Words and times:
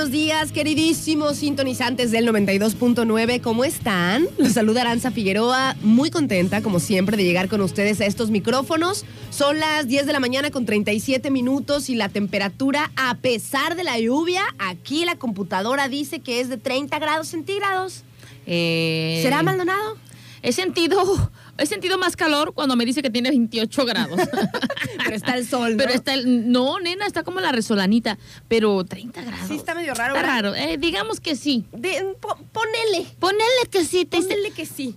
Buenos 0.00 0.12
días, 0.12 0.50
queridísimos 0.50 1.36
sintonizantes 1.36 2.10
del 2.10 2.26
92.9. 2.26 3.42
¿Cómo 3.42 3.64
están? 3.64 4.26
Los 4.38 4.52
saluda 4.52 4.80
Aranza 4.80 5.10
Figueroa, 5.10 5.76
muy 5.82 6.10
contenta, 6.10 6.62
como 6.62 6.80
siempre, 6.80 7.18
de 7.18 7.24
llegar 7.24 7.50
con 7.50 7.60
ustedes 7.60 8.00
a 8.00 8.06
estos 8.06 8.30
micrófonos. 8.30 9.04
Son 9.28 9.60
las 9.60 9.88
10 9.88 10.06
de 10.06 10.12
la 10.14 10.18
mañana 10.18 10.50
con 10.50 10.64
37 10.64 11.30
minutos 11.30 11.90
y 11.90 11.96
la 11.96 12.08
temperatura, 12.08 12.90
a 12.96 13.14
pesar 13.16 13.76
de 13.76 13.84
la 13.84 14.00
lluvia, 14.00 14.42
aquí 14.58 15.04
la 15.04 15.16
computadora 15.16 15.90
dice 15.90 16.20
que 16.20 16.40
es 16.40 16.48
de 16.48 16.56
30 16.56 16.98
grados 16.98 17.28
centígrados. 17.28 18.04
Eh, 18.46 19.20
¿Será 19.22 19.42
Maldonado? 19.42 19.98
He 20.40 20.52
sentido, 20.52 21.30
he 21.60 21.66
sentido 21.66 21.98
más 21.98 22.16
calor 22.16 22.52
cuando 22.54 22.74
me 22.76 22.84
dice 22.84 23.02
que 23.02 23.10
tiene 23.10 23.30
28 23.30 23.84
grados. 23.84 24.20
Pero 25.04 25.16
está 25.16 25.36
el 25.36 25.46
sol, 25.46 25.72
¿no? 25.72 25.76
Pero 25.78 25.92
está 25.92 26.14
el, 26.14 26.50
no, 26.50 26.80
nena, 26.80 27.06
está 27.06 27.22
como 27.22 27.40
la 27.40 27.52
resolanita. 27.52 28.18
Pero 28.48 28.84
30 28.84 29.22
grados. 29.22 29.48
Sí, 29.48 29.54
está 29.56 29.74
medio 29.74 29.94
raro, 29.94 30.14
Está 30.14 30.26
raro. 30.26 30.54
Eh, 30.54 30.76
digamos 30.78 31.20
que 31.20 31.36
sí. 31.36 31.64
De- 31.72 32.16
po- 32.20 32.36
ponele, 32.52 33.06
Ponele 33.18 33.42
que 33.70 33.84
sí. 33.84 34.04
Te 34.04 34.20
ponele 34.20 34.50
que 34.50 34.66
sí. 34.66 34.96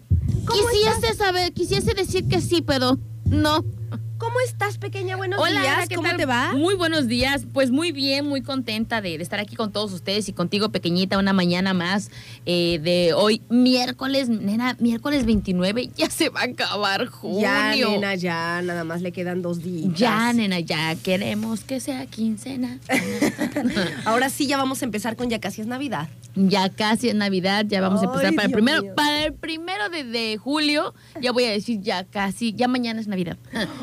Quisiese 0.52 1.14
saber, 1.16 1.54
quisiese 1.54 1.94
decir 1.94 2.28
que 2.28 2.42
sí, 2.42 2.62
pero 2.62 2.98
no. 3.26 3.64
¿Cómo 4.24 4.40
estás, 4.40 4.78
pequeña? 4.78 5.18
Buenos 5.18 5.38
Hola, 5.38 5.60
días. 5.62 5.90
¿qué 5.90 5.96
¿Cómo 5.96 6.08
tal? 6.08 6.16
te 6.16 6.26
va? 6.26 6.54
Muy 6.54 6.76
buenos 6.76 7.08
días. 7.10 7.46
Pues 7.52 7.72
muy 7.72 7.92
bien, 7.92 8.26
muy 8.26 8.42
contenta 8.42 9.02
de, 9.02 9.18
de 9.18 9.22
estar 9.24 9.42
aquí 9.42 9.58
con 9.58 9.74
todos 9.74 9.92
ustedes 9.92 10.30
y 10.30 10.34
contigo, 10.34 10.70
pequeñita, 10.70 11.18
una 11.18 11.34
mañana 11.34 11.74
más 11.74 12.10
eh, 12.46 12.80
de 12.82 13.12
hoy, 13.14 13.42
miércoles, 13.50 14.30
nena, 14.30 14.78
miércoles 14.80 15.26
29. 15.26 15.90
Ya 15.98 16.10
se 16.10 16.30
va 16.30 16.40
a 16.42 16.44
acabar 16.46 17.08
junio. 17.08 17.42
Ya, 17.42 17.76
nena, 17.76 18.16
ya, 18.16 18.62
nada 18.62 18.86
más 18.86 19.02
le 19.02 19.12
quedan 19.12 19.42
dos 19.42 19.62
días. 19.62 19.94
Ya, 19.94 20.32
nena, 20.32 20.62
ya 20.62 20.96
queremos 20.96 21.66
que 21.66 21.82
sea 21.82 22.06
quincena. 22.06 22.80
Ahora 24.06 24.30
sí, 24.30 24.48
ya 24.48 24.56
vamos 24.56 24.82
a 24.82 24.86
empezar 24.86 25.18
con 25.18 25.30
ya 25.30 25.40
casi 25.42 25.60
es 25.60 25.68
Navidad. 25.68 26.08
ya 26.36 26.70
casi 26.70 27.10
es 27.10 27.16
Navidad, 27.16 27.66
ya 27.68 27.82
vamos 27.82 28.02
a 28.02 28.06
empezar 28.06 28.34
para 28.36 28.48
el 28.48 28.54
primero, 28.54 28.82
mío. 28.84 28.94
para 28.96 29.26
el 29.26 29.34
primero 29.34 29.90
de, 29.90 30.06
de 30.06 30.38
julio. 30.38 30.94
Ya 31.22 31.34
voy 31.34 31.44
a 31.44 31.52
decir 31.52 31.82
ya 31.82 32.06
casi, 32.06 32.54
ya 32.54 32.70
mañana 32.70 33.02
es 33.02 33.08
Navidad. 33.08 33.38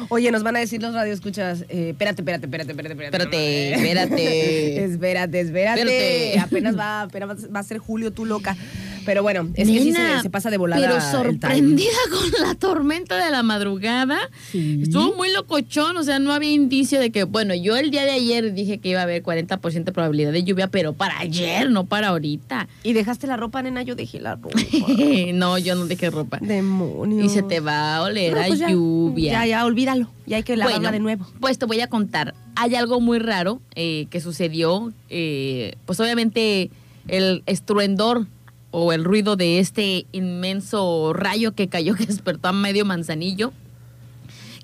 Oye, 0.08 0.29
nos 0.30 0.42
van 0.42 0.56
a 0.56 0.58
decir 0.60 0.80
los 0.82 0.94
radioescuchas, 0.94 1.64
eh, 1.68 1.90
espérate, 1.90 2.22
espérate, 2.22 2.46
espérate, 2.46 2.72
espérate, 2.72 2.92
espérate. 2.92 3.16
Espérate, 3.16 3.74
espérate. 3.74 4.84
espérate, 4.84 5.40
espérate. 5.40 5.80
Espérate. 5.80 6.38
Apenas 6.40 6.78
va, 6.78 7.02
apenas 7.02 7.54
va 7.54 7.60
a 7.60 7.62
ser 7.62 7.78
julio, 7.78 8.12
tú 8.12 8.24
loca. 8.24 8.56
Pero 9.04 9.22
bueno, 9.22 9.48
es 9.54 9.68
que 9.68 9.80
sí 9.80 9.92
Nena, 9.92 10.16
se, 10.18 10.22
se 10.24 10.30
pasa 10.30 10.50
de 10.50 10.58
volada. 10.58 10.80
Pero 10.86 11.00
sorprendida 11.00 11.90
con 12.10 12.46
la 12.46 12.54
tormenta 12.54 13.22
de 13.24 13.30
la 13.30 13.42
madrugada. 13.42 14.18
Estuvo 14.52 15.14
muy 15.16 15.32
locochón, 15.32 15.96
o 15.96 16.02
sea, 16.02 16.18
no 16.18 16.32
había 16.32 16.50
indicio 16.52 17.00
de 17.00 17.10
que, 17.10 17.24
bueno, 17.24 17.54
yo 17.54 17.76
el 17.76 17.90
día 17.90 18.04
de 18.04 18.12
ayer 18.12 18.52
dije 18.52 18.78
que 18.78 18.90
iba 18.90 19.00
a 19.00 19.04
haber 19.04 19.22
40% 19.22 19.84
de 19.84 19.92
probabilidad 19.92 20.32
de 20.32 20.44
lluvia, 20.44 20.68
pero 20.68 20.92
para 20.92 21.18
ayer, 21.20 21.70
no 21.70 21.86
para 21.86 22.08
ahorita. 22.08 22.68
¿Y 22.82 22.92
dejaste 22.92 23.26
la 23.26 23.36
ropa, 23.36 23.62
nena? 23.62 23.82
Yo 23.82 23.94
dejé 23.94 24.20
la 24.20 24.36
ropa. 24.36 24.50
no, 25.34 25.58
yo 25.58 25.74
no 25.74 25.86
dejé 25.86 26.10
ropa. 26.10 26.38
Demonios. 26.40 27.24
Y 27.26 27.28
se 27.28 27.42
te 27.42 27.60
va 27.60 27.96
a 27.96 28.02
oler 28.02 28.34
No, 28.34 28.40
a 28.42 28.46
pues 28.46 28.58
ya, 28.58 28.70
lluvia. 28.70 29.32
Ya, 29.32 29.46
ya, 29.46 29.64
olvídalo. 29.64 30.10
Ya 30.26 30.36
hay 30.36 30.42
que 30.42 30.56
lavarla 30.56 30.92
de 30.92 31.00
nuevo. 31.00 31.26
Pues 31.40 31.58
te 31.58 31.66
voy 31.66 31.80
a 31.80 31.88
contar. 31.88 32.34
Hay 32.54 32.74
algo 32.74 33.00
muy 33.00 33.18
raro 33.18 33.60
eh, 33.74 34.06
que 34.10 34.20
sucedió. 34.20 34.92
eh, 35.08 35.74
pues 35.86 35.98
obviamente 36.00 36.70
el 37.08 37.42
estruendor 37.46 38.26
o 38.72 38.92
el 38.92 39.04
ruido 39.04 39.36
de 39.36 39.58
este 39.58 40.06
inmenso 40.12 41.12
rayo 41.12 41.54
que 41.54 41.68
cayó 41.68 41.94
que 41.96 42.06
despertó 42.06 42.48
a 42.48 42.52
medio 42.52 42.84
manzanillo. 42.84 43.52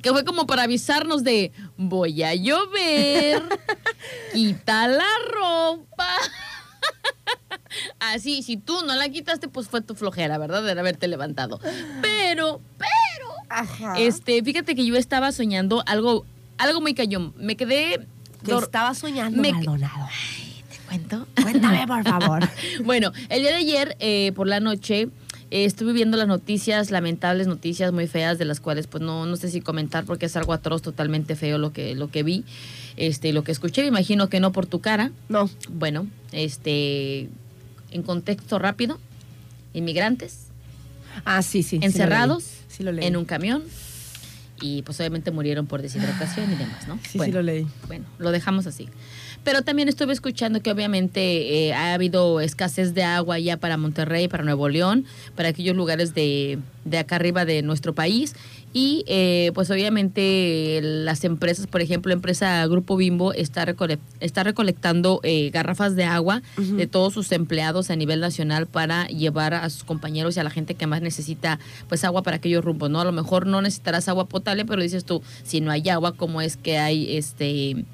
Que 0.03 0.11
fue 0.13 0.25
como 0.25 0.47
para 0.47 0.63
avisarnos 0.65 1.25
de 1.25 1.51
voy 1.77 2.23
a 2.23 2.35
llover, 2.35 3.43
quita 4.33 4.87
la 4.87 5.05
ropa. 5.33 6.07
Así, 7.99 8.43
si 8.43 8.57
tú 8.57 8.75
no 8.87 8.95
la 8.95 9.09
quitaste, 9.09 9.49
pues 9.49 9.69
fue 9.69 9.81
tu 9.81 9.95
flojera, 9.95 10.39
¿verdad? 10.39 10.63
De 10.63 10.79
haberte 10.79 11.09
levantado. 11.09 11.59
Pero, 12.03 12.61
pero, 12.79 13.29
Ajá. 13.49 13.99
este, 13.99 14.43
fíjate 14.43 14.75
que 14.75 14.87
yo 14.87 14.97
estaba 14.97 15.33
soñando 15.33 15.83
algo, 15.87 16.25
algo 16.59 16.81
muy 16.81 16.95
cayón. 16.95 17.35
Me 17.37 17.57
quedé. 17.57 18.07
que 18.45 18.53
estaba 18.57 18.95
soñando 18.95 19.43
me- 19.43 19.53
Maldonado. 19.53 20.07
¿Te 20.07 20.46
cuento? 20.97 21.27
Cuéntame, 21.43 21.87
por 21.87 22.03
favor. 22.05 22.49
bueno, 22.85 23.13
el 23.29 23.43
día 23.43 23.51
de 23.51 23.57
ayer, 23.57 23.97
eh, 24.01 24.33
por 24.35 24.47
la 24.47 24.61
noche, 24.61 25.09
eh, 25.51 25.65
estuve 25.65 25.93
viendo 25.93 26.17
las 26.17 26.29
noticias, 26.29 26.91
lamentables 26.91 27.47
noticias 27.47 27.93
muy 27.93 28.07
feas, 28.07 28.39
de 28.39 28.45
las 28.45 28.61
cuales 28.61 28.87
pues 28.87 29.03
no, 29.03 29.27
no 29.27 29.37
sé 29.37 29.51
si 29.51 29.61
comentar 29.61 30.05
porque 30.05 30.27
es 30.27 30.37
algo 30.37 30.53
atroz, 30.53 30.83
totalmente 30.83 31.37
feo 31.37 31.59
lo 31.59 31.73
que, 31.73 31.95
lo 31.95 32.09
que 32.09 32.23
vi, 32.23 32.45
este, 32.97 33.33
lo 33.33 33.45
que 33.45 33.53
escuché, 33.53 33.83
me 33.83 33.89
imagino 33.89 34.29
que 34.29 34.41
no 34.41 34.53
por 34.53 34.67
tu 34.67 34.81
cara. 34.81 35.11
No. 35.29 35.49
Bueno, 35.69 36.07
este, 36.33 37.29
en 37.91 38.03
contexto 38.03 38.59
rápido, 38.59 38.99
inmigrantes 39.75 40.47
Ah, 41.25 41.43
sí, 41.43 41.63
sí. 41.63 41.77
sí 41.77 41.79
lo 41.79 41.87
encerrados 41.87 42.45
leí. 42.45 42.53
Sí 42.69 42.83
lo 42.83 42.93
leí. 42.93 43.07
en 43.07 43.17
un 43.17 43.25
camión 43.25 43.63
y 44.61 44.83
pues 44.83 44.99
obviamente 45.01 45.31
murieron 45.31 45.67
por 45.67 45.83
deshidratación 45.83 46.53
y 46.53 46.57
demás, 46.57 46.89
¿no? 46.89 46.99
Sí, 47.09 47.19
sí 47.19 47.33
lo 47.33 47.43
leí. 47.43 47.67
bueno, 47.87 48.05
lo 48.19 48.31
dejamos 48.33 48.67
así. 48.67 48.89
Pero 49.47 49.63
también 49.63 49.89
estuve 49.89 50.13
escuchando 50.13 50.61
que 50.61 50.73
obviamente 50.73 51.69
eh, 51.69 51.73
ha 51.73 51.95
habido 51.95 52.41
escasez 52.41 52.95
de 52.95 53.05
agua 53.05 53.39
ya 53.39 53.57
para 53.59 53.77
Monterrey, 53.77 54.27
para 54.27 54.43
Nuevo 54.43 54.69
León, 54.69 55.05
para 55.37 55.51
aquellos 55.51 55.77
lugares 55.77 56.15
de, 56.15 56.59
de 56.85 56.99
acá 56.99 57.15
arriba 57.15 57.45
de 57.45 57.63
nuestro 57.63 57.95
país. 57.95 58.35
Y 58.73 59.05
eh, 59.07 59.53
pues 59.55 59.71
obviamente 59.71 60.81
las 60.83 61.23
empresas, 61.23 61.69
por 61.69 61.81
ejemplo, 61.81 62.09
la 62.11 62.15
empresa 62.15 62.67
Grupo 62.67 62.97
Bimbo 62.97 63.33
está, 63.33 63.65
recole- 63.65 64.01
está 64.19 64.43
recolectando 64.43 65.21
eh, 65.23 65.51
garrafas 65.51 65.95
de 65.95 66.03
agua 66.05 66.43
de 66.77 66.87
todos 66.89 67.15
sus 67.15 67.31
empleados 67.31 67.89
a 67.91 67.97
nivel 67.97 68.19
nacional 68.21 68.67
para 68.67 69.07
llevar 69.07 69.55
a 69.55 69.71
sus 69.71 69.85
compañeros 69.85 70.37
y 70.37 70.41
a 70.41 70.45
la 70.45 70.51
gente 70.51 70.75
que 70.75 70.89
más 70.89 71.03
necesita 71.03 71.61
pues 71.89 72.03
agua 72.05 72.23
para 72.23 72.39
aquellos 72.39 72.65
rumbos, 72.65 72.91
¿no? 72.91 73.01
A 73.01 73.05
lo 73.05 73.13
mejor 73.13 73.47
no 73.47 73.63
necesitarás 73.63 74.09
agua 74.09 74.27
potable, 74.27 74.65
pero 74.65 74.83
dices 74.83 75.05
tú, 75.05 75.23
si 75.45 75.61
no 75.61 75.71
hay 75.71 75.89
agua, 75.89 76.13
¿cómo 76.17 76.41
es 76.43 76.57
que 76.57 76.79
hay 76.79 77.17
este 77.17 77.85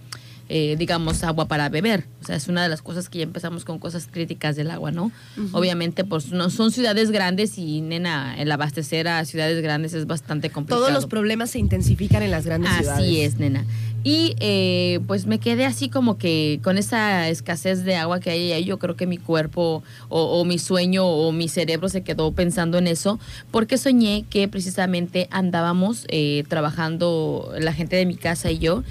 eh, 0.54 0.76
digamos, 0.76 1.24
agua 1.24 1.48
para 1.48 1.70
beber. 1.70 2.04
O 2.20 2.26
sea, 2.26 2.36
es 2.36 2.46
una 2.46 2.62
de 2.62 2.68
las 2.68 2.82
cosas 2.82 3.08
que 3.08 3.20
ya 3.20 3.24
empezamos 3.24 3.64
con 3.64 3.78
cosas 3.78 4.06
críticas 4.06 4.54
del 4.54 4.70
agua, 4.70 4.90
¿no? 4.90 5.10
Obviamente, 5.52 6.04
pues 6.04 6.30
no 6.30 6.50
son 6.50 6.70
ciudades 6.72 7.10
grandes 7.10 7.56
y, 7.56 7.80
nena, 7.80 8.36
el 8.38 8.52
abastecer 8.52 9.08
a 9.08 9.24
ciudades 9.24 9.62
grandes 9.62 9.94
es 9.94 10.06
bastante 10.06 10.50
complicado. 10.50 10.82
Todos 10.82 10.92
los 10.92 11.06
problemas 11.06 11.52
se 11.52 11.58
intensifican 11.58 12.22
en 12.22 12.30
las 12.32 12.44
grandes 12.44 12.70
ciudades. 12.70 13.02
Así 13.02 13.22
es, 13.22 13.38
nena. 13.38 13.64
Y 14.04 14.34
eh, 14.40 15.00
pues 15.06 15.26
me 15.26 15.38
quedé 15.38 15.64
así 15.64 15.88
como 15.88 16.18
que 16.18 16.60
con 16.62 16.76
esa 16.76 17.28
escasez 17.28 17.84
de 17.84 17.94
agua 17.94 18.20
que 18.20 18.30
hay 18.30 18.52
ahí, 18.52 18.64
yo 18.64 18.78
creo 18.78 18.96
que 18.96 19.06
mi 19.06 19.16
cuerpo 19.16 19.82
o, 20.08 20.40
o 20.40 20.44
mi 20.44 20.58
sueño 20.58 21.06
o 21.06 21.30
mi 21.32 21.48
cerebro 21.48 21.88
se 21.88 22.02
quedó 22.02 22.32
pensando 22.32 22.78
en 22.78 22.88
eso, 22.88 23.20
porque 23.52 23.78
soñé 23.78 24.24
que 24.28 24.48
precisamente 24.48 25.28
andábamos 25.30 26.04
eh, 26.08 26.44
trabajando 26.48 27.52
la 27.58 27.72
gente 27.72 27.94
de 27.94 28.04
mi 28.04 28.16
casa 28.16 28.50
y 28.50 28.58
yo 28.58 28.82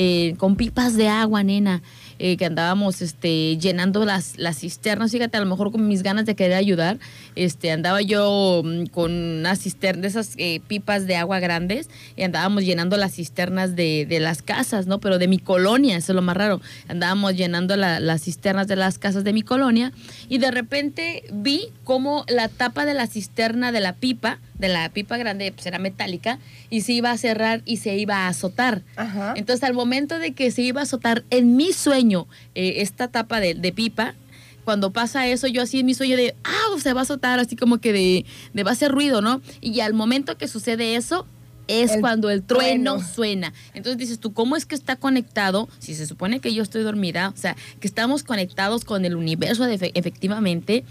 eh, 0.00 0.36
con 0.38 0.54
pipas 0.54 0.94
de 0.94 1.08
agua, 1.08 1.42
nena. 1.42 1.82
Eh, 2.18 2.36
que 2.36 2.44
andábamos 2.46 3.02
este, 3.02 3.56
llenando 3.58 4.04
las, 4.04 4.38
las 4.38 4.58
cisternas. 4.58 5.12
Fíjate, 5.12 5.36
a 5.36 5.40
lo 5.40 5.46
mejor 5.46 5.70
con 5.72 5.86
mis 5.88 6.02
ganas 6.02 6.26
de 6.26 6.34
querer 6.34 6.56
ayudar, 6.56 6.98
este, 7.36 7.70
andaba 7.70 8.02
yo 8.02 8.62
mm, 8.64 8.86
con 8.86 9.12
una 9.12 9.54
cisterna, 9.56 10.02
de 10.02 10.08
esas 10.08 10.32
eh, 10.36 10.60
pipas 10.66 11.06
de 11.06 11.16
agua 11.16 11.38
grandes, 11.40 11.88
y 12.16 12.22
andábamos 12.22 12.64
llenando 12.64 12.96
las 12.96 13.14
cisternas 13.14 13.76
de, 13.76 14.06
de 14.08 14.20
las 14.20 14.42
casas, 14.42 14.86
¿no? 14.86 14.98
Pero 15.00 15.18
de 15.18 15.28
mi 15.28 15.38
colonia, 15.38 15.96
eso 15.96 16.12
es 16.12 16.16
lo 16.16 16.22
más 16.22 16.36
raro. 16.36 16.60
Andábamos 16.88 17.34
llenando 17.36 17.76
la- 17.76 18.00
las 18.00 18.22
cisternas 18.22 18.66
de 18.68 18.76
las 18.76 18.98
casas 18.98 19.24
de 19.24 19.32
mi 19.32 19.42
colonia, 19.42 19.92
y 20.28 20.38
de 20.38 20.50
repente 20.50 21.24
vi 21.32 21.68
cómo 21.84 22.24
la 22.28 22.48
tapa 22.48 22.84
de 22.84 22.94
la 22.94 23.06
cisterna 23.06 23.72
de 23.72 23.80
la 23.80 23.92
pipa, 23.94 24.38
de 24.58 24.68
la 24.68 24.88
pipa 24.88 25.16
grande, 25.18 25.52
pues 25.52 25.66
era 25.66 25.78
metálica, 25.78 26.38
y 26.68 26.80
se 26.80 26.92
iba 26.92 27.12
a 27.12 27.16
cerrar 27.18 27.62
y 27.64 27.76
se 27.76 27.96
iba 27.96 28.26
a 28.26 28.28
azotar. 28.28 28.82
Ajá. 28.96 29.34
Entonces, 29.36 29.62
al 29.62 29.72
momento 29.74 30.18
de 30.18 30.32
que 30.32 30.50
se 30.50 30.62
iba 30.62 30.80
a 30.80 30.84
azotar 30.84 31.22
en 31.30 31.54
mi 31.56 31.72
sueño 31.72 32.07
eh, 32.54 32.74
esta 32.78 33.08
tapa 33.08 33.40
de, 33.40 33.54
de 33.54 33.72
pipa, 33.72 34.14
cuando 34.64 34.92
pasa 34.92 35.26
eso, 35.26 35.46
yo 35.46 35.62
así 35.62 35.80
en 35.80 35.86
mi 35.86 35.94
sueño 35.94 36.16
de, 36.16 36.34
ah, 36.44 36.78
se 36.82 36.92
va 36.92 37.00
a 37.00 37.02
azotar, 37.04 37.38
así 37.38 37.56
como 37.56 37.78
que 37.78 37.92
de, 37.92 38.24
de 38.52 38.62
va 38.64 38.70
a 38.70 38.74
hacer 38.74 38.92
ruido, 38.92 39.22
¿no? 39.22 39.40
Y 39.60 39.80
al 39.80 39.94
momento 39.94 40.36
que 40.36 40.46
sucede 40.46 40.94
eso, 40.96 41.26
es 41.68 41.92
El 41.92 42.00
cuando 42.00 42.30
el 42.30 42.42
trueno, 42.42 42.96
trueno. 42.96 43.14
suena. 43.14 43.52
Entonces 43.74 43.98
dices 43.98 44.18
tú, 44.18 44.32
¿cómo 44.32 44.56
es 44.56 44.66
que 44.66 44.74
está 44.74 44.96
conectado? 44.96 45.68
Si 45.78 45.94
se 45.94 46.06
supone 46.06 46.40
que 46.40 46.52
yo 46.52 46.62
estoy 46.62 46.82
dormida, 46.82 47.32
o 47.34 47.38
sea, 47.38 47.56
que 47.80 47.86
estamos 47.86 48.24
conectados 48.24 48.84
con 48.84 49.04
el 49.04 49.16
universo 49.16 49.64
de 49.64 49.74
efectivamente, 49.94 50.84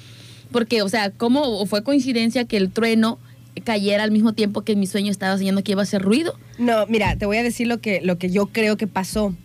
porque, 0.52 0.82
o 0.82 0.90
sea, 0.90 1.12
¿cómo 1.12 1.66
fue 1.66 1.84
coincidencia 1.84 2.46
que 2.46 2.58
el 2.58 2.72
trueno 2.72 3.20
cayera 3.64 4.04
al 4.04 4.12
mismo 4.12 4.34
tiempo 4.34 4.62
que 4.62 4.74
en 4.74 4.80
mi 4.80 4.88
sueño 4.88 5.12
estaba 5.12 5.38
soñando 5.38 5.64
que 5.64 5.72
iba 5.74 5.82
a 5.82 5.84
hacer 5.84 6.02
ruido? 6.02 6.38
No, 6.58 6.86
mira, 6.88 7.16
te 7.18 7.26
voy 7.26 7.38
a 7.38 7.44
decir 7.44 7.68
lo 7.68 7.80
que, 7.80 8.02
lo 8.02 8.18
que 8.18 8.30
yo 8.30 8.48
creo 8.48 8.78
que 8.78 8.88
pasó. 8.88 9.36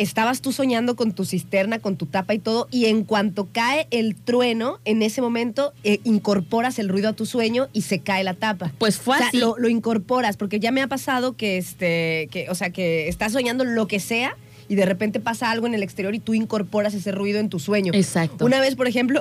Estabas 0.00 0.40
tú 0.40 0.50
soñando 0.52 0.96
con 0.96 1.12
tu 1.12 1.26
cisterna, 1.26 1.78
con 1.78 1.96
tu 1.96 2.06
tapa 2.06 2.32
y 2.32 2.38
todo, 2.38 2.68
y 2.70 2.86
en 2.86 3.04
cuanto 3.04 3.48
cae 3.52 3.86
el 3.90 4.16
trueno, 4.16 4.78
en 4.86 5.02
ese 5.02 5.20
momento 5.20 5.74
eh, 5.84 6.00
incorporas 6.04 6.78
el 6.78 6.88
ruido 6.88 7.10
a 7.10 7.12
tu 7.12 7.26
sueño 7.26 7.68
y 7.74 7.82
se 7.82 7.98
cae 7.98 8.24
la 8.24 8.32
tapa. 8.32 8.72
Pues 8.78 8.98
fue 8.98 9.16
O 9.16 9.18
sea, 9.18 9.28
así. 9.28 9.38
lo, 9.38 9.58
lo 9.58 9.68
incorporas, 9.68 10.38
porque 10.38 10.58
ya 10.58 10.72
me 10.72 10.80
ha 10.80 10.86
pasado 10.86 11.36
que, 11.36 11.58
este, 11.58 12.28
que, 12.30 12.46
o 12.48 12.54
sea, 12.54 12.70
que 12.70 13.08
estás 13.08 13.32
soñando 13.32 13.64
lo 13.64 13.86
que 13.86 14.00
sea 14.00 14.36
y 14.70 14.76
de 14.76 14.86
repente 14.86 15.18
pasa 15.18 15.50
algo 15.50 15.66
en 15.66 15.74
el 15.74 15.82
exterior 15.82 16.14
y 16.14 16.20
tú 16.20 16.32
incorporas 16.32 16.94
ese 16.94 17.10
ruido 17.10 17.40
en 17.40 17.48
tu 17.48 17.58
sueño. 17.58 17.92
Exacto. 17.92 18.44
Una 18.44 18.60
vez, 18.60 18.76
por 18.76 18.86
ejemplo, 18.86 19.20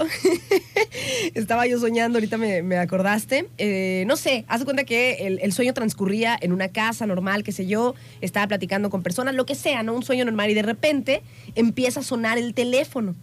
estaba 1.33 1.65
yo 1.65 1.79
soñando, 1.79 2.17
ahorita 2.19 2.37
me, 2.37 2.61
me 2.61 2.77
acordaste, 2.77 3.47
eh, 3.57 4.03
no 4.05 4.15
sé, 4.15 4.45
haz 4.47 4.59
de 4.59 4.65
cuenta 4.65 4.83
que 4.83 5.25
el, 5.25 5.39
el 5.41 5.51
sueño 5.51 5.73
transcurría 5.73 6.37
en 6.39 6.51
una 6.51 6.67
casa 6.67 7.07
normal, 7.07 7.41
qué 7.41 7.51
sé 7.51 7.65
yo, 7.65 7.95
estaba 8.21 8.45
platicando 8.45 8.91
con 8.91 9.01
personas, 9.01 9.33
lo 9.33 9.47
que 9.47 9.55
sea, 9.55 9.81
¿no? 9.81 9.95
Un 9.95 10.03
sueño 10.03 10.23
normal 10.23 10.51
y 10.51 10.53
de 10.53 10.61
repente 10.61 11.23
empieza 11.55 12.01
a 12.01 12.03
sonar 12.03 12.37
el 12.37 12.53
teléfono. 12.53 13.15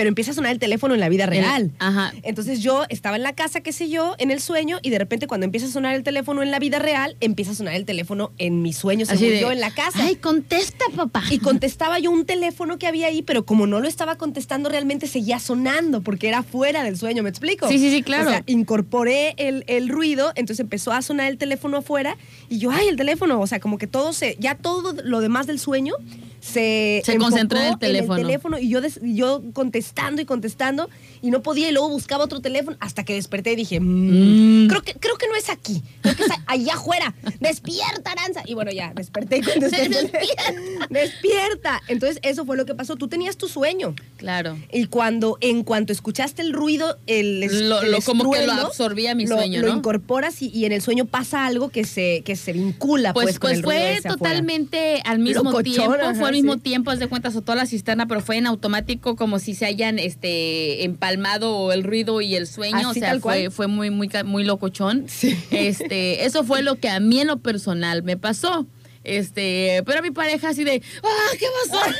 Pero 0.00 0.08
empieza 0.08 0.30
a 0.30 0.34
sonar 0.34 0.52
el 0.52 0.58
teléfono 0.58 0.94
en 0.94 1.00
la 1.00 1.10
vida 1.10 1.26
real. 1.26 1.72
ajá. 1.78 2.14
Entonces 2.22 2.60
yo 2.62 2.84
estaba 2.88 3.16
en 3.16 3.22
la 3.22 3.34
casa, 3.34 3.60
qué 3.60 3.70
sé 3.70 3.90
yo, 3.90 4.14
en 4.16 4.30
el 4.30 4.40
sueño, 4.40 4.78
y 4.80 4.88
de 4.88 4.98
repente 4.98 5.26
cuando 5.26 5.44
empieza 5.44 5.66
a 5.66 5.70
sonar 5.70 5.94
el 5.94 6.02
teléfono 6.02 6.42
en 6.42 6.50
la 6.50 6.58
vida 6.58 6.78
real, 6.78 7.18
empieza 7.20 7.50
a 7.50 7.54
sonar 7.54 7.74
el 7.74 7.84
teléfono 7.84 8.32
en 8.38 8.62
mi 8.62 8.72
sueño, 8.72 9.04
Así 9.06 9.18
según 9.18 9.34
de, 9.34 9.40
yo, 9.42 9.52
en 9.52 9.60
la 9.60 9.74
casa. 9.74 9.98
Ay, 10.02 10.16
contesta, 10.16 10.86
papá. 10.96 11.22
Y 11.28 11.38
contestaba 11.40 11.98
yo 11.98 12.10
un 12.10 12.24
teléfono 12.24 12.78
que 12.78 12.86
había 12.86 13.08
ahí, 13.08 13.20
pero 13.20 13.44
como 13.44 13.66
no 13.66 13.78
lo 13.80 13.88
estaba 13.88 14.16
contestando, 14.16 14.70
realmente 14.70 15.06
seguía 15.06 15.38
sonando 15.38 16.00
porque 16.00 16.28
era 16.28 16.42
fuera 16.42 16.82
del 16.82 16.96
sueño, 16.96 17.22
¿me 17.22 17.28
explico? 17.28 17.68
Sí, 17.68 17.78
sí, 17.78 17.90
sí, 17.90 18.02
claro. 18.02 18.30
O 18.30 18.32
sea, 18.32 18.42
incorporé 18.46 19.34
el, 19.36 19.64
el 19.66 19.90
ruido, 19.90 20.32
entonces 20.34 20.60
empezó 20.60 20.92
a 20.92 21.02
sonar 21.02 21.30
el 21.30 21.36
teléfono 21.36 21.76
afuera 21.76 22.16
y 22.48 22.56
yo, 22.56 22.70
ay, 22.70 22.88
el 22.88 22.96
teléfono, 22.96 23.38
o 23.38 23.46
sea, 23.46 23.60
como 23.60 23.76
que 23.76 23.86
todo 23.86 24.14
se, 24.14 24.36
ya 24.38 24.54
todo 24.54 24.94
lo 25.04 25.20
demás 25.20 25.46
del 25.46 25.58
sueño 25.58 25.92
se, 26.40 27.02
Se 27.04 27.16
concentró 27.16 27.58
en 27.60 27.66
el 27.72 27.78
teléfono. 27.78 28.16
teléfono 28.16 28.58
y 28.58 28.68
yo, 28.68 28.80
des- 28.80 29.00
yo 29.02 29.42
contestando 29.52 30.22
y 30.22 30.24
contestando 30.24 30.88
y 31.22 31.30
no 31.30 31.42
podía 31.42 31.68
y 31.68 31.72
luego 31.72 31.88
buscaba 31.90 32.24
otro 32.24 32.40
teléfono 32.40 32.76
hasta 32.80 33.04
que 33.04 33.14
desperté 33.14 33.52
y 33.52 33.56
dije, 33.56 33.78
"Mm, 33.80 34.64
Mm. 34.64 34.68
creo, 34.68 34.82
que, 34.82 34.94
creo 34.94 35.16
que 35.16 35.26
no 35.28 35.36
es 35.36 35.50
aquí, 35.50 35.82
creo 36.02 36.16
que 36.16 36.24
es 36.24 36.30
allá 36.46 36.74
afuera, 36.74 37.14
despierta, 37.40 38.12
Aranza. 38.12 38.42
Y 38.46 38.54
bueno, 38.54 38.70
ya, 38.72 38.92
desperté 38.94 39.38
y 39.38 39.42
contesté. 39.42 39.88
Despierta. 39.88 40.86
Despierta. 40.88 41.80
Entonces, 41.88 42.18
eso 42.22 42.44
fue 42.44 42.56
lo 42.56 42.64
que 42.66 42.74
pasó. 42.74 42.96
Tú 42.96 43.08
tenías 43.08 43.36
tu 43.36 43.48
sueño. 43.48 43.94
Claro. 44.16 44.58
Y 44.72 44.86
cuando, 44.86 45.38
en 45.40 45.62
cuanto 45.64 45.92
escuchaste 45.92 46.42
el 46.42 46.52
ruido, 46.52 46.98
el, 47.06 47.40
Lo- 47.68 47.82
el 47.82 47.92
lo- 47.92 48.00
como 48.02 48.30
que 48.30 48.46
lo 48.46 48.52
absorbía 48.52 49.14
mi 49.14 49.26
lo- 49.26 49.36
sueño, 49.36 49.60
Lo 49.60 49.68
¿no? 49.68 49.76
incorporas 49.78 50.40
y, 50.42 50.48
y 50.48 50.64
en 50.64 50.72
el 50.72 50.82
sueño 50.82 51.04
pasa 51.06 51.46
algo 51.46 51.68
que 51.68 51.84
se, 51.84 52.22
que 52.24 52.36
se 52.36 52.52
vincula 52.52 53.12
pues, 53.12 53.24
Pues, 53.24 53.38
con 53.38 53.48
pues 53.50 53.58
el 53.58 53.62
ruido 53.62 53.80
fue 54.02 54.10
totalmente 54.10 55.02
al 55.04 55.18
mismo 55.18 55.44
Locochón, 55.44 55.62
tiempo, 55.64 55.92
ajá, 55.94 56.14
fue 56.14 56.29
al 56.30 56.36
mismo 56.36 56.54
sí. 56.54 56.60
tiempo, 56.60 56.90
haz 56.90 56.98
de 56.98 57.08
cuenta, 57.08 57.28
azotó 57.28 57.54
la 57.54 57.66
cisterna, 57.66 58.06
pero 58.06 58.20
fue 58.20 58.36
en 58.38 58.46
automático 58.46 59.16
como 59.16 59.38
si 59.38 59.54
se 59.54 59.66
hayan 59.66 59.98
este 59.98 60.84
empalmado 60.84 61.72
el 61.72 61.84
ruido 61.84 62.20
y 62.20 62.34
el 62.36 62.46
sueño, 62.46 62.76
Así 62.78 62.86
o 62.86 62.94
sea, 62.94 63.08
tal 63.10 63.20
fue, 63.20 63.40
cual. 63.42 63.52
fue 63.52 63.66
muy, 63.66 63.90
muy, 63.90 64.08
muy 64.24 64.44
locochón. 64.44 65.04
Sí. 65.08 65.36
Este, 65.50 66.24
eso 66.24 66.44
fue 66.44 66.62
lo 66.62 66.76
que 66.76 66.88
a 66.88 66.98
mí 67.00 67.20
en 67.20 67.26
lo 67.28 67.38
personal 67.38 68.02
me 68.02 68.16
pasó. 68.16 68.66
Este, 69.04 69.82
pero 69.86 70.02
mi 70.02 70.10
pareja 70.10 70.50
así 70.50 70.62
de, 70.64 70.82
¡ah, 71.02 71.36
qué 71.38 71.46
pasó! 71.70 71.82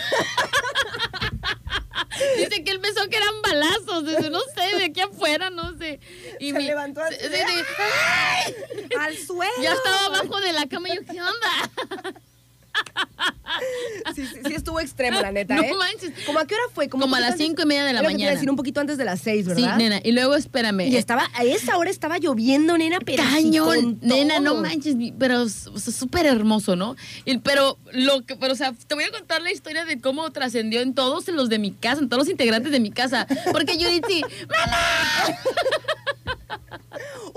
Dice 2.36 2.62
que 2.64 2.70
él 2.72 2.80
pensó 2.80 3.08
que 3.08 3.16
eran 3.16 3.40
balazos, 3.42 4.04
dice, 4.06 4.28
no 4.30 4.40
sé, 4.54 4.76
de 4.76 4.84
aquí 4.84 5.00
afuera, 5.00 5.48
no 5.48 5.76
sé. 5.78 6.00
Y 6.38 6.50
Se 6.52 6.58
mi- 6.58 6.64
levantó 6.66 7.00
así 7.00 7.16
sí, 7.20 7.28
de, 7.28 7.38
sí, 7.38 7.44
¡ay! 7.78 8.54
Al 8.98 9.16
suelo. 9.16 9.52
Ya 9.62 9.72
estaba 9.72 10.06
abajo 10.06 10.38
de 10.40 10.52
la 10.52 10.66
cama 10.66 10.88
y 10.90 10.96
yo, 10.96 11.00
¿qué 11.10 11.20
onda? 11.22 12.20
Sí, 14.14 14.26
sí, 14.26 14.40
sí 14.46 14.54
estuvo 14.54 14.80
extremo, 14.80 15.20
la 15.20 15.32
neta, 15.32 15.54
No 15.56 15.62
¿eh? 15.62 15.72
manches. 15.76 16.12
¿Cómo 16.26 16.38
a 16.38 16.46
qué 16.46 16.54
hora 16.54 16.64
fue? 16.74 16.88
Como 16.88 17.14
a 17.14 17.20
las 17.20 17.36
cinco 17.36 17.62
y 17.62 17.66
media 17.66 17.84
de 17.84 17.92
la 17.92 18.02
mañana. 18.02 18.32
decir 18.32 18.48
un 18.50 18.56
poquito 18.56 18.80
antes 18.80 18.96
de 18.98 19.04
las 19.04 19.20
seis, 19.20 19.44
Sí, 19.46 19.52
¿verdad? 19.62 19.76
nena. 19.76 20.00
Y 20.02 20.12
luego 20.12 20.34
espérame. 20.34 20.80
Y 20.88 20.96
estaba, 20.96 21.28
a 21.34 21.44
esa 21.44 21.76
hora 21.76 21.90
estaba 21.90 22.18
lloviendo, 22.18 22.76
nena, 22.78 22.98
pero 23.04 23.22
Cañón, 23.22 23.98
nena, 24.02 24.40
no 24.40 24.54
manches, 24.56 24.96
pero 25.18 25.42
o 25.42 25.48
sea, 25.48 25.92
súper 25.92 26.26
hermoso, 26.26 26.76
¿no? 26.76 26.96
Y- 27.24 27.38
pero 27.38 27.78
lo 27.92 28.24
que, 28.24 28.36
pero 28.36 28.52
o 28.52 28.56
sea, 28.56 28.72
te 28.86 28.94
voy 28.94 29.04
a 29.04 29.10
contar 29.10 29.42
la 29.42 29.52
historia 29.52 29.84
de 29.84 30.00
cómo 30.00 30.30
trascendió 30.30 30.80
en 30.80 30.94
todos 30.94 31.28
los 31.28 31.48
de 31.48 31.58
mi 31.58 31.72
casa, 31.72 32.00
en 32.00 32.08
todos 32.08 32.22
los 32.24 32.30
integrantes 32.30 32.72
de 32.72 32.80
mi 32.80 32.90
casa, 32.90 33.26
porque 33.52 33.76
yo 33.78 33.88
dije, 33.88 34.22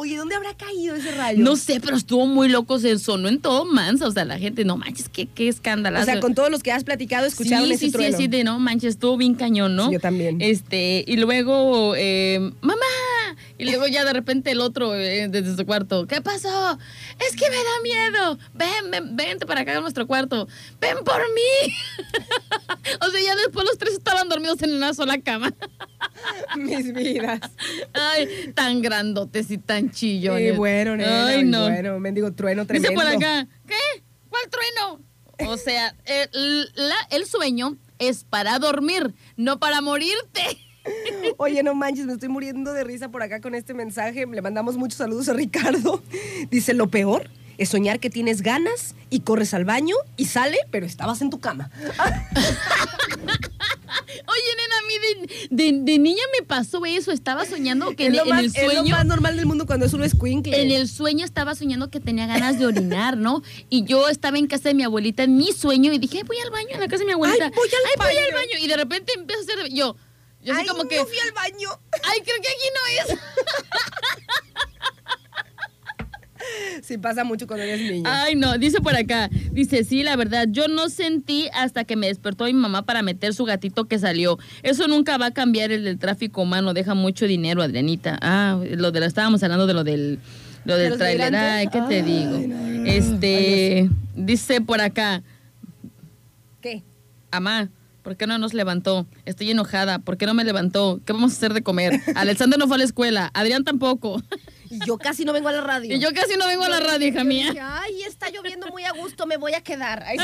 Oye, 0.04 0.18
¿dónde 0.18 0.36
habrá 0.36 0.54
caído 0.54 0.96
ese 0.96 1.12
rayo? 1.12 1.42
no 1.42 1.56
sé, 1.56 1.80
pero 1.80 1.96
estuvo 1.96 2.28
muy 2.28 2.50
loco, 2.50 2.78
se 2.78 3.00
sonó 3.00 3.30
en 3.30 3.40
todo 3.40 3.64
mansa, 3.64 4.06
o 4.06 4.12
sea, 4.12 4.26
la 4.26 4.38
gente, 4.38 4.66
no 4.66 4.76
manches, 4.76 5.08
qué, 5.08 5.28
qué 5.28 5.48
escándalo. 5.48 5.98
O 6.02 6.04
sea, 6.04 6.20
con 6.20 6.36
todos 6.36 6.52
los 6.52 6.62
que 6.62 6.74
has 6.74 6.84
platicado, 6.84 7.26
escucharon 7.26 7.68
sí, 7.70 7.74
ese 7.76 7.86
sí, 7.86 7.92
trueno. 7.94 8.18
sí, 8.18 8.24
sí, 8.24 8.28
de 8.28 8.44
no 8.44 8.60
manches, 8.60 8.96
estuvo 8.96 9.16
bien 9.16 9.34
cañón, 9.36 9.78
¿no? 9.78 9.88
Sí, 9.88 9.94
yo 9.94 10.00
también. 10.02 10.42
Este, 10.42 11.06
y 11.08 11.16
luego, 11.16 11.94
eh, 11.96 12.52
mamá, 12.60 12.76
y 13.58 13.66
luego 13.66 13.88
ya 13.88 14.04
de 14.06 14.14
repente 14.14 14.52
el 14.52 14.62
otro 14.62 14.96
eh, 14.96 15.28
desde 15.30 15.56
su 15.56 15.66
cuarto, 15.66 16.06
¿qué 16.08 16.22
pasó? 16.22 16.78
Es 17.28 17.36
que 17.36 17.50
me 17.50 17.56
da 17.58 17.82
miedo, 17.84 18.40
ven, 18.54 18.92
ven, 18.92 19.16
vente 19.16 19.46
para 19.46 19.62
acá 19.62 19.78
a 19.78 19.82
nuestro 19.82 20.08
cuarto, 20.08 20.48
ven 20.80 20.98
por 21.04 21.22
mí. 21.34 21.74
o 23.02 23.10
sea, 23.10 23.22
ya 23.22 23.36
después 23.36 23.66
los 23.66 23.78
tres 23.78 23.94
estaban 23.94 24.30
dormidos 24.30 24.62
en 24.64 24.74
una 24.74 24.94
sola 24.94 25.20
cama. 25.22 25.54
Mis 26.58 26.94
vidas. 26.94 27.40
Ay, 27.94 28.52
tan 28.56 28.82
grandotes 28.82 29.50
y 29.52 29.58
tan 29.58 29.92
chillones. 29.92 30.54
Y 30.54 30.58
bueno, 30.58 30.96
nena, 30.96 31.28
Ay, 31.28 31.44
no. 31.44 31.64
bueno, 31.70 32.00
mendigo 32.00 32.32
trueno 32.34 32.66
tremendo. 32.66 32.90
Dice 32.90 33.02
por 33.04 33.16
acá, 33.16 33.48
¿qué? 33.68 34.04
¿Cuál 34.30 34.44
trueno? 34.50 35.02
O 35.52 35.58
sea, 35.58 35.96
el, 36.06 36.72
la- 36.76 37.08
el 37.12 37.26
sueño 37.26 37.78
es 38.00 38.24
para 38.24 38.60
dormir, 38.60 39.14
no 39.36 39.60
para 39.60 39.82
morirte. 39.82 40.60
Oye, 41.38 41.64
no 41.64 41.74
manches, 41.76 42.06
me 42.06 42.14
estoy 42.14 42.30
muriendo 42.30 42.74
de 42.74 42.84
risa 42.84 43.10
por 43.10 43.24
acá 43.24 43.40
con 43.42 43.56
este 43.56 43.74
mensaje. 43.74 44.26
Le 44.26 44.42
mandamos 44.42 44.78
muchos 44.78 44.98
saludos 44.98 45.30
a 45.30 45.34
Ricardo. 45.34 46.04
Dice, 46.52 46.74
lo 46.74 46.88
peor 46.88 47.30
es 47.58 47.70
soñar 47.70 48.00
que 48.00 48.10
tienes 48.10 48.42
ganas 48.42 48.96
y 49.10 49.22
corres 49.22 49.54
al 49.54 49.64
baño 49.66 49.96
y 50.18 50.26
sale, 50.26 50.58
pero 50.72 50.86
estabas 50.86 51.22
en 51.22 51.30
tu 51.30 51.40
cama. 51.40 51.70
Oye, 54.26 54.50
nena, 54.58 54.76
a 54.78 54.88
mí 54.88 54.94
de, 55.50 55.72
de- 55.72 55.80
de 55.92 56.00
niña 56.00 56.24
me 56.40 56.46
pasó 56.46 56.84
eso. 56.86 57.12
Estaba 57.12 57.46
soñando 57.46 57.96
que 57.96 58.08
en, 58.08 58.16
lo 58.16 58.24
en 58.24 58.30
más, 58.30 58.40
el 58.40 58.46
es 58.48 58.64
lo 58.64 58.72
sueño. 58.72 58.96
más 58.96 59.06
normal 59.06 59.36
del 59.38 59.46
mundo 59.46 59.66
cuando 59.66 59.86
es 59.86 59.94
un 59.94 60.04
escuincle. 60.04 60.60
En 60.62 60.72
el 60.72 60.88
sueño 60.88 61.24
estaba 61.26 61.54
soñando 61.56 61.90
que 61.92 62.00
tenía 62.00 62.26
ganas 62.26 62.58
de 62.60 62.66
orinar, 62.66 63.18
¿no? 63.18 63.44
Y 63.70 63.84
yo 63.86 64.10
estaba 64.10 64.38
en 64.40 64.48
casa 64.48 64.70
de 64.70 64.76
mi 64.76 64.84
abuelita 64.84 65.24
en 65.24 65.38
mi 65.38 65.52
sueño 65.52 65.94
y 65.94 66.00
dije, 66.00 66.18
"Ay, 66.20 66.24
voy 66.26 66.38
al 66.44 66.50
baño 66.52 66.70
en 66.74 66.80
la 66.80 66.88
casa 66.88 67.00
de 67.02 67.06
mi 67.06 67.12
abuelita. 67.14 67.46
Ay, 67.46 67.52
voy 67.56 67.68
al 67.68 67.74
Ay, 67.86 67.94
voy 67.98 68.06
baño. 68.08 68.20
al 68.28 68.34
baño. 68.34 68.66
Y 68.66 68.68
de 68.68 68.78
repente 68.78 69.14
empiezo 69.16 69.42
a 69.42 69.44
hacer 69.54 69.72
yo. 69.74 69.96
Yo 70.44 70.54
así 70.54 70.62
Ay, 70.62 70.68
como 70.68 70.88
que. 70.88 70.98
no 70.98 71.06
fui 71.06 71.18
al 71.20 71.32
baño. 71.32 71.70
Ay, 72.04 72.20
creo 72.22 72.36
que 72.42 72.48
aquí 72.50 73.08
no 73.08 73.14
es. 73.14 73.20
Sí, 76.82 76.98
pasa 76.98 77.24
mucho 77.24 77.48
cuando 77.48 77.64
eres 77.64 77.80
niño. 77.90 78.04
Ay, 78.06 78.36
no, 78.36 78.58
dice 78.58 78.82
por 78.82 78.94
acá. 78.96 79.30
Dice, 79.52 79.86
sí, 79.86 80.04
la 80.04 80.18
verdad, 80.18 80.48
yo 80.50 80.68
no 80.68 80.90
sentí 80.90 81.48
hasta 81.54 81.86
que 81.86 81.96
me 81.96 82.08
despertó 82.08 82.44
mi 82.46 82.54
mamá 82.54 82.82
para 82.86 83.02
meter 83.02 83.34
su 83.34 83.46
gatito 83.46 83.86
que 83.86 83.98
salió. 83.98 84.38
Eso 84.62 84.88
nunca 84.90 85.18
va 85.18 85.28
a 85.28 85.32
cambiar 85.32 85.72
el 85.72 85.86
del 85.86 85.98
tráfico 85.98 86.42
humano. 86.42 86.74
Deja 86.74 86.94
mucho 86.96 87.26
dinero, 87.28 87.62
Adrianita. 87.62 88.18
Ah, 88.22 88.60
lo 88.72 88.92
de 88.92 89.00
lo 89.00 89.06
estábamos 89.06 89.42
hablando 89.44 89.68
de 89.68 89.74
lo 89.74 89.84
del 89.86 90.20
lo 90.66 90.76
¿De 90.76 90.90
del 90.90 90.98
trailer. 90.98 91.34
Ay, 91.34 91.68
¿qué 91.68 91.82
te 91.84 91.96
Ay, 91.96 92.02
digo? 92.02 92.38
no. 92.48 92.86
Este, 92.86 93.90
dice 94.16 94.60
por 94.60 94.82
acá, 94.82 95.24
¿Qué? 96.62 96.84
Amá, 97.32 97.70
¿Por 98.04 98.18
qué 98.18 98.28
no 98.28 98.38
nos 98.38 98.54
levantó? 98.54 99.08
Estoy 99.26 99.50
enojada. 99.52 100.00
¿Por 100.00 100.18
qué 100.18 100.26
no 100.26 100.34
me 100.34 100.44
levantó? 100.44 101.00
¿Qué 101.06 101.14
vamos 101.14 101.32
a 101.34 101.38
hacer 101.38 101.54
de 101.54 101.64
comer? 101.64 102.02
Alexander 102.16 102.60
no 102.60 102.68
fue 102.68 102.76
a 102.76 102.80
la 102.80 102.84
escuela. 102.84 103.32
Adrián 103.34 103.64
tampoco. 103.64 104.22
Y 104.70 104.80
yo 104.88 104.98
casi 104.98 105.24
no 105.24 105.34
vengo 105.34 105.50
a 105.50 105.52
la 105.52 105.62
radio. 105.62 105.96
Y 105.96 106.00
yo 106.00 106.10
casi 106.16 106.36
no 106.36 106.48
vengo 106.48 106.64
a 106.64 106.70
la 106.70 106.80
radio, 106.80 107.08
hija 107.08 107.24
mía. 107.24 107.50
dije, 107.52 107.60
Ay, 107.62 108.02
está 108.08 108.32
lloviendo 108.32 108.66
muy 108.70 108.84
a 108.84 108.92
gusto, 108.94 109.28
me 109.28 109.38
voy 109.38 109.54
a 109.54 109.62
quedar. 109.62 110.02
Ay, 110.02 110.18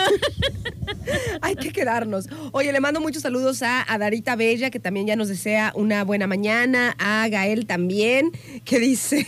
Hay 1.42 1.56
que 1.56 1.72
quedarnos. 1.72 2.26
Oye, 2.52 2.74
le 2.74 2.80
mando 2.80 3.00
muchos 3.00 3.22
saludos 3.22 3.62
a, 3.62 3.86
a 3.88 3.98
Darita 4.00 4.36
Bella, 4.36 4.72
que 4.72 4.80
también 4.80 5.06
ya 5.06 5.16
nos 5.16 5.28
desea 5.28 5.72
una 5.76 6.04
buena 6.04 6.26
mañana. 6.26 6.96
A 6.98 7.28
Gael 7.30 7.68
también, 7.68 8.32
que 8.66 8.80
dice. 8.80 9.28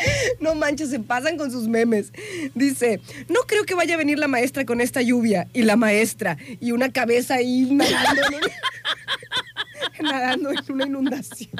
No 0.40 0.54
manches, 0.54 0.90
se 0.90 1.00
pasan 1.00 1.36
con 1.36 1.50
sus 1.50 1.68
memes. 1.68 2.12
Dice, 2.54 3.00
no 3.28 3.40
creo 3.46 3.64
que 3.64 3.74
vaya 3.74 3.94
a 3.94 3.98
venir 3.98 4.18
la 4.18 4.28
maestra 4.28 4.64
con 4.64 4.80
esta 4.80 5.02
lluvia. 5.02 5.48
Y 5.52 5.62
la 5.62 5.76
maestra, 5.76 6.36
y 6.60 6.72
una 6.72 6.92
cabeza 6.92 7.34
ahí 7.34 7.68
nadando 7.70 8.22
en 8.22 10.04
nadando 10.04 10.50
en 10.50 10.72
una 10.72 10.86
inundación. 10.86 11.50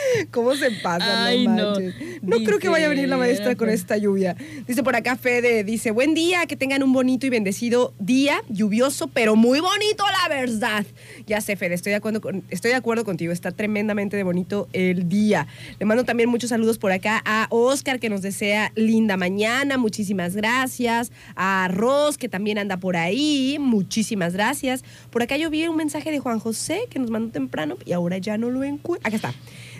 ¿Cómo 0.30 0.54
se 0.54 0.70
pasa? 0.82 1.26
Ay, 1.26 1.46
no 1.46 1.74
no. 2.22 2.36
creo 2.44 2.58
que 2.58 2.68
vaya 2.68 2.86
a 2.86 2.88
venir 2.88 3.08
la 3.08 3.16
maestra 3.16 3.54
con 3.56 3.68
esta 3.68 3.96
lluvia. 3.96 4.36
Dice 4.66 4.82
por 4.82 4.96
acá 4.96 5.16
Fede, 5.16 5.64
dice, 5.64 5.90
buen 5.90 6.14
día, 6.14 6.46
que 6.46 6.56
tengan 6.56 6.82
un 6.82 6.92
bonito 6.92 7.26
y 7.26 7.30
bendecido 7.30 7.94
día, 7.98 8.42
lluvioso, 8.48 9.08
pero 9.08 9.36
muy 9.36 9.60
bonito, 9.60 10.04
la 10.22 10.28
verdad. 10.34 10.84
Ya 11.26 11.40
sé, 11.40 11.56
Fede, 11.56 11.74
estoy 11.74 11.90
de 11.90 11.96
acuerdo, 11.96 12.20
con- 12.20 12.44
estoy 12.50 12.70
de 12.70 12.76
acuerdo 12.76 13.04
contigo, 13.04 13.32
está 13.32 13.50
tremendamente 13.52 14.16
de 14.16 14.22
bonito 14.22 14.68
el 14.72 15.08
día. 15.08 15.46
Le 15.78 15.86
mando 15.86 16.04
también 16.04 16.28
muchos 16.28 16.50
saludos 16.50 16.78
por 16.78 16.92
acá 16.92 17.22
a 17.24 17.46
Oscar, 17.50 17.98
que 18.00 18.08
nos 18.08 18.22
desea 18.22 18.72
linda 18.74 19.16
mañana, 19.16 19.78
muchísimas 19.78 20.36
gracias. 20.36 21.12
A 21.34 21.68
Ros, 21.72 22.18
que 22.18 22.28
también 22.28 22.58
anda 22.58 22.76
por 22.76 22.96
ahí, 22.96 23.56
muchísimas 23.60 24.32
gracias. 24.34 24.84
Por 25.10 25.22
acá 25.22 25.36
yo 25.36 25.50
vi 25.50 25.66
un 25.66 25.76
mensaje 25.76 26.10
de 26.10 26.18
Juan 26.18 26.38
José, 26.38 26.80
que 26.90 26.98
nos 26.98 27.10
mandó 27.10 27.30
temprano, 27.32 27.76
y 27.84 27.92
ahora 27.92 28.18
ya 28.18 28.38
no 28.38 28.50
lo 28.50 28.64
encuentro. 28.64 29.06
Acá 29.06 29.16
está. 29.16 29.34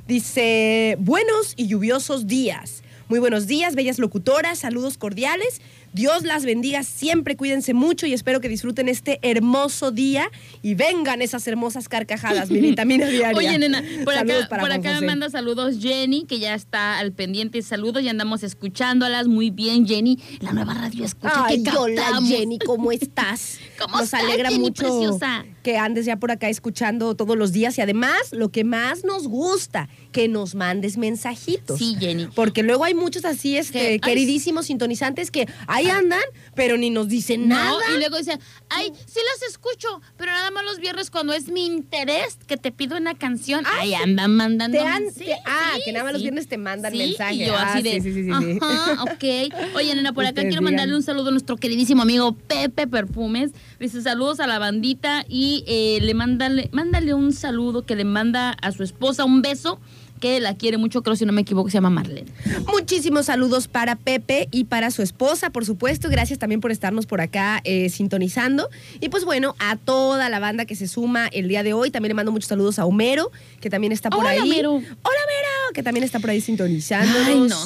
Dice, 0.06 0.96
buenos 1.00 1.54
y 1.56 1.66
lluviosos 1.66 2.28
días. 2.28 2.84
Muy 3.08 3.18
buenos 3.18 3.48
días, 3.48 3.74
bellas 3.74 3.98
locutoras, 3.98 4.60
saludos 4.60 4.98
cordiales. 4.98 5.60
Dios 5.96 6.24
las 6.24 6.44
bendiga 6.44 6.82
siempre, 6.82 7.36
cuídense 7.36 7.72
mucho 7.72 8.06
y 8.06 8.12
espero 8.12 8.42
que 8.42 8.50
disfruten 8.50 8.90
este 8.90 9.18
hermoso 9.22 9.90
día 9.90 10.30
y 10.60 10.74
vengan 10.74 11.22
esas 11.22 11.48
hermosas 11.48 11.88
carcajadas, 11.88 12.50
mi 12.50 12.60
vitamina 12.60 13.06
diaria. 13.06 13.34
Oye, 13.34 13.58
nena, 13.58 13.82
por 14.04 14.12
Saludos 14.12 14.44
acá, 14.44 14.58
por 14.58 14.72
acá 14.72 15.00
me 15.00 15.06
manda 15.06 15.30
saludos 15.30 15.76
Jenny, 15.80 16.26
que 16.26 16.38
ya 16.38 16.54
está 16.54 16.98
al 16.98 17.12
pendiente. 17.12 17.62
Saludos 17.62 18.02
y 18.02 18.10
andamos 18.10 18.42
escuchándolas 18.42 19.26
muy 19.26 19.48
bien, 19.48 19.86
Jenny. 19.86 20.18
La 20.40 20.52
nueva 20.52 20.74
radio 20.74 21.02
escucha 21.02 21.46
Ay, 21.46 21.62
que 21.62 21.70
hola. 21.70 22.20
Jenny, 22.26 22.58
¿cómo 22.58 22.92
estás? 22.92 23.58
¿Cómo 23.80 23.96
Nos 23.96 24.12
alegra 24.12 24.50
Jenny, 24.50 24.64
mucho 24.64 24.82
preciosa? 24.82 25.46
que 25.62 25.78
andes 25.78 26.06
ya 26.06 26.16
por 26.16 26.30
acá 26.30 26.48
escuchando 26.48 27.16
todos 27.16 27.36
los 27.36 27.52
días 27.52 27.76
y 27.78 27.80
además 27.80 28.20
lo 28.30 28.50
que 28.50 28.62
más 28.62 29.02
nos 29.02 29.26
gusta, 29.26 29.88
que 30.16 30.28
nos 30.28 30.54
mandes 30.54 30.96
mensajitos. 30.96 31.78
Sí, 31.78 31.94
Jenny. 32.00 32.28
Porque 32.34 32.62
luego 32.62 32.84
hay 32.84 32.94
muchos 32.94 33.26
así, 33.26 33.58
este, 33.58 33.78
ay, 33.86 33.98
queridísimos 34.00 34.64
sintonizantes 34.64 35.30
que 35.30 35.46
ahí 35.66 35.90
andan, 35.90 36.22
pero 36.54 36.78
ni 36.78 36.88
nos 36.88 37.08
dicen 37.08 37.48
nada. 37.48 37.76
Y 37.94 37.98
luego 37.98 38.16
dice, 38.16 38.38
ay, 38.70 38.90
sí 39.04 39.20
las 39.34 39.50
escucho, 39.50 40.00
pero 40.16 40.32
nada 40.32 40.50
más 40.50 40.64
los 40.64 40.78
viernes 40.78 41.10
cuando 41.10 41.34
es 41.34 41.48
mi 41.50 41.66
interés 41.66 42.38
que 42.46 42.56
te 42.56 42.72
pido 42.72 42.96
una 42.96 43.12
canción. 43.14 43.62
Ah, 43.66 43.72
Ay, 43.80 43.90
sí. 43.90 43.94
andan 43.96 44.34
mandando. 44.36 44.78
Te 44.78 44.84
han- 44.86 45.12
sí, 45.12 45.26
te- 45.26 45.36
ah, 45.44 45.72
sí, 45.74 45.82
que 45.84 45.92
nada 45.92 46.04
más 46.04 46.14
los 46.14 46.22
viernes 46.22 46.48
te 46.48 46.56
mandan 46.56 46.92
Sí, 46.92 46.98
mensaje. 46.98 47.34
Y 47.34 47.38
yo 47.46 47.54
Ah, 47.54 47.74
así 47.74 47.82
de, 47.82 48.00
sí, 48.00 48.12
sí, 48.14 48.24
sí, 48.24 48.30
ajá, 48.30 49.02
ok. 49.02 49.74
Oye, 49.76 49.94
nena, 49.96 50.14
por 50.14 50.24
acá 50.24 50.30
Ustedes 50.30 50.46
quiero 50.48 50.60
digan. 50.62 50.64
mandarle 50.64 50.96
un 50.96 51.02
saludo 51.02 51.28
a 51.28 51.32
nuestro 51.32 51.58
queridísimo 51.58 52.00
amigo 52.00 52.32
Pepe 52.32 52.86
Perfumes. 52.86 53.50
Dice 53.78 54.00
saludos 54.00 54.40
a 54.40 54.46
la 54.46 54.58
bandita 54.58 55.26
y 55.28 55.62
eh, 55.66 55.98
le 56.00 56.14
mándale, 56.14 56.70
mándale 56.72 57.12
un 57.12 57.34
saludo 57.34 57.84
que 57.84 57.96
le 57.96 58.04
manda 58.06 58.52
a 58.62 58.72
su 58.72 58.82
esposa 58.82 59.26
un 59.26 59.42
beso 59.42 59.78
que 60.20 60.40
la 60.40 60.54
quiere 60.54 60.76
mucho, 60.78 61.02
creo 61.02 61.16
si 61.16 61.24
no 61.24 61.32
me 61.32 61.42
equivoco, 61.42 61.70
se 61.70 61.74
llama 61.74 61.90
Marlene. 61.90 62.30
Muchísimos 62.68 63.26
saludos 63.26 63.68
para 63.68 63.96
Pepe 63.96 64.48
y 64.50 64.64
para 64.64 64.90
su 64.90 65.02
esposa, 65.02 65.50
por 65.50 65.64
supuesto. 65.64 66.08
Gracias 66.08 66.38
también 66.38 66.60
por 66.60 66.70
estarnos 66.70 67.06
por 67.06 67.20
acá 67.20 67.60
eh, 67.64 67.88
sintonizando. 67.88 68.68
Y 69.00 69.08
pues 69.08 69.24
bueno, 69.24 69.54
a 69.58 69.76
toda 69.76 70.28
la 70.28 70.38
banda 70.38 70.64
que 70.64 70.74
se 70.74 70.88
suma 70.88 71.26
el 71.28 71.48
día 71.48 71.62
de 71.62 71.72
hoy. 71.72 71.90
También 71.90 72.10
le 72.10 72.14
mando 72.14 72.32
muchos 72.32 72.48
saludos 72.48 72.78
a 72.78 72.86
Homero, 72.86 73.30
que 73.60 73.70
también 73.70 73.92
está 73.92 74.10
por 74.10 74.20
Hola, 74.20 74.30
ahí. 74.30 74.40
Homero. 74.40 74.72
Hola, 74.72 74.84
Homero, 75.02 75.72
que 75.74 75.82
también 75.82 76.04
está 76.04 76.18
por 76.20 76.30
ahí 76.30 76.40
sintonizando. 76.40 77.18
Ay, 77.24 77.40
no. 77.40 77.56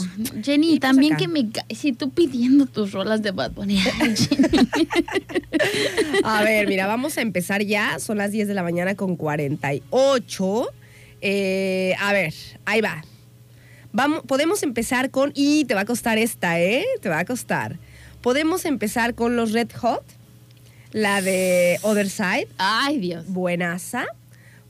Jenny, 0.43 0.69
pues 0.71 0.81
también 0.81 1.15
acá. 1.15 1.21
que 1.23 1.29
me. 1.29 1.49
Si 1.75 1.93
tú 1.93 2.11
pidiendo 2.11 2.67
tus 2.67 2.93
rolas 2.93 3.23
de 3.23 3.31
Bad 3.31 3.53
Bunny. 3.53 3.81
A 6.25 6.43
ver, 6.43 6.67
mira, 6.69 6.87
vamos 6.87 7.17
a 7.19 7.21
empezar 7.21 7.63
ya. 7.63 7.99
Son 7.99 8.19
las 8.19 8.33
10 8.33 8.49
de 8.49 8.55
la 8.55 8.63
mañana 8.63 8.95
con 8.95 9.17
48. 9.17 10.69
Eh, 11.21 11.95
a 11.99 12.13
ver, 12.13 12.35
ahí 12.65 12.81
va. 12.81 13.03
Vamos, 13.93 14.23
podemos 14.27 14.63
empezar 14.63 15.11
con. 15.11 15.33
Y 15.35 15.65
te 15.65 15.75
va 15.75 15.81
a 15.83 15.85
costar 15.85 16.19
esta, 16.19 16.61
¿eh? 16.61 16.85
Te 17.01 17.09
va 17.09 17.19
a 17.21 17.25
costar. 17.25 17.79
Podemos 18.23 18.65
empezar 18.65 19.15
con 19.15 19.37
los 19.37 19.53
Red 19.53 19.71
Hot. 19.81 20.05
La 20.93 21.23
de 21.23 21.79
Other 21.83 22.09
Side. 22.11 22.49
Ay, 22.59 22.99
Dios. 22.99 23.25
Buenaza. 23.29 24.07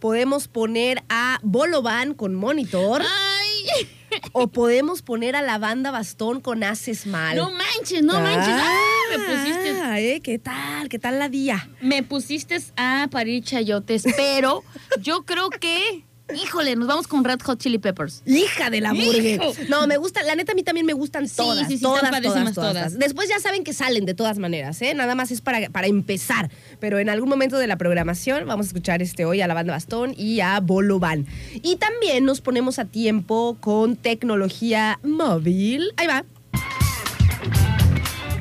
Podemos 0.01 0.49
poner 0.49 1.03
a 1.09 1.39
Bolovan 1.43 2.15
con 2.15 2.35
Monitor. 2.35 3.03
Ay, 3.03 3.89
o 4.33 4.49
podemos 4.49 5.03
poner 5.03 5.37
a 5.37 5.43
la 5.43 5.59
banda 5.59 5.91
Bastón 5.91 6.41
con 6.41 6.63
Haces 6.65 7.07
Mal. 7.07 7.37
no 7.37 7.51
manches, 7.51 8.03
no 8.03 8.21
manches. 8.21 8.55
Ay, 8.55 9.19
me 9.19 9.25
pusiste 9.25 9.71
Ah, 9.83 9.99
¿eh? 10.01 10.21
¿Qué 10.23 10.39
tal? 10.39 10.89
¿Qué 10.89 10.99
tal 10.99 11.19
la 11.19 11.29
día? 11.29 11.69
Me 11.81 12.03
pusiste 12.03 12.59
a 12.77 13.09
parir 13.11 13.43
chayotes, 13.43 14.05
pero 14.17 14.63
yo 15.01 15.25
creo 15.25 15.51
que, 15.51 16.05
híjole, 16.35 16.77
nos 16.77 16.89
vamos 16.89 17.07
con 17.07 17.25
Red 17.25 17.41
Hot 17.43 17.59
Chili 17.59 17.79
Peppers. 17.79 18.23
Hija 18.27 18.71
de 18.71 18.81
la 18.81 18.93
burger. 18.93 19.41
No, 19.69 19.87
me 19.87 19.97
gusta, 19.97 20.23
la 20.23 20.35
neta 20.35 20.53
a 20.53 20.55
mí 20.55 20.63
también 20.63 20.87
me 20.87 20.93
gustan 20.93 21.29
Sí, 21.29 21.37
todas, 21.37 21.69
sí, 21.69 21.77
sí, 21.77 21.83
todas, 21.83 22.03
están 22.03 22.23
todas, 22.23 22.55
todas, 22.55 22.55
todas. 22.55 22.99
Después 22.99 23.29
ya 23.29 23.39
saben 23.41 23.65
que 23.65 23.73
salen 23.73 24.05
de 24.07 24.15
todas 24.15 24.39
maneras, 24.39 24.81
¿eh? 24.83 24.95
Nada 24.95 25.15
más 25.15 25.31
es 25.31 25.41
para, 25.41 25.69
para 25.71 25.87
empezar. 25.87 26.51
Pero 26.79 26.99
en 26.99 27.09
algún 27.09 27.29
momento 27.29 27.59
de 27.59 27.67
la 27.67 27.77
programación 27.77 28.47
vamos 28.47 28.67
a 28.67 28.69
escuchar 28.69 29.03
este 29.03 29.25
hoy 29.25 29.41
a 29.41 29.47
la 29.47 29.55
banda 29.55 29.73
Bastón 29.73 30.15
y 30.17 30.41
a 30.41 30.61
Bolo 30.61 30.99
Van. 30.99 31.27
Y 31.63 31.77
también 31.77 32.25
nos 32.25 32.41
ponemos 32.41 32.79
a 32.79 32.85
tiempo 32.85 33.57
con 33.61 33.97
tecnología 33.97 34.99
móvil. 35.03 35.93
Ahí 35.97 36.07
va. 36.07 36.25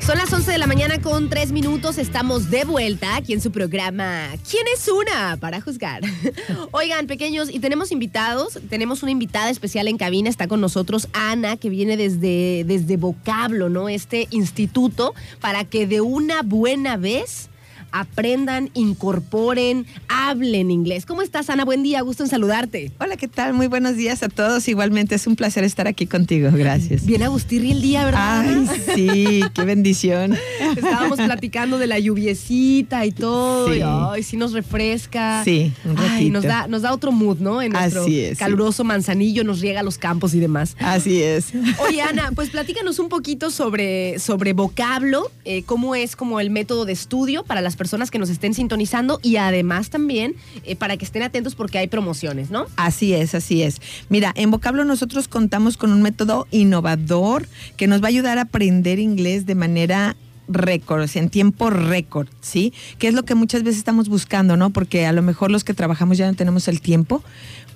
Son 0.00 0.16
las 0.16 0.32
11 0.32 0.50
de 0.50 0.58
la 0.58 0.66
mañana 0.66 1.00
con 1.00 1.28
3 1.28 1.52
minutos. 1.52 1.98
Estamos 1.98 2.50
de 2.50 2.64
vuelta 2.64 3.16
aquí 3.16 3.34
en 3.34 3.40
su 3.40 3.52
programa 3.52 4.28
¿Quién 4.50 4.64
es 4.74 4.88
una? 4.88 5.36
Para 5.36 5.60
juzgar. 5.60 6.00
Oigan, 6.72 7.06
pequeños, 7.06 7.50
y 7.50 7.60
tenemos 7.60 7.92
invitados. 7.92 8.58
Tenemos 8.70 9.02
una 9.02 9.12
invitada 9.12 9.50
especial 9.50 9.88
en 9.88 9.98
cabina. 9.98 10.30
Está 10.30 10.48
con 10.48 10.60
nosotros 10.60 11.08
Ana, 11.12 11.58
que 11.58 11.68
viene 11.68 11.98
desde, 11.98 12.64
desde 12.66 12.96
Vocablo, 12.96 13.68
¿no? 13.68 13.88
Este 13.90 14.26
instituto, 14.30 15.14
para 15.40 15.64
que 15.64 15.86
de 15.86 16.00
una 16.00 16.42
buena 16.42 16.96
vez 16.96 17.49
aprendan, 17.92 18.70
incorporen, 18.74 19.86
hablen 20.08 20.70
inglés. 20.70 21.06
¿Cómo 21.06 21.22
estás, 21.22 21.50
Ana? 21.50 21.64
Buen 21.64 21.82
día, 21.82 22.00
gusto 22.02 22.22
en 22.22 22.28
saludarte. 22.28 22.92
Hola, 22.98 23.16
¿qué 23.16 23.28
tal? 23.28 23.54
Muy 23.54 23.66
buenos 23.66 23.96
días 23.96 24.22
a 24.22 24.28
todos. 24.28 24.68
Igualmente 24.68 25.14
es 25.14 25.26
un 25.26 25.36
placer 25.36 25.64
estar 25.64 25.86
aquí 25.86 26.06
contigo. 26.06 26.50
Gracias. 26.52 27.06
Bien 27.06 27.22
agustirri 27.22 27.72
el 27.72 27.82
día, 27.82 28.04
¿verdad? 28.04 28.40
Ay, 28.46 28.66
sí, 28.94 29.40
qué 29.54 29.64
bendición. 29.64 30.36
Estábamos 30.76 31.18
platicando 31.18 31.78
de 31.78 31.86
la 31.86 31.98
lluviecita 31.98 33.04
y 33.06 33.12
todo. 33.12 33.72
Sí. 33.72 33.78
Y, 33.78 33.82
ay, 33.84 34.22
sí 34.22 34.36
nos 34.36 34.52
refresca. 34.52 35.42
Sí, 35.44 35.72
un 35.84 35.98
Ay, 35.98 36.30
nos 36.30 36.44
da, 36.44 36.66
nos 36.66 36.82
da 36.82 36.92
otro 36.92 37.12
mood, 37.12 37.38
¿no? 37.38 37.62
En 37.62 37.72
nuestro 37.72 38.02
Así 38.02 38.20
es, 38.20 38.30
sí. 38.30 38.36
caluroso 38.36 38.84
manzanillo, 38.84 39.44
nos 39.44 39.60
riega 39.60 39.82
los 39.82 39.98
campos 39.98 40.34
y 40.34 40.40
demás. 40.40 40.76
Así 40.78 41.22
es. 41.22 41.48
Oye, 41.86 42.02
Ana, 42.02 42.32
pues 42.34 42.50
platícanos 42.50 42.98
un 42.98 43.08
poquito 43.08 43.50
sobre, 43.50 44.18
sobre 44.18 44.52
vocablo, 44.52 45.30
eh, 45.44 45.62
cómo 45.64 45.94
es 45.94 46.16
como 46.16 46.40
el 46.40 46.50
método 46.50 46.84
de 46.84 46.92
estudio 46.92 47.44
para 47.44 47.60
las 47.60 47.76
personas 47.80 48.10
que 48.10 48.18
nos 48.18 48.28
estén 48.28 48.52
sintonizando 48.52 49.20
y 49.22 49.36
además 49.36 49.88
también 49.88 50.34
eh, 50.66 50.76
para 50.76 50.98
que 50.98 51.06
estén 51.06 51.22
atentos 51.22 51.54
porque 51.54 51.78
hay 51.78 51.88
promociones, 51.88 52.50
¿no? 52.50 52.66
Así 52.76 53.14
es, 53.14 53.34
así 53.34 53.62
es. 53.62 53.80
Mira, 54.10 54.34
en 54.36 54.50
Vocablo 54.50 54.84
nosotros 54.84 55.28
contamos 55.28 55.78
con 55.78 55.90
un 55.90 56.02
método 56.02 56.46
innovador 56.50 57.48
que 57.78 57.86
nos 57.86 58.02
va 58.02 58.08
a 58.08 58.08
ayudar 58.08 58.36
a 58.36 58.42
aprender 58.42 58.98
inglés 58.98 59.46
de 59.46 59.54
manera 59.54 60.14
récord, 60.46 61.00
o 61.00 61.08
sea, 61.08 61.22
en 61.22 61.30
tiempo 61.30 61.70
récord, 61.70 62.28
¿sí? 62.42 62.74
Que 62.98 63.08
es 63.08 63.14
lo 63.14 63.22
que 63.22 63.34
muchas 63.34 63.62
veces 63.62 63.78
estamos 63.78 64.10
buscando, 64.10 64.58
¿no? 64.58 64.68
Porque 64.68 65.06
a 65.06 65.12
lo 65.12 65.22
mejor 65.22 65.50
los 65.50 65.64
que 65.64 65.72
trabajamos 65.72 66.18
ya 66.18 66.26
no 66.26 66.34
tenemos 66.34 66.68
el 66.68 66.82
tiempo 66.82 67.22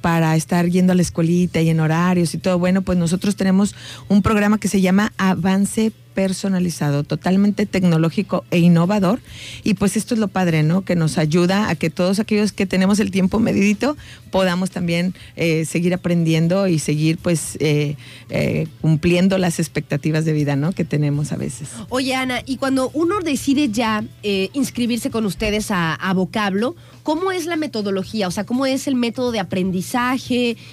para 0.04 0.37
estar 0.37 0.68
yendo 0.68 0.92
a 0.92 0.96
la 0.96 1.00
escuelita 1.00 1.62
y 1.62 1.70
en 1.70 1.80
horarios 1.80 2.34
y 2.34 2.38
todo. 2.38 2.58
Bueno, 2.58 2.82
pues 2.82 2.99
nosotros 2.99 3.37
tenemos 3.37 3.75
un 4.06 4.20
programa 4.20 4.58
que 4.58 4.68
se 4.68 4.82
llama 4.82 5.14
Avance 5.16 5.92
personalizado, 6.14 7.02
totalmente 7.02 7.66
tecnológico 7.66 8.44
e 8.50 8.58
innovador. 8.58 9.20
Y 9.64 9.75
pues 9.75 9.96
esto 9.96 10.14
es 10.14 10.20
lo 10.20 10.28
padre, 10.28 10.62
¿no? 10.62 10.84
Que 10.84 10.94
nos 10.94 11.18
ayuda 11.18 11.68
a 11.70 11.75
que 11.75 11.90
todos 11.90 12.20
aquellos 12.20 12.52
que 12.52 12.66
tenemos 12.66 13.00
el 13.00 13.11
tiempo 13.11 13.40
medidito 13.40 13.96
podamos 14.30 14.70
también 14.70 15.14
eh, 15.37 15.64
seguir 15.64 15.92
aprendiendo 15.92 16.68
y 16.68 16.78
seguir 16.78 17.18
pues 17.18 17.56
eh, 17.61 17.96
eh, 18.28 18.68
cumpliendo 18.80 19.38
las 19.38 19.58
expectativas 19.58 20.25
de 20.25 20.34
vida, 20.34 20.54
¿no? 20.54 20.73
Que 20.73 20.84
tenemos 20.84 21.32
a 21.32 21.37
veces. 21.37 21.70
Oye, 21.88 22.14
Ana, 22.14 22.42
y 22.46 22.58
cuando 22.58 22.90
uno 22.94 23.20
decide 23.20 23.70
ya 23.70 24.04
inscribirse 24.52 25.11
con 25.11 25.25
ustedes 25.26 25.70
a, 25.70 25.94
a 25.94 26.12
Vocablo, 26.12 26.76
¿cómo 27.02 27.32
es 27.32 27.46
la 27.46 27.56
metodología? 27.56 28.28
O 28.28 28.30
sea, 28.30 28.44
¿cómo 28.44 28.66
es 28.66 28.87
el 28.87 28.94
método 28.94 29.32
de 29.32 29.40
aprendizaje? 29.40 29.93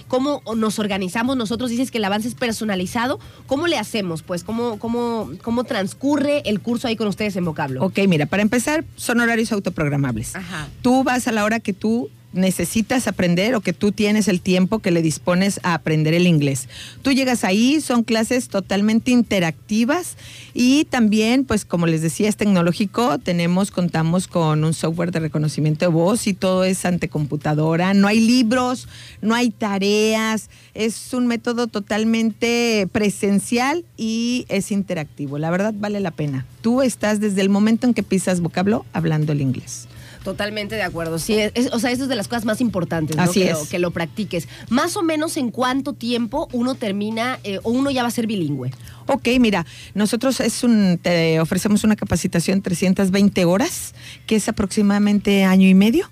¿Cómo 0.07 0.41
nos 0.55 0.79
organizamos 0.79 1.37
nosotros? 1.37 1.69
Dices 1.69 1.91
que 1.91 1.99
el 1.99 2.05
avance 2.05 2.27
es 2.27 2.35
personalizado. 2.35 3.19
¿Cómo 3.47 3.67
le 3.67 3.77
hacemos? 3.77 4.23
Pues, 4.23 4.43
¿cómo, 4.43 4.79
cómo, 4.79 5.31
cómo 5.43 5.63
transcurre 5.63 6.41
el 6.45 6.59
curso 6.59 6.87
ahí 6.87 6.95
con 6.95 7.07
ustedes 7.07 7.35
en 7.35 7.45
Vocablo? 7.45 7.83
Ok, 7.83 7.99
mira, 8.07 8.25
para 8.25 8.41
empezar, 8.41 8.83
son 8.95 9.19
horarios 9.19 9.51
autoprogramables. 9.51 10.35
Ajá. 10.35 10.67
Tú 10.81 11.03
vas 11.03 11.27
a 11.27 11.31
la 11.31 11.43
hora 11.43 11.59
que 11.59 11.73
tú 11.73 12.09
necesitas 12.33 13.07
aprender 13.07 13.55
o 13.55 13.61
que 13.61 13.73
tú 13.73 13.91
tienes 13.91 14.27
el 14.27 14.41
tiempo 14.41 14.79
que 14.79 14.91
le 14.91 15.01
dispones 15.01 15.59
a 15.63 15.73
aprender 15.73 16.13
el 16.13 16.27
inglés. 16.27 16.69
Tú 17.01 17.11
llegas 17.11 17.43
ahí, 17.43 17.81
son 17.81 18.03
clases 18.03 18.47
totalmente 18.47 19.11
interactivas 19.11 20.17
y 20.53 20.85
también, 20.85 21.45
pues 21.45 21.65
como 21.65 21.87
les 21.87 22.01
decía, 22.01 22.29
es 22.29 22.37
tecnológico, 22.37 23.17
tenemos, 23.19 23.71
contamos 23.71 24.27
con 24.27 24.63
un 24.63 24.73
software 24.73 25.11
de 25.11 25.19
reconocimiento 25.19 25.85
de 25.85 25.91
voz 25.91 26.27
y 26.27 26.33
todo 26.33 26.63
es 26.63 26.85
ante 26.85 27.09
computadora, 27.09 27.93
no 27.93 28.07
hay 28.07 28.19
libros, 28.19 28.87
no 29.21 29.35
hay 29.35 29.49
tareas, 29.49 30.49
es 30.73 31.13
un 31.13 31.27
método 31.27 31.67
totalmente 31.67 32.87
presencial 32.91 33.85
y 33.97 34.45
es 34.49 34.71
interactivo. 34.71 35.37
La 35.37 35.51
verdad 35.51 35.73
vale 35.77 35.99
la 35.99 36.11
pena. 36.11 36.45
Tú 36.61 36.81
estás 36.81 37.19
desde 37.19 37.41
el 37.41 37.49
momento 37.49 37.87
en 37.87 37.93
que 37.93 38.03
pisas 38.03 38.41
vocablo 38.41 38.85
hablando 38.93 39.31
el 39.33 39.41
inglés. 39.41 39.87
Totalmente 40.23 40.75
de 40.75 40.83
acuerdo. 40.83 41.17
Sí, 41.19 41.33
es- 41.39 41.51
es- 41.55 41.73
o 41.73 41.79
sea, 41.79 41.89
eso 41.91 42.03
es 42.03 42.09
de 42.09 42.15
las 42.15 42.27
cosas 42.27 42.45
más 42.45 42.61
importantes, 42.61 43.15
¿no? 43.17 43.23
Así 43.23 43.41
que, 43.41 43.49
es. 43.51 43.59
Lo, 43.59 43.65
que 43.67 43.79
lo 43.79 43.91
practiques. 43.91 44.47
Más 44.69 44.95
o 44.97 45.01
menos 45.03 45.35
en 45.37 45.49
cuánto 45.51 45.93
tiempo 45.93 46.47
uno 46.53 46.75
termina 46.75 47.39
eh, 47.43 47.59
o 47.63 47.71
uno 47.71 47.89
ya 47.91 48.03
va 48.03 48.09
a 48.09 48.11
ser 48.11 48.27
bilingüe. 48.27 48.71
Ok, 49.07 49.27
mira, 49.39 49.65
nosotros 49.95 50.39
es 50.39 50.63
un, 50.63 50.99
te 51.01 51.39
ofrecemos 51.39 51.83
una 51.83 51.95
capacitación 51.95 52.61
320 52.61 53.45
horas, 53.45 53.93
que 54.27 54.35
es 54.35 54.47
aproximadamente 54.47 55.43
año 55.43 55.67
y 55.67 55.73
medio, 55.73 56.09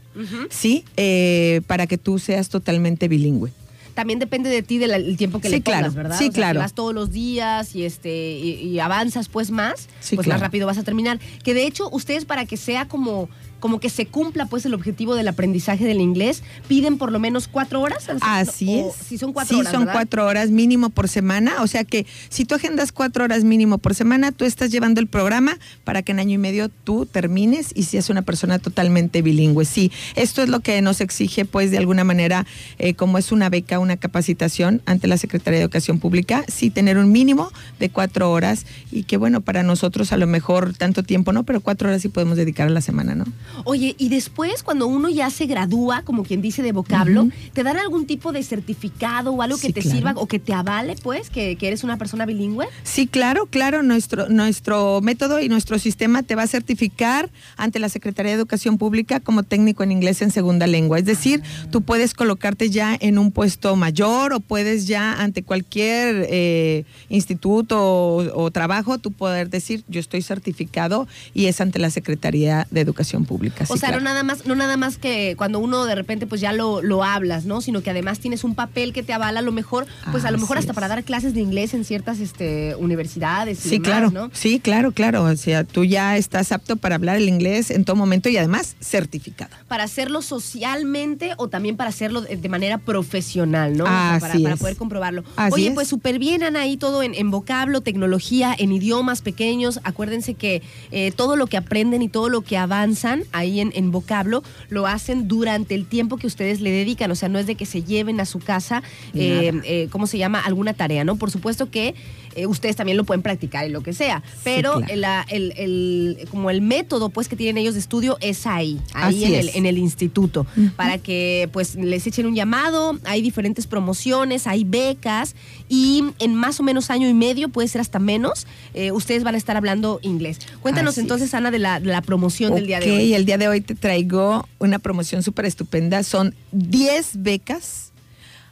¿sí? 0.50 0.84
Eh, 0.98 1.62
para 1.68 1.88
que 1.88 1.98
tú 1.98 2.20
seas 2.20 2.50
totalmente 2.50 3.08
bilingüe. 3.08 3.52
También 3.94 4.20
depende 4.20 4.50
de 4.50 4.64
ti 4.64 4.78
del 4.78 5.18
tiempo 5.18 5.40
que 5.42 5.50
Sí, 5.50 5.56
le 5.56 5.62
pongas, 5.62 5.80
claro. 5.82 5.94
¿verdad? 5.94 6.18
Sí, 6.18 6.26
O 6.30 6.32
sea, 6.32 6.34
claro. 6.34 6.60
Si 6.60 6.64
vas 6.64 6.74
todos 6.74 6.94
los 6.94 7.12
días 7.12 7.76
y 7.76 7.84
este 7.84 8.32
y, 8.38 8.52
y 8.68 8.80
avanzas 8.80 9.28
pues 9.28 9.52
más, 9.52 9.88
Sí, 10.00 10.16
pues 10.16 10.26
claro. 10.26 10.40
más 10.40 10.48
rápido 10.48 10.68
vas 10.68 10.78
a 10.78 10.84
terminar. 10.84 11.20
Que 11.44 11.54
de 11.54 11.66
hecho 11.68 11.90
ustedes 11.92 12.24
para 12.26 12.46
que 12.46 12.56
sea 12.56 12.88
como 12.88 13.30
como 13.60 13.80
que 13.80 13.90
se 13.90 14.06
cumpla 14.06 14.46
pues 14.46 14.66
el 14.66 14.74
objetivo 14.74 15.16
del 15.16 15.28
aprendizaje 15.28 15.86
del 15.86 16.02
inglés 16.02 16.44
piden 16.68 16.98
por 16.98 17.12
lo 17.12 17.20
menos 17.20 17.48
cuatro 17.48 17.82
horas. 17.82 18.08
Así 18.22 18.82
O- 18.82 18.90
es. 18.90 18.96
Si 19.08 19.18
son 19.18 19.34
cuatro 19.34 19.56
sí, 19.56 19.60
horas. 19.62 19.72
son 19.72 19.82
¿verdad? 19.82 19.94
cuatro 19.94 20.26
horas 20.26 20.50
mínimo 20.50 20.90
por 20.90 21.08
semana. 21.10 21.62
O 21.62 21.68
sea 21.68 21.84
que 21.84 22.06
si 22.30 22.46
tú 22.46 22.56
agendas 22.56 22.92
cuatro 22.92 23.24
horas 23.24 23.44
mínimo 23.44 23.78
por 23.78 23.96
semana, 23.96 24.32
tú 24.32 24.46
estás 24.46 24.72
llevando 24.72 25.00
el 25.02 25.08
programa 25.08 25.58
para 25.84 26.02
que 26.02 26.12
en 26.12 26.20
año 26.20 26.36
y 26.36 26.38
medio 26.38 26.70
tú 26.70 27.06
termines 27.06 27.72
y 27.76 27.84
seas 27.84 28.10
una 28.10 28.22
persona 28.22 28.60
totalmente 28.60 29.22
bilingüe. 29.22 29.66
Sí, 29.66 29.92
esto 30.16 30.42
es 30.42 30.50
lo 30.50 30.60
que 30.62 30.82
nos 30.82 31.02
exige, 31.02 31.46
pues, 31.46 31.72
de 31.72 31.78
alguna 31.78 32.04
manera, 32.04 32.46
eh, 32.78 32.94
como 32.94 33.18
es 33.18 33.32
una 33.32 33.50
beca, 33.50 33.80
una 33.80 33.98
capacitación 33.98 34.82
ante 34.86 35.08
la 35.08 35.18
Secretaría 35.18 35.60
de 35.60 35.64
Educación 35.64 36.00
Pública, 36.00 36.44
sí 36.48 36.70
tener 36.70 36.98
un 36.98 37.12
mínimo 37.12 37.52
de 37.80 37.90
cuatro 37.90 38.32
horas 38.32 38.66
y 38.92 39.04
que, 39.04 39.18
bueno, 39.18 39.42
para 39.42 39.64
nosotros 39.64 40.12
a 40.14 40.18
lo 40.18 40.28
mejor 40.28 40.74
tanto 40.74 41.04
tiempo, 41.04 41.34
¿no? 41.34 41.44
Pero 41.44 41.62
cuatro 41.62 41.90
horas 41.90 42.02
sí 42.02 42.10
podemos 42.10 42.38
dedicar 42.38 42.68
a 42.68 42.72
la 42.72 42.82
semana, 42.82 43.16
¿no? 43.16 43.26
Oye, 43.66 43.96
y 43.98 44.10
después 44.10 44.64
cuando 44.64 44.88
uno 44.88 45.10
ya 45.10 45.30
se 45.30 45.46
gradúa, 45.46 46.04
como 46.04 46.24
quien 46.24 46.42
dice 46.42 46.62
de 46.64 46.72
vocablo. 46.72 47.30
¿te 47.54 47.64
dan 47.64 47.78
algún 47.78 48.06
tipo 48.06 48.32
de 48.32 48.44
certificado 48.44 49.32
o 49.32 49.42
algo 49.42 49.58
que 49.58 49.72
te 49.72 49.82
claro. 49.82 49.96
sirva 49.96 50.14
o 50.16 50.28
que 50.28 50.40
te 50.40 50.54
avale 50.54 50.96
pues 51.02 51.30
que, 51.30 51.56
que 51.56 51.68
eres 51.68 51.84
una 51.84 51.98
persona 51.98 52.26
bilingüe? 52.26 52.68
Sí, 52.84 53.08
claro, 53.08 53.46
claro. 53.46 53.84
Nuestro, 53.84 54.30
nuestro 54.30 55.02
método 55.02 55.40
y 55.40 55.50
nuestro 55.50 55.80
sistema 55.80 56.24
te 56.24 56.36
va 56.36 56.44
a 56.44 56.48
certificar 56.48 57.30
ante 57.58 57.80
la 57.80 57.90
Secretaría 57.90 58.32
de 58.32 58.38
Educación 58.38 58.78
Pública 58.78 59.20
como 59.20 59.44
técnico 59.44 59.84
en 59.84 59.92
inglés 59.92 60.22
en 60.22 60.32
segunda 60.32 60.68
lengua. 60.68 61.00
Es 61.00 61.06
decir, 61.06 61.42
tú 61.72 61.82
puedes 61.82 62.14
colocarte 62.14 62.70
ya 62.70 62.98
en 63.00 63.18
un 63.18 63.32
puesto 63.32 63.76
mayor 63.76 64.34
o 64.34 64.40
puedes 64.40 64.88
ya 64.88 65.14
ante 65.14 65.44
cualquier 65.44 66.28
eh, 66.30 66.86
instituto 67.10 67.82
o, 67.82 68.44
o 68.44 68.52
trabajo, 68.52 68.98
tú 68.98 69.12
poder 69.12 69.50
decir, 69.50 69.84
yo 69.88 70.00
estoy 70.00 70.22
certificado 70.22 71.08
y 71.34 71.46
es 71.46 71.62
ante 71.62 71.80
la 71.80 71.90
Secretaría 71.90 72.68
de 72.72 72.82
Educación 72.82 73.26
Pública. 73.26 73.39
O 73.48 73.74
Sí, 73.74 73.80
sea, 73.80 73.90
claro. 73.90 73.98
no 74.00 74.06
nada 74.10 74.24
más, 74.24 74.46
no 74.46 74.56
nada 74.56 74.78
más 74.78 74.98
que 74.98 75.36
cuando 75.38 75.60
uno 75.60 75.86
de 75.86 75.96
repente 75.96 76.28
pues 76.28 76.42
ya 76.42 76.54
lo, 76.54 76.82
lo 76.82 77.04
hablas, 77.04 77.46
¿no? 77.46 77.62
Sino 77.62 77.82
que 77.82 77.90
además 77.90 78.20
tienes 78.20 78.44
un 78.44 78.56
papel 78.56 78.94
que 78.94 79.04
te 79.04 79.14
avala 79.14 79.40
a 79.40 79.44
lo 79.44 79.52
mejor, 79.52 79.88
pues 80.12 80.26
a 80.26 80.32
lo 80.32 80.38
mejor 80.38 80.58
hasta 80.58 80.72
es. 80.72 80.76
para 80.76 80.88
dar 80.88 81.04
clases 81.04 81.34
de 81.34 81.42
inglés 81.42 81.74
en 81.74 81.86
ciertas 81.86 82.20
este, 82.20 82.76
universidades. 82.76 83.66
y 83.66 83.70
Sí, 83.70 83.80
demás, 83.80 83.88
claro. 83.88 84.12
¿no? 84.12 84.30
Sí, 84.34 84.60
claro, 84.60 84.92
claro. 84.92 85.24
O 85.24 85.36
sea, 85.36 85.64
tú 85.64 85.84
ya 85.86 86.18
estás 86.18 86.52
apto 86.52 86.76
para 86.76 86.96
hablar 86.96 87.16
el 87.18 87.28
inglés 87.30 87.72
en 87.72 87.86
todo 87.86 87.96
momento 87.96 88.30
y 88.30 88.38
además 88.38 88.76
certificado. 88.80 89.52
Para 89.68 89.84
hacerlo 89.86 90.22
socialmente 90.22 91.34
o 91.38 91.48
también 91.48 91.78
para 91.78 91.90
hacerlo 91.90 92.22
de, 92.22 92.50
manera 92.50 92.80
profesional, 92.80 93.78
¿no? 93.78 93.84
O 93.84 93.88
sea, 93.88 94.18
para, 94.20 94.34
Así 94.34 94.44
para 94.44 94.56
es. 94.56 94.60
poder 94.62 94.76
comprobarlo. 94.76 95.24
Así 95.36 95.54
Oye, 95.54 95.68
es. 95.70 95.74
pues 95.74 95.88
súper 95.88 96.18
bien, 96.20 96.44
Ana, 96.44 96.62
ahí 96.62 96.78
todo 96.78 97.04
en, 97.04 97.14
en 97.16 97.32
vocablo, 97.32 97.82
tecnología, 97.82 98.56
en 98.58 98.72
idiomas 98.72 99.22
pequeños. 99.22 99.80
Acuérdense 99.84 100.34
que 100.34 100.62
eh, 100.92 101.12
todo 101.16 101.36
lo 101.36 101.48
que 101.48 101.58
aprenden 101.58 102.02
y 102.02 102.10
todo 102.10 102.30
lo 102.30 102.42
que 102.42 102.58
avanzan 102.58 103.24
ahí 103.32 103.60
en, 103.60 103.72
en 103.76 103.92
vocablo 103.92 104.44
lo 104.70 104.88
hacen 104.88 105.28
durante 105.28 105.76
el 105.76 105.86
tiempo 105.86 106.18
que 106.18 106.28
ustedes 106.28 106.62
le 106.62 106.72
dedican. 106.72 107.12
O 107.12 107.16
sea, 107.16 107.30
no 107.30 107.40
es 107.40 107.48
de 107.48 107.56
que 107.56 107.66
se 107.66 107.84
lleven 107.84 108.20
a 108.20 108.26
su 108.26 108.40
casa, 108.40 108.84
eh, 109.14 109.52
eh, 109.64 109.88
¿cómo 109.92 110.08
se 110.08 110.18
llama? 110.18 110.40
Alguna 110.40 110.74
tarea, 110.74 111.04
¿no? 111.04 111.16
Por 111.16 111.32
supuesto 111.32 111.70
que 111.70 111.96
eh, 112.36 112.46
ustedes 112.46 112.76
también 112.76 112.98
lo 112.98 113.04
pueden 113.04 113.22
practicar 113.22 113.68
y 113.68 113.72
lo 113.72 113.82
que 113.82 113.94
sea. 113.94 114.24
Pero 114.44 114.74
claro. 114.76 114.96
la- 114.96 115.26
el, 115.30 115.54
el- 115.58 116.28
como 116.32 116.50
el 116.50 116.62
método 116.62 117.10
pues 117.10 117.28
que 117.28 117.36
tienen 117.36 117.58
ellos 117.58 117.74
de 117.74 117.80
estudio 117.80 118.18
es 118.22 118.46
ahí, 118.48 118.80
ahí 118.94 119.24
en 119.26 119.36
el, 119.36 119.50
en 119.54 119.66
el 119.66 119.78
instituto, 119.78 120.46
para 120.76 120.98
que 120.98 121.50
pues 121.54 121.76
les 121.76 122.06
echen 122.08 122.26
un 122.26 122.36
llamado, 122.36 122.98
hay 123.06 123.22
diferentes 123.22 123.68
promociones, 123.68 124.48
hay 124.48 124.64
becas 124.64 125.36
y 125.68 126.04
en 126.20 126.36
más 126.36 126.60
o 126.60 126.64
menos 126.64 126.90
año 126.90 127.08
y 127.10 127.14
medio, 127.14 127.50
puede 127.50 127.68
ser 127.68 127.82
hasta 127.82 128.00
menos, 128.00 128.48
eh, 128.74 128.92
ustedes 128.92 129.24
van 129.24 129.36
a 129.36 129.38
estar 129.38 129.58
hablando 129.58 130.00
inglés. 130.02 130.40
Cuéntanos 130.62 130.94
Así 130.94 131.02
entonces, 131.02 131.34
Ana, 131.34 131.52
de 131.52 131.60
la, 131.60 131.80
de 131.80 131.88
la 131.88 132.02
promoción 132.02 132.56
del 132.56 132.68
día 132.68 132.80
de 132.80 132.92
Ok, 132.92 132.98
hoy. 132.98 133.14
el 133.14 133.26
día 133.26 133.38
de 133.38 133.48
hoy 133.48 133.62
te 133.62 133.76
traigo 133.76 134.48
una 134.60 134.80
promoción 134.80 135.24
súper 135.24 135.46
estupenda. 135.46 136.04
Son 136.04 136.34
10 136.52 137.24
becas 137.24 137.89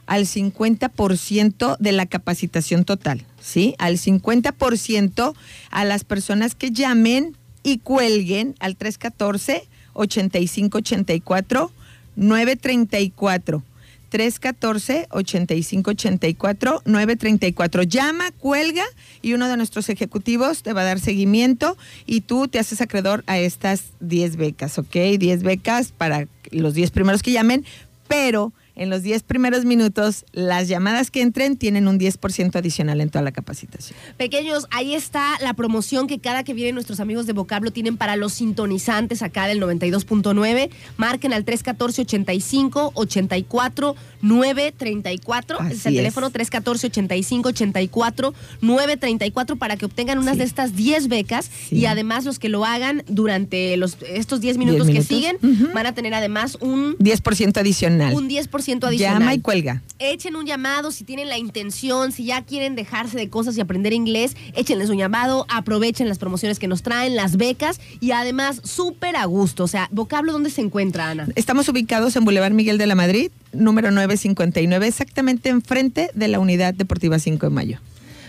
al 0.08 0.26
50% 0.26 1.76
de 1.78 1.92
la 1.92 2.06
capacitación 2.06 2.84
total, 2.84 3.24
¿sí? 3.40 3.76
Al 3.78 3.98
50% 3.98 5.34
a 5.70 5.84
las 5.84 6.02
personas 6.02 6.56
que 6.56 6.72
llamen 6.72 7.36
y 7.62 7.78
cuelguen 7.78 8.56
al 8.58 8.76
314-8584 8.78 11.70
934. 12.16 13.62
314-8584 14.10 16.80
934. 16.86 17.82
Llama, 17.82 18.30
cuelga 18.32 18.84
y 19.20 19.34
uno 19.34 19.48
de 19.48 19.58
nuestros 19.58 19.90
ejecutivos 19.90 20.62
te 20.62 20.72
va 20.72 20.80
a 20.80 20.84
dar 20.84 21.00
seguimiento 21.00 21.76
y 22.06 22.22
tú 22.22 22.48
te 22.48 22.58
haces 22.58 22.80
acreedor 22.80 23.22
a 23.26 23.38
estas 23.38 23.84
10 24.00 24.36
becas, 24.36 24.78
¿ok? 24.78 24.96
10 25.18 25.42
becas 25.42 25.92
para 25.92 26.26
los 26.50 26.72
10 26.72 26.92
primeros 26.92 27.22
que 27.22 27.32
llamen, 27.32 27.66
pero 28.08 28.54
en 28.78 28.90
los 28.90 29.02
10 29.02 29.22
primeros 29.24 29.64
minutos 29.64 30.24
las 30.32 30.68
llamadas 30.68 31.10
que 31.10 31.22
entren 31.22 31.56
tienen 31.56 31.88
un 31.88 31.98
10% 31.98 32.54
adicional 32.56 33.00
en 33.00 33.10
toda 33.10 33.22
la 33.22 33.32
capacitación. 33.32 33.98
Pequeños, 34.16 34.66
ahí 34.70 34.94
está 34.94 35.34
la 35.42 35.54
promoción 35.54 36.06
que 36.06 36.18
cada 36.18 36.44
que 36.44 36.54
vienen 36.54 36.74
nuestros 36.74 37.00
amigos 37.00 37.26
de 37.26 37.32
Vocablo 37.32 37.70
tienen 37.70 37.96
para 37.96 38.16
los 38.16 38.32
sintonizantes 38.34 39.22
acá 39.22 39.46
del 39.46 39.60
92.9. 39.60 40.70
Marquen 40.96 41.32
al 41.32 41.44
314-85-84 41.44 43.94
934. 44.20 45.58
es 45.70 45.86
el 45.86 45.92
es. 45.94 45.98
teléfono 45.98 46.30
314-85-84 46.30 48.32
934 48.60 49.56
para 49.56 49.76
que 49.76 49.86
obtengan 49.86 50.18
unas 50.18 50.34
Sí. 50.34 50.38
de 50.40 50.44
estas 50.44 50.76
10 50.76 51.08
becas 51.08 51.50
Sí. 51.68 51.76
y 51.76 51.86
además 51.86 52.24
los 52.24 52.38
que 52.38 52.48
lo 52.48 52.64
hagan 52.64 53.02
durante 53.08 53.76
los, 53.76 53.96
estos 54.08 54.40
10 54.40 54.58
minutos, 54.58 54.86
minutos. 54.86 55.08
que 55.08 55.14
siguen 55.14 55.36
van 55.74 55.86
a 55.86 55.94
tener 55.94 56.14
además 56.14 56.56
un, 56.60 56.96
10% 56.98 57.58
adicional. 57.60 58.14
un 58.14 58.28
10% 58.28 58.67
adicional 58.72 59.20
Llama 59.20 59.34
y 59.34 59.40
cuelga. 59.40 59.82
echen 59.98 60.36
un 60.36 60.46
llamado 60.46 60.90
si 60.90 61.04
tienen 61.04 61.28
la 61.28 61.38
intención, 61.38 62.12
si 62.12 62.24
ya 62.24 62.42
quieren 62.42 62.76
dejarse 62.76 63.16
de 63.16 63.28
cosas 63.28 63.56
y 63.56 63.60
aprender 63.60 63.92
inglés, 63.92 64.36
échenles 64.54 64.90
un 64.90 64.98
llamado, 64.98 65.46
aprovechen 65.48 66.08
las 66.08 66.18
promociones 66.18 66.58
que 66.58 66.68
nos 66.68 66.82
traen, 66.82 67.16
las 67.16 67.36
becas 67.36 67.80
y 68.00 68.12
además 68.12 68.60
súper 68.64 69.16
a 69.16 69.24
gusto. 69.24 69.64
O 69.64 69.68
sea, 69.68 69.88
vocablo, 69.90 70.32
¿dónde 70.32 70.50
se 70.50 70.60
encuentra, 70.60 71.10
Ana? 71.10 71.28
Estamos 71.34 71.68
ubicados 71.68 72.14
en 72.16 72.24
Boulevard 72.24 72.52
Miguel 72.52 72.78
de 72.78 72.86
la 72.86 72.94
Madrid, 72.94 73.30
número 73.52 73.90
959, 73.90 74.86
exactamente 74.86 75.48
enfrente 75.48 76.10
de 76.14 76.28
la 76.28 76.38
Unidad 76.38 76.74
Deportiva 76.74 77.18
5 77.18 77.46
de 77.46 77.50
Mayo. 77.50 77.80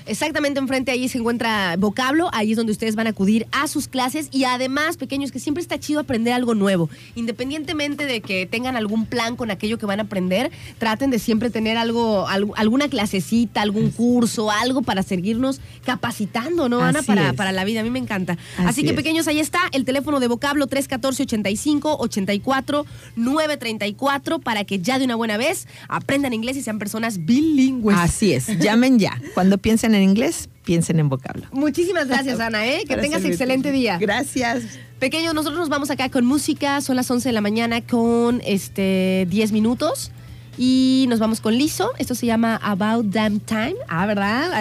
Exactamente 0.10 0.60
enfrente 0.60 0.92
ahí 0.92 1.08
se 1.08 1.20
encuentra 1.20 1.76
vocablo, 1.78 2.30
ahí 2.34 2.52
es 2.52 2.58
donde 2.58 2.72
ustedes 2.72 2.96
van 2.96 3.08
a 3.08 3.12
acudir 3.12 3.46
a 3.52 3.68
sus 3.68 3.88
clases 3.88 4.28
y 4.32 4.44
además, 4.46 4.98
pequeños, 4.98 5.32
que 5.32 5.40
siempre 5.40 5.62
está 5.62 5.80
chido 5.80 6.00
aprender 6.00 6.34
algo 6.34 6.56
nuevo. 6.56 6.90
Independientemente 7.16 8.06
de 8.06 8.22
que 8.22 8.46
tengan 8.46 8.76
algún 8.76 9.06
plan 9.06 9.36
con 9.36 9.52
aquello 9.52 9.78
que 9.78 9.86
van 9.86 10.00
a 10.00 10.04
aprender, 10.04 10.52
traten 10.80 11.12
de 11.12 11.20
siempre 11.20 11.50
tener 11.52 11.78
algo, 11.78 12.28
alguna 12.28 12.90
clasecita, 12.90 13.62
algún 13.62 13.92
curso, 13.92 14.50
algo 14.50 14.82
para 14.82 15.04
seguirnos 15.04 15.62
capacitando, 15.86 16.70
¿no, 16.70 16.82
Ana? 16.82 17.04
Para, 17.04 17.34
para 17.34 17.52
la 17.52 17.64
vida, 17.64 17.82
a 17.82 17.84
mí 17.84 17.90
me 17.90 18.00
encanta. 18.00 18.38
Así, 18.58 18.68
Así 18.68 18.84
que, 18.84 18.90
es. 18.90 18.96
pequeños, 18.96 19.28
ahí 19.28 19.40
está 19.40 19.60
el 19.74 19.86
teléfono 19.86 20.20
de 20.20 20.28
vocablo 20.28 20.66
314 20.68 21.24
85 21.24 21.98
84 22.00 22.86
934 23.16 24.40
para 24.40 24.64
que 24.64 24.80
ya 24.80 24.98
de 24.98 25.06
una 25.06 25.16
buena 25.16 25.38
vez 25.38 25.68
aprendan 25.88 26.34
inglés 26.34 26.58
y 26.58 26.64
sean 26.64 26.80
personas 26.80 27.26
bilingües. 27.26 27.98
Así 27.98 28.34
es, 28.34 28.48
llamen 28.60 29.00
ya. 29.00 29.22
Cuando 29.34 29.58
piensen 29.58 29.94
en 29.96 29.99
inglés, 30.04 30.50
piensen 30.66 31.00
en 31.00 31.10
vocablo. 31.10 31.46
Muchísimas 31.52 32.08
gracias, 32.08 32.40
Ana, 32.40 32.66
¿eh? 32.66 32.82
Que 32.82 32.90
Para 32.90 33.02
tengas 33.02 33.24
excelente 33.24 33.72
día. 33.72 33.98
Gracias. 34.00 34.64
Pequeños, 35.00 35.34
nosotros 35.34 35.60
nos 35.60 35.70
vamos 35.70 35.90
acá 35.90 36.10
con 36.10 36.26
música. 36.26 36.82
Son 36.82 36.96
las 36.96 37.10
11 37.10 37.30
de 37.30 37.34
la 37.34 37.42
mañana 37.42 37.86
con 37.86 38.42
este 38.46 39.26
10 39.30 39.52
minutos. 39.52 40.12
Y 40.58 41.06
nos 41.08 41.20
vamos 41.20 41.40
con 41.40 41.58
Lizo. 41.58 41.92
Esto 41.98 42.16
se 42.16 42.26
llama 42.26 42.60
About 42.62 43.06
Damn 43.06 43.40
Time. 43.40 43.76
Ah, 43.88 44.06
¿verdad? 44.06 44.52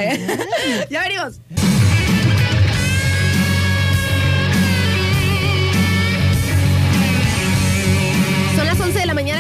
ya 0.91 1.03
venimos. 1.03 1.41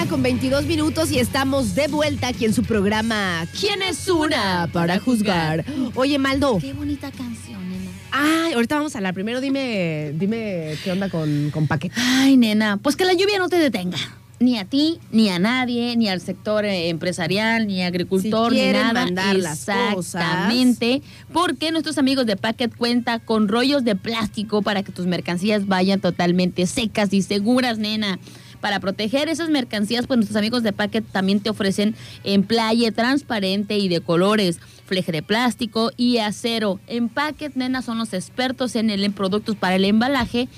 Con 0.08 0.22
22 0.22 0.64
minutos 0.64 1.10
y 1.10 1.18
estamos 1.18 1.74
de 1.74 1.88
vuelta 1.88 2.28
aquí 2.28 2.44
en 2.44 2.54
su 2.54 2.62
programa 2.62 3.46
¿Quién 3.58 3.82
es 3.82 4.08
una 4.08 4.68
para 4.72 4.98
juzgar? 5.00 5.64
Oye, 5.94 6.18
Maldo. 6.18 6.58
Qué 6.60 6.72
bonita 6.72 7.10
canción, 7.10 7.68
nena. 7.68 7.90
Ay, 8.10 8.52
ahorita 8.54 8.76
vamos 8.76 8.94
a 8.94 8.98
hablar. 8.98 9.12
Primero 9.12 9.40
dime, 9.40 10.12
dime 10.14 10.74
qué 10.82 10.92
onda 10.92 11.10
con, 11.10 11.50
con 11.50 11.66
Paquete. 11.66 11.94
Ay, 11.98 12.36
nena, 12.36 12.78
pues 12.78 12.96
que 12.96 13.04
la 13.04 13.12
lluvia 13.12 13.38
no 13.38 13.48
te 13.48 13.56
detenga. 13.58 13.98
Ni 14.40 14.56
a 14.56 14.64
ti, 14.64 15.00
ni 15.10 15.30
a 15.30 15.38
nadie, 15.40 15.96
ni 15.96 16.08
al 16.08 16.20
sector 16.20 16.64
eh, 16.64 16.88
empresarial, 16.90 17.66
ni 17.66 17.82
agricultor, 17.82 18.52
Si 18.52 18.60
ni 18.60 18.72
nada. 18.72 18.92
mandar 18.92 19.34
las 19.36 19.68
Exactamente. 19.68 21.02
Porque 21.32 21.72
nuestros 21.72 21.98
amigos 21.98 22.24
de 22.24 22.36
Packet 22.36 22.74
cuenta 22.76 23.18
con 23.18 23.48
rollos 23.48 23.84
de 23.84 23.96
plástico 23.96 24.62
para 24.62 24.82
que 24.84 24.92
tus 24.92 25.06
mercancías 25.06 25.66
vayan 25.66 26.00
totalmente 26.00 26.66
secas 26.66 27.12
y 27.12 27.22
seguras, 27.22 27.78
nena. 27.78 28.18
Para 28.60 28.80
proteger 28.80 29.28
esas 29.28 29.50
mercancías, 29.50 30.06
pues 30.06 30.18
nuestros 30.18 30.36
amigos 30.36 30.62
de 30.62 30.72
Packet 30.72 31.04
también 31.04 31.40
te 31.40 31.50
ofrecen 31.50 31.94
emplaye 32.24 32.90
transparente 32.92 33.78
y 33.78 33.88
de 33.88 34.00
colores, 34.00 34.58
fleje 34.86 35.12
de 35.12 35.22
plástico 35.22 35.92
y 35.96 36.18
acero. 36.18 36.80
En 36.86 37.08
Packet, 37.08 37.54
nena, 37.54 37.82
son 37.82 37.98
los 37.98 38.12
expertos 38.12 38.76
en, 38.76 38.90
el, 38.90 39.04
en 39.04 39.12
productos 39.12 39.56
para 39.56 39.76
el 39.76 39.84
embalaje 39.84 40.48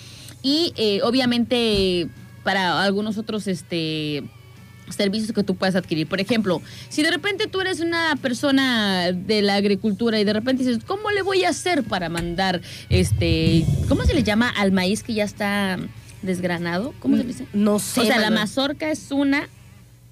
y 0.42 0.72
eh, 0.76 1.00
obviamente 1.02 2.08
para 2.42 2.82
algunos 2.82 3.18
otros 3.18 3.46
este 3.46 4.24
servicios 4.88 5.32
que 5.32 5.44
tú 5.44 5.54
puedas 5.54 5.76
adquirir. 5.76 6.06
Por 6.06 6.20
ejemplo, 6.20 6.60
si 6.88 7.02
de 7.02 7.10
repente 7.10 7.46
tú 7.46 7.60
eres 7.60 7.80
una 7.80 8.16
persona 8.20 9.12
de 9.12 9.42
la 9.42 9.54
agricultura 9.54 10.18
y 10.18 10.24
de 10.24 10.32
repente 10.32 10.64
dices, 10.64 10.82
¿cómo 10.84 11.10
le 11.10 11.22
voy 11.22 11.44
a 11.44 11.50
hacer 11.50 11.84
para 11.84 12.08
mandar 12.08 12.60
este, 12.88 13.64
¿cómo 13.88 14.04
se 14.04 14.14
le 14.14 14.22
llama 14.22 14.48
al 14.48 14.72
maíz 14.72 15.02
que 15.02 15.14
ya 15.14 15.24
está 15.24 15.78
desgranado? 16.22 16.92
¿Cómo 17.00 17.16
se 17.16 17.24
dice? 17.24 17.46
No 17.52 17.78
sé. 17.78 18.00
o 18.00 18.04
sea, 18.04 18.18
la 18.18 18.30
mazorca 18.30 18.90
es 18.90 19.10
una 19.10 19.48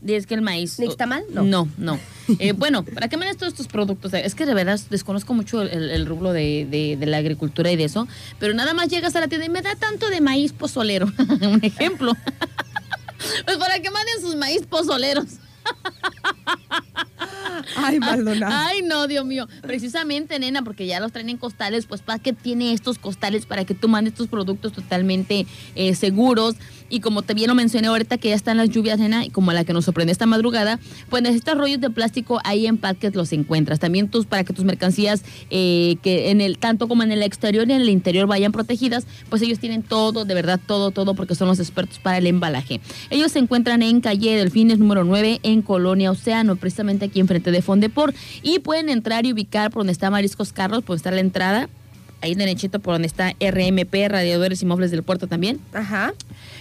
y 0.07 0.13
es 0.15 0.27
que 0.27 0.35
el 0.35 0.43
maíz. 0.43 0.79
¿Nixtamal? 0.79 1.25
No. 1.33 1.43
No, 1.45 1.69
no. 1.79 1.99
Eh, 2.39 2.53
bueno, 2.53 2.85
¿para 2.85 3.09
qué 3.09 3.17
mandas 3.17 3.39
todos 3.39 3.55
estos 3.55 3.69
productos? 3.69 4.13
Es 4.13 4.35
que 4.35 4.45
de 4.45 4.53
verdad 4.53 4.79
desconozco 4.91 5.33
mucho 5.33 5.63
el, 5.63 5.89
el 5.91 6.05
rublo 6.05 6.35
de, 6.35 6.67
de- 6.71 6.97
de 6.99 7.07
la 7.07 7.17
agricultura 7.17 7.71
y 7.73 7.77
de 7.77 7.85
eso, 7.85 8.07
pero 8.39 8.53
nada 8.53 8.75
más 8.75 8.89
llegas 8.89 9.17
a 9.17 9.21
la 9.21 9.29
tienda 9.29 9.47
y 9.47 9.49
me 9.49 9.63
da 9.63 9.75
tanto 9.77 10.11
de 10.11 10.21
maíz 10.21 10.53
pozolero. 10.53 11.07
Un 11.41 11.61
ejemplo. 11.63 12.13
pues 13.47 13.57
para 13.57 13.81
que 13.81 13.91
manden 13.91 14.21
sus 14.21 14.37
maíz 14.37 14.67
pozoleros. 14.67 15.25
Ay, 17.77 17.99
Maldonado. 18.01 18.53
Ay, 18.55 18.83
no, 18.83 19.07
Dios 19.07 19.25
mío. 19.25 19.49
Precisamente, 19.63 20.39
nena, 20.39 20.63
porque 20.63 20.87
ya 20.87 21.01
los 21.01 21.13
traen 21.13 21.29
en 21.29 21.37
costales, 21.37 21.87
pues 21.87 22.03
para 22.03 22.19
que 22.19 22.33
tiene 22.33 22.73
estos 22.73 22.99
costales 22.99 23.47
para 23.47 23.65
que 23.65 23.75
tú 23.75 23.89
mandes 23.89 24.15
tus 24.15 24.29
productos 24.29 24.73
totalmente 24.73 25.47
eh, 25.75 25.95
seguros. 25.95 26.57
Y 26.91 27.01
como 27.01 27.23
te 27.23 27.35
bien 27.35 27.49
lo 27.49 27.55
mencioné 27.55 27.89
ahorita 27.89 28.17
que 28.17 28.31
ya 28.31 28.35
están 28.35 28.57
las 28.57 28.71
lluvias, 28.71 28.99
nena, 28.99 29.25
y 29.25 29.31
como 29.31 29.53
la 29.53 29.65
que 29.65 29.73
nos 29.73 29.85
sorprende 29.85 30.13
esta 30.13 30.27
madrugada, 30.27 30.81
pues 31.11 31.23
necesitas 31.23 31.57
rollos 31.59 31.81
de 31.81 31.91
plástico 31.91 32.41
ahí 32.45 32.67
en 32.67 32.79
Packet 32.79 33.15
los 33.15 33.33
encuentras. 33.33 33.79
También 33.79 34.09
tus 34.09 34.25
para 34.25 34.45
que 34.45 34.55
tus 34.55 34.65
mercancías, 34.65 35.23
eh, 35.51 35.97
que 36.03 36.31
en 36.31 36.41
el 36.41 36.59
tanto 36.59 36.89
como 36.89 37.03
en 37.03 37.13
el 37.13 37.23
exterior 37.23 37.69
y 37.69 37.73
en 37.73 37.83
el 37.83 37.91
interior 37.91 38.27
vayan 38.27 38.53
protegidas, 38.53 39.07
pues 39.29 39.43
ellos 39.43 39.59
tienen 39.59 39.83
todo, 39.83 40.25
de 40.25 40.35
verdad 40.35 40.59
todo, 40.65 40.91
todo, 40.91 41.15
porque 41.15 41.35
son 41.35 41.49
los 41.49 41.61
expertos 41.61 41.99
para 41.99 42.19
el 42.19 42.27
embalaje. 42.27 42.81
Ellos 43.11 43.33
se 43.33 43.39
encuentran 43.39 43.83
en 43.83 44.01
calle 44.01 44.37
Delfines 44.37 44.79
número 44.79 45.05
9 45.05 45.41
en 45.43 45.63
Colonia 45.63 46.11
Océano, 46.11 46.57
precisamente 46.57 47.07
aquí 47.07 47.21
enfrente 47.21 47.48
de 47.53 47.63
Fondepor, 47.63 48.15
y 48.43 48.61
pueden 48.61 48.89
entrar 48.89 49.27
y 49.27 49.33
ubicar 49.33 49.71
por 49.71 49.81
donde 49.81 49.93
está 49.93 50.11
Mariscos 50.11 50.53
Carros, 50.53 50.81
por 50.81 50.97
donde 50.97 50.99
está 50.99 51.11
la 51.11 51.21
entrada. 51.21 51.69
Ahí 52.21 52.35
derechito 52.35 52.81
por 52.81 52.95
donde 52.95 53.07
está 53.07 53.37
RMP, 53.39 53.95
Radiadores 54.09 54.61
y 54.61 54.67
Muebles 54.67 54.91
del 54.91 55.05
Puerto 55.05 55.29
también. 55.29 55.61
Ajá. 55.73 56.13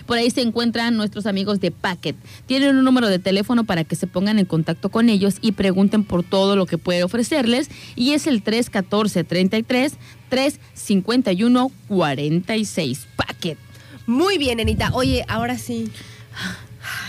Por 0.05 0.19
ahí 0.19 0.29
se 0.29 0.41
encuentran 0.41 0.95
nuestros 0.95 1.25
amigos 1.25 1.59
de 1.59 1.71
Packet. 1.71 2.15
Tienen 2.45 2.77
un 2.77 2.83
número 2.83 3.07
de 3.07 3.17
teléfono 3.17 3.63
para 3.63 3.83
que 3.83 3.95
se 3.95 4.05
pongan 4.05 4.37
en 4.37 4.45
contacto 4.45 4.89
con 4.89 5.09
ellos 5.09 5.37
y 5.41 5.53
pregunten 5.53 6.03
por 6.03 6.23
todo 6.23 6.55
lo 6.55 6.67
que 6.67 6.77
puede 6.77 7.03
ofrecerles. 7.03 7.71
Y 7.95 8.13
es 8.13 8.27
el 8.27 8.43
314-33 8.43 9.93
351-46. 10.29 13.05
Packet. 13.15 13.57
Muy 14.05 14.37
bien, 14.37 14.59
Anita. 14.59 14.91
Oye, 14.93 15.25
ahora 15.27 15.57
sí. 15.57 15.89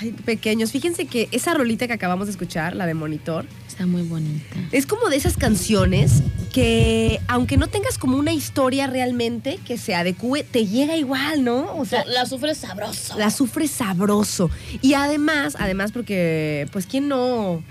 Ay, 0.01 0.13
pequeños, 0.13 0.73
fíjense 0.73 1.05
que 1.07 1.29
esa 1.31 1.53
rolita 1.55 1.87
que 1.87 1.93
acabamos 1.93 2.27
de 2.27 2.33
escuchar, 2.33 2.75
la 2.75 2.85
de 2.87 2.95
Monitor, 2.95 3.47
Está 3.79 3.87
muy 3.87 4.03
bonita. 4.03 4.57
es 4.73 4.87
como 4.87 5.09
de 5.09 5.15
esas 5.15 5.37
canciones 5.37 6.25
que, 6.53 7.21
aunque 7.29 7.57
no 7.57 7.69
tengas 7.69 7.97
como 7.97 8.17
una 8.17 8.33
historia 8.33 8.89
realmente 8.89 9.61
que 9.65 9.79
se 9.79 9.95
adecue, 9.95 10.43
te 10.43 10.67
llega 10.67 10.97
igual, 10.97 11.45
¿no? 11.45 11.77
O 11.77 11.85
sea, 11.85 12.05
la 12.05 12.27
sufres 12.27 12.59
sabroso. 12.59 13.17
la 13.17 13.31
sufres 13.31 13.71
sabroso. 13.71 14.51
Y 14.83 14.95
además, 14.95 15.57
además 15.61 15.93
porque, 15.93 16.67
pues, 16.73 16.87
¿quién 16.87 17.07
no, 17.07 17.63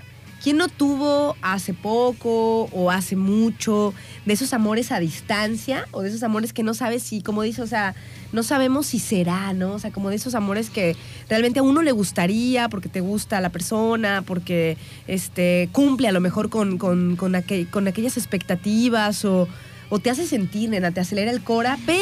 quién 0.42 0.56
no 0.56 0.68
tuvo 0.68 1.36
hace 1.42 1.74
poco 1.74 2.64
o 2.72 2.90
hace 2.90 3.16
mucho 3.16 3.92
de 4.24 4.32
esos 4.34 4.52
amores 4.52 4.92
a 4.92 5.00
distancia 5.00 5.86
o 5.90 6.02
de 6.02 6.08
esos 6.10 6.22
amores 6.22 6.52
que 6.52 6.62
no 6.62 6.74
sabes 6.74 7.02
si, 7.02 7.22
como 7.22 7.42
dice, 7.42 7.62
o 7.62 7.66
sea, 7.66 7.94
no 8.32 8.42
sabemos 8.42 8.86
si 8.86 8.98
será, 8.98 9.52
¿no? 9.52 9.72
O 9.74 9.78
sea, 9.78 9.90
como 9.90 10.10
de 10.10 10.16
esos 10.16 10.34
amores 10.34 10.70
que 10.70 10.96
realmente 11.28 11.60
a 11.60 11.62
uno 11.62 11.82
le 11.82 11.92
gustaría 11.92 12.68
porque 12.68 12.88
te 12.88 13.00
gusta 13.00 13.40
la 13.40 13.48
persona, 13.50 14.22
porque 14.26 14.76
este, 15.06 15.68
cumple 15.72 16.08
a 16.08 16.12
lo 16.12 16.20
mejor 16.20 16.50
con, 16.50 16.78
con, 16.78 17.16
con, 17.16 17.34
aquel- 17.34 17.68
con 17.70 17.88
aquellas 17.88 18.16
expectativas 18.16 19.24
o, 19.24 19.48
o 19.90 19.98
te 19.98 20.10
hace 20.10 20.26
sentir, 20.26 20.68
nena, 20.70 20.90
te 20.92 21.00
acelera 21.00 21.30
el 21.30 21.42
cora, 21.42 21.78
pero 21.86 21.98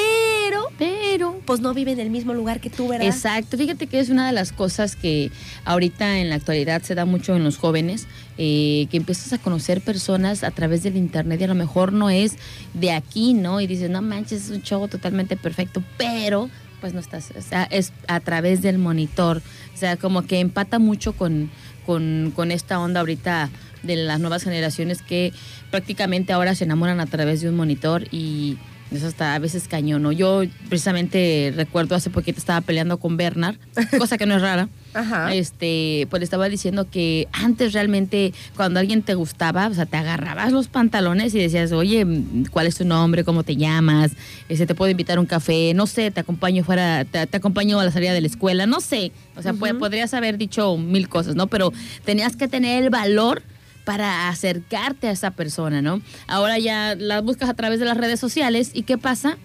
Pero 0.78 1.40
pues 1.46 1.60
no 1.60 1.72
vive 1.72 1.92
en 1.92 2.00
el 2.00 2.10
mismo 2.10 2.34
lugar 2.34 2.60
que 2.60 2.70
tú, 2.70 2.88
¿verdad? 2.88 3.06
Exacto, 3.06 3.56
fíjate 3.56 3.86
que 3.86 3.98
es 3.98 4.10
una 4.10 4.26
de 4.26 4.32
las 4.32 4.52
cosas 4.52 4.96
que 4.96 5.30
ahorita 5.64 6.18
en 6.18 6.28
la 6.28 6.34
actualidad 6.34 6.82
se 6.82 6.94
da 6.94 7.04
mucho 7.04 7.34
en 7.36 7.44
los 7.44 7.56
jóvenes, 7.56 8.06
eh, 8.36 8.86
que 8.90 8.98
empiezas 8.98 9.32
a 9.32 9.38
conocer 9.38 9.80
personas 9.80 10.44
a 10.44 10.50
través 10.50 10.82
del 10.82 10.96
internet 10.96 11.40
y 11.40 11.44
a 11.44 11.48
lo 11.48 11.54
mejor 11.54 11.92
no 11.92 12.10
es 12.10 12.36
de 12.74 12.92
aquí, 12.92 13.32
¿no? 13.32 13.60
Y 13.60 13.66
dices, 13.66 13.88
no 13.90 14.02
manches, 14.02 14.44
es 14.44 14.50
un 14.50 14.62
show 14.62 14.86
totalmente 14.88 15.36
perfecto, 15.36 15.82
pero 15.96 16.50
pues 16.80 16.92
no 16.92 17.00
estás, 17.00 17.32
o 17.36 17.40
sea, 17.40 17.64
es 17.64 17.92
a 18.06 18.20
través 18.20 18.60
del 18.60 18.78
monitor, 18.78 19.42
o 19.74 19.78
sea, 19.78 19.96
como 19.96 20.26
que 20.26 20.40
empata 20.40 20.78
mucho 20.78 21.14
con, 21.14 21.50
con, 21.86 22.32
con 22.36 22.50
esta 22.50 22.78
onda 22.78 23.00
ahorita 23.00 23.48
de 23.82 23.96
las 23.96 24.20
nuevas 24.20 24.42
generaciones 24.42 25.00
que 25.00 25.32
prácticamente 25.70 26.32
ahora 26.32 26.54
se 26.54 26.64
enamoran 26.64 27.00
a 27.00 27.06
través 27.06 27.40
de 27.40 27.48
un 27.48 27.56
monitor 27.56 28.06
y 28.10 28.58
eso 28.90 29.08
está 29.08 29.34
a 29.34 29.38
veces 29.38 29.66
cañón, 29.68 30.02
¿no? 30.02 30.12
Yo 30.12 30.42
precisamente 30.68 31.52
recuerdo 31.56 31.94
hace 31.94 32.10
poquito 32.10 32.38
estaba 32.38 32.60
peleando 32.60 32.98
con 32.98 33.16
Bernard, 33.16 33.56
cosa 33.98 34.16
que 34.16 34.26
no 34.26 34.36
es 34.36 34.42
rara. 34.42 34.68
Ajá. 34.94 35.34
Este, 35.34 36.06
pues 36.08 36.22
estaba 36.22 36.48
diciendo 36.48 36.88
que 36.88 37.28
antes 37.32 37.72
realmente 37.72 38.32
cuando 38.54 38.80
alguien 38.80 39.02
te 39.02 39.14
gustaba, 39.14 39.66
o 39.66 39.74
sea, 39.74 39.86
te 39.86 39.96
agarrabas 39.96 40.52
los 40.52 40.68
pantalones 40.68 41.34
y 41.34 41.38
decías, 41.38 41.72
oye, 41.72 42.06
¿cuál 42.50 42.66
es 42.66 42.76
tu 42.76 42.84
nombre? 42.84 43.24
¿Cómo 43.24 43.42
te 43.42 43.56
llamas? 43.56 44.12
Este, 44.48 44.66
te 44.66 44.74
puedo 44.74 44.90
invitar 44.90 45.18
a 45.18 45.20
un 45.20 45.26
café, 45.26 45.74
no 45.74 45.86
sé, 45.86 46.10
te 46.10 46.20
acompaño 46.20 46.64
fuera, 46.64 47.04
te, 47.04 47.26
te 47.26 47.36
acompaño 47.36 47.80
a 47.80 47.84
la 47.84 47.90
salida 47.90 48.12
de 48.12 48.20
la 48.20 48.26
escuela, 48.28 48.66
no 48.66 48.80
sé. 48.80 49.12
O 49.36 49.42
sea, 49.42 49.52
pues, 49.52 49.74
podrías 49.74 50.14
haber 50.14 50.38
dicho 50.38 50.76
mil 50.76 51.08
cosas, 51.08 51.34
¿no? 51.34 51.48
Pero 51.48 51.72
tenías 52.04 52.36
que 52.36 52.48
tener 52.48 52.84
el 52.84 52.90
valor 52.90 53.42
para 53.86 54.28
acercarte 54.28 55.06
a 55.06 55.12
esa 55.12 55.30
persona, 55.30 55.80
¿no? 55.80 56.02
Ahora 56.26 56.58
ya 56.58 56.96
las 56.96 57.22
buscas 57.22 57.48
a 57.48 57.54
través 57.54 57.78
de 57.78 57.86
las 57.86 57.96
redes 57.96 58.18
sociales 58.18 58.72
y 58.74 58.82
¿qué 58.82 58.98
pasa? 58.98 59.38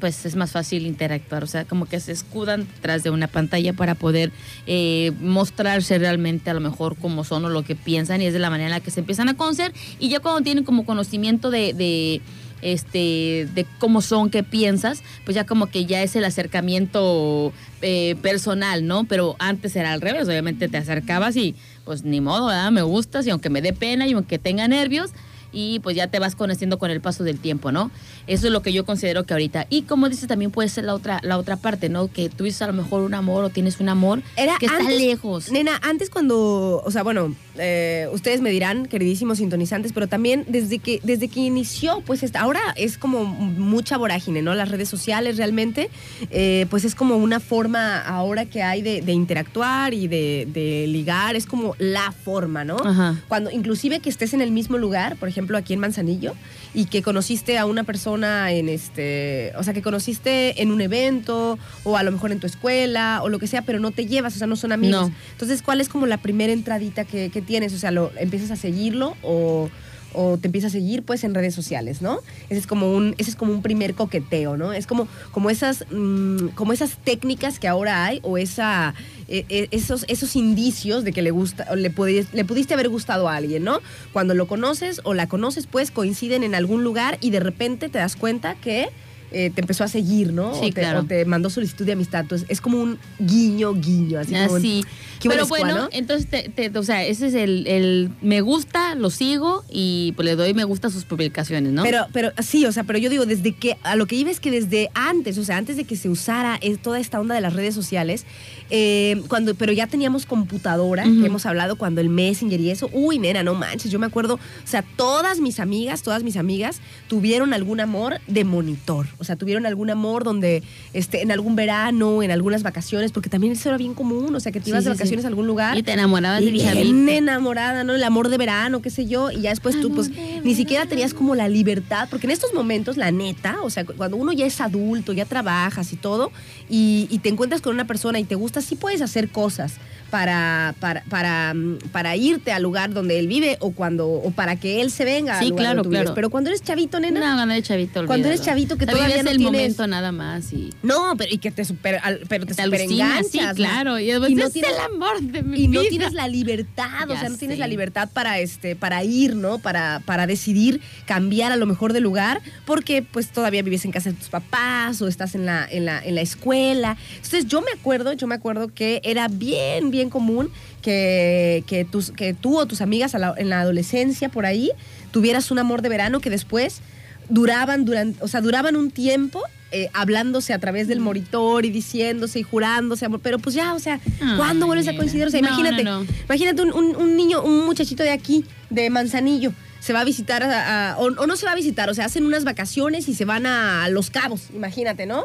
pues 0.00 0.26
es 0.26 0.36
más 0.36 0.52
fácil 0.52 0.86
interactuar, 0.86 1.42
o 1.42 1.46
sea, 1.46 1.64
como 1.64 1.86
que 1.86 2.00
se 2.00 2.12
escudan 2.12 2.66
detrás 2.66 3.02
de 3.02 3.08
una 3.08 3.28
pantalla 3.28 3.72
para 3.72 3.94
poder 3.94 4.30
eh, 4.66 5.12
mostrarse 5.20 5.96
realmente 5.98 6.50
a 6.50 6.54
lo 6.54 6.60
mejor 6.60 6.96
como 6.96 7.24
son 7.24 7.46
o 7.46 7.48
lo 7.48 7.62
que 7.62 7.74
piensan 7.74 8.20
y 8.20 8.26
es 8.26 8.34
de 8.34 8.38
la 8.38 8.50
manera 8.50 8.66
en 8.66 8.72
la 8.72 8.80
que 8.80 8.90
se 8.90 9.00
empiezan 9.00 9.30
a 9.30 9.38
conocer 9.38 9.72
y 9.98 10.10
ya 10.10 10.20
cuando 10.20 10.42
tienen 10.42 10.64
como 10.64 10.84
conocimiento 10.84 11.50
de, 11.50 11.72
de 11.72 12.20
este 12.62 13.48
de 13.54 13.66
cómo 13.78 14.00
son, 14.00 14.30
qué 14.30 14.42
piensas, 14.42 15.02
pues 15.24 15.34
ya 15.34 15.44
como 15.44 15.66
que 15.66 15.86
ya 15.86 16.02
es 16.02 16.16
el 16.16 16.24
acercamiento 16.24 17.52
eh, 17.82 18.16
personal, 18.22 18.86
¿no? 18.86 19.04
Pero 19.04 19.36
antes 19.38 19.76
era 19.76 19.92
al 19.92 20.00
revés, 20.00 20.26
obviamente 20.26 20.68
te 20.68 20.76
acercabas 20.76 21.36
y 21.36 21.54
pues 21.86 22.04
ni 22.04 22.20
modo, 22.20 22.48
¿verdad? 22.48 22.70
Me 22.70 22.82
gustas 22.82 23.26
y 23.26 23.30
aunque 23.30 23.48
me 23.48 23.62
dé 23.62 23.72
pena 23.72 24.06
y 24.06 24.12
aunque 24.12 24.38
tenga 24.38 24.68
nervios, 24.68 25.12
y 25.52 25.80
pues 25.80 25.96
ya 25.96 26.08
te 26.08 26.18
vas 26.18 26.34
conociendo 26.34 26.78
con 26.78 26.90
el 26.90 27.00
paso 27.00 27.24
del 27.24 27.38
tiempo, 27.38 27.72
¿no? 27.72 27.90
Eso 28.26 28.48
es 28.48 28.52
lo 28.52 28.60
que 28.60 28.74
yo 28.74 28.84
considero 28.84 29.24
que 29.24 29.32
ahorita. 29.32 29.66
Y 29.70 29.82
como 29.82 30.08
dices, 30.10 30.28
también 30.28 30.50
puede 30.50 30.68
ser 30.68 30.84
la 30.84 30.94
otra, 30.94 31.20
la 31.22 31.38
otra 31.38 31.56
parte, 31.56 31.88
¿no? 31.88 32.08
Que 32.08 32.28
tú 32.28 32.44
dices 32.44 32.60
a 32.60 32.66
lo 32.66 32.74
mejor 32.74 33.02
un 33.02 33.14
amor 33.14 33.44
o 33.44 33.48
tienes 33.48 33.80
un 33.80 33.88
amor 33.88 34.22
Era 34.36 34.56
que 34.58 34.66
está 34.66 34.82
lejos. 34.82 35.50
Nena, 35.50 35.80
antes 35.82 36.10
cuando, 36.10 36.82
o 36.84 36.90
sea, 36.90 37.02
bueno, 37.02 37.34
eh, 37.58 38.08
ustedes 38.12 38.40
me 38.40 38.50
dirán, 38.50 38.86
queridísimos 38.86 39.38
sintonizantes, 39.38 39.92
pero 39.92 40.06
también 40.06 40.44
desde 40.48 40.78
que, 40.78 41.00
desde 41.02 41.28
que 41.28 41.40
inició, 41.40 42.02
pues 42.06 42.22
esta- 42.22 42.40
ahora 42.40 42.60
es 42.76 42.98
como 42.98 43.24
mucha 43.24 43.96
vorágine, 43.96 44.42
¿no? 44.42 44.54
Las 44.54 44.70
redes 44.70 44.88
sociales 44.88 45.36
realmente, 45.36 45.90
eh, 46.30 46.66
pues 46.70 46.84
es 46.84 46.94
como 46.94 47.16
una 47.16 47.40
forma 47.40 48.00
ahora 48.00 48.44
que 48.46 48.62
hay 48.62 48.82
de, 48.82 49.02
de 49.02 49.12
interactuar 49.12 49.94
y 49.94 50.08
de, 50.08 50.48
de 50.52 50.86
ligar, 50.88 51.36
es 51.36 51.46
como 51.46 51.74
la 51.78 52.12
forma, 52.12 52.64
¿no? 52.64 52.76
Ajá. 52.76 53.20
Cuando 53.28 53.50
inclusive 53.50 54.00
que 54.00 54.08
estés 54.10 54.34
en 54.34 54.40
el 54.40 54.50
mismo 54.50 54.78
lugar, 54.78 55.16
por 55.16 55.28
ejemplo, 55.28 55.56
aquí 55.58 55.72
en 55.74 55.80
Manzanillo, 55.80 56.34
y 56.76 56.84
que 56.84 57.00
conociste 57.00 57.56
a 57.56 57.64
una 57.64 57.84
persona 57.84 58.52
en 58.52 58.68
este, 58.68 59.54
o 59.56 59.62
sea, 59.62 59.72
que 59.72 59.80
conociste 59.80 60.60
en 60.60 60.70
un 60.70 60.82
evento 60.82 61.58
o 61.84 61.96
a 61.96 62.02
lo 62.02 62.12
mejor 62.12 62.32
en 62.32 62.38
tu 62.38 62.46
escuela 62.46 63.20
o 63.22 63.30
lo 63.30 63.38
que 63.38 63.46
sea, 63.46 63.62
pero 63.62 63.80
no 63.80 63.92
te 63.92 64.04
llevas, 64.04 64.36
o 64.36 64.38
sea, 64.38 64.46
no 64.46 64.56
son 64.56 64.72
amigos. 64.72 65.08
No. 65.08 65.16
Entonces, 65.32 65.62
¿cuál 65.62 65.80
es 65.80 65.88
como 65.88 66.04
la 66.04 66.18
primera 66.18 66.52
entradita 66.52 67.06
que, 67.06 67.30
que 67.30 67.40
tienes? 67.40 67.72
O 67.72 67.78
sea, 67.78 67.92
¿lo 67.92 68.12
empiezas 68.18 68.50
a 68.50 68.56
seguirlo 68.56 69.16
o, 69.22 69.70
o 70.16 70.38
te 70.38 70.48
empiezas 70.48 70.70
a 70.70 70.72
seguir 70.72 71.02
pues 71.04 71.22
en 71.24 71.34
redes 71.34 71.54
sociales, 71.54 72.02
¿no? 72.02 72.20
Ese 72.48 72.58
es 72.60 72.66
como 72.66 72.92
un, 72.92 73.14
ese 73.18 73.30
es 73.30 73.36
como 73.36 73.52
un 73.52 73.62
primer 73.62 73.94
coqueteo, 73.94 74.56
¿no? 74.56 74.72
Es 74.72 74.86
como, 74.86 75.06
como 75.30 75.50
esas, 75.50 75.84
mm, 75.92 76.48
como 76.54 76.72
esas 76.72 76.96
técnicas 77.04 77.58
que 77.60 77.68
ahora 77.68 78.04
hay 78.04 78.20
o 78.22 78.38
esa, 78.38 78.94
eh, 79.28 79.44
eh, 79.48 79.68
esos, 79.70 80.04
esos 80.08 80.34
indicios 80.36 81.04
de 81.04 81.12
que 81.12 81.22
le 81.22 81.30
gusta, 81.30 81.74
le, 81.76 81.94
pudi- 81.94 82.26
le 82.32 82.44
pudiste 82.44 82.74
haber 82.74 82.88
gustado 82.88 83.28
a 83.28 83.36
alguien, 83.36 83.62
¿no? 83.62 83.80
Cuando 84.12 84.34
lo 84.34 84.46
conoces 84.48 85.00
o 85.04 85.14
la 85.14 85.28
conoces, 85.28 85.66
pues 85.66 85.90
coinciden 85.90 86.42
en 86.42 86.54
algún 86.54 86.82
lugar 86.82 87.18
y 87.20 87.30
de 87.30 87.40
repente 87.40 87.88
te 87.88 87.98
das 87.98 88.16
cuenta 88.16 88.54
que 88.56 88.88
eh, 89.32 89.50
te 89.54 89.60
empezó 89.60 89.84
a 89.84 89.88
seguir, 89.88 90.32
¿no? 90.32 90.54
Sí, 90.54 90.60
o, 90.60 90.64
te, 90.66 90.72
claro. 90.80 91.00
o 91.00 91.04
te 91.04 91.24
mandó 91.24 91.50
solicitud 91.50 91.84
de 91.84 91.92
amistad. 91.92 92.20
Entonces, 92.22 92.46
es 92.50 92.60
como 92.60 92.80
un 92.82 92.98
guiño, 93.18 93.74
guiño, 93.74 94.18
así 94.18 94.32
como 94.32 94.52
un- 94.52 94.56
Así. 94.58 94.84
¿Qué 95.20 95.28
Pero 95.30 95.46
bueno, 95.46 95.74
no? 95.76 95.88
entonces, 95.92 96.28
te- 96.28 96.48
te- 96.50 96.78
o 96.78 96.82
sea, 96.82 97.04
ese 97.04 97.28
es 97.28 97.34
el, 97.34 97.66
el 97.66 98.10
me 98.20 98.42
gusta, 98.42 98.94
lo 98.94 99.08
sigo 99.10 99.64
y 99.70 100.12
pues 100.14 100.26
le 100.26 100.36
doy 100.36 100.52
me 100.54 100.64
gusta 100.64 100.88
a 100.88 100.90
sus 100.90 101.04
publicaciones, 101.04 101.72
¿no? 101.72 101.82
Pero, 101.82 102.06
pero 102.12 102.32
sí, 102.42 102.66
o 102.66 102.72
sea, 102.72 102.84
pero 102.84 102.98
yo 102.98 103.08
digo, 103.08 103.24
desde 103.24 103.52
que, 103.54 103.76
a 103.82 103.96
lo 103.96 104.06
que 104.06 104.16
iba 104.16 104.30
es 104.30 104.40
que 104.40 104.50
desde 104.50 104.90
antes, 104.94 105.38
o 105.38 105.44
sea, 105.44 105.56
antes 105.56 105.76
de 105.76 105.84
que 105.84 105.96
se 105.96 106.08
usara 106.10 106.58
eh, 106.60 106.76
toda 106.76 107.00
esta 107.00 107.18
onda 107.18 107.34
de 107.34 107.40
las 107.40 107.54
redes 107.54 107.74
sociales, 107.74 108.24
eh, 108.70 109.22
cuando, 109.28 109.54
pero 109.54 109.72
ya 109.72 109.86
teníamos 109.86 110.26
computadora, 110.26 111.04
que 111.04 111.26
hemos 111.26 111.46
hablado 111.46 111.76
cuando 111.76 112.00
el 112.00 112.08
Messenger 112.08 112.60
y 112.60 112.70
eso, 112.70 112.88
uy, 112.92 113.18
nena, 113.18 113.42
no 113.42 113.54
manches, 113.54 113.90
yo 113.90 113.98
me 113.98 114.06
acuerdo, 114.06 114.34
o 114.34 114.66
sea, 114.66 114.82
todas 114.96 115.40
mis 115.40 115.60
amigas, 115.60 116.02
todas 116.02 116.22
mis 116.22 116.36
amigas 116.36 116.80
tuvieron 117.08 117.54
algún 117.54 117.80
amor 117.80 118.20
de 118.26 118.44
monitor, 118.44 119.06
o 119.18 119.24
sea, 119.24 119.36
tuvieron 119.36 119.66
algún 119.66 119.90
amor 119.90 120.24
donde, 120.24 120.62
este, 120.92 121.22
en 121.22 121.30
algún 121.32 121.56
verano, 121.56 122.22
en 122.22 122.30
algunas 122.30 122.62
vacaciones, 122.62 123.12
porque 123.12 123.30
también 123.30 123.52
eso 123.52 123.68
era 123.68 123.78
bien 123.78 123.94
común, 123.94 124.34
o 124.34 124.40
sea, 124.40 124.52
que 124.52 124.60
te 124.60 124.64
Sí, 124.66 124.70
ibas 124.70 124.84
de 124.84 124.90
sí. 124.90 124.96
vacaciones 124.96 125.24
a 125.24 125.28
algún 125.28 125.46
lugar 125.46 125.76
y 125.78 125.82
te 125.82 125.92
enamorabas 125.92 126.42
y 126.42 126.46
del 126.46 126.52
bien 126.54 127.08
enamorada, 127.08 127.84
¿no? 127.84 127.94
El 127.94 128.02
amor 128.04 128.28
de 128.28 128.36
verano, 128.38 128.82
qué 128.82 128.90
sé 128.90 129.06
yo. 129.06 129.30
Y 129.30 129.42
ya 129.42 129.50
después 129.50 129.80
tú, 129.80 129.92
pues, 129.94 130.10
ni 130.44 130.54
siquiera 130.54 130.86
tenías 130.86 131.14
como 131.14 131.34
la 131.34 131.48
libertad. 131.48 132.08
Porque 132.10 132.26
en 132.26 132.30
estos 132.32 132.52
momentos, 132.54 132.96
la 132.96 133.10
neta, 133.12 133.56
o 133.62 133.70
sea, 133.70 133.84
cu- 133.84 133.94
cuando 133.96 134.16
uno 134.16 134.32
ya 134.32 134.46
es 134.46 134.60
adulto, 134.60 135.12
ya 135.12 135.24
trabajas 135.24 135.92
y 135.92 135.96
todo, 135.96 136.32
y, 136.68 137.06
y 137.10 137.18
te 137.20 137.28
encuentras 137.28 137.60
con 137.60 137.74
una 137.74 137.86
persona 137.86 138.18
y 138.18 138.24
te 138.24 138.34
gusta, 138.34 138.55
sí 138.64 138.76
puedes 138.76 139.02
hacer 139.02 139.28
cosas 139.30 139.74
para, 140.10 140.74
para, 140.80 141.02
para, 141.04 141.52
mm, 141.54 141.78
para 141.92 142.16
irte 142.16 142.52
al 142.52 142.62
lugar 142.62 142.92
donde 142.92 143.18
él 143.18 143.26
vive 143.28 143.56
o 143.60 143.72
cuando 143.72 144.08
o 144.08 144.30
para 144.30 144.56
que 144.56 144.80
él 144.80 144.90
se 144.90 145.04
venga 145.04 145.38
al 145.38 145.44
Sí, 145.44 145.50
lugar 145.50 145.62
claro, 145.64 145.76
donde 145.76 145.82
tú 145.86 145.90
vives. 145.90 146.02
claro. 146.04 146.14
Pero 146.14 146.30
cuando 146.30 146.50
eres 146.50 146.62
chavito, 146.62 147.00
nena, 147.00 147.20
No, 147.20 147.36
cuando 147.36 147.54
eres 147.54 147.66
chavito, 147.68 148.06
Cuando 148.06 148.28
eres 148.28 148.42
chavito 148.42 148.76
que 148.76 148.86
todavía 148.86 149.22
no 149.22 149.30
el 149.30 149.36
tienes- 149.38 149.44
momento 149.44 149.86
nada 149.86 150.12
más 150.12 150.52
y 150.52 150.72
no, 150.82 151.14
pero 151.16 151.32
y 151.34 151.38
que 151.38 151.50
te 151.50 151.64
super, 151.64 151.98
al- 152.02 152.20
pero 152.28 152.46
te, 152.46 152.54
te 152.54 152.62
super 152.64 152.80
sí, 152.80 153.38
claro. 153.54 153.98
Y, 153.98 154.06
después, 154.06 154.30
Y 154.30 154.34
no 154.34 154.46
es 154.46 154.52
tienes- 154.52 154.70
el 154.72 154.94
amor 154.94 155.20
de 155.20 155.42
mi 155.42 155.62
y 155.64 155.68
no 155.68 155.80
vida. 155.80 155.90
tienes 155.90 156.12
la 156.12 156.28
libertad, 156.28 157.10
o 157.10 157.16
sea, 157.18 157.28
no 157.28 157.36
tienes 157.36 157.56
sé. 157.56 157.60
la 157.60 157.66
libertad 157.66 158.08
para 158.12 158.38
este, 158.38 158.76
para 158.76 159.02
ir, 159.04 159.34
¿no? 159.36 159.58
Para, 159.58 160.00
para 160.04 160.26
decidir 160.26 160.80
cambiar 161.06 161.52
a 161.52 161.56
lo 161.56 161.66
mejor 161.66 161.92
de 161.92 162.00
lugar, 162.00 162.40
porque 162.64 163.02
pues 163.02 163.28
todavía 163.30 163.62
vives 163.62 163.84
en 163.84 163.92
casa 163.92 164.10
de 164.10 164.16
tus 164.16 164.28
papás 164.28 165.00
o 165.02 165.08
estás 165.08 165.34
en 165.34 165.46
la, 165.46 165.66
en 165.70 165.84
la, 165.84 166.04
en 166.04 166.14
la 166.14 166.20
escuela. 166.20 166.96
Entonces 167.16 167.46
yo 167.46 167.60
me 167.62 167.70
acuerdo, 167.72 168.12
yo 168.12 168.26
me 168.26 168.34
acuerdo 168.34 168.68
que 168.68 169.00
era 169.04 169.28
bien, 169.28 169.90
bien 169.90 169.95
común 170.10 170.50
que, 170.82 171.64
que, 171.66 171.84
tus, 171.84 172.10
que 172.10 172.34
tú 172.34 172.58
o 172.58 172.66
tus 172.66 172.80
amigas 172.80 173.14
la- 173.14 173.34
en 173.36 173.48
la 173.50 173.60
adolescencia 173.60 174.28
por 174.28 174.46
ahí 174.46 174.70
tuvieras 175.10 175.50
un 175.50 175.58
amor 175.58 175.82
de 175.82 175.88
verano 175.88 176.20
que 176.20 176.30
después 176.30 176.80
duraban 177.28 177.84
durante, 177.84 178.22
o 178.22 178.28
sea, 178.28 178.40
duraban 178.40 178.76
un 178.76 178.90
tiempo 178.90 179.42
eh, 179.72 179.88
hablándose 179.92 180.52
a 180.52 180.58
través 180.60 180.86
del 180.86 181.00
monitor 181.00 181.64
y 181.64 181.70
diciéndose 181.70 182.38
y 182.38 182.42
jurándose 182.44 183.04
amor, 183.04 183.18
pero 183.20 183.38
pues 183.40 183.54
ya, 183.56 183.74
o 183.74 183.80
sea, 183.80 183.98
Ay, 184.20 184.36
¿cuándo 184.36 184.66
vuelves 184.66 184.86
a 184.86 184.96
coincidir? 184.96 185.26
O 185.26 185.30
sea, 185.30 185.40
No, 185.40 185.48
imagínate, 185.48 185.82
no, 185.82 186.04
no. 186.04 186.06
imagínate 186.26 186.62
un, 186.62 186.72
un- 186.72 186.94
un 186.96 187.16
niño, 187.16 187.42
un 187.42 187.66
muchachito 187.66 188.04
de 188.04 188.10
aquí, 188.10 188.44
de 188.70 188.88
Manzanillo, 188.90 189.52
se 189.80 189.92
va 189.92 190.00
a 190.00 190.04
visitar 190.04 190.44
a- 190.44 190.92
a- 190.92 190.98
o, 190.98 191.06
o 191.06 191.26
no 191.26 191.36
se 191.36 191.46
va 191.46 191.52
a 191.52 191.56
visitar, 191.56 191.90
o 191.90 191.94
sea, 191.94 192.04
hacen 192.04 192.24
unas 192.24 192.44
vacaciones 192.44 193.08
y 193.08 193.14
se 193.14 193.24
van 193.24 193.44
a 193.44 193.88
Los 193.88 194.10
Cabos, 194.10 194.42
imagínate, 194.54 195.04
¿no? 195.06 195.24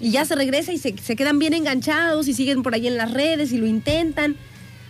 Y 0.00 0.10
ya 0.10 0.24
se 0.24 0.34
regresa 0.34 0.72
y 0.72 0.78
se, 0.78 0.96
se 0.96 1.14
quedan 1.16 1.38
bien 1.38 1.52
enganchados 1.54 2.26
y 2.28 2.34
siguen 2.34 2.62
por 2.62 2.74
ahí 2.74 2.86
en 2.86 2.96
las 2.96 3.12
redes 3.12 3.52
y 3.52 3.58
lo 3.58 3.66
intentan. 3.66 4.36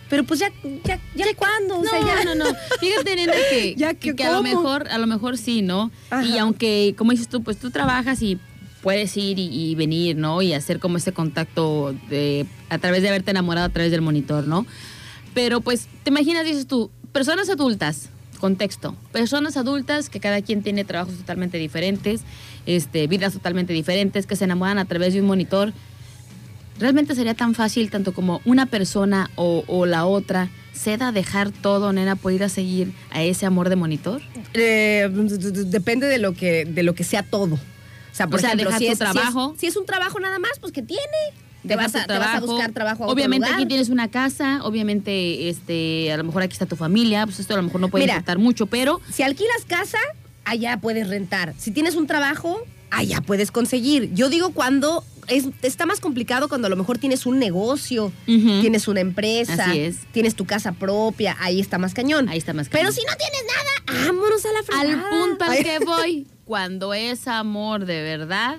Pero 0.09 0.23
pues 0.25 0.39
ya, 0.41 0.51
ya, 0.83 0.99
ya, 1.15 1.25
cuándo, 1.37 1.77
o 1.79 1.83
No, 1.83 1.89
sea, 1.89 1.99
ya. 1.99 2.23
no, 2.25 2.35
no. 2.35 2.45
Fíjate, 2.79 3.15
nena, 3.15 3.33
que, 3.49 3.75
Ya, 3.77 3.93
que, 3.93 4.13
que 4.15 4.23
a 4.25 4.31
lo 4.31 4.43
mejor, 4.43 4.87
a 4.89 4.97
lo 4.97 5.07
mejor 5.07 5.37
sí, 5.37 5.61
¿no? 5.61 5.91
Ajá. 6.09 6.23
Y 6.25 6.37
aunque, 6.37 6.95
como 6.97 7.11
dices 7.11 7.29
tú, 7.29 7.43
pues 7.43 7.57
tú 7.57 7.71
trabajas 7.71 8.21
y 8.21 8.37
puedes 8.81 9.15
ir 9.15 9.39
y, 9.39 9.47
y 9.47 9.75
venir, 9.75 10.17
¿no? 10.17 10.41
Y 10.41 10.53
hacer 10.53 10.79
como 10.79 10.97
ese 10.97 11.13
contacto 11.13 11.95
de, 12.09 12.45
a 12.69 12.77
través 12.77 13.01
de 13.03 13.09
haberte 13.09 13.31
enamorado 13.31 13.67
a 13.67 13.69
través 13.69 13.91
del 13.91 14.01
monitor, 14.01 14.47
¿no? 14.47 14.65
Pero 15.33 15.61
pues, 15.61 15.87
te 16.03 16.09
imaginas, 16.09 16.43
dices 16.45 16.67
tú, 16.67 16.91
personas 17.13 17.49
adultas, 17.49 18.09
contexto, 18.41 18.95
personas 19.13 19.55
adultas 19.55 20.09
que 20.09 20.19
cada 20.19 20.41
quien 20.41 20.61
tiene 20.63 20.83
trabajos 20.83 21.15
totalmente 21.15 21.57
diferentes, 21.57 22.21
este, 22.65 23.07
vidas 23.07 23.31
totalmente 23.31 23.71
diferentes, 23.71 24.25
que 24.27 24.35
se 24.35 24.43
enamoran 24.43 24.77
a 24.79 24.85
través 24.85 25.13
de 25.13 25.21
un 25.21 25.27
monitor. 25.27 25.71
¿Realmente 26.79 27.15
sería 27.15 27.35
tan 27.35 27.53
fácil 27.53 27.89
tanto 27.91 28.13
como 28.13 28.41
una 28.43 28.65
persona 28.65 29.29
o, 29.35 29.63
o 29.67 29.85
la 29.85 30.05
otra 30.05 30.49
ceda 30.73 31.09
a 31.09 31.11
dejar 31.11 31.51
todo, 31.51 31.93
nena, 31.93 32.15
por 32.15 32.33
ir 32.33 32.43
a 32.43 32.49
seguir 32.49 32.91
a 33.11 33.21
ese 33.23 33.45
amor 33.45 33.69
de 33.69 33.75
monitor? 33.75 34.21
Eh, 34.55 35.07
depende 35.67 36.07
de 36.07 36.17
lo 36.17 36.33
que 36.33 36.65
de 36.65 36.83
lo 36.83 36.95
que 36.95 37.03
sea 37.03 37.21
todo. 37.23 37.55
O 37.55 38.13
sea, 38.13 38.27
por 38.27 38.39
O 38.39 38.41
sea, 38.41 38.53
ejemplo, 38.53 38.71
si 38.71 38.77
tu 38.77 38.83
es, 38.83 38.87
si 38.87 38.91
es- 38.93 38.97
trabajo. 38.99 39.53
Si 39.57 39.67
es, 39.67 39.77
un 39.77 39.85
trabajo 39.85 40.19
nada 40.19 40.39
más, 40.39 40.51
pues 40.59 40.73
que 40.73 40.81
tiene. 40.81 41.01
Te 41.67 41.75
vas, 41.75 41.93
a, 41.95 42.01
tu 42.01 42.07
te 42.07 42.17
vas 42.19 42.35
a 42.35 42.39
buscar 42.41 42.71
trabajo 42.71 43.03
a 43.03 43.07
otro 43.07 43.13
Obviamente 43.13 43.45
lugar. 43.47 43.59
aquí 43.59 43.67
tienes 43.67 43.89
una 43.89 44.09
casa, 44.09 44.59
obviamente 44.63 45.49
este, 45.49 46.11
a 46.11 46.17
lo 46.17 46.23
mejor 46.23 46.41
aquí 46.41 46.53
está 46.53 46.65
tu 46.65 46.75
familia, 46.75 47.25
pues 47.25 47.39
esto 47.39 47.53
a 47.53 47.57
lo 47.57 47.63
mejor 47.63 47.81
no 47.81 47.89
puede 47.89 48.05
Mira. 48.05 48.15
importar 48.15 48.37
mucho, 48.39 48.65
pero 48.65 48.99
Si 49.13 49.21
alquilas 49.23 49.63
casa, 49.67 49.97
allá 50.45 50.77
puedes 50.77 51.07
rentar. 51.07 51.53
Si 51.57 51.71
tienes 51.71 51.95
un 51.95 52.07
trabajo, 52.07 52.61
allá 52.89 53.21
puedes 53.21 53.51
conseguir. 53.51 54.11
Yo 54.13 54.29
digo 54.29 54.51
cuando 54.51 55.03
es, 55.27 55.45
está 55.61 55.85
más 55.85 55.99
complicado 55.99 56.49
cuando 56.49 56.65
a 56.65 56.69
lo 56.69 56.75
mejor 56.75 56.97
tienes 56.97 57.25
un 57.27 57.37
negocio, 57.37 58.11
tienes 58.25 58.87
una 58.87 58.99
empresa, 59.01 59.65
Así 59.65 59.79
es. 59.81 59.97
tienes 60.11 60.33
tu 60.35 60.45
casa 60.45 60.71
propia, 60.71 61.37
ahí 61.39 61.59
está 61.61 61.77
más 61.77 61.93
cañón. 61.93 62.27
ahí 62.27 62.39
está 62.39 62.53
más 62.53 62.69
Pero 62.69 62.89
cañón. 62.89 62.93
si 62.93 63.01
no 63.05 63.13
tienes 63.17 63.43
nada, 63.95 64.07
vámonos 64.07 64.43
a 64.45 64.51
la 64.51 64.63
fregada. 64.63 65.03
Al 65.11 65.19
punto 65.27 65.45
al 65.45 65.57
que 65.63 65.79
voy, 65.85 66.27
cuando 66.43 66.93
es 66.95 67.27
amor 67.27 67.85
de 67.85 68.01
verdad, 68.01 68.57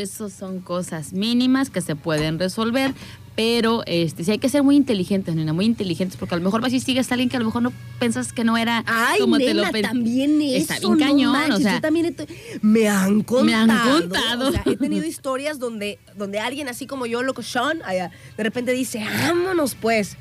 esos 0.00 0.32
son 0.32 0.60
cosas 0.60 1.12
mínimas 1.12 1.70
que 1.70 1.80
se 1.80 1.96
pueden 1.96 2.38
resolver. 2.38 2.94
Pero 3.34 3.82
este, 3.86 4.24
sí 4.24 4.30
hay 4.30 4.38
que 4.38 4.50
ser 4.50 4.62
muy 4.62 4.76
inteligentes, 4.76 5.34
nena, 5.34 5.54
muy 5.54 5.64
inteligentes, 5.64 6.18
porque 6.18 6.34
a 6.34 6.38
lo 6.38 6.44
mejor 6.44 6.60
vas 6.60 6.70
y 6.74 6.80
sigues 6.80 7.10
a 7.10 7.14
alguien 7.14 7.30
que 7.30 7.38
a 7.38 7.40
lo 7.40 7.46
mejor 7.46 7.62
no 7.62 7.72
pensas 7.98 8.30
que 8.30 8.44
no 8.44 8.58
era 8.58 8.84
Ay, 8.86 9.20
como 9.20 9.38
nena, 9.38 9.50
te 9.50 9.54
lo 9.54 9.72
pen- 9.72 9.82
también 9.84 10.42
eso, 10.42 10.56
Está 10.58 10.78
bien 10.78 10.92
no 10.92 10.98
cañón, 10.98 11.32
manches, 11.32 11.56
o 11.56 11.62
sea, 11.62 11.74
yo 11.76 11.80
también 11.80 12.14
me 12.60 12.88
han 12.90 13.22
contado. 13.22 13.44
Me 13.44 13.54
han 13.54 13.68
contado. 14.00 14.48
O 14.48 14.52
sea, 14.52 14.62
he 14.66 14.76
tenido 14.76 15.06
historias 15.06 15.58
donde, 15.58 15.98
donde 16.14 16.40
alguien 16.40 16.68
así 16.68 16.86
como 16.86 17.06
yo, 17.06 17.22
loco 17.22 17.42
Sean, 17.42 17.78
de 17.78 18.42
repente 18.42 18.72
dice, 18.72 19.02
vámonos 19.22 19.76
pues. 19.76 20.18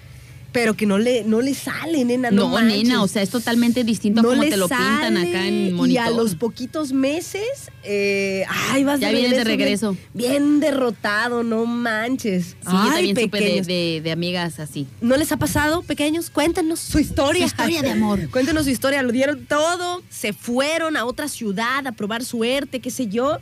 Pero 0.52 0.76
que 0.76 0.86
no 0.86 0.98
le, 0.98 1.24
no 1.24 1.42
le 1.42 1.54
sale, 1.54 2.04
nena. 2.04 2.30
No, 2.32 2.50
No, 2.50 2.62
nena, 2.62 3.02
o 3.04 3.08
sea, 3.08 3.22
es 3.22 3.30
totalmente 3.30 3.84
distinto 3.84 4.20
a 4.20 4.24
como 4.24 4.42
te 4.44 4.58
lo 4.58 4.68
pintan 4.68 5.18
acá 5.18 5.48
en 5.48 5.68
Y 5.68 5.72
monitor. 5.72 6.04
a 6.04 6.10
los 6.10 6.36
poquitos 6.36 6.92
meses, 6.92 7.42
eh, 7.84 8.44
ay, 8.50 8.84
vas 8.84 9.00
Ya 9.00 9.08
de 9.08 9.14
vienes 9.16 9.32
de 9.38 9.44
regreso. 9.44 9.92
regreso. 9.92 10.10
Bien, 10.14 10.32
bien 10.32 10.60
derrotado, 10.60 11.44
no 11.44 11.66
manches. 11.66 12.48
Sí, 12.48 12.56
yo 12.66 12.70
ay, 12.74 12.90
también 13.14 13.16
supe 13.18 13.40
de, 13.40 13.62
de- 13.62 14.02
de 14.04 14.12
amigas 14.12 14.60
así. 14.60 14.88
¿No 15.02 15.16
les 15.18 15.32
ha 15.32 15.38
pasado, 15.38 15.82
pequeños? 15.84 16.30
Cuéntanos 16.30 16.80
su 16.80 17.00
historia. 17.00 17.42
Su 17.42 17.48
historia 17.48 17.82
de 17.82 17.92
amor. 17.92 18.30
Cuéntanos 18.32 18.66
su 18.66 18.72
historia. 18.72 19.02
Lo 19.04 19.12
dieron 19.12 19.46
todo, 19.46 20.02
se 20.10 20.34
fueron 20.34 20.98
a 20.98 21.06
otra 21.06 21.28
ciudad 21.28 21.88
a 21.88 21.92
probar 21.94 22.24
suerte, 22.26 22.80
qué 22.80 22.92
sé 22.92 23.08
yo. 23.08 23.38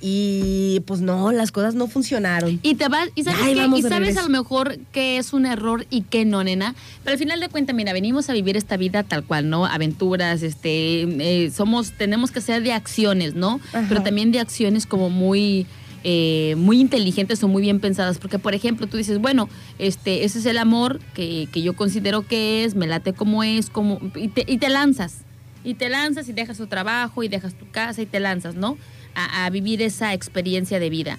Y 0.00 0.80
pues 0.86 1.00
no, 1.00 1.32
las 1.32 1.50
cosas 1.50 1.74
no 1.74 1.86
funcionaron. 1.86 2.60
Y 2.62 2.74
te 2.74 2.88
vas, 2.88 3.08
y 3.14 3.24
sabes, 3.24 3.40
Ay, 3.42 3.54
vamos 3.54 3.78
y 3.78 3.82
sabes 3.82 4.16
a 4.18 4.22
lo 4.22 4.28
mejor 4.28 4.78
que 4.92 5.16
es 5.16 5.32
un 5.32 5.46
error 5.46 5.86
y 5.88 6.02
que 6.02 6.24
no, 6.24 6.44
nena. 6.44 6.74
Pero 7.02 7.12
al 7.12 7.18
final 7.18 7.40
de 7.40 7.48
cuentas, 7.48 7.74
mira, 7.74 7.92
venimos 7.92 8.28
a 8.28 8.34
vivir 8.34 8.56
esta 8.56 8.76
vida 8.76 9.02
tal 9.02 9.24
cual, 9.24 9.48
¿no? 9.48 9.64
Aventuras, 9.64 10.42
este, 10.42 11.02
eh, 11.44 11.50
somos, 11.50 11.92
tenemos 11.92 12.32
que 12.32 12.40
ser 12.42 12.62
de 12.62 12.72
acciones, 12.72 13.34
¿no? 13.34 13.60
Ajá. 13.72 13.86
Pero 13.88 14.02
también 14.02 14.30
de 14.30 14.40
acciones 14.40 14.84
como 14.84 15.08
muy, 15.08 15.66
eh, 16.02 16.54
muy 16.58 16.80
inteligentes 16.80 17.42
o 17.42 17.48
muy 17.48 17.62
bien 17.62 17.80
pensadas. 17.80 18.18
Porque, 18.18 18.38
por 18.38 18.54
ejemplo, 18.54 18.86
tú 18.86 18.98
dices, 18.98 19.18
bueno, 19.18 19.48
este, 19.78 20.24
ese 20.24 20.38
es 20.38 20.44
el 20.44 20.58
amor 20.58 21.00
que, 21.14 21.48
que 21.50 21.62
yo 21.62 21.74
considero 21.74 22.26
que 22.26 22.64
es, 22.64 22.74
me 22.74 22.86
late 22.86 23.14
como 23.14 23.42
es, 23.42 23.70
como, 23.70 24.00
y 24.14 24.28
te, 24.28 24.44
y 24.46 24.58
te 24.58 24.68
lanzas. 24.68 25.20
Y 25.64 25.74
te 25.74 25.88
lanzas 25.88 26.28
y 26.28 26.34
dejas 26.34 26.58
tu 26.58 26.66
trabajo 26.66 27.22
y 27.22 27.28
dejas 27.28 27.54
tu 27.54 27.66
casa 27.70 28.02
y 28.02 28.06
te 28.06 28.20
lanzas, 28.20 28.54
¿no? 28.54 28.76
A, 29.14 29.48
vivir 29.50 29.82
esa 29.82 30.12
experiencia 30.12 30.80
de 30.80 30.90
vida. 30.90 31.18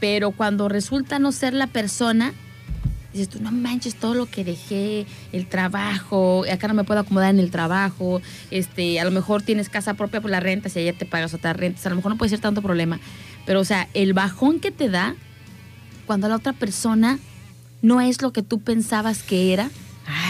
Pero 0.00 0.32
cuando 0.32 0.68
resulta 0.68 1.18
no 1.18 1.32
ser 1.32 1.54
la 1.54 1.66
persona, 1.66 2.32
dices 3.12 3.28
tú, 3.28 3.40
no 3.40 3.52
manches 3.52 3.94
todo 3.94 4.14
lo 4.14 4.26
que 4.26 4.44
dejé, 4.44 5.06
el 5.32 5.46
trabajo, 5.46 6.44
acá 6.50 6.68
no 6.68 6.74
me 6.74 6.84
puedo 6.84 7.00
acomodar 7.00 7.30
en 7.30 7.40
el 7.40 7.50
trabajo, 7.50 8.20
este, 8.50 9.00
a 9.00 9.04
lo 9.04 9.10
mejor 9.10 9.42
tienes 9.42 9.68
casa 9.68 9.94
propia 9.94 10.20
por 10.20 10.30
la 10.30 10.40
renta, 10.40 10.68
si 10.68 10.80
allá 10.80 10.92
te 10.92 11.06
pagas 11.06 11.34
otra 11.34 11.52
renta, 11.52 11.80
a 11.84 11.90
lo 11.90 11.96
mejor 11.96 12.12
no 12.12 12.18
puede 12.18 12.30
ser 12.30 12.40
tanto 12.40 12.62
problema. 12.62 13.00
Pero, 13.46 13.60
o 13.60 13.64
sea, 13.64 13.88
el 13.94 14.12
bajón 14.12 14.60
que 14.60 14.70
te 14.70 14.88
da 14.88 15.14
cuando 16.06 16.28
la 16.28 16.36
otra 16.36 16.52
persona 16.52 17.18
no 17.82 18.00
es 18.00 18.22
lo 18.22 18.32
que 18.32 18.42
tú 18.42 18.60
pensabas 18.60 19.22
que 19.22 19.52
era, 19.52 19.70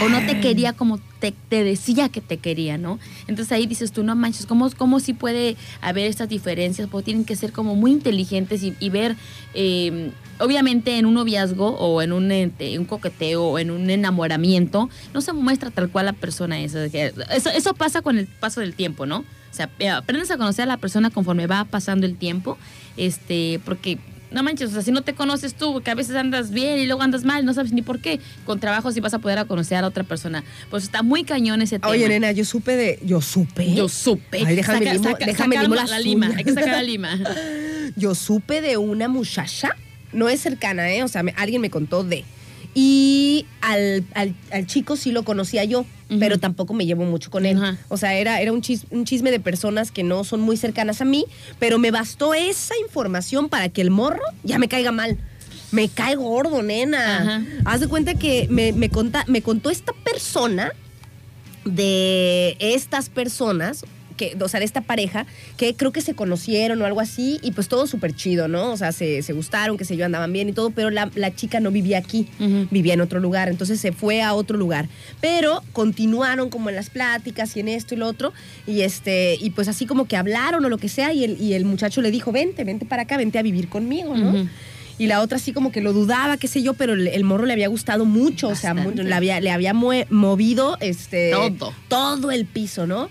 o 0.02 0.08
no 0.08 0.24
te 0.26 0.40
quería 0.40 0.72
como 0.72 0.98
te, 1.20 1.32
te 1.32 1.64
decía 1.64 2.08
que 2.08 2.20
te 2.20 2.38
quería, 2.38 2.78
¿no? 2.78 2.98
Entonces 3.26 3.52
ahí 3.52 3.66
dices 3.66 3.92
tú, 3.92 4.02
no 4.02 4.14
manches, 4.14 4.46
¿cómo, 4.46 4.70
cómo 4.76 5.00
sí 5.00 5.12
puede 5.12 5.56
haber 5.80 6.06
estas 6.06 6.28
diferencias? 6.28 6.88
Porque 6.88 7.06
tienen 7.06 7.24
que 7.24 7.36
ser 7.36 7.52
como 7.52 7.74
muy 7.74 7.92
inteligentes 7.92 8.62
y, 8.62 8.74
y 8.80 8.90
ver, 8.90 9.16
eh, 9.54 10.10
obviamente 10.38 10.98
en 10.98 11.06
un 11.06 11.14
noviazgo 11.14 11.76
o 11.76 12.02
en 12.02 12.12
un, 12.12 12.30
este, 12.30 12.78
un 12.78 12.84
coqueteo 12.84 13.44
o 13.44 13.58
en 13.58 13.70
un 13.70 13.90
enamoramiento, 13.90 14.88
no 15.14 15.20
se 15.20 15.32
muestra 15.32 15.70
tal 15.70 15.90
cual 15.90 16.06
la 16.06 16.12
persona 16.12 16.60
es. 16.60 16.74
Eso, 16.74 17.50
eso 17.50 17.74
pasa 17.74 18.02
con 18.02 18.18
el 18.18 18.26
paso 18.26 18.60
del 18.60 18.74
tiempo, 18.74 19.06
¿no? 19.06 19.18
O 19.18 19.54
sea, 19.54 19.70
eh, 19.78 19.88
aprendes 19.88 20.30
a 20.30 20.36
conocer 20.36 20.64
a 20.64 20.66
la 20.66 20.76
persona 20.76 21.10
conforme 21.10 21.46
va 21.46 21.64
pasando 21.64 22.06
el 22.06 22.16
tiempo, 22.16 22.58
este, 22.96 23.60
porque 23.64 23.98
no 24.30 24.42
manches, 24.42 24.70
o 24.70 24.72
sea, 24.74 24.82
si 24.82 24.90
no 24.92 25.02
te 25.02 25.14
conoces 25.14 25.54
tú, 25.54 25.80
que 25.82 25.90
a 25.90 25.94
veces 25.94 26.14
andas 26.16 26.50
bien 26.50 26.78
y 26.78 26.86
luego 26.86 27.02
andas 27.02 27.24
mal, 27.24 27.44
no 27.44 27.54
sabes 27.54 27.72
ni 27.72 27.82
por 27.82 28.00
qué, 28.00 28.20
con 28.44 28.60
trabajo 28.60 28.92
sí 28.92 29.00
vas 29.00 29.14
a 29.14 29.18
poder 29.18 29.38
a 29.38 29.44
conocer 29.46 29.78
a 29.82 29.86
otra 29.86 30.04
persona. 30.04 30.44
Pues 30.70 30.84
está 30.84 31.02
muy 31.02 31.24
cañón 31.24 31.62
ese 31.62 31.78
tema. 31.78 31.90
Oye, 31.92 32.08
nena, 32.08 32.32
yo 32.32 32.44
supe 32.44 32.76
de. 32.76 32.98
Yo 33.04 33.20
supe. 33.20 33.74
Yo 33.74 33.88
supe. 33.88 34.42
Ay, 34.46 34.56
déjame 34.56 34.78
Saca- 34.80 34.92
limo- 34.92 35.04
saca- 35.10 35.26
déjame 35.26 35.56
sacar 35.56 35.62
limo 35.70 35.74
la, 35.74 35.84
la 35.86 35.98
lima, 36.00 36.30
hay 36.36 36.44
que 36.44 36.52
sacar 36.52 36.68
la 36.68 36.82
lima. 36.82 37.18
Yo 37.96 38.14
supe 38.14 38.60
de 38.60 38.76
una 38.76 39.08
muchacha, 39.08 39.70
no 40.12 40.28
es 40.28 40.40
cercana, 40.40 40.90
¿eh? 40.92 41.02
O 41.04 41.08
sea, 41.08 41.22
me- 41.22 41.34
alguien 41.36 41.60
me 41.62 41.70
contó 41.70 42.04
de. 42.04 42.24
Y 42.80 43.44
al, 43.60 44.04
al- 44.14 44.36
al 44.52 44.66
chico 44.68 44.94
sí 44.94 45.10
lo 45.10 45.24
conocía 45.24 45.64
yo, 45.64 45.84
pero 46.20 46.38
tampoco 46.38 46.74
me 46.74 46.86
llevo 46.86 47.02
mucho 47.04 47.28
con 47.28 47.44
él. 47.44 47.58
O 47.88 47.96
sea, 47.96 48.14
era, 48.14 48.40
era 48.40 48.52
un, 48.52 48.62
chis- 48.62 48.84
un 48.90 49.04
chisme 49.04 49.32
de 49.32 49.40
personas 49.40 49.90
que 49.90 50.04
no 50.04 50.22
son 50.22 50.40
muy 50.42 50.56
cercanas 50.56 51.00
a 51.00 51.04
mí, 51.04 51.24
pero 51.58 51.80
me 51.80 51.90
bastó 51.90 52.34
esa 52.34 52.74
información 52.86 53.48
para 53.48 53.68
que 53.68 53.80
el 53.80 53.90
morro 53.90 54.22
ya 54.44 54.60
me 54.60 54.68
caiga 54.68 54.92
mal. 54.92 55.18
Me 55.72 55.88
cae 55.88 56.14
gordo, 56.14 56.62
nena. 56.62 57.18
Ajá. 57.22 57.42
Haz 57.64 57.80
de 57.80 57.88
cuenta 57.88 58.14
que 58.14 58.46
me, 58.48 58.72
me, 58.72 58.90
conta- 58.90 59.24
me 59.26 59.42
contó 59.42 59.70
esta 59.70 59.92
persona 59.92 60.70
de 61.64 62.56
estas 62.60 63.08
personas, 63.08 63.84
que, 64.18 64.36
o 64.38 64.48
sea, 64.48 64.60
de 64.60 64.66
esta 64.66 64.82
pareja, 64.82 65.24
que 65.56 65.74
creo 65.74 65.92
que 65.92 66.02
se 66.02 66.12
conocieron 66.12 66.82
o 66.82 66.84
algo 66.84 67.00
así, 67.00 67.38
y 67.42 67.52
pues 67.52 67.68
todo 67.68 67.86
súper 67.86 68.14
chido, 68.14 68.48
¿no? 68.48 68.72
O 68.72 68.76
sea, 68.76 68.92
se, 68.92 69.22
se 69.22 69.32
gustaron, 69.32 69.78
que 69.78 69.86
se 69.86 69.96
yo, 69.96 70.04
andaban 70.04 70.30
bien 70.30 70.50
y 70.50 70.52
todo, 70.52 70.68
pero 70.68 70.90
la, 70.90 71.10
la 71.14 71.34
chica 71.34 71.60
no 71.60 71.70
vivía 71.70 71.96
aquí, 71.96 72.28
vivía 72.70 72.92
en 72.92 73.00
otro 73.00 73.20
lugar, 73.20 73.48
entonces 73.48 73.80
se 73.80 73.92
fue 73.92 74.20
a 74.20 74.34
otro 74.34 74.58
lugar. 74.58 74.90
Pero 75.22 75.62
continuaron 75.72 76.50
como 76.50 76.68
en 76.68 76.76
las 76.76 76.90
pláticas 76.90 77.56
y 77.56 77.60
en 77.60 77.68
esto 77.68 77.94
y 77.94 77.96
lo 77.96 78.06
otro, 78.06 78.34
y 78.66 78.82
este, 78.82 79.38
y 79.40 79.50
pues 79.50 79.68
así 79.68 79.86
como 79.86 80.06
que 80.06 80.18
hablaron 80.18 80.62
o 80.64 80.68
lo 80.68 80.76
que 80.76 80.90
sea, 80.90 81.14
y 81.14 81.24
el, 81.24 81.40
y 81.40 81.54
el 81.54 81.64
muchacho 81.64 82.02
le 82.02 82.10
dijo, 82.10 82.32
vente, 82.32 82.64
vente 82.64 82.84
para 82.84 83.02
acá, 83.02 83.16
vente 83.16 83.38
a 83.38 83.42
vivir 83.42 83.68
conmigo, 83.68 84.14
¿no? 84.16 84.48
Y 85.00 85.06
la 85.06 85.20
otra 85.20 85.36
así 85.36 85.52
como 85.52 85.70
que 85.70 85.80
lo 85.80 85.92
dudaba, 85.92 86.38
qué 86.38 86.48
sé 86.48 86.60
yo, 86.60 86.74
pero 86.74 86.94
el, 86.94 87.06
el 87.06 87.22
morro 87.22 87.46
le 87.46 87.52
había 87.52 87.68
gustado 87.68 88.04
mucho, 88.04 88.48
o 88.48 88.56
sea, 88.56 88.74
le 88.74 89.14
había, 89.14 89.40
le 89.40 89.52
había 89.52 89.72
movido 89.72 90.76
este 90.80 91.30
Todo. 91.30 91.72
todo 91.86 92.32
el 92.32 92.46
piso, 92.46 92.88
¿no? 92.88 93.08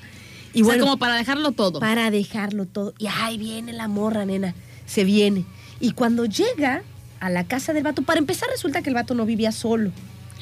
Y 0.58 0.64
bueno, 0.64 0.86
como 0.86 0.98
para 0.98 1.16
dejarlo 1.16 1.52
todo. 1.52 1.80
para 1.80 2.10
dejarlo 2.10 2.66
todo. 2.66 2.96
Y 2.98 3.06
ahí 3.06 3.38
viene 3.38 3.74
la 3.74 3.88
morra, 3.88 4.26
nena. 4.26 4.56
Se 4.88 5.04
viene. 5.04 5.46
Y 5.80 5.92
cuando 5.92 6.26
llega 6.26 6.82
a 7.20 7.30
la 7.30 7.44
casa 7.44 7.74
del 7.74 7.84
vato, 7.84 8.02
para 8.02 8.18
empezar 8.18 8.50
resulta 8.50 8.82
que 8.82 8.90
el 8.90 8.96
vato 8.96 9.14
no 9.14 9.28
vivía 9.28 9.52
solo, 9.52 9.92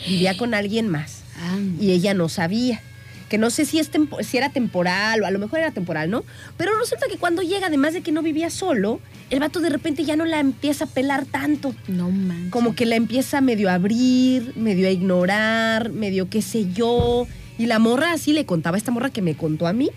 vivía 0.07 0.37
con 0.37 0.53
alguien 0.53 0.87
más. 0.87 1.23
Ah. 1.37 1.57
Y 1.81 1.91
ella 1.91 2.13
no 2.13 2.29
sabía. 2.29 2.81
Que 3.27 3.37
no 3.37 3.49
sé 3.49 3.65
si, 3.65 3.79
es 3.79 3.91
si 4.21 4.37
era 4.37 4.49
temporal 4.49 5.21
o 5.21 5.25
a 5.25 5.31
lo 5.31 5.39
mejor 5.39 5.59
era 5.59 5.71
temporal, 5.71 6.09
¿no? 6.09 6.23
Pero 6.55 6.77
resulta 6.79 7.07
que 7.09 7.17
cuando 7.17 7.41
llega, 7.41 7.67
además 7.67 7.93
de 7.93 8.01
que 8.01 8.13
no 8.13 8.21
vivía 8.21 8.49
solo, 8.49 9.01
el 9.31 9.41
vato 9.41 9.59
de 9.59 9.69
repente 9.69 10.05
ya 10.05 10.15
no 10.15 10.23
la 10.23 10.39
empieza 10.39 10.85
a 10.85 10.87
pelar 10.87 11.25
tanto. 11.25 11.75
No 11.89 12.09
manches. 12.09 12.51
Como 12.51 12.73
que 12.73 12.85
la 12.85 12.95
empieza 12.95 13.41
medio 13.41 13.69
a 13.69 13.73
abrir, 13.73 14.55
medio 14.55 14.87
a 14.87 14.91
ignorar, 14.91 15.89
medio 15.89 16.29
qué 16.29 16.41
sé 16.41 16.71
yo. 16.71 17.27
Y 17.57 17.65
la 17.67 17.79
morra 17.79 18.11
así 18.13 18.33
le 18.33 18.45
contaba, 18.45 18.77
esta 18.77 18.91
morra 18.91 19.09
que 19.09 19.21
me 19.21 19.35
contó 19.35 19.67
a 19.67 19.73
mí, 19.73 19.89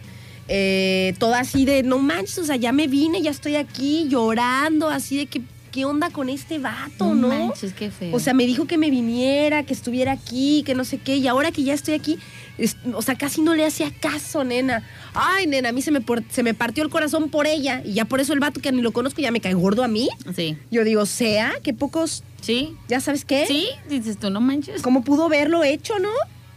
eh, 0.48 1.14
toda 1.18 1.40
así 1.40 1.64
de, 1.64 1.82
no 1.82 1.98
manches, 1.98 2.38
o 2.38 2.44
sea, 2.44 2.56
ya 2.56 2.72
me 2.72 2.86
vine, 2.88 3.20
ya 3.22 3.30
estoy 3.30 3.56
aquí 3.56 4.06
llorando, 4.08 4.88
así 4.88 5.16
de 5.16 5.26
que, 5.26 5.42
¿qué 5.72 5.84
onda 5.84 6.08
con 6.10 6.28
este 6.30 6.58
vato, 6.58 7.14
no 7.14 7.14
no? 7.14 7.28
manches, 7.28 7.74
qué 7.74 7.90
feo. 7.90 8.14
O 8.16 8.20
sea, 8.20 8.32
me 8.32 8.46
dijo 8.46 8.66
que 8.66 8.78
me 8.78 8.90
viniera, 8.90 9.64
que 9.64 9.74
estuviera 9.74 10.12
aquí, 10.12 10.62
que 10.64 10.74
no 10.74 10.84
sé 10.84 10.98
qué, 10.98 11.16
y 11.16 11.26
ahora 11.26 11.50
que 11.52 11.62
ya 11.64 11.74
estoy 11.74 11.94
aquí, 11.94 12.18
es- 12.56 12.76
o 12.94 13.02
sea, 13.02 13.16
casi 13.16 13.42
no 13.42 13.54
le 13.54 13.66
hacía 13.66 13.90
caso, 14.00 14.42
nena. 14.44 14.82
Ay, 15.12 15.46
nena, 15.46 15.68
a 15.68 15.72
mí 15.72 15.82
se 15.82 15.90
me, 15.90 16.00
por- 16.00 16.24
se 16.30 16.42
me 16.42 16.54
partió 16.54 16.82
el 16.82 16.88
corazón 16.90 17.28
por 17.28 17.46
ella, 17.46 17.82
y 17.84 17.92
ya 17.94 18.06
por 18.06 18.20
eso 18.20 18.32
el 18.32 18.40
vato 18.40 18.60
que 18.60 18.72
ni 18.72 18.80
lo 18.80 18.92
conozco 18.92 19.20
ya 19.20 19.30
me 19.30 19.40
cae 19.40 19.52
gordo 19.54 19.84
a 19.84 19.88
mí. 19.88 20.08
sí. 20.34 20.56
Yo 20.70 20.84
digo, 20.84 21.04
sea, 21.04 21.52
que 21.62 21.74
pocos, 21.74 22.22
Sí. 22.40 22.74
ya 22.88 23.00
sabes 23.00 23.24
qué, 23.26 23.44
Sí, 23.46 23.66
dices 23.90 24.16
tú, 24.18 24.30
no 24.30 24.40
manches. 24.40 24.80
cómo 24.80 25.02
pudo 25.04 25.28
verlo 25.28 25.62
hecho, 25.64 25.98
¿no? 25.98 26.08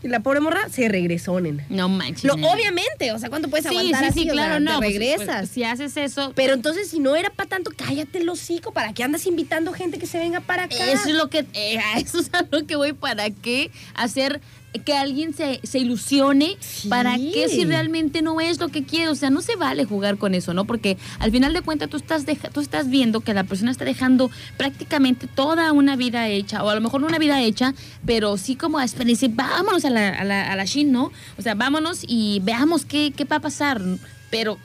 Y 0.04 0.08
la 0.08 0.20
pobre 0.22 0.40
morra 0.40 0.68
se 0.70 0.90
regresó, 0.90 1.40
nena. 1.40 1.64
No 1.70 1.88
manches. 1.90 2.24
Lo, 2.24 2.36
nena. 2.36 2.52
obviamente, 2.54 3.12
o 3.12 3.20
sea, 3.20 3.30
¿cuánto 3.30 3.50
puedes 3.50 3.66
Sí, 3.68 3.76
aguantar 3.76 4.02
sí, 4.02 4.08
así? 4.10 4.20
sí, 4.24 4.30
O 4.30 4.34
sea, 4.34 4.34
claro, 4.34 4.54
te 4.56 4.60
no. 4.62 4.78
pues, 4.78 4.90
regresas. 4.90 5.38
pues, 5.42 5.50
si 5.52 5.64
haces 5.64 5.96
eso, 5.98 6.34
Pero 6.36 6.54
entonces, 6.56 6.90
si 6.90 7.00
no 7.00 7.16
era 7.16 7.30
para 7.30 7.50
tanto, 7.50 7.72
cállate 7.76 8.18
el 8.18 8.30
hocico. 8.30 8.72
¿Para 8.74 8.94
qué 8.94 9.04
andas 9.04 9.26
invitando 9.28 9.74
gente 9.74 10.00
que 10.00 10.08
se 10.08 10.18
venga 10.18 10.40
para 10.40 10.64
acá? 10.64 10.76
Eso 10.92 11.10
es 11.10 11.16
lo 11.16 11.30
que, 11.30 11.46
eh, 11.54 11.80
eso 11.98 12.20
es 12.20 12.34
a 12.34 12.46
lo 12.50 12.66
que 12.66 12.76
voy. 12.76 12.94
¿Para 12.94 13.30
qué 13.30 13.70
hacer 13.94 14.42
que 14.80 14.94
alguien 14.96 15.34
se, 15.34 15.60
se 15.64 15.80
ilusione? 15.80 16.56
Sí. 16.62 16.88
¿Para 16.88 17.18
qué 17.18 17.48
si 17.50 17.66
realmente 17.66 18.22
no 18.22 18.40
es 18.40 18.60
lo 18.60 18.70
que 18.70 18.84
quiere? 18.84 19.10
O 19.10 19.16
sea, 19.16 19.30
no 19.30 19.42
se 19.42 19.56
vale 19.58 19.84
jugar 19.86 20.18
con 20.18 20.34
eso, 20.34 20.54
¿no? 20.54 20.66
Porque 20.66 20.98
al 21.20 21.30
final 21.32 21.54
de 21.54 21.62
cuentas 21.62 21.90
tú 21.90 21.98
estás, 21.98 22.26
deja- 22.26 22.50
tú 22.50 22.62
estás 22.62 22.90
viendo 22.90 23.20
que 23.20 23.34
la 23.34 23.44
persona 23.44 23.72
está 23.72 23.84
dejando 23.84 24.32
prácticamente 24.58 25.28
toda 25.28 25.72
una 25.74 25.96
vida 25.96 26.28
hecha, 26.30 26.64
o 26.64 26.70
a 26.70 26.76
lo 26.76 26.82
mejor 26.82 27.02
no 27.02 27.08
una 27.08 27.20
vida 27.20 27.42
hecha, 27.42 27.74
pero 28.06 28.38
sí 28.38 28.56
como 28.56 28.78
a 28.78 28.84
experiencia. 28.84 29.28
Vámonos 29.32 29.84
a 29.86 29.90
la, 29.90 30.10
a 30.10 30.24
la, 30.24 30.52
a 30.52 30.56
la 30.56 30.66
Shin, 30.66 30.92
¿no? 30.92 31.12
O 31.38 31.42
sea, 31.42 31.54
vámonos 31.56 32.06
y 32.08 32.40
veamos 32.44 32.86
qué, 32.86 33.12
qué 33.16 33.26
va 33.26 33.38
a 33.38 33.42
pasar. 33.42 33.82
Pero 34.30 34.58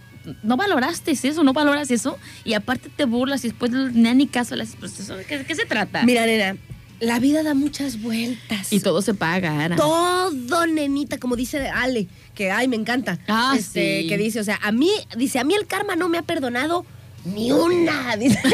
no 0.43 0.57
valoraste 0.57 1.13
eso, 1.13 1.43
no 1.45 1.53
valoras 1.53 1.91
eso, 1.91 2.19
y 2.45 2.55
aparte 2.55 2.89
te 2.95 3.05
burlas 3.05 3.45
y 3.45 3.49
después 3.49 3.71
da 3.73 3.79
ni 4.15 4.27
caso 4.27 4.55
haces, 4.55 4.77
pues, 4.79 4.99
eso, 5.01 5.17
¿de 5.17 5.25
qué, 5.25 5.45
qué 5.45 5.55
se 5.55 5.67
trata? 5.67 6.03
Mira, 6.05 6.27
nena, 6.27 6.57
la 7.01 7.19
vida 7.19 7.43
da 7.43 7.55
muchas 7.55 8.01
vueltas. 8.03 8.73
Y 8.73 8.81
todo 8.81 9.03
se 9.03 9.15
paga, 9.15 9.65
Ana. 9.65 9.77
Todo, 9.77 10.67
nenita, 10.67 11.19
como 11.19 11.37
dice 11.37 11.69
Ale, 11.69 12.09
que 12.35 12.51
ay, 12.51 12.69
me 12.69 12.77
encanta. 12.77 13.19
Ah, 13.29 13.55
este, 13.59 14.03
sí. 14.03 14.09
Que 14.09 14.17
dice, 14.19 14.41
o 14.41 14.45
sea, 14.45 14.59
a 14.63 14.73
mí, 14.73 14.91
dice, 15.17 15.39
a 15.39 15.45
mí 15.45 15.55
el 15.55 15.67
karma 15.67 15.97
no 15.97 16.09
me 16.09 16.19
ha 16.19 16.23
perdonado 16.23 16.85
ni 17.25 17.53
una. 17.53 18.17
Dice. 18.19 18.41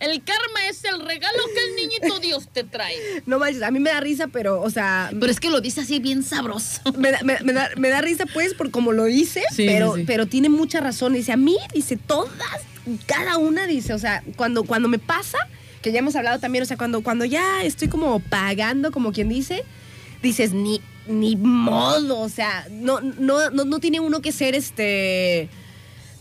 El 0.00 0.22
karma 0.22 0.66
es 0.70 0.82
el 0.84 1.00
regalo 1.04 1.38
que 1.54 1.64
el 1.64 1.76
niñito 1.76 2.20
Dios 2.20 2.48
te 2.52 2.64
trae. 2.64 2.96
No 3.26 3.38
manches, 3.38 3.62
a 3.62 3.70
mí 3.70 3.80
me 3.80 3.90
da 3.90 4.00
risa, 4.00 4.28
pero, 4.28 4.60
o 4.60 4.70
sea, 4.70 5.10
Pero 5.18 5.30
es 5.30 5.40
que 5.40 5.50
lo 5.50 5.60
dice 5.60 5.80
así 5.82 5.98
bien 5.98 6.22
sabroso. 6.22 6.80
me 6.98 7.10
da, 7.12 7.20
me- 7.22 7.38
me 7.42 7.52
da- 7.52 7.70
me 7.76 7.88
da 7.88 8.00
risa 8.00 8.24
pues 8.32 8.54
por 8.54 8.70
como 8.70 8.92
lo 8.92 9.08
hice, 9.08 9.42
Sí, 9.54 9.66
pero, 9.66 9.96
sí, 9.96 10.04
pero 10.06 10.26
tiene 10.26 10.48
mucha 10.48 10.80
razón. 10.80 11.12
Dice, 11.14 11.32
a 11.32 11.36
mí, 11.36 11.56
dice, 11.74 11.96
todas, 11.96 12.30
cada 13.06 13.38
una, 13.38 13.66
dice, 13.66 13.92
o 13.94 13.98
sea, 13.98 14.22
cuando, 14.36 14.64
cuando 14.64 14.88
me 14.88 14.98
pasa, 14.98 15.38
que 15.82 15.92
ya 15.92 16.00
hemos 16.00 16.16
hablado 16.16 16.38
también, 16.38 16.62
o 16.62 16.66
sea, 16.66 16.76
cuando, 16.76 17.02
cuando 17.02 17.24
ya 17.24 17.62
estoy 17.62 17.88
como 17.88 18.20
pagando, 18.20 18.90
como 18.90 19.12
quien 19.12 19.28
dice, 19.28 19.64
dices, 20.22 20.52
ni, 20.52 20.80
ni 21.06 21.36
modo, 21.36 22.20
o 22.20 22.28
sea, 22.28 22.66
no, 22.70 23.00
no, 23.00 23.50
no, 23.50 23.64
no 23.64 23.78
tiene 23.80 24.00
uno 24.00 24.20
que 24.20 24.32
ser 24.32 24.54
este 24.54 25.48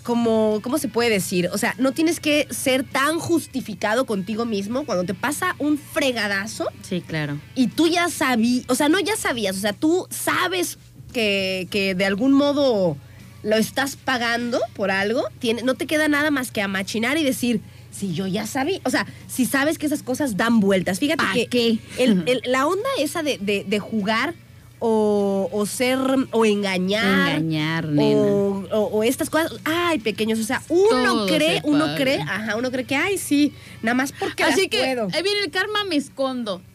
como, 0.03 0.61
¿cómo 0.63 0.77
se 0.77 0.87
puede 0.87 1.09
decir? 1.09 1.49
O 1.51 1.57
sea, 1.57 1.75
no 1.79 1.91
tienes 1.91 2.21
que 2.21 2.47
ser 2.49 2.85
tan 2.85 3.19
justificado 3.19 4.05
contigo 4.05 4.45
mismo 4.45 4.85
cuando 4.85 5.03
te 5.03 5.13
pasa 5.13 5.53
un 5.59 5.77
fregadazo 5.77 6.69
Sí, 6.81 7.01
claro. 7.01 7.41
y 7.55 7.67
tú 7.67 7.89
ya 7.89 8.07
sabías, 8.07 8.63
o 8.69 8.75
sea, 8.75 8.87
no 8.87 9.01
ya 9.01 9.17
sabías, 9.17 9.57
o 9.57 9.59
sea, 9.59 9.73
tú 9.73 10.07
sabes 10.09 10.77
que, 11.11 11.67
que 11.71 11.93
de 11.93 12.05
algún 12.05 12.31
modo 12.31 12.95
lo 13.43 13.55
estás 13.57 13.97
pagando 13.97 14.61
por 14.75 14.91
algo, 14.91 15.25
tiene, 15.39 15.63
no 15.63 15.75
te 15.75 15.87
queda 15.87 16.07
nada 16.07 16.31
más 16.31 16.51
que 16.51 16.61
amachinar 16.61 17.17
y 17.17 17.25
decir, 17.25 17.59
si 17.97 18.13
yo 18.13 18.27
ya 18.27 18.45
sabía, 18.45 18.79
o 18.83 18.89
sea, 18.89 19.05
si 19.27 19.45
sabes 19.45 19.77
que 19.77 19.85
esas 19.87 20.03
cosas 20.03 20.37
dan 20.37 20.59
vueltas, 20.59 20.99
fíjate 20.99 21.23
¿Pa' 21.23 21.33
que 21.33 21.47
qué? 21.47 21.79
el- 21.97 22.23
el- 22.27 22.41
la 22.45 22.67
onda 22.67 22.87
esa 22.99 23.23
de, 23.23 23.37
de- 23.39 23.63
de 23.67 23.79
jugar 23.79 24.33
o, 24.79 25.49
o 25.51 25.65
ser 25.65 25.97
o 26.31 26.45
engañar. 26.45 27.29
Engañar, 27.37 27.87
nena. 27.87 28.21
O, 28.21 28.63
o- 28.71 28.89
o 28.99 29.03
estas 29.03 29.29
cosas, 29.29 29.53
ay, 29.63 29.97
pequeños, 29.99 30.37
o 30.39 30.43
sea, 30.43 30.61
uno 30.69 30.89
Todo 31.15 31.27
cree, 31.27 31.61
uno 31.63 31.95
cree, 31.95 32.21
ajá, 32.21 32.55
uno 32.55 32.69
cree 32.69 32.85
que, 32.85 32.95
ay, 32.95 33.17
sí, 33.17 33.53
nada 33.87 33.95
más 33.95 34.11
porque 34.11 34.43
Así 34.43 34.61
las 34.61 34.69
que 34.69 34.77
puedo. 34.79 35.07
ahí 35.13 35.23
viene 35.23 35.39
el 35.43 35.51
karma, 35.51 35.83
me 35.85 35.95
escondo. 35.95 36.61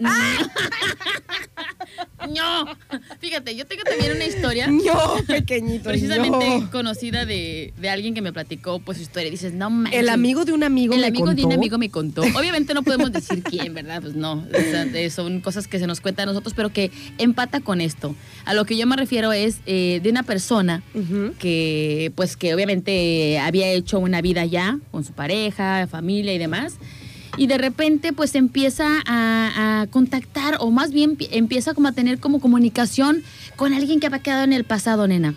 No. 2.33 2.67
Fíjate, 3.21 3.57
yo 3.57 3.67
tengo 3.67 3.83
también 3.83 4.13
una 4.13 4.25
historia. 4.25 4.69
No, 4.69 5.17
pequeñito. 5.27 5.85
Precisamente 5.91 6.61
no. 6.61 6.71
conocida 6.71 7.27
de, 7.27 7.75
de 7.77 7.89
alguien 7.91 8.15
que 8.15 8.23
me 8.23 8.33
platicó 8.33 8.79
pues 8.79 8.99
su 8.99 9.03
historia. 9.03 9.31
Dices, 9.31 9.53
no 9.55 9.71
manches. 9.71 10.01
El 10.01 10.09
amigo 10.09 10.45
de 10.45 10.53
un 10.53 10.63
amigo 10.63 10.95
El 10.95 11.01
me 11.01 11.07
amigo 11.09 11.27
de 11.27 11.43
un 11.43 11.51
contó. 11.51 11.55
amigo 11.57 11.79
me 11.79 11.91
contó. 11.91 12.23
Obviamente 12.23 12.75
no 12.75 12.83
podemos 12.83 13.13
decir 13.13 13.43
quién, 13.43 13.75
¿verdad? 13.75 14.01
Pues 14.01 14.15
no. 14.15 14.35
O 14.35 14.61
sea, 14.71 15.11
son 15.11 15.41
cosas 15.41 15.67
que 15.67 15.79
se 15.79 15.87
nos 15.87 16.01
cuentan 16.01 16.29
a 16.29 16.33
nosotros, 16.33 16.55
pero 16.55 16.73
que 16.73 16.91
empata 17.19 17.61
con 17.61 17.81
esto. 17.81 18.15
A 18.45 18.55
lo 18.55 18.65
que 18.65 18.77
yo 18.77 18.87
me 18.87 18.97
refiero 18.97 19.33
es 19.33 19.59
eh, 19.67 20.01
de 20.03 20.09
una 20.09 20.23
persona 20.23 20.83
que, 21.39 22.13
pues, 22.15 22.37
que 22.37 22.55
obviamente 22.55 23.39
había 23.41 23.69
hecho 23.69 23.99
una 23.99 24.21
vida 24.23 24.45
ya 24.45 24.79
con 24.93 25.05
su 25.05 25.13
pareja, 25.13 25.87
familia 25.89 26.33
y 26.33 26.39
demás. 26.39 26.75
Y 27.39 27.47
de 27.47 27.57
repente, 27.59 28.13
pues, 28.13 28.35
empieza 28.35 29.03
a, 29.07 29.81
a 29.83 29.87
contactar, 29.89 30.57
o 30.61 30.71
más 30.71 30.93
bien 30.93 31.17
pi- 31.17 31.29
empieza 31.33 31.73
como 31.75 31.89
a 31.89 31.93
tener 31.93 32.19
como 32.19 32.41
comunicación 32.41 33.23
con 33.57 33.73
alguien 33.73 34.01
que 34.01 34.07
había 34.07 34.19
quedado 34.19 34.45
en 34.45 34.53
el 34.53 34.65
pasado, 34.65 35.09
nena. 35.09 35.35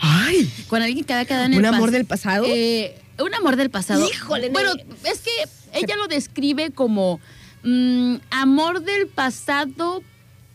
Ay, 0.00 0.50
Con 0.68 0.82
alguien 0.82 1.04
que 1.04 1.12
había 1.14 1.24
quedado 1.26 1.44
en 1.44 1.52
¿Un 1.54 1.58
el 1.60 1.74
amor 1.74 1.88
pas- 1.88 1.92
del 1.92 2.04
pasado? 2.06 2.44
Eh, 2.46 2.94
un 3.18 3.34
amor 3.34 3.56
del 3.56 3.70
pasado. 3.70 4.06
Híjole, 4.08 4.48
Bueno, 4.50 4.72
es 5.04 5.20
que 5.20 5.30
ella 5.72 5.96
lo 5.96 6.08
describe 6.08 6.70
como 6.70 7.20
mm, 7.62 8.16
amor 8.30 8.82
del 8.82 9.06
pasado, 9.08 10.02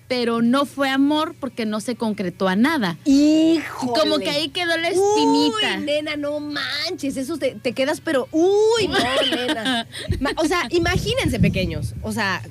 pero 0.07 0.41
no 0.41 0.65
fue 0.65 0.89
amor 0.89 1.35
porque 1.39 1.65
no 1.65 1.79
se 1.81 1.95
concretó 1.95 2.47
a 2.47 2.55
nada. 2.55 2.97
hijo. 3.05 3.93
Como 3.93 4.19
que 4.19 4.29
ahí 4.29 4.49
quedó 4.49 4.77
la 4.77 4.89
espinita. 4.89 5.77
Uy, 5.79 5.85
nena, 5.85 6.15
no 6.15 6.39
manches, 6.39 7.17
eso 7.17 7.37
te, 7.37 7.55
te 7.55 7.73
quedas, 7.73 8.01
pero, 8.01 8.27
uy, 8.31 8.87
no, 8.87 9.35
nena. 9.35 9.87
O 10.37 10.45
sea, 10.45 10.67
imagínense, 10.69 11.39
pequeños, 11.39 11.93
o 12.01 12.11
sea, 12.11 12.41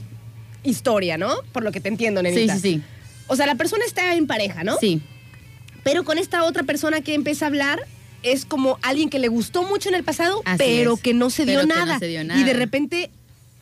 historia, 0.65 1.17
¿no? 1.19 1.33
Por 1.53 1.63
lo 1.63 1.71
que 1.73 1.81
te 1.81 1.89
entiendo, 1.89 2.21
sí, 2.23 2.29
nenita. 2.29 2.55
sí, 2.57 2.61
sí. 2.61 2.83
O 3.27 3.37
sea, 3.37 3.47
la 3.47 3.55
persona 3.55 3.85
está 3.87 4.15
en 4.17 4.27
pareja, 4.27 4.65
¿no? 4.65 4.77
Sí. 4.79 5.01
Pero 5.83 6.05
con 6.05 6.19
esta 6.19 6.45
otra 6.45 6.63
persona 6.63 7.03
que 7.03 7.15
empieza 7.15 7.45
a 7.45 7.49
hablar, 7.49 7.81
es 8.23 8.47
como 8.47 8.79
alguien 8.83 9.11
que 9.11 9.19
le 9.19 9.29
gustó 9.29 9.63
mucho 9.63 9.89
en 9.91 9.95
el 9.95 10.03
pasado, 10.03 10.43
Así 10.45 10.59
pero 10.59 10.95
es. 10.95 11.01
que 11.01 11.15
no 11.15 11.31
se 11.31 11.45
dio, 11.45 11.61
Pero 11.61 11.69
que 11.69 11.75
no 11.75 11.87
nada. 11.87 11.99
se 11.99 12.07
dio 12.09 12.23
Y 12.23 12.43
de 12.45 12.53
repente 12.55 13.11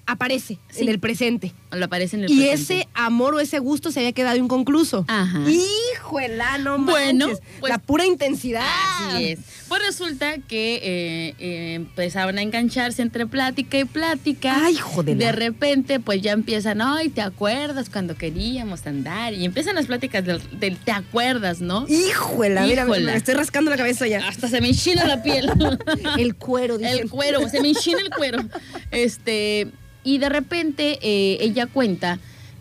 aparece 0.07 0.59
Sí. 0.71 0.83
en 0.83 0.89
el 0.89 0.99
presente. 0.99 1.53
Lo 1.71 1.85
aparece 1.85 2.17
en 2.17 2.25
el 2.25 2.31
Y 2.31 2.37
presente. 2.39 2.81
ese 2.81 2.89
amor 2.95 3.35
o 3.35 3.41
ese 3.41 3.59
gusto 3.59 3.91
se 3.93 4.01
había 4.01 4.13
quedado 4.13 4.37
inconcluso. 4.37 5.05
Ajá. 5.09 5.41
Híjole, 5.49 6.39
no 6.61 6.79
Bueno, 6.79 7.27
pues- 7.29 7.41
la 7.71 7.79
pura 7.79 8.05
intensidad. 8.07 8.67
Así 9.09 9.25
es. 9.33 9.39
Pues 9.73 9.87
resulta 9.87 10.37
que 10.37 10.75
eh, 10.75 11.35
eh, 11.39 11.75
empezaban 11.77 12.37
a 12.37 12.43
engancharse 12.43 13.01
entre 13.01 13.27
plática 13.27 13.79
y 13.79 13.87
plática. 13.87 14.67
Ay, 14.67 14.77
joder. 14.77 15.17
De 15.17 15.33
repente, 15.33 15.99
pues 15.99 16.21
ya 16.21 16.33
empiezan, 16.33 16.83
ay, 16.83 17.09
¿te 17.09 17.23
acuerdas 17.23 17.89
cuando 17.89 18.15
queríamos 18.15 18.87
andar? 18.87 19.33
Y 19.33 19.47
empiezan 19.47 19.77
las 19.77 19.87
pláticas 19.87 20.27
del, 20.27 20.43
del 20.61 20.77
¿te 20.77 20.93
acuerdas, 20.93 21.63
no? 21.63 21.87
Híjole, 21.89 22.61
mira, 22.61 22.83
Híjola. 22.83 23.13
me 23.13 23.17
estoy 23.17 23.33
rascando 23.33 23.71
la 23.71 23.79
cabeza 23.79 24.07
ya. 24.07 24.29
Hasta 24.29 24.49
se 24.49 24.61
me 24.61 24.69
enchina 24.69 25.07
la 25.07 25.23
piel. 25.23 25.51
El 26.19 26.35
cuero, 26.35 26.77
dicen. 26.77 26.99
el 27.05 27.09
cuero, 27.09 27.49
se 27.49 27.63
me 27.63 27.69
enchina 27.69 28.03
el 28.03 28.11
cuero. 28.11 28.45
Este, 28.91 29.69
y 30.05 30.19
de 30.19 30.29
repente 30.29 30.99
eh, 31.01 31.39
ella 31.41 31.67
cuenta 31.67 32.19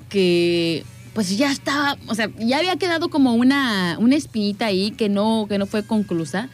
que 0.08 0.86
pues 1.14 1.38
ya 1.38 1.52
estaba, 1.52 1.98
o 2.08 2.16
sea, 2.16 2.30
ya 2.40 2.60
había 2.60 2.78
quedado 2.78 3.10
como 3.10 3.34
una, 3.34 3.98
una 4.00 4.16
espinita 4.16 4.68
ahí 4.68 4.92
que 4.92 5.10
no, 5.10 5.48
que 5.50 5.58
no 5.58 5.66
fue 5.66 5.84
conclusa. 5.86 6.48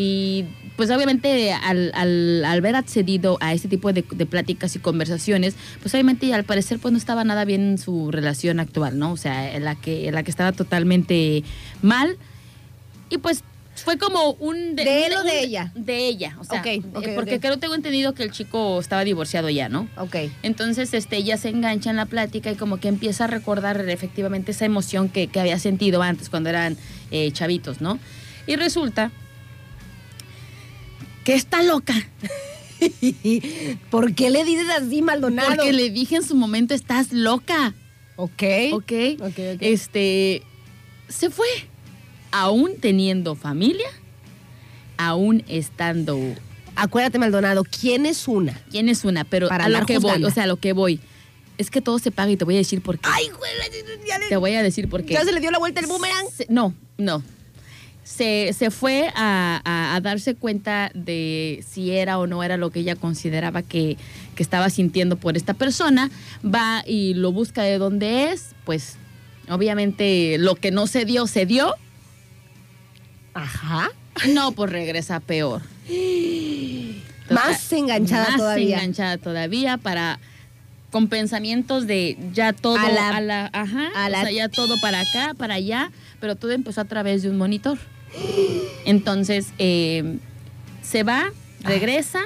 Y 0.00 0.44
pues 0.76 0.92
obviamente 0.92 1.52
al, 1.52 1.90
al, 1.92 2.44
al 2.44 2.58
haber 2.58 2.76
accedido 2.76 3.36
a 3.40 3.52
este 3.52 3.66
tipo 3.66 3.92
de, 3.92 4.04
de 4.08 4.26
pláticas 4.26 4.76
y 4.76 4.78
conversaciones, 4.78 5.56
pues 5.82 5.92
obviamente 5.92 6.32
al 6.32 6.44
parecer 6.44 6.78
pues 6.78 6.92
no 6.92 6.98
estaba 6.98 7.24
nada 7.24 7.44
bien 7.44 7.78
su 7.78 8.12
relación 8.12 8.60
actual, 8.60 8.96
¿no? 8.96 9.10
O 9.10 9.16
sea, 9.16 9.56
en 9.56 9.64
la 9.64 9.74
que, 9.74 10.06
en 10.06 10.14
la 10.14 10.22
que 10.22 10.30
estaba 10.30 10.52
totalmente 10.52 11.42
mal. 11.82 12.16
Y 13.10 13.18
pues 13.18 13.42
fue 13.74 13.98
como 13.98 14.34
un... 14.34 14.76
¿De 14.76 15.06
él 15.06 15.14
o 15.14 15.24
de 15.24 15.40
ella? 15.40 15.72
De 15.74 16.06
ella, 16.06 16.36
o 16.38 16.44
sea, 16.44 16.62
eh, 16.64 16.80
ok, 16.94 17.08
porque 17.16 17.34
ok. 17.34 17.40
creo 17.40 17.56
tengo 17.58 17.74
entendido 17.74 18.14
que 18.14 18.22
el 18.22 18.30
chico 18.30 18.78
estaba 18.78 19.02
divorciado 19.02 19.50
ya, 19.50 19.68
¿no? 19.68 19.88
Ok. 19.96 20.14
Entonces, 20.44 20.94
este, 20.94 21.16
ella 21.16 21.36
se 21.38 21.48
engancha 21.48 21.90
en 21.90 21.96
la 21.96 22.06
plática 22.06 22.52
y 22.52 22.54
como 22.54 22.76
que 22.76 22.86
empieza 22.86 23.24
a 23.24 23.26
recordar 23.26 23.88
efectivamente 23.88 24.52
esa 24.52 24.64
emoción 24.64 25.08
que, 25.08 25.26
que 25.26 25.40
había 25.40 25.58
sentido 25.58 26.02
antes 26.02 26.28
cuando 26.28 26.50
eran 26.50 26.76
eh, 27.10 27.32
chavitos, 27.32 27.80
¿no? 27.80 27.98
Y 28.46 28.54
resulta 28.54 29.10
que 31.24 31.34
está 31.34 31.62
loca. 31.62 31.94
¿Por 33.90 34.14
qué 34.14 34.30
le 34.30 34.44
dices 34.44 34.68
así, 34.70 35.02
Maldonado? 35.02 35.48
Porque 35.56 35.72
le 35.72 35.90
dije 35.90 36.16
en 36.16 36.22
su 36.22 36.34
momento, 36.36 36.74
estás 36.74 37.12
loca, 37.12 37.74
Ok. 38.16 38.42
¿ok? 38.72 38.92
Ok, 39.20 39.38
ok. 39.54 39.58
Este, 39.60 40.42
se 41.08 41.30
fue, 41.30 41.46
aún 42.30 42.72
teniendo 42.80 43.34
familia, 43.34 43.88
aún 44.96 45.44
estando 45.48 46.18
Acuérdate, 46.80 47.18
Maldonado, 47.18 47.64
¿quién 47.64 48.06
es 48.06 48.28
una? 48.28 48.52
¿Quién 48.70 48.88
es 48.88 49.04
una? 49.04 49.24
Pero 49.24 49.48
Para 49.48 49.64
a 49.64 49.68
lo 49.68 49.84
que 49.84 49.98
voy, 49.98 50.22
o 50.22 50.30
sea, 50.30 50.44
a 50.44 50.46
lo 50.46 50.58
que 50.58 50.72
voy. 50.72 51.00
Es 51.58 51.70
que 51.72 51.80
todo 51.80 51.98
se 51.98 52.12
paga 52.12 52.30
y 52.30 52.36
te 52.36 52.44
voy 52.44 52.54
a 52.54 52.58
decir 52.58 52.80
por 52.82 53.00
qué. 53.00 53.08
Ay, 53.12 53.26
güey, 53.36 53.50
ya, 54.06 54.16
le- 54.20 54.28
Te 54.28 54.36
voy 54.36 54.54
a 54.54 54.62
decir 54.62 54.88
por 54.88 55.02
qué. 55.04 55.14
ya 55.14 55.24
se 55.24 55.32
le 55.32 55.40
dio 55.40 55.50
la 55.50 55.58
vuelta 55.58 55.80
el 55.80 55.86
boomerang. 55.86 56.26
Se- 56.32 56.46
no, 56.48 56.72
no. 56.96 57.24
Se, 58.08 58.54
se 58.54 58.70
fue 58.70 59.10
a, 59.14 59.60
a- 59.64 59.94
a 59.94 60.00
darse 60.00 60.34
cuenta 60.34 60.90
de 60.94 61.62
si 61.68 61.90
era 61.90 62.18
o 62.18 62.26
no 62.26 62.42
era 62.42 62.56
lo 62.56 62.70
que 62.70 62.80
ella 62.80 62.96
consideraba 62.96 63.60
que, 63.62 63.98
que 64.34 64.42
estaba 64.42 64.70
sintiendo 64.70 65.16
por 65.16 65.36
esta 65.36 65.52
persona. 65.52 66.10
Va 66.42 66.82
y 66.86 67.12
lo 67.14 67.32
busca 67.32 67.62
de 67.62 67.76
dónde 67.76 68.32
es. 68.32 68.54
Pues 68.64 68.96
obviamente 69.50 70.36
lo 70.38 70.54
que 70.54 70.70
no 70.70 70.86
se 70.86 71.04
dio, 71.04 71.26
se 71.26 71.44
dio. 71.44 71.74
Ajá. 73.34 73.90
No, 74.32 74.52
pues 74.52 74.72
regresa 74.72 75.20
peor. 75.20 75.60
Más 77.30 77.70
enganchada 77.72 78.30
más 78.30 78.36
todavía. 78.38 78.76
enganchada 78.78 79.18
todavía 79.18 79.76
para 79.76 80.18
con 80.90 81.08
pensamientos 81.08 81.86
de 81.86 82.16
ya 82.32 82.54
todo 82.54 82.76
A 82.78 82.88
la- 82.90 83.10
a 83.10 83.20
la, 83.20 83.50
ajá, 83.52 83.88
a 83.94 84.06
o 84.06 84.08
la- 84.08 84.22
sea, 84.22 84.30
ya 84.32 84.48
todo 84.48 84.80
para 84.80 85.00
acá, 85.00 85.34
para 85.36 85.54
allá, 85.54 85.92
pero 86.20 86.36
todo 86.36 86.52
empezó 86.52 86.80
a 86.80 86.86
través 86.86 87.22
de 87.22 87.28
un 87.28 87.36
monitor. 87.36 87.76
Entonces 88.84 89.48
eh, 89.58 90.18
se 90.82 91.02
va, 91.02 91.30
regresa 91.60 92.20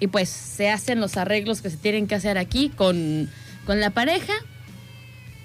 y 0.00 0.06
pues 0.06 0.28
se 0.28 0.70
hacen 0.70 1.00
los 1.00 1.16
arreglos 1.16 1.60
que 1.60 1.70
se 1.70 1.76
tienen 1.76 2.06
que 2.06 2.14
hacer 2.14 2.38
aquí 2.38 2.70
con, 2.70 3.28
con 3.66 3.80
la 3.80 3.90
pareja 3.90 4.32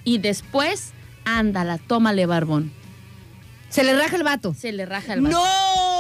y 0.04 0.20
después 0.20 0.92
ándala, 1.26 1.78
tómale 1.78 2.26
barbón. 2.26 2.72
Se 3.70 3.84
le 3.84 3.96
raja 3.96 4.16
el 4.16 4.24
vato. 4.24 4.54
Se 4.54 4.72
le 4.72 4.86
raja 4.86 5.14
el 5.14 5.22
vato. 5.22 5.36
No 5.36 5.93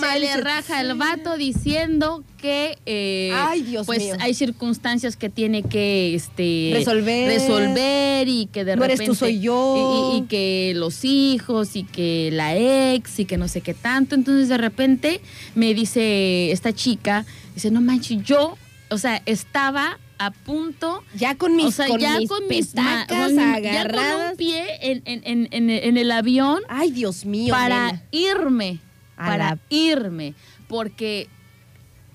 Se 0.00 0.18
le 0.20 0.36
raja 0.38 0.80
el 0.80 0.94
vato 0.94 1.36
diciendo 1.36 2.22
que 2.38 2.78
eh, 2.86 3.32
Ay, 3.34 3.62
Dios 3.62 3.86
pues 3.86 3.98
mío. 4.00 4.14
hay 4.20 4.34
circunstancias 4.34 5.16
que 5.16 5.28
tiene 5.28 5.62
que 5.62 6.14
este 6.14 6.70
Resolver. 6.74 7.28
resolver 7.28 8.28
y 8.28 8.46
que 8.46 8.64
de 8.64 8.76
No 8.76 8.84
eres 8.84 8.98
repente 8.98 9.12
tú, 9.12 9.14
soy 9.26 9.40
yo. 9.40 10.10
y, 10.12 10.16
y- 10.16 10.18
y 10.20 10.22
que 10.26 10.72
los 10.76 11.04
hijos 11.04 11.76
y 11.76 11.84
que 11.84 12.30
la 12.32 12.56
ex 12.56 13.18
y 13.20 13.24
que 13.24 13.36
no 13.36 13.48
sé 13.48 13.60
qué 13.60 13.74
tanto 13.74 14.14
entonces 14.14 14.48
de 14.48 14.56
repente 14.58 15.20
me 15.54 15.74
dice 15.74 16.50
esta 16.52 16.72
chica 16.72 17.24
dice 17.54 17.70
no 17.70 17.80
manches 17.80 18.22
yo 18.24 18.56
o 18.90 18.98
sea 18.98 19.22
estaba 19.26 19.98
a 20.18 20.30
punto 20.32 21.02
Ya 21.14 21.34
con 21.36 21.56
mis, 21.56 21.64
o 21.66 21.70
sea, 21.72 21.86
con 21.88 21.98
ya 22.00 22.18
mis 22.18 22.28
con 22.28 22.46
mis 22.48 22.74
ma- 22.74 23.06
petacas 23.08 23.32
ya 23.62 23.88
con 23.88 24.30
un 24.30 24.36
pie 24.36 24.64
en, 24.82 25.02
en- 25.06 25.22
en- 25.24 25.48
en- 25.50 25.70
en 25.70 25.96
el 25.96 26.10
avión 26.10 26.60
Ay, 26.68 26.90
Dios 26.90 27.24
mío. 27.24 27.52
para 27.52 27.86
nena. 27.86 28.02
irme, 28.10 28.78
A 29.20 29.26
para 29.26 29.44
la- 29.50 29.58
irme, 29.68 30.34
porque 30.68 31.28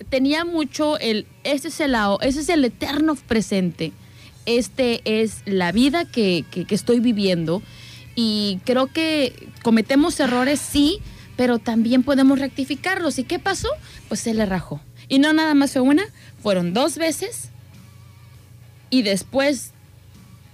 tenía 0.09 0.43
mucho 0.45 0.97
el, 0.99 1.25
ese 1.43 1.69
es 1.69 1.79
el, 1.79 1.95
ese 2.21 2.39
es 2.41 2.49
el 2.49 2.65
eterno 2.65 3.15
presente. 3.15 3.91
Este 4.45 5.01
es 5.05 5.41
la 5.45 5.71
vida 5.71 6.05
que, 6.05 6.45
que- 6.51 6.65
que 6.65 6.75
estoy 6.75 6.99
viviendo. 6.99 7.61
Y 8.15 8.59
creo 8.65 8.87
que 8.87 9.49
cometemos 9.63 10.19
errores, 10.19 10.59
sí, 10.59 10.99
pero 11.35 11.59
también 11.59 12.03
podemos 12.03 12.39
rectificarlos. 12.39 13.19
¿Y 13.19 13.23
qué 13.23 13.39
pasó? 13.39 13.67
Pues 14.07 14.19
se 14.21 14.33
le 14.33 14.45
rajó. 14.45 14.79
Y 15.09 15.19
no 15.19 15.33
nada 15.33 15.53
más 15.53 15.73
fue 15.73 15.81
una, 15.81 16.03
fueron 16.41 16.73
dos 16.73 16.97
veces. 16.97 17.49
Y 18.89 19.01
después, 19.01 19.71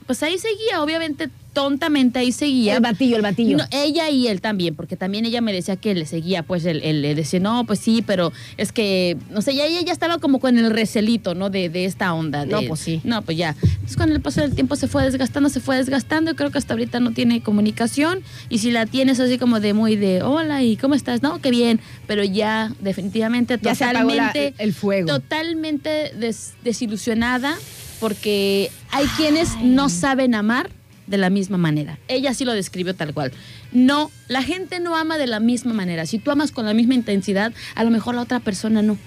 pues 0.07 0.23
ahí 0.23 0.37
seguía, 0.39 0.81
obviamente 0.81 1.29
tontamente 1.53 2.19
ahí 2.19 2.31
seguía. 2.31 2.75
El 2.75 2.81
batillo, 2.81 3.15
el 3.17 3.21
batillo. 3.21 3.57
No, 3.57 3.65
ella 3.71 4.09
y 4.09 4.27
él 4.27 4.39
también, 4.41 4.75
porque 4.75 4.95
también 4.95 5.25
ella 5.25 5.41
me 5.41 5.51
decía 5.53 5.75
que 5.75 5.93
le 5.93 6.05
seguía, 6.05 6.43
pues 6.43 6.65
él, 6.65 6.81
él 6.83 7.01
le 7.01 7.13
decía, 7.15 7.39
no, 7.39 7.65
pues 7.65 7.79
sí, 7.79 8.01
pero 8.05 8.31
es 8.57 8.71
que, 8.71 9.17
no 9.29 9.41
sé, 9.41 9.53
ya 9.55 9.65
ella 9.65 9.81
ya 9.81 9.91
estaba 9.91 10.17
como 10.19 10.39
con 10.39 10.57
el 10.57 10.71
recelito, 10.71 11.35
¿no? 11.35 11.49
De, 11.49 11.69
de 11.69 11.85
esta 11.85 12.13
onda. 12.13 12.45
No, 12.45 12.61
pues 12.67 12.79
sí. 12.79 13.01
No, 13.03 13.21
pues 13.21 13.37
ya. 13.37 13.55
Entonces 13.61 13.97
con 13.97 14.11
el 14.11 14.21
paso 14.21 14.41
del 14.41 14.55
tiempo 14.55 14.75
se 14.75 14.87
fue 14.87 15.03
desgastando, 15.03 15.49
se 15.49 15.59
fue 15.59 15.77
desgastando, 15.77 16.31
y 16.31 16.35
creo 16.35 16.51
que 16.51 16.57
hasta 16.57 16.73
ahorita 16.73 16.99
no 16.99 17.11
tiene 17.11 17.41
comunicación, 17.43 18.21
y 18.49 18.59
si 18.59 18.71
la 18.71 18.85
tienes 18.85 19.19
así 19.19 19.37
como 19.37 19.59
de 19.59 19.73
muy 19.73 19.95
de, 19.95 20.23
hola, 20.23 20.63
¿y 20.63 20.77
cómo 20.77 20.95
estás? 20.95 21.21
No, 21.21 21.41
qué 21.41 21.51
bien, 21.51 21.79
pero 22.07 22.23
ya 22.23 22.73
definitivamente 22.79 23.57
Ya 23.61 23.71
la- 23.71 23.75
totalmente, 23.75 24.53
el 24.57 24.73
fuego. 24.73 25.07
totalmente 25.07 26.13
des- 26.17 26.53
desilusionada, 26.63 27.57
porque 27.99 28.71
hay 28.91 29.05
quienes 29.17 29.57
no 29.61 29.89
saben 29.89 30.33
amar 30.35 30.69
de 31.11 31.17
la 31.17 31.29
misma 31.29 31.57
manera. 31.57 31.99
Ella 32.07 32.33
sí 32.33 32.43
lo 32.45 32.53
describió 32.53 32.95
tal 32.95 33.13
cual. 33.13 33.31
No, 33.71 34.09
la 34.27 34.41
gente 34.41 34.79
no 34.79 34.95
ama 34.95 35.17
de 35.19 35.27
la 35.27 35.39
misma 35.39 35.73
manera. 35.73 36.05
Si 36.07 36.17
tú 36.17 36.31
amas 36.31 36.51
con 36.51 36.65
la 36.65 36.73
misma 36.73 36.95
intensidad, 36.95 37.53
a 37.75 37.83
lo 37.83 37.91
mejor 37.91 38.15
la 38.15 38.21
otra 38.21 38.39
persona 38.39 38.81
no. 38.81 38.97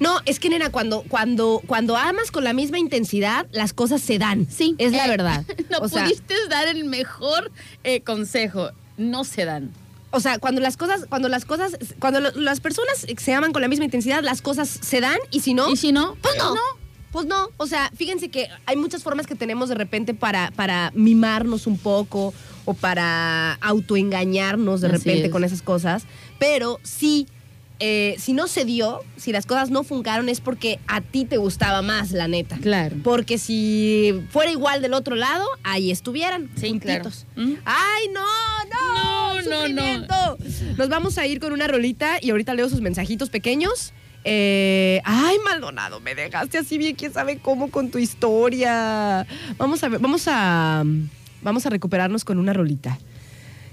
No, 0.00 0.18
es 0.26 0.40
que 0.40 0.48
nena, 0.48 0.70
cuando, 0.70 1.02
cuando, 1.08 1.62
cuando 1.66 1.96
amas 1.96 2.30
con 2.32 2.42
la 2.44 2.52
misma 2.52 2.78
intensidad, 2.78 3.46
las 3.52 3.72
cosas 3.72 4.00
se 4.02 4.18
dan. 4.18 4.46
Sí. 4.50 4.74
Es 4.78 4.92
la 4.92 5.06
Eh, 5.06 5.08
verdad. 5.08 5.44
No 5.70 5.78
o 5.78 5.88
sea, 5.88 6.04
pudiste 6.04 6.34
dar 6.50 6.66
el 6.68 6.84
mejor 6.84 7.50
eh, 7.84 8.00
consejo. 8.00 8.70
No 8.96 9.24
se 9.24 9.44
dan. 9.44 9.70
o 10.10 10.20
sea, 10.20 10.38
cuando 10.38 10.60
las 10.60 10.76
cosas, 10.76 11.06
cuando 11.08 11.28
las 11.28 11.44
cosas, 11.44 11.76
cuando 11.98 12.20
lo- 12.20 12.30
las 12.32 12.60
personas 12.60 13.04
se 13.18 13.34
aman 13.34 13.52
con 13.52 13.62
la 13.62 13.68
misma 13.68 13.84
intensidad, 13.84 14.22
las 14.22 14.42
cosas 14.42 14.68
se 14.68 15.00
dan 15.00 15.18
y 15.32 15.40
si 15.40 15.54
no, 15.54 15.70
Y 15.70 15.76
si 15.76 15.90
no, 15.92 16.16
pues 16.22 16.36
no. 16.38 16.54
Pues 17.14 17.26
no, 17.26 17.50
o 17.58 17.68
sea, 17.68 17.92
fíjense 17.94 18.28
que 18.28 18.48
hay 18.66 18.74
muchas 18.74 19.04
formas 19.04 19.28
que 19.28 19.36
tenemos 19.36 19.68
de 19.68 19.76
repente 19.76 20.14
para, 20.14 20.50
para 20.56 20.90
mimarnos 20.96 21.68
un 21.68 21.78
poco 21.78 22.34
o 22.64 22.74
para 22.74 23.52
autoengañarnos 23.60 24.80
de 24.80 24.88
Así 24.88 24.96
repente 24.96 25.26
es. 25.26 25.30
con 25.30 25.44
esas 25.44 25.62
cosas, 25.62 26.06
pero 26.40 26.80
sí, 26.82 27.28
eh, 27.78 28.16
si 28.18 28.32
no 28.32 28.48
se 28.48 28.64
dio, 28.64 29.04
si 29.16 29.30
las 29.30 29.46
cosas 29.46 29.70
no 29.70 29.84
funcaron 29.84 30.28
es 30.28 30.40
porque 30.40 30.80
a 30.88 31.02
ti 31.02 31.24
te 31.24 31.36
gustaba 31.36 31.82
más, 31.82 32.10
la 32.10 32.26
neta. 32.26 32.56
Claro. 32.56 32.96
Porque 33.04 33.38
si 33.38 34.20
fuera 34.30 34.50
igual 34.50 34.82
del 34.82 34.92
otro 34.92 35.14
lado, 35.14 35.46
ahí 35.62 35.92
estuvieran. 35.92 36.50
Sí, 36.56 36.70
juntitos. 36.70 37.26
claro. 37.34 37.48
¿Mm? 37.48 37.54
¡Ay, 37.64 38.08
no, 38.12 38.24
no! 38.74 39.40
No, 39.42 39.68
no, 39.68 39.98
no. 39.98 40.36
Nos 40.76 40.88
vamos 40.88 41.16
a 41.18 41.28
ir 41.28 41.38
con 41.38 41.52
una 41.52 41.68
rolita 41.68 42.18
y 42.20 42.30
ahorita 42.30 42.54
leo 42.54 42.68
sus 42.68 42.80
mensajitos 42.80 43.30
pequeños. 43.30 43.92
Eh, 44.24 45.02
ay, 45.04 45.36
Maldonado, 45.44 46.00
me 46.00 46.14
dejaste 46.14 46.58
así 46.58 46.78
bien, 46.78 46.96
quién 46.96 47.12
sabe 47.12 47.38
cómo 47.38 47.70
con 47.70 47.90
tu 47.90 47.98
historia. 47.98 49.26
Vamos 49.58 49.84
a 49.84 49.88
ver, 49.88 50.00
vamos 50.00 50.24
a 50.26 50.82
vamos 51.42 51.66
a 51.66 51.70
recuperarnos 51.70 52.24
con 52.24 52.38
una 52.38 52.52
rolita. 52.52 52.98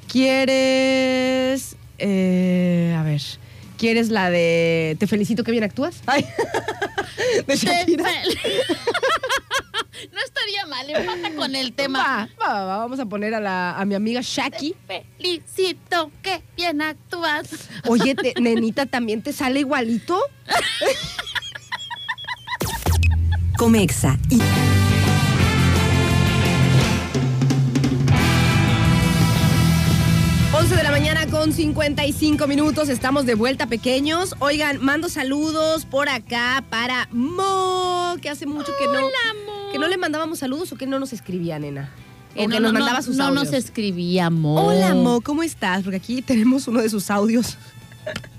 ¿Quieres 0.09 1.77
eh, 2.03 2.95
a 2.97 3.03
ver, 3.03 3.21
¿quieres 3.77 4.09
la 4.09 4.29
de 4.29 4.97
Te 4.99 5.07
felicito 5.07 5.43
que 5.43 5.51
bien 5.51 5.63
actúas? 5.63 6.01
Ay. 6.07 6.25
de 7.47 7.55
Shakira. 7.55 8.05
no 10.13 10.19
estaría 10.23 10.65
mal, 10.67 10.89
empata 10.89 11.35
con 11.35 11.55
el 11.55 11.73
tema. 11.73 12.29
Va, 12.39 12.47
va, 12.47 12.65
va, 12.65 12.77
vamos 12.77 12.99
a 12.99 13.05
poner 13.05 13.33
a, 13.35 13.39
la, 13.39 13.77
a 13.77 13.85
mi 13.85 13.95
amiga 13.95 14.21
Shaki. 14.23 14.75
Felicito, 14.87 16.11
que 16.21 16.43
bien 16.55 16.81
actúas. 16.81 17.69
Oye, 17.87 18.15
te- 18.15 18.33
nenita, 18.41 18.85
¿también 18.85 19.21
te 19.21 19.33
sale 19.33 19.59
igualito? 19.61 20.19
Comexa 23.57 24.17
y 24.29 24.39
11 30.71 30.77
de 30.77 30.83
la 30.83 30.91
mañana 30.91 31.27
con 31.27 31.51
55 31.51 32.47
minutos, 32.47 32.87
estamos 32.87 33.25
de 33.25 33.35
vuelta 33.35 33.67
pequeños. 33.67 34.35
Oigan, 34.39 34.81
mando 34.81 35.09
saludos 35.09 35.83
por 35.83 36.07
acá 36.07 36.63
para 36.69 37.09
Mo, 37.11 38.15
que 38.21 38.29
hace 38.29 38.45
mucho 38.45 38.71
que 38.79 38.85
no, 38.85 39.09
que 39.73 39.77
no 39.77 39.89
le 39.89 39.97
mandábamos 39.97 40.39
saludos 40.39 40.71
o 40.71 40.77
que 40.77 40.87
no 40.87 40.97
nos 40.97 41.11
escribía, 41.11 41.59
nena. 41.59 41.89
O 42.37 42.47
que 42.47 42.61
nos 42.61 42.71
mandaba 42.71 43.01
sus 43.01 43.17
no 43.17 43.25
audios. 43.25 43.45
nos 43.45 43.53
escribíamos. 43.53 44.61
Hola 44.63 44.95
Mo, 44.95 45.19
¿cómo 45.19 45.43
estás? 45.43 45.83
Porque 45.83 45.97
aquí 45.97 46.21
tenemos 46.21 46.69
uno 46.69 46.81
de 46.81 46.89
sus 46.89 47.11
audios 47.11 47.57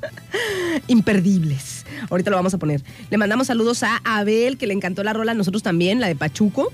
imperdibles. 0.87 1.85
Ahorita 2.09 2.31
lo 2.31 2.37
vamos 2.37 2.55
a 2.55 2.59
poner. 2.59 2.83
Le 3.11 3.19
mandamos 3.19 3.49
saludos 3.49 3.83
a 3.83 4.01
Abel, 4.05 4.57
que 4.57 4.67
le 4.67 4.73
encantó 4.73 5.05
la 5.05 5.13
rola, 5.13 5.35
nosotros 5.35 5.63
también, 5.63 6.01
la 6.01 6.07
de 6.07 6.17
Pachuco. 6.17 6.73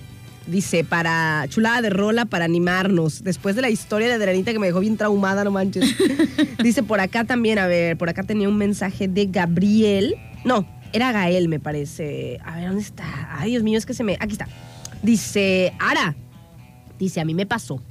Dice, 0.49 0.83
para 0.83 1.45
chulada 1.49 1.83
de 1.83 1.91
rola 1.91 2.25
para 2.25 2.47
animarnos. 2.47 3.23
Después 3.23 3.55
de 3.55 3.61
la 3.61 3.69
historia 3.69 4.09
de 4.09 4.15
Adrianita 4.15 4.51
que 4.51 4.59
me 4.59 4.69
dejó 4.69 4.81
bien 4.81 4.97
traumada, 4.97 5.45
no 5.45 5.51
manches. 5.51 5.95
Dice 6.63 6.83
por 6.83 7.01
acá 7.01 7.25
también, 7.25 7.59
a 7.59 7.67
ver, 7.67 7.99
por 7.99 8.09
acá 8.09 8.23
tenía 8.23 8.49
un 8.49 8.57
mensaje 8.57 9.09
de 9.09 9.27
Gabriel. 9.27 10.17
No, 10.45 10.67
era 10.95 11.13
Gael, 11.13 11.49
me 11.49 11.61
parece. 11.61 12.39
A 12.43 12.57
ver, 12.57 12.69
¿dónde 12.69 12.81
está? 12.81 13.05
Ay, 13.39 13.51
Dios 13.51 13.63
mío, 13.63 13.77
es 13.77 13.85
que 13.85 13.93
se 13.93 14.05
me. 14.05 14.17
Aquí 14.21 14.33
está. 14.33 14.49
Dice, 15.03 15.75
Ara. 15.79 16.17
Dice, 16.99 17.21
a 17.21 17.27
mí 17.27 17.35
me 17.35 17.45
pasó. 17.45 17.83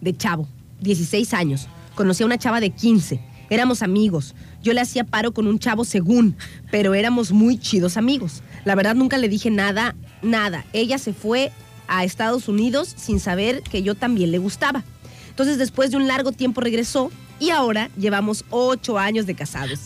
De 0.00 0.16
chavo, 0.16 0.48
16 0.82 1.34
años. 1.34 1.68
Conocí 1.96 2.22
a 2.22 2.26
una 2.26 2.38
chava 2.38 2.60
de 2.60 2.70
15. 2.70 3.20
Éramos 3.50 3.82
amigos. 3.82 4.36
Yo 4.62 4.72
le 4.72 4.80
hacía 4.80 5.02
paro 5.02 5.34
con 5.34 5.48
un 5.48 5.58
chavo 5.58 5.84
según, 5.84 6.36
pero 6.70 6.94
éramos 6.94 7.32
muy 7.32 7.58
chidos 7.58 7.96
amigos. 7.96 8.42
La 8.64 8.76
verdad 8.76 8.94
nunca 8.94 9.18
le 9.18 9.28
dije 9.28 9.50
nada, 9.50 9.96
nada. 10.22 10.64
Ella 10.72 10.98
se 10.98 11.12
fue 11.12 11.52
a 11.88 12.04
Estados 12.04 12.48
Unidos 12.48 12.92
sin 12.96 13.20
saber 13.20 13.62
que 13.62 13.82
yo 13.82 13.94
también 13.94 14.30
le 14.30 14.38
gustaba. 14.38 14.84
Entonces 15.28 15.58
después 15.58 15.90
de 15.90 15.96
un 15.96 16.06
largo 16.06 16.32
tiempo 16.32 16.60
regresó 16.60 17.10
y 17.40 17.50
ahora 17.50 17.90
llevamos 17.98 18.44
ocho 18.50 18.98
años 18.98 19.26
de 19.26 19.34
casados. 19.34 19.80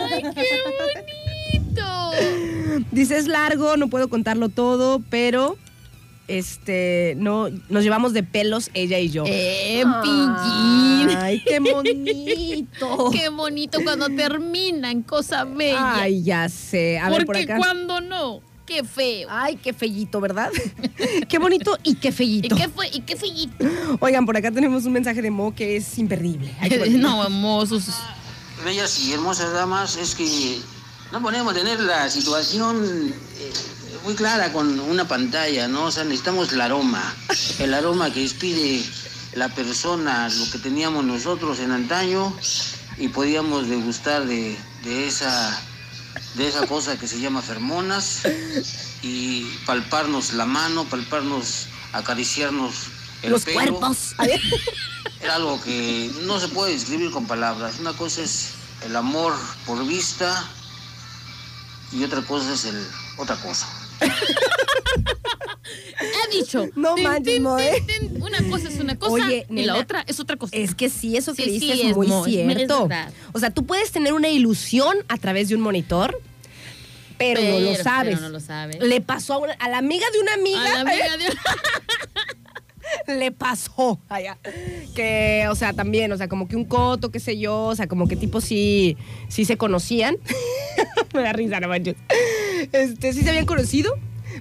¡Ay, 0.00 0.22
qué 0.22 0.46
bonito! 1.64 2.86
Dice, 2.90 3.16
es 3.18 3.28
largo, 3.28 3.76
no 3.76 3.88
puedo 3.88 4.08
contarlo 4.08 4.48
todo, 4.48 5.00
pero 5.10 5.56
este, 6.30 7.14
no, 7.16 7.48
nos 7.68 7.82
llevamos 7.82 8.12
de 8.12 8.22
pelos 8.22 8.70
ella 8.74 8.98
y 8.98 9.10
yo. 9.10 9.24
¡Eh, 9.26 9.84
pillín! 10.02 11.16
Ay, 11.16 11.42
qué 11.44 11.58
bonito. 11.58 13.10
¡Qué 13.12 13.28
bonito 13.30 13.80
cuando 13.82 14.08
terminan! 14.08 15.02
Cosa 15.02 15.44
bella. 15.44 15.94
Ay, 16.02 16.22
ya 16.22 16.48
sé. 16.48 16.98
A 16.98 17.10
ver, 17.10 17.26
por 17.26 17.34
Porque 17.36 17.42
acá. 17.42 17.58
cuando 17.58 18.00
no, 18.00 18.42
qué 18.70 18.84
feo. 18.84 19.28
Ay, 19.30 19.56
qué 19.56 19.72
fellito, 19.72 20.20
¿verdad? 20.20 20.50
qué 21.28 21.38
bonito 21.38 21.76
y 21.82 21.96
qué 21.96 22.08
¿Y 22.08 22.12
fellito. 22.12 22.56
qué 22.56 22.68
fue? 22.68 22.88
¿Y 22.88 23.00
qué 23.00 23.16
feíto? 23.16 23.66
Oigan, 23.98 24.24
por 24.24 24.36
acá 24.36 24.52
tenemos 24.52 24.84
un 24.84 24.92
mensaje 24.92 25.20
de 25.20 25.30
Mo 25.30 25.54
que 25.54 25.76
es 25.76 25.98
imperdible. 25.98 26.54
No, 27.00 27.24
hermosos. 27.24 27.86
Bellas 28.64 28.98
y 29.00 29.12
hermosas 29.12 29.52
damas, 29.52 29.96
es 29.96 30.14
que 30.14 30.60
no 31.12 31.20
podemos 31.22 31.54
tener 31.54 31.80
la 31.80 32.08
situación 32.10 33.12
eh, 33.38 33.52
muy 34.04 34.14
clara 34.14 34.52
con 34.52 34.78
una 34.80 35.08
pantalla, 35.08 35.66
¿no? 35.66 35.84
O 35.84 35.90
sea, 35.90 36.04
necesitamos 36.04 36.52
el 36.52 36.60
aroma, 36.60 37.14
el 37.58 37.74
aroma 37.74 38.12
que 38.12 38.20
despide 38.20 38.82
la 39.34 39.48
persona, 39.48 40.28
lo 40.28 40.50
que 40.50 40.58
teníamos 40.58 41.04
nosotros 41.04 41.58
en 41.60 41.72
antaño 41.72 42.32
y 42.98 43.08
podíamos 43.08 43.68
degustar 43.68 44.26
de, 44.26 44.56
de 44.84 45.06
esa, 45.06 45.58
de 46.34 46.48
esa 46.48 46.66
cosa 46.66 46.98
que 46.98 47.06
se 47.08 47.20
llama 47.20 47.42
fermonas 47.42 48.22
y 49.02 49.44
palparnos 49.66 50.32
la 50.34 50.46
mano, 50.46 50.84
palparnos, 50.84 51.66
acariciarnos 51.92 52.74
el 53.22 53.32
Los 53.32 53.44
pelo. 53.44 53.54
cuerpos. 53.54 54.14
A 54.18 54.24
ver. 54.26 54.40
Era 55.20 55.34
algo 55.36 55.60
que 55.60 56.10
no 56.22 56.40
se 56.40 56.48
puede 56.48 56.72
describir 56.72 57.10
con 57.10 57.26
palabras. 57.26 57.78
Una 57.78 57.92
cosa 57.92 58.22
es 58.22 58.50
el 58.82 58.96
amor 58.96 59.34
por 59.66 59.86
vista 59.86 60.48
y 61.92 62.04
otra 62.04 62.22
cosa 62.22 62.54
es 62.54 62.64
el 62.64 62.86
otra 63.18 63.36
cosa. 63.36 63.68
He 66.00 66.36
dicho. 66.36 66.68
No 66.76 66.94
Tin, 66.94 67.04
manches. 67.04 67.40
Una 68.20 68.38
cosa 68.50 68.68
es 68.68 68.78
una 68.80 68.98
cosa 68.98 69.12
Oye, 69.26 69.46
y 69.50 69.62
la 69.62 69.76
otra 69.76 70.04
es 70.06 70.20
otra 70.20 70.36
cosa. 70.36 70.54
Es 70.56 70.74
que 70.74 70.88
sí, 70.90 71.16
eso 71.16 71.34
que 71.34 71.44
Sí, 71.44 71.50
dices 71.52 71.70
sí, 71.76 71.82
es 71.82 71.90
es 71.90 71.96
muy 71.96 72.08
cierto. 72.24 72.88
O 73.32 73.38
sea, 73.38 73.50
tú 73.50 73.64
puedes 73.66 73.90
tener 73.90 74.12
una 74.12 74.28
ilusión 74.28 74.96
a 75.08 75.16
través 75.18 75.48
de 75.48 75.54
un 75.56 75.60
monitor, 75.62 76.20
pero, 77.18 77.40
no 77.42 77.60
lo 77.60 77.74
sabes. 77.76 78.14
pero 78.16 78.20
no 78.20 78.28
lo 78.30 78.40
sabes. 78.40 78.78
Le 78.80 79.00
pasó 79.00 79.34
a, 79.34 79.38
una- 79.38 79.52
a 79.54 79.68
la 79.68 79.78
amiga 79.78 80.06
de 80.12 80.20
una 80.20 80.34
amiga. 80.34 80.60
A 80.60 80.74
la 80.84 80.90
amiga 80.92 81.16
de- 83.06 83.18
le 83.18 83.30
pasó 83.30 84.00
allá. 84.08 84.38
Que, 84.94 85.46
o 85.50 85.54
sea, 85.54 85.72
también, 85.72 86.10
o 86.12 86.16
sea, 86.16 86.28
como 86.28 86.48
que 86.48 86.56
un 86.56 86.64
coto, 86.64 87.10
qué 87.10 87.20
sé 87.20 87.38
yo, 87.38 87.64
o 87.66 87.76
sea, 87.76 87.86
como 87.86 88.08
que 88.08 88.16
tipo 88.16 88.40
sí, 88.40 88.96
sí 89.28 89.44
se 89.44 89.56
conocían. 89.56 90.16
Me 91.14 91.22
da 91.22 91.32
risa, 91.32 91.60
no 91.60 91.68
manches. 91.68 91.96
Este, 92.72 93.12
sí 93.12 93.22
se 93.22 93.28
habían 93.28 93.46
conocido, 93.46 93.94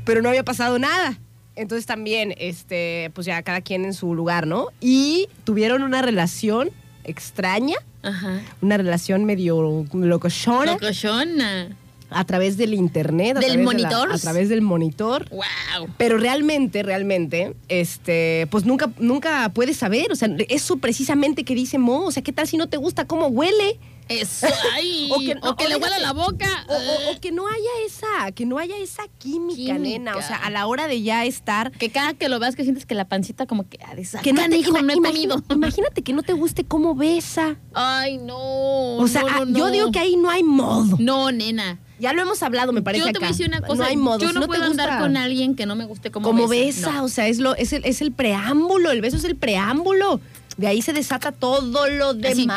pero 0.06 0.22
no 0.22 0.30
había 0.30 0.43
pasado 0.43 0.80
nada. 0.80 1.18
Entonces 1.56 1.86
también, 1.86 2.34
este, 2.38 3.12
pues 3.14 3.26
ya 3.28 3.41
cada 3.43 3.62
quien 3.62 3.84
en 3.84 3.93
su 3.93 4.16
lugar, 4.16 4.47
¿no? 4.47 4.68
Y 4.80 5.28
tuvieron 5.43 5.84
una 5.84 6.02
relación 6.02 6.70
extraña, 7.04 7.76
Ajá. 8.02 8.39
una 8.62 8.78
relación 8.78 9.26
medio 9.26 9.86
locochona 9.91 10.74
Locochona. 10.74 11.76
a 12.12 12.24
través 12.24 12.56
del 12.56 12.74
internet, 12.74 13.38
a 13.38 13.39
¿Del 13.41 13.58
de 13.58 13.64
monitor? 13.64 14.12
a 14.12 14.18
través 14.18 14.47
del 14.47 14.62
monitor. 14.62 15.28
Wow. 15.32 15.89
Pero 15.97 16.18
realmente, 16.18 16.82
realmente, 16.82 17.56
este, 17.68 18.47
pues 18.52 18.64
nunca, 18.66 18.91
nunca 19.00 19.50
puedes 19.54 19.76
saber. 19.78 20.12
O 20.12 20.16
sea, 20.16 20.30
eso 20.47 20.78
precisamente 20.78 21.43
que 21.43 21.56
dice 21.56 21.78
Mo. 21.78 22.06
O 22.06 22.12
sea, 22.12 22.24
¿qué 22.24 22.32
tal 22.32 22.47
si 22.47 22.56
no 22.58 22.68
te 22.70 22.78
gusta 22.78 23.06
cómo 23.06 23.28
huele? 23.28 23.80
Eso. 24.10 24.47
Ay. 24.74 25.10
O 25.12 25.16
O 25.16 25.20
que- 25.55 25.66
o 25.66 25.68
le 25.70 25.76
huela 25.78 25.97
la 25.99 26.14
boca. 26.14 26.66
O, 26.68 26.74
o- 27.16 27.20
que 27.22 27.32
no 27.32 27.47
haya 27.47 27.70
esa, 27.86 28.32
que 28.32 28.45
no 28.45 28.57
haya 28.57 28.76
esa 28.78 29.03
química, 29.20 29.55
Química. 29.55 29.78
nena. 29.78 30.18
O 30.18 30.22
sea, 30.22 30.36
a 30.38 30.49
la 30.49 30.66
hora 30.68 30.88
de 30.88 31.01
ya 31.01 31.26
estar. 31.26 31.72
Que 31.72 31.89
cada 31.89 32.14
que 32.14 32.28
lo 32.30 32.39
veas 32.39 32.55
que 32.55 32.64
sientes 32.64 32.86
que 32.86 32.95
la 32.95 33.05
pancita 33.07 33.45
como 33.45 33.68
que 33.70 33.80
ha 33.86 33.95
de 33.95 34.03
sacar, 34.05 34.24
Que 34.24 34.34
no 34.34 34.41
te, 34.49 34.57
hijo, 34.57 34.72
no 34.72 34.78
he 34.80 34.82
imagina- 34.97 35.10
comido. 35.10 35.43
imagínate 35.55 36.01
que 36.01 36.14
no 36.14 36.24
te 36.24 36.34
guste 36.34 36.64
cómo 36.66 36.95
besa. 36.95 37.57
Ay, 37.74 38.18
no. 38.18 38.38
O 38.97 39.07
sea, 39.07 39.22
no, 39.22 39.28
ah, 39.30 39.45
no, 39.45 39.57
yo 39.57 39.66
no. 39.66 39.72
digo 39.72 39.91
que 39.91 39.99
ahí 39.99 40.16
no 40.16 40.30
hay 40.30 40.43
modo. 40.43 40.97
No, 40.99 41.32
nena. 41.32 41.80
Ya 41.99 42.14
lo 42.14 42.22
hemos 42.22 42.41
hablado, 42.43 42.72
me 42.72 42.82
parece 42.82 43.05
yo 43.05 43.12
te 43.12 43.20
voy 43.20 43.26
a 43.26 43.28
acá. 43.28 43.34
decir 43.38 43.47
una 43.47 43.62
cosa. 43.62 43.84
No 43.84 43.89
hay 43.89 43.97
modo. 43.97 44.20
Yo 44.20 44.30
Si 44.30 44.36
no, 44.39 44.47
puedo 44.47 44.64
andar 44.64 44.99
con 45.01 45.18
alguien 45.18 45.55
que 45.55 45.66
no 45.66 45.76
me 45.76 45.86
guste 45.86 46.12
como, 46.12 46.26
como 46.28 46.47
besa. 46.47 46.93
No. 46.93 47.03
O 47.03 47.10
sea, 47.10 47.28
es, 47.28 47.39
lo, 47.39 47.55
es, 47.55 47.74
el, 47.74 47.84
es 47.86 48.01
el 48.01 48.12
preámbulo. 48.14 48.91
El 48.91 49.01
beso 49.01 49.18
es 49.18 49.26
el 49.26 49.36
preámbulo. 49.36 50.22
De 50.57 50.68
ahí 50.68 50.82
se 50.82 50.93
desata 50.93 51.32
todo 51.34 51.88
lo 51.89 52.10
Así. 52.12 52.47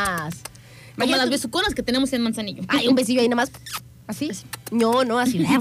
Como 0.97 1.15
las 1.15 1.29
besuconas 1.29 1.73
que 1.75 1.83
tenemos 1.83 2.11
en 2.13 2.21
Manzanillo. 2.21 2.63
Ay, 2.67 2.87
un 2.87 2.95
besillo 2.95 3.21
ahí 3.21 3.27
nada 3.29 3.43
más. 3.43 3.51
¿Así? 4.05 4.29
No, 4.71 5.03
no, 5.05 5.17
así. 5.17 5.45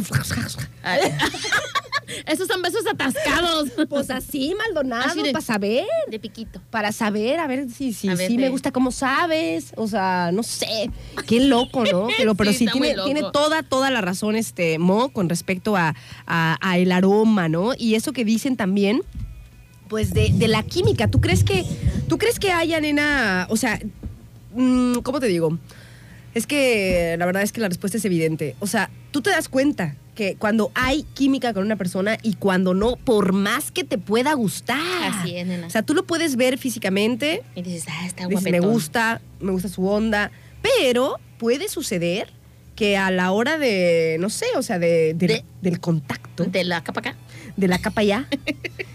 Esos 2.26 2.46
son 2.48 2.60
besos 2.60 2.84
atascados. 2.90 3.70
pues 3.88 4.10
así, 4.10 4.54
Maldonado, 4.58 5.04
Así 5.10 5.22
de- 5.22 5.32
para 5.32 5.44
saber. 5.44 5.86
De 6.10 6.18
piquito. 6.18 6.60
Para 6.70 6.92
saber, 6.92 7.38
a 7.40 7.46
ver 7.46 7.70
si, 7.70 7.92
si, 7.92 8.08
A 8.08 8.14
ver, 8.14 8.28
si 8.28 8.36
me 8.36 8.48
gusta 8.50 8.70
cómo 8.72 8.90
sabes. 8.92 9.72
O 9.76 9.86
sea, 9.88 10.30
no 10.32 10.42
sé. 10.42 10.90
Qué 11.26 11.40
loco, 11.40 11.84
¿no? 11.84 12.08
Pero, 12.18 12.34
pero 12.34 12.52
Sí, 12.52 12.66
tiene, 12.70 12.94
tiene 13.04 13.22
toda, 13.32 13.62
toda 13.62 13.90
la 13.90 14.00
razón 14.00 14.36
este 14.36 14.78
Mo 14.78 15.10
con 15.10 15.28
respecto 15.28 15.76
a, 15.76 15.94
a- 16.26 16.58
a 16.60 16.78
el 16.78 16.92
aroma, 16.92 17.48
¿no? 17.48 17.72
Y 17.78 17.94
eso 17.94 18.12
que 18.12 18.24
dicen 18.24 18.56
también, 18.56 19.02
pues 19.88 20.12
de, 20.12 20.30
de 20.34 20.48
la 20.48 20.62
química. 20.64 21.08
¿Tú 21.08 21.20
crees 21.20 21.44
que, 21.44 21.64
tú 22.08 22.18
crees 22.18 22.38
que 22.38 22.50
haya, 22.52 22.80
nena? 22.80 23.46
O 23.50 23.56
sea, 23.56 23.80
¿cómo 25.02 25.20
te 25.20 25.26
digo? 25.26 25.58
Es 26.34 26.46
que 26.46 27.14
la 27.18 27.26
verdad 27.26 27.42
es 27.42 27.52
que 27.52 27.60
la 27.60 27.68
respuesta 27.68 27.98
es 27.98 28.04
evidente. 28.04 28.56
O 28.60 28.66
sea, 28.66 28.90
tú 29.10 29.20
te 29.20 29.30
das 29.30 29.48
cuenta 29.48 29.96
que 30.14 30.36
cuando 30.36 30.70
hay 30.74 31.04
química 31.14 31.52
con 31.52 31.64
una 31.64 31.76
persona 31.76 32.16
y 32.22 32.34
cuando 32.34 32.72
no, 32.74 32.96
por 32.96 33.32
más 33.32 33.70
que 33.70 33.84
te 33.84 33.98
pueda 33.98 34.32
gustar. 34.34 34.78
Así 35.04 35.36
es, 35.36 35.46
nena. 35.46 35.66
O 35.66 35.70
sea, 35.70 35.82
tú 35.82 35.94
lo 35.94 36.04
puedes 36.06 36.36
ver 36.36 36.56
físicamente, 36.58 37.42
Y 37.54 37.62
dices, 37.62 37.84
ah, 37.90 38.06
está 38.06 38.26
dices, 38.28 38.50
me 38.50 38.60
gusta, 38.60 39.20
me 39.40 39.52
gusta 39.52 39.68
su 39.68 39.86
onda, 39.86 40.30
pero 40.62 41.18
puede 41.38 41.68
suceder 41.68 42.30
que 42.76 42.96
a 42.96 43.10
la 43.10 43.30
hora 43.32 43.58
de, 43.58 44.16
no 44.20 44.30
sé, 44.30 44.46
o 44.56 44.62
sea, 44.62 44.78
de, 44.78 45.12
de- 45.14 45.26
De- 45.26 45.44
del 45.60 45.80
contacto, 45.80 46.44
De 46.44 46.64
la 46.64 46.82
capa 46.82 47.00
acá. 47.00 47.16
de 47.58 47.68
la 47.68 47.78
capa 47.78 48.02
ya 48.02 48.26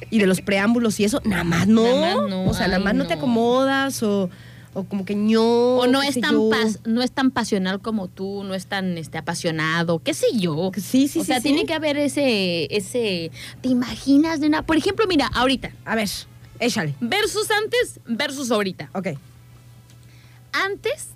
y 0.10 0.18
de 0.20 0.26
los 0.26 0.42
preámbulos 0.42 1.00
y 1.00 1.04
eso, 1.04 1.22
nada 1.24 1.44
más 1.44 1.68
no. 1.68 1.84
Nada 1.84 2.16
más 2.22 2.30
no, 2.30 2.46
O 2.46 2.54
sea, 2.56 2.68
nada 2.68 2.80
más 2.80 2.96
no. 2.96 3.06
te 3.06 3.14
acomodas 3.14 4.02
o, 4.02 4.30
o 4.78 4.84
como 4.84 5.06
que 5.06 5.16
ño. 5.16 5.42
O 5.78 5.88
no 5.88 6.02
es 6.04 6.20
tan 6.20 6.34
yo. 6.34 6.50
pas- 6.50 6.80
no 6.86 7.02
es 7.02 7.12
tan 7.12 7.32
pasional 7.32 7.82
como 7.82 8.08
tú, 8.08 8.44
no 8.44 8.54
es 8.54 8.68
tan 8.68 8.98
este 8.98 9.18
apasionado, 9.18 10.00
qué 10.00 10.14
sé 10.14 10.28
yo. 10.38 10.72
Sí, 10.76 11.08
sí, 11.08 11.20
o 11.20 11.22
sí, 11.24 11.28
sea, 11.28 11.38
sí. 11.38 11.44
tiene 11.44 11.66
que 11.66 11.74
haber 11.74 11.98
ese, 11.98 12.68
ese, 12.76 13.32
¿te 13.62 13.70
imaginas 13.70 14.40
de 14.40 14.48
una? 14.48 14.62
Por 14.62 14.78
ejemplo, 14.78 15.06
mira, 15.08 15.28
ahorita, 15.34 15.72
A 15.84 15.96
ver, 15.96 16.10
échale. 16.60 16.94
versus 17.00 17.50
antes, 17.52 18.00
versus 18.06 18.52
ahorita. 18.52 18.90
Ok. 18.94 19.08
Antes, 20.54 21.10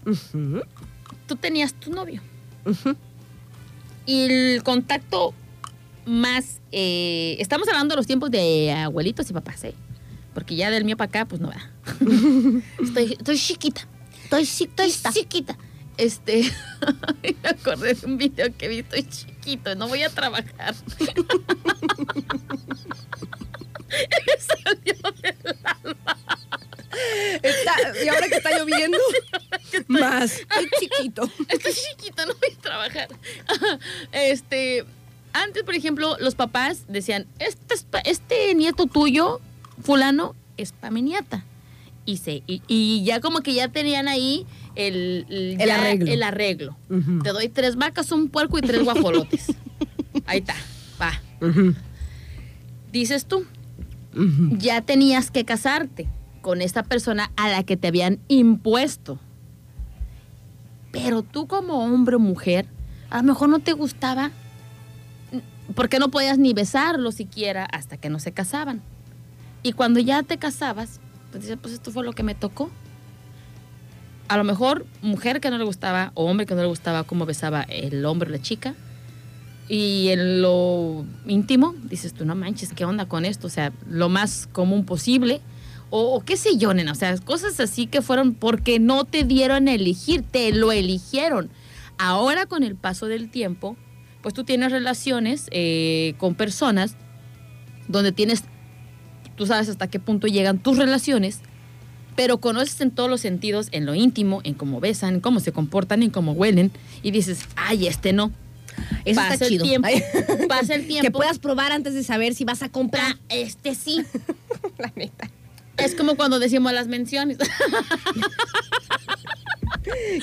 tú 1.28 1.36
tenías 1.36 1.74
tu 1.74 1.92
novio. 1.92 2.22
Y 4.06 4.22
el 4.24 4.64
contacto 4.64 5.34
más, 6.06 6.60
eh, 6.72 7.38
estamos 7.40 7.68
hablando 7.68 7.94
de 7.94 7.98
los 7.98 8.08
tiempos 8.08 8.32
de 8.32 8.72
abuelitos 8.72 9.30
y 9.30 9.34
papás, 9.34 9.64
¿eh? 9.64 9.76
Porque 10.34 10.56
ya 10.56 10.70
del 10.72 10.86
mío 10.86 10.98
para 10.98 11.10
acá, 11.10 11.26
pues 11.26 11.42
no 11.42 11.50
va. 11.50 11.70
estoy, 12.84 13.14
estoy 13.14 13.38
chiquita. 13.38 13.88
Estoy, 14.24 14.46
chi- 14.46 14.70
estoy 14.78 15.14
chiquita. 15.14 15.58
Este, 15.98 16.44
me 17.44 17.50
acordé 17.50 17.94
de 17.94 18.06
un 18.06 18.18
video 18.18 18.56
que 18.58 18.68
vi, 18.70 18.80
estoy 18.80 19.04
chiquito, 19.04 19.76
no 19.76 19.88
voy 19.88 20.04
a 20.04 20.10
trabajar. 20.10 20.74
salió 24.40 24.96
del 25.22 25.58
alma. 25.64 26.18
Está- 27.42 28.04
y 28.04 28.08
ahora 28.08 28.28
que 28.30 28.36
está 28.36 28.58
lloviendo, 28.58 28.98
más. 29.88 30.40
Estoy 30.40 30.70
chiquito. 30.80 31.30
Estoy 31.50 31.74
chiquita, 31.74 32.26
no 32.26 32.34
voy 32.36 32.56
a 32.58 32.62
trabajar. 32.62 33.08
Este, 34.12 34.86
antes, 35.34 35.64
por 35.64 35.76
ejemplo, 35.76 36.18
los 36.20 36.36
papás 36.36 36.86
decían, 36.88 37.28
este, 37.40 37.76
este 38.06 38.54
nieto 38.56 38.86
tuyo, 38.88 39.40
fulano, 39.82 40.36
es 40.58 40.74
nieta. 40.92 41.44
Y, 42.06 42.18
se, 42.18 42.44
y, 42.48 42.62
y 42.68 43.04
ya 43.04 43.22
como 43.22 43.42
que 43.42 43.54
ya 43.54 43.68
tenían 43.68 44.08
ahí 44.08 44.46
el, 44.76 45.26
El 45.30 45.58
ya 45.58 45.76
arreglo. 45.76 46.12
el 46.12 46.24
arreglo. 46.24 46.78
Te 47.24 47.30
doy 47.30 47.50
tres 47.50 47.76
vacas, 47.76 48.12
un 48.12 48.30
puerco 48.30 48.58
y 48.58 48.62
tres 48.62 48.84
guajolotes. 48.84 49.54
Ahí 50.26 50.40
está, 50.40 50.56
va. 51.02 51.22
Dices 52.92 53.26
tú, 53.26 53.46
ya 54.58 54.82
tenías 54.82 55.32
que 55.32 55.46
casarte 55.46 56.08
con 56.42 56.62
esta 56.62 56.84
persona 56.84 57.32
a 57.38 57.50
la 57.50 57.64
que 57.64 57.78
te 57.78 57.88
habían 57.88 58.20
impuesto. 58.28 59.20
Pero 60.92 61.24
tú 61.24 61.48
como 61.48 61.84
hombre 61.84 62.18
o 62.18 62.20
mujer, 62.20 62.66
a 63.10 63.18
lo 63.18 63.24
mejor 63.24 63.50
no 63.50 63.60
te 63.60 63.74
gustaba 63.74 64.32
porque 65.76 66.00
no 66.00 66.10
podías 66.10 66.38
ni 66.38 66.54
besarlo 66.54 67.12
siquiera 67.12 67.66
hasta 67.66 67.96
que 67.98 68.10
no 68.10 68.20
se 68.20 68.34
casaban. 68.34 68.82
Y 69.64 69.74
cuando 69.74 70.00
ya 70.00 70.24
te 70.24 70.38
casabas, 70.38 71.00
pues 71.32 71.44
dices, 71.44 71.58
pues 71.62 71.74
esto 71.74 71.92
fue 71.92 72.04
lo 72.04 72.14
que 72.14 72.24
me 72.24 72.36
tocó. 72.36 72.70
A 74.28 74.38
lo 74.38 74.44
mejor 74.44 74.86
mujer 75.02 75.42
que 75.42 75.50
no 75.50 75.58
le 75.58 75.66
gustaba 75.66 76.12
o 76.16 76.26
hombre 76.26 76.46
que 76.46 76.56
no 76.56 76.62
le 76.62 76.68
gustaba 76.68 77.04
cómo 77.04 77.26
besaba 77.26 77.64
el 77.64 78.06
hombre 78.06 78.30
o 78.30 78.32
la 78.32 78.42
chica. 78.42 78.76
Y 79.68 80.10
en 80.10 80.42
lo 80.42 81.06
íntimo, 81.26 81.76
dices 81.84 82.14
tú, 82.14 82.26
no 82.26 82.36
manches, 82.36 82.74
¿qué 82.74 82.86
onda 82.86 83.06
con 83.08 83.26
esto? 83.26 83.48
O 83.48 83.50
sea, 83.50 83.72
lo 83.90 84.10
más 84.10 84.48
común 84.52 84.86
posible. 84.86 85.42
O, 85.90 86.16
o 86.16 86.22
qué 86.22 86.38
sé 86.38 86.58
yo, 86.58 86.74
nena. 86.74 86.94
O 86.94 86.96
sea, 86.96 87.16
cosas 87.20 87.60
así 87.60 87.88
que 87.88 88.02
fueron 88.02 88.34
porque 88.34 88.80
no 88.80 89.06
te 89.06 89.24
dieron 89.24 89.68
a 89.68 89.74
elegir, 89.74 90.24
te 90.24 90.52
lo 90.54 90.72
eligieron. 90.72 91.50
Ahora, 91.98 92.46
con 92.48 92.64
el 92.64 92.76
paso 92.76 93.06
del 93.06 93.30
tiempo, 93.30 93.78
pues 94.22 94.34
tú 94.34 94.44
tienes 94.44 94.72
relaciones 94.72 95.48
eh, 95.52 96.16
con 96.18 96.36
personas 96.36 96.96
donde 97.88 98.12
tienes, 98.12 98.44
tú 99.36 99.46
sabes 99.48 99.70
hasta 99.70 99.88
qué 99.88 100.00
punto 100.00 100.28
llegan 100.28 100.60
tus 100.60 100.78
relaciones, 100.78 101.40
pero 102.16 102.40
conoces 102.40 102.80
en 102.82 102.92
todos 102.92 103.10
los 103.10 103.22
sentidos, 103.22 103.68
en 103.72 103.86
lo 103.86 103.96
íntimo, 103.96 104.42
en 104.44 104.54
cómo 104.54 104.80
besan, 104.80 105.16
en 105.16 105.20
cómo 105.22 105.40
se 105.40 105.52
comportan, 105.52 106.04
en 106.04 106.10
cómo 106.10 106.34
huelen, 106.34 106.72
y 107.04 107.12
dices, 107.12 107.40
ay, 107.56 107.88
este 107.88 108.14
no. 108.14 108.32
Eso 109.06 109.20
pasa 109.20 109.34
está 109.34 109.46
el 109.46 109.52
chido. 109.52 109.64
tiempo, 109.66 109.88
pasa 110.50 110.76
el 110.76 110.88
tiempo. 110.88 111.04
Que 111.06 111.12
puedas 111.12 111.40
probar 111.40 111.72
antes 111.72 111.94
de 111.94 112.04
saber 112.04 112.34
si 112.36 112.46
vas 112.46 112.64
a 112.64 112.70
comprar. 112.70 113.14
Ah, 113.14 113.18
este 113.30 113.76
sí. 113.76 114.04
La 114.78 114.92
neta. 114.96 115.30
Es 115.78 115.96
como 115.96 116.16
cuando 116.16 116.38
decimos 116.40 116.72
las 116.74 116.88
menciones. 116.88 117.38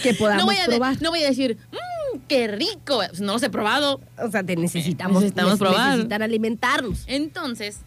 Que 0.03 0.15
podamos 0.15 0.43
No 0.45 0.47
voy, 0.47 0.57
a 0.57 0.63
de- 0.63 0.69
probar. 0.69 1.03
no 1.03 1.11
voy 1.11 1.23
a 1.25 1.29
decir, 1.29 1.59
mmm, 1.73 2.19
qué 2.29 2.47
rico. 2.49 3.01
No 3.21 3.33
los 3.35 3.43
he 3.43 3.51
probado. 3.51 4.01
O 4.23 4.31
sea, 4.31 4.43
te 4.45 4.55
necesitamos, 4.57 5.23
Necesitamos 5.23 5.55
neces- 5.55 5.59
probar. 5.59 5.91
necesitar 5.93 6.23
alimentarnos. 6.23 7.05
Entonces, 7.07 7.79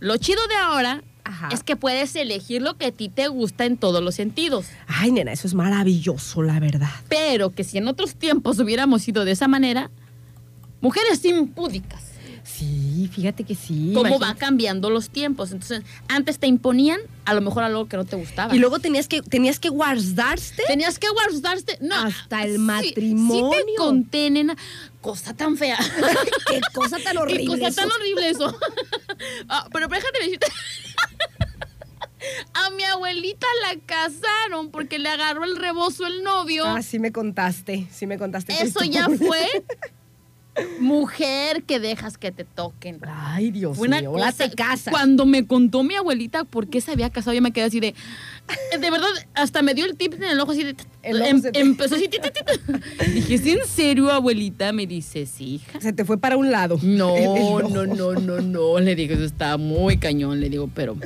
lo 0.00 0.16
chido 0.16 0.40
de 0.48 0.56
ahora 0.56 1.02
Ajá. 1.24 1.48
es 1.52 1.62
que 1.62 1.76
puedes 1.76 2.16
elegir 2.16 2.62
lo 2.62 2.76
que 2.76 2.86
a 2.86 2.92
ti 2.92 3.08
te 3.08 3.28
gusta 3.28 3.64
en 3.66 3.76
todos 3.76 4.02
los 4.02 4.14
sentidos. 4.14 4.66
Ay, 4.86 5.12
nena, 5.12 5.32
eso 5.32 5.46
es 5.46 5.54
maravilloso, 5.54 6.42
la 6.42 6.58
verdad. 6.58 6.90
Pero 7.08 7.54
que 7.54 7.62
si 7.62 7.78
en 7.78 7.86
otros 7.86 8.14
tiempos 8.16 8.58
hubiéramos 8.58 9.02
sido 9.02 9.24
de 9.24 9.32
esa 9.32 9.46
manera, 9.46 9.90
mujeres 10.80 11.24
impúdicas. 11.24 12.02
Sí, 12.42 12.79
fíjate 13.08 13.44
que 13.44 13.54
sí. 13.54 13.92
¿Cómo 13.94 14.08
imagínate. 14.08 14.24
van 14.24 14.36
cambiando 14.36 14.90
los 14.90 15.10
tiempos? 15.10 15.52
Entonces, 15.52 15.82
antes 16.08 16.38
te 16.38 16.46
imponían 16.46 17.00
a 17.24 17.34
lo 17.34 17.40
mejor 17.40 17.62
algo 17.62 17.86
que 17.86 17.96
no 17.96 18.04
te 18.04 18.16
gustaba. 18.16 18.54
Y 18.54 18.58
luego 18.58 18.78
tenías 18.80 19.06
que, 19.08 19.22
tenías 19.22 19.58
que 19.58 19.68
guardarte. 19.68 20.62
Tenías 20.66 20.98
que 20.98 21.08
guardarte. 21.10 21.78
No, 21.80 21.94
Hasta 21.94 22.42
el 22.44 22.52
sí, 22.54 22.58
matrimonio. 22.58 23.50
Sí, 23.52 23.66
te 23.66 23.74
conté, 23.76 24.30
nena. 24.30 24.56
Cosa 25.00 25.34
tan 25.34 25.56
fea. 25.56 25.78
Qué 26.48 26.60
cosa 26.72 26.98
tan 26.98 27.12
Qué 27.16 27.18
horrible. 27.18 27.46
cosa 27.46 27.68
eso. 27.68 27.80
tan 27.80 27.90
horrible 27.90 28.30
eso. 28.30 28.58
Ah, 29.48 29.68
pero 29.72 29.86
déjate 29.86 30.18
decirte. 30.18 30.46
A 32.54 32.70
mi 32.70 32.84
abuelita 32.84 33.46
la 33.62 33.78
casaron 33.84 34.70
porque 34.70 34.98
le 34.98 35.08
agarró 35.08 35.44
el 35.44 35.56
rebozo 35.56 36.06
el 36.06 36.22
novio. 36.22 36.64
Ah, 36.66 36.82
sí 36.82 36.98
me 36.98 37.12
contaste, 37.12 37.86
sí 37.90 38.06
me 38.06 38.18
contaste. 38.18 38.62
Eso 38.62 38.82
ya 38.84 39.06
fue 39.08 39.46
mujer 40.80 41.62
que 41.62 41.78
dejas 41.80 42.18
que 42.18 42.32
te 42.32 42.44
toquen. 42.44 42.98
Ay, 43.06 43.50
Dios 43.50 43.78
una 43.78 44.00
mío, 44.00 44.12
cosa- 44.12 44.32
te 44.48 44.54
casas. 44.54 44.90
Cuando 44.92 45.24
me 45.26 45.46
contó 45.46 45.82
mi 45.82 45.94
abuelita 45.94 46.44
por 46.44 46.68
qué 46.68 46.80
se 46.80 46.90
había 46.92 47.10
casado, 47.10 47.34
yo 47.34 47.42
me 47.42 47.52
quedé 47.52 47.64
así 47.64 47.80
de. 47.80 47.94
De 48.72 48.90
verdad, 48.90 49.08
hasta 49.34 49.62
me 49.62 49.74
dio 49.74 49.84
el 49.86 49.96
tip 49.96 50.14
en 50.14 50.24
el 50.24 50.40
ojo 50.40 50.52
así 50.52 50.64
de. 50.64 50.76
El 51.02 51.22
em- 51.22 51.40
te- 51.42 51.58
empezó 51.60 51.94
así. 51.94 52.08
Dije, 53.14 53.34
¿es 53.34 53.46
en 53.46 53.64
serio, 53.66 54.10
abuelita? 54.10 54.72
Me 54.72 54.86
dice, 54.86 55.26
sí, 55.26 55.54
hija. 55.54 55.80
Se 55.80 55.92
te 55.92 56.04
fue 56.04 56.18
para 56.18 56.36
un 56.36 56.50
lado. 56.50 56.78
No, 56.82 57.14
no, 57.68 57.86
no, 57.86 58.12
no, 58.14 58.40
no. 58.40 58.78
Le 58.80 58.94
digo, 58.96 59.14
eso 59.14 59.24
está 59.24 59.56
muy 59.56 59.98
cañón. 59.98 60.40
Le 60.40 60.48
digo, 60.50 60.68
pero 60.74 60.96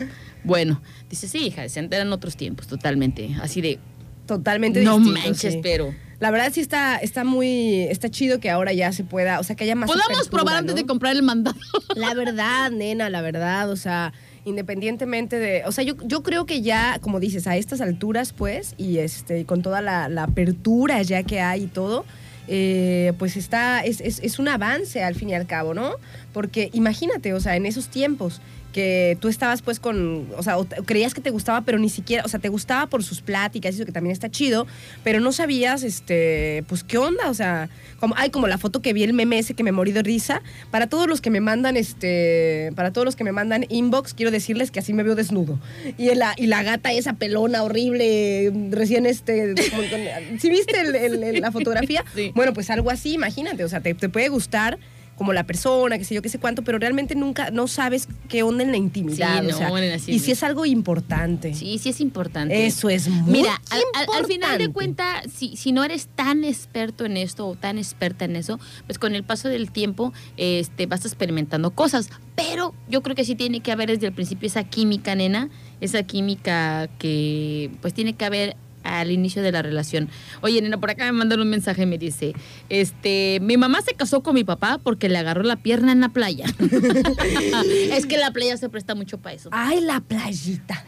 bueno. 0.42 0.80
Dice, 1.10 1.28
sí, 1.28 1.46
hija, 1.46 1.68
se 1.68 1.80
eran 1.80 2.12
otros 2.12 2.36
tiempos, 2.36 2.66
totalmente. 2.66 3.30
Así 3.40 3.60
de, 3.60 3.78
Totalmente 4.26 4.82
no 4.82 4.98
distinto, 4.98 5.20
manches, 5.20 5.52
sí. 5.54 5.60
pero. 5.62 5.94
La 6.20 6.30
verdad 6.30 6.50
sí 6.52 6.60
está, 6.60 6.96
está 6.96 7.24
muy, 7.24 7.82
está 7.82 8.08
chido 8.08 8.40
que 8.40 8.50
ahora 8.50 8.72
ya 8.72 8.92
se 8.92 9.04
pueda, 9.04 9.40
o 9.40 9.42
sea, 9.42 9.56
que 9.56 9.64
haya 9.64 9.74
más 9.74 9.90
Podamos 9.90 10.28
probar 10.28 10.56
antes 10.56 10.74
de 10.74 10.86
comprar 10.86 11.14
el 11.14 11.22
mandado. 11.22 11.58
La 11.96 12.14
verdad, 12.14 12.70
nena, 12.70 13.10
la 13.10 13.20
verdad, 13.20 13.70
o 13.70 13.76
sea, 13.76 14.12
independientemente 14.44 15.38
de, 15.38 15.62
o 15.66 15.72
sea, 15.72 15.84
yo, 15.84 15.94
yo 16.04 16.22
creo 16.22 16.46
que 16.46 16.62
ya, 16.62 16.98
como 17.00 17.20
dices, 17.20 17.46
a 17.46 17.56
estas 17.56 17.80
alturas, 17.80 18.32
pues, 18.32 18.74
y 18.78 18.98
este, 18.98 19.44
con 19.44 19.62
toda 19.62 19.80
la, 19.80 20.08
la 20.08 20.24
apertura 20.24 21.02
ya 21.02 21.22
que 21.22 21.40
hay 21.40 21.64
y 21.64 21.66
todo, 21.66 22.04
eh, 22.46 23.12
pues 23.18 23.36
está, 23.36 23.80
es, 23.80 24.00
es, 24.00 24.20
es 24.22 24.38
un 24.38 24.48
avance 24.48 25.02
al 25.02 25.14
fin 25.14 25.30
y 25.30 25.34
al 25.34 25.46
cabo, 25.46 25.72
¿no? 25.72 25.92
Porque 26.32 26.70
imagínate, 26.72 27.32
o 27.32 27.40
sea, 27.40 27.56
en 27.56 27.66
esos 27.66 27.88
tiempos 27.88 28.40
que 28.74 29.16
tú 29.20 29.28
estabas 29.28 29.62
pues 29.62 29.78
con, 29.80 30.26
o 30.36 30.42
sea, 30.42 30.58
o 30.58 30.66
creías 30.66 31.14
que 31.14 31.20
te 31.20 31.30
gustaba, 31.30 31.60
pero 31.62 31.78
ni 31.78 31.88
siquiera, 31.88 32.24
o 32.24 32.28
sea, 32.28 32.40
te 32.40 32.48
gustaba 32.48 32.88
por 32.88 33.04
sus 33.04 33.20
pláticas, 33.22 33.72
y 33.72 33.76
eso 33.76 33.86
que 33.86 33.92
también 33.92 34.12
está 34.12 34.28
chido, 34.30 34.66
pero 35.04 35.20
no 35.20 35.30
sabías, 35.32 35.84
este, 35.84 36.64
pues, 36.66 36.82
qué 36.82 36.98
onda, 36.98 37.30
o 37.30 37.34
sea, 37.34 37.70
como, 38.00 38.14
ay, 38.18 38.30
como 38.30 38.48
la 38.48 38.58
foto 38.58 38.82
que 38.82 38.92
vi 38.92 39.04
el 39.04 39.12
meme 39.12 39.38
ese 39.38 39.54
que 39.54 39.62
me 39.62 39.70
morí 39.70 39.92
de 39.92 40.02
risa, 40.02 40.42
para 40.72 40.88
todos 40.88 41.06
los 41.06 41.20
que 41.20 41.30
me 41.30 41.40
mandan, 41.40 41.76
este, 41.76 42.72
para 42.74 42.92
todos 42.92 43.04
los 43.04 43.14
que 43.16 43.22
me 43.22 43.30
mandan 43.32 43.64
inbox, 43.68 44.12
quiero 44.12 44.32
decirles 44.32 44.72
que 44.72 44.80
así 44.80 44.92
me 44.92 45.04
veo 45.04 45.14
desnudo. 45.14 45.58
Y 45.96 46.12
la, 46.16 46.34
y 46.36 46.48
la 46.48 46.64
gata 46.64 46.92
esa 46.92 47.12
pelona 47.12 47.62
horrible, 47.62 48.52
recién, 48.70 49.06
este, 49.06 49.54
con- 49.70 50.40
¿sí 50.40 50.50
viste 50.50 50.80
el- 50.80 50.94
el- 50.96 51.22
el- 51.22 51.40
la 51.40 51.52
fotografía? 51.52 52.04
Sí. 52.14 52.32
Bueno, 52.34 52.52
pues 52.52 52.70
algo 52.70 52.90
así, 52.90 53.12
imagínate, 53.14 53.62
o 53.64 53.68
sea, 53.68 53.80
te, 53.80 53.94
te 53.94 54.08
puede 54.08 54.28
gustar 54.28 54.78
como 55.16 55.32
la 55.32 55.44
persona, 55.44 55.96
qué 55.98 56.04
sé 56.04 56.14
yo, 56.14 56.22
qué 56.22 56.28
sé 56.28 56.38
cuánto, 56.38 56.62
pero 56.62 56.78
realmente 56.78 57.14
nunca, 57.14 57.50
no 57.50 57.68
sabes 57.68 58.08
qué 58.28 58.42
onda 58.42 58.64
en 58.64 58.70
la 58.70 58.76
intimidad, 58.76 59.42
Sí, 59.42 59.50
o 59.50 59.56
sea, 59.56 59.68
no, 59.68 59.78
en 59.78 59.90
la- 59.90 59.96
y 59.96 60.18
si 60.18 60.30
es 60.32 60.42
algo 60.42 60.66
importante. 60.66 61.54
Sí, 61.54 61.78
sí 61.78 61.88
es 61.90 62.00
importante. 62.00 62.66
Eso 62.66 62.88
es 62.88 63.08
muy 63.08 63.32
Mira, 63.32 63.60
al, 63.70 63.80
al- 63.94 64.06
al 64.20 64.26
final 64.26 64.58
de 64.58 64.68
cuentas, 64.70 65.24
si, 65.34 65.56
si 65.56 65.72
no 65.72 65.84
eres 65.84 66.08
tan 66.14 66.44
experto 66.44 67.04
en 67.04 67.16
esto 67.16 67.46
o 67.46 67.54
tan 67.54 67.78
experta 67.78 68.24
en 68.24 68.36
eso, 68.36 68.58
pues 68.86 68.98
con 68.98 69.14
el 69.14 69.22
paso 69.24 69.48
del 69.48 69.70
tiempo 69.70 70.12
este, 70.36 70.86
vas 70.86 71.04
experimentando 71.04 71.70
cosas. 71.70 72.10
Pero 72.34 72.74
yo 72.88 73.02
creo 73.02 73.14
que 73.14 73.24
sí 73.24 73.34
tiene 73.36 73.60
que 73.60 73.70
haber 73.72 73.90
desde 73.90 74.08
el 74.08 74.12
principio 74.12 74.46
esa 74.48 74.64
química, 74.64 75.14
nena, 75.14 75.48
esa 75.80 76.02
química 76.02 76.88
que 76.98 77.70
pues 77.80 77.94
tiene 77.94 78.14
que 78.14 78.24
haber 78.24 78.56
al 79.00 79.10
inicio 79.10 79.42
de 79.42 79.52
la 79.52 79.62
relación. 79.62 80.08
Oye, 80.40 80.60
nena, 80.62 80.78
por 80.78 80.90
acá 80.90 81.04
me 81.06 81.12
mandaron 81.12 81.44
un 81.46 81.50
mensaje 81.50 81.82
y 81.82 81.86
me 81.86 81.98
dice, 81.98 82.34
este, 82.68 83.38
mi 83.42 83.56
mamá 83.56 83.80
se 83.82 83.94
casó 83.94 84.22
con 84.22 84.34
mi 84.34 84.44
papá 84.44 84.78
porque 84.82 85.08
le 85.08 85.18
agarró 85.18 85.42
la 85.42 85.56
pierna 85.56 85.92
en 85.92 86.00
la 86.00 86.08
playa. 86.10 86.46
es 87.92 88.06
que 88.06 88.16
la 88.18 88.30
playa 88.32 88.56
se 88.56 88.68
presta 88.68 88.94
mucho 88.94 89.18
para 89.18 89.34
eso. 89.34 89.48
Ay, 89.52 89.80
la 89.80 90.00
playita. 90.00 90.84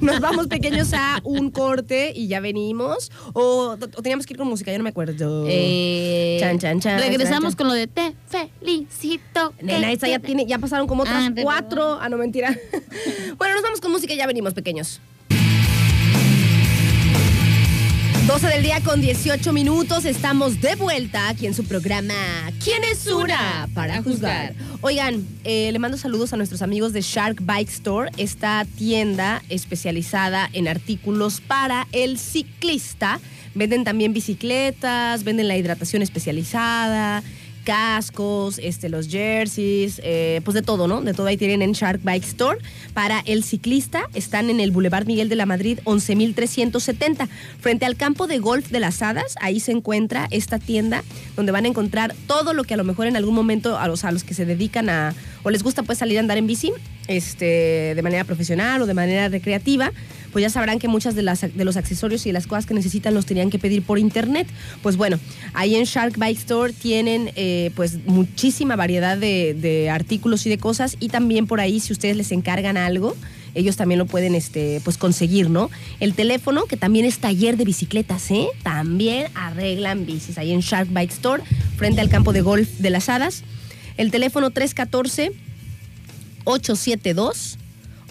Nos 0.00 0.20
vamos 0.20 0.46
pequeños 0.48 0.92
a 0.92 1.20
un 1.24 1.50
corte 1.50 2.12
y 2.14 2.28
ya 2.28 2.40
venimos. 2.40 3.10
O, 3.32 3.76
o 3.80 4.02
teníamos 4.02 4.26
que 4.26 4.34
ir 4.34 4.38
con 4.38 4.48
música, 4.48 4.70
ya 4.72 4.78
no 4.78 4.84
me 4.84 4.90
acuerdo. 4.90 5.44
Eh, 5.48 6.36
Chan, 6.40 6.58
chan, 6.58 6.80
chan, 6.80 6.98
regresamos 7.00 7.40
chan, 7.42 7.50
chan. 7.50 7.56
con 7.58 7.68
lo 7.68 7.74
de 7.74 7.86
te 7.86 8.14
felicito. 8.28 9.54
Nena, 9.60 9.92
esta 9.92 10.08
ya 10.08 10.18
tiene, 10.18 10.46
ya 10.46 10.58
pasaron 10.58 10.86
como 10.86 11.02
otras 11.02 11.24
Ah, 11.26 11.30
de 11.30 11.42
cuatro. 11.42 11.98
Ah, 12.00 12.08
no, 12.08 12.16
mentira. 12.18 12.56
bueno, 13.38 13.54
nos 13.54 13.62
vamos 13.62 13.80
con 13.80 13.90
música 13.92 14.12
y 14.12 14.16
ya 14.16 14.26
venimos, 14.26 14.54
pequeños. 14.54 15.00
12 18.26 18.48
del 18.48 18.62
día 18.64 18.80
con 18.80 19.00
18 19.00 19.52
minutos. 19.52 20.04
Estamos 20.04 20.60
de 20.60 20.74
vuelta 20.74 21.28
aquí 21.28 21.46
en 21.46 21.54
su 21.54 21.64
programa 21.64 22.12
¿Quién 22.62 22.82
es 22.82 23.06
una 23.06 23.68
para 23.72 24.02
juzgar? 24.02 24.52
Oigan, 24.80 25.24
eh, 25.44 25.70
le 25.70 25.78
mando 25.78 25.96
saludos 25.96 26.32
a 26.32 26.36
nuestros 26.36 26.60
amigos 26.60 26.92
de 26.92 27.02
Shark 27.02 27.38
Bike 27.42 27.68
Store, 27.68 28.10
esta 28.16 28.66
tienda 28.76 29.42
especializada 29.48 30.50
en 30.52 30.66
artículos 30.66 31.40
para 31.40 31.86
el 31.92 32.18
ciclista. 32.18 33.20
Venden 33.54 33.84
también 33.84 34.12
bicicletas, 34.12 35.22
venden 35.22 35.46
la 35.46 35.56
hidratación 35.56 36.02
especializada, 36.02 37.22
cascos, 37.66 38.60
este, 38.62 38.88
los 38.88 39.08
jerseys, 39.08 40.00
eh, 40.04 40.40
pues 40.44 40.54
de 40.54 40.62
todo, 40.62 40.86
¿no? 40.86 41.02
De 41.02 41.12
todo 41.12 41.26
ahí 41.26 41.36
tienen 41.36 41.62
en 41.62 41.72
Shark 41.72 42.00
Bike 42.04 42.24
Store. 42.24 42.58
Para 42.94 43.20
el 43.26 43.42
ciclista 43.42 44.04
están 44.14 44.50
en 44.50 44.60
el 44.60 44.70
Boulevard 44.70 45.04
Miguel 45.04 45.28
de 45.28 45.34
la 45.34 45.46
Madrid 45.46 45.80
11370, 45.84 47.28
frente 47.60 47.84
al 47.84 47.96
campo 47.96 48.28
de 48.28 48.38
golf 48.38 48.70
de 48.70 48.78
las 48.78 49.02
Hadas. 49.02 49.34
Ahí 49.40 49.58
se 49.58 49.72
encuentra 49.72 50.28
esta 50.30 50.60
tienda 50.60 51.02
donde 51.34 51.50
van 51.50 51.64
a 51.64 51.68
encontrar 51.68 52.14
todo 52.28 52.54
lo 52.54 52.62
que 52.62 52.74
a 52.74 52.76
lo 52.76 52.84
mejor 52.84 53.08
en 53.08 53.16
algún 53.16 53.34
momento 53.34 53.76
a 53.76 53.88
los, 53.88 54.04
a 54.04 54.12
los 54.12 54.22
que 54.22 54.32
se 54.32 54.46
dedican 54.46 54.88
a 54.88 55.14
o 55.42 55.50
les 55.50 55.62
gusta 55.62 55.82
pues 55.82 55.98
salir 55.98 56.18
a 56.18 56.20
andar 56.20 56.38
en 56.38 56.46
bici, 56.46 56.72
este, 57.08 57.94
de 57.96 58.02
manera 58.02 58.22
profesional 58.24 58.82
o 58.82 58.86
de 58.86 58.94
manera 58.94 59.28
recreativa, 59.28 59.92
pues 60.36 60.42
ya 60.42 60.50
sabrán 60.50 60.78
que 60.78 60.86
muchas 60.86 61.14
de, 61.14 61.22
las, 61.22 61.40
de 61.40 61.64
los 61.64 61.78
accesorios 61.78 62.26
y 62.26 62.30
las 62.30 62.46
cosas 62.46 62.66
que 62.66 62.74
necesitan 62.74 63.14
los 63.14 63.24
tenían 63.24 63.48
que 63.48 63.58
pedir 63.58 63.82
por 63.82 63.98
internet. 63.98 64.46
Pues 64.82 64.98
bueno, 64.98 65.18
ahí 65.54 65.76
en 65.76 65.84
Shark 65.84 66.18
Bike 66.18 66.36
Store 66.36 66.74
tienen 66.74 67.30
eh, 67.36 67.70
pues 67.74 68.04
muchísima 68.04 68.76
variedad 68.76 69.16
de, 69.16 69.56
de 69.58 69.88
artículos 69.88 70.44
y 70.44 70.50
de 70.50 70.58
cosas 70.58 70.98
y 71.00 71.08
también 71.08 71.46
por 71.46 71.58
ahí 71.58 71.80
si 71.80 71.90
ustedes 71.90 72.18
les 72.18 72.32
encargan 72.32 72.76
algo, 72.76 73.16
ellos 73.54 73.76
también 73.76 73.98
lo 73.98 74.04
pueden 74.04 74.34
este, 74.34 74.82
pues 74.84 74.98
conseguir, 74.98 75.48
¿no? 75.48 75.70
El 76.00 76.12
teléfono, 76.12 76.66
que 76.66 76.76
también 76.76 77.06
es 77.06 77.18
taller 77.18 77.56
de 77.56 77.64
bicicletas, 77.64 78.30
¿eh? 78.30 78.48
También 78.62 79.28
arreglan 79.32 80.04
bicis 80.04 80.36
ahí 80.36 80.52
en 80.52 80.60
Shark 80.60 80.92
Bike 80.92 81.12
Store, 81.12 81.42
frente 81.78 82.02
al 82.02 82.10
campo 82.10 82.34
de 82.34 82.42
golf 82.42 82.68
de 82.76 82.90
las 82.90 83.08
hadas. 83.08 83.42
El 83.96 84.10
teléfono 84.10 84.50
314 84.50 85.32
872 86.44 87.56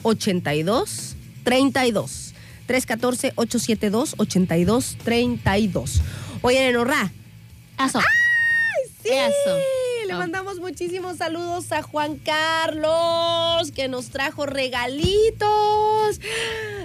82 0.02 1.15
32. 1.46 2.34
314 2.68 3.32
872 3.36 4.16
82 4.18 4.98
32. 5.04 6.02
Oye, 6.42 6.60
Nenorra, 6.66 7.12
Eso. 7.80 8.02
Sí, 9.02 9.10
Eso. 9.10 9.58
Le 10.08 10.14
mandamos 10.14 10.60
muchísimos 10.60 11.18
saludos 11.18 11.72
a 11.72 11.82
Juan 11.82 12.18
Carlos, 12.18 13.72
que 13.72 13.88
nos 13.88 14.08
trajo 14.10 14.46
regalitos. 14.46 16.16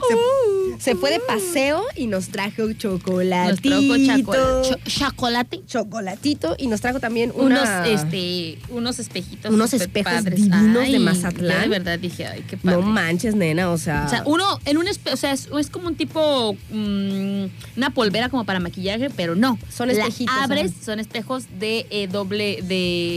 Se, 0.09 0.15
Uh. 0.15 0.81
se 0.81 0.95
fue 0.97 1.11
de 1.11 1.21
paseo 1.21 1.85
y 1.95 2.07
nos 2.07 2.29
trajo 2.29 2.63
Nos 2.63 2.79
chocolatito. 2.79 3.69
trajo 3.69 3.97
chacola- 3.97 4.63
cho- 4.63 4.77
chocolate. 4.91 5.61
chocolatito 5.67 6.57
y 6.59 6.67
nos 6.69 6.81
trajo 6.81 7.01
también 7.01 7.33
una- 7.35 7.63
Unos, 7.85 7.89
este, 8.03 8.59
unos 8.71 8.99
espejitos. 8.99 9.53
Unos 9.53 9.75
espejos 9.75 10.13
padres. 10.13 10.37
divinos 10.43 10.89
de 10.91 10.99
Mazatlán. 10.99 11.63
De 11.63 11.69
verdad 11.69 11.99
dije, 11.99 12.27
ay, 12.27 12.45
qué 12.49 12.57
padre. 12.57 12.77
No 12.77 12.83
manches, 12.83 13.35
nena, 13.35 13.71
o 13.71 13.79
sea... 13.79 14.05
O 14.07 14.09
sea, 14.11 14.23
uno 14.27 14.59
en 14.65 14.79
un 14.79 14.89
espejo, 14.89 15.15
o 15.15 15.19
sea, 15.19 15.33
es, 15.33 15.49
es 15.59 15.69
como 15.71 15.89
un 15.89 15.97
tipo, 15.97 16.57
mm, 16.71 17.45
una 17.77 17.91
polvera 17.95 18.29
como 18.31 18.45
para 18.45 18.59
maquillaje, 18.59 19.11
pero 19.11 19.35
no. 19.37 19.59
Son 19.71 19.89
La 19.89 19.93
espejitos, 19.95 20.35
abres, 20.41 20.73
ajá. 20.73 20.85
son 20.85 21.01
espejos 21.01 21.45
de 21.59 21.87
eh, 21.91 22.07
doble, 22.09 22.61
de, 22.63 23.10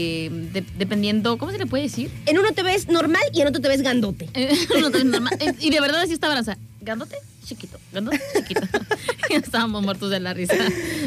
de- 0.52 0.64
dependiendo, 0.78 1.38
¿cómo 1.38 1.52
se 1.52 1.58
le 1.58 1.66
puede 1.66 1.84
decir? 1.84 2.10
en 2.26 2.38
uno 2.38 2.52
te 2.52 2.62
ves 2.62 2.88
normal 2.88 3.22
y 3.32 3.40
en 3.40 3.48
otro 3.48 3.60
te 3.60 3.68
ves 3.68 3.82
gandote. 3.82 4.28
Uno 4.76 4.90
también 4.90 5.10
normal. 5.10 5.36
Eh, 5.40 5.52
y 5.60 5.70
de 5.70 5.80
verdad 5.80 6.00
así 6.02 6.12
o 6.40 6.44
sea, 6.44 6.58
grandote, 6.84 7.16
chiquito, 7.44 7.78
grandote, 7.92 8.20
chiquito. 8.36 8.60
Estábamos 9.30 9.82
muertos 9.82 10.10
de 10.10 10.20
la 10.20 10.34
risa. 10.34 10.54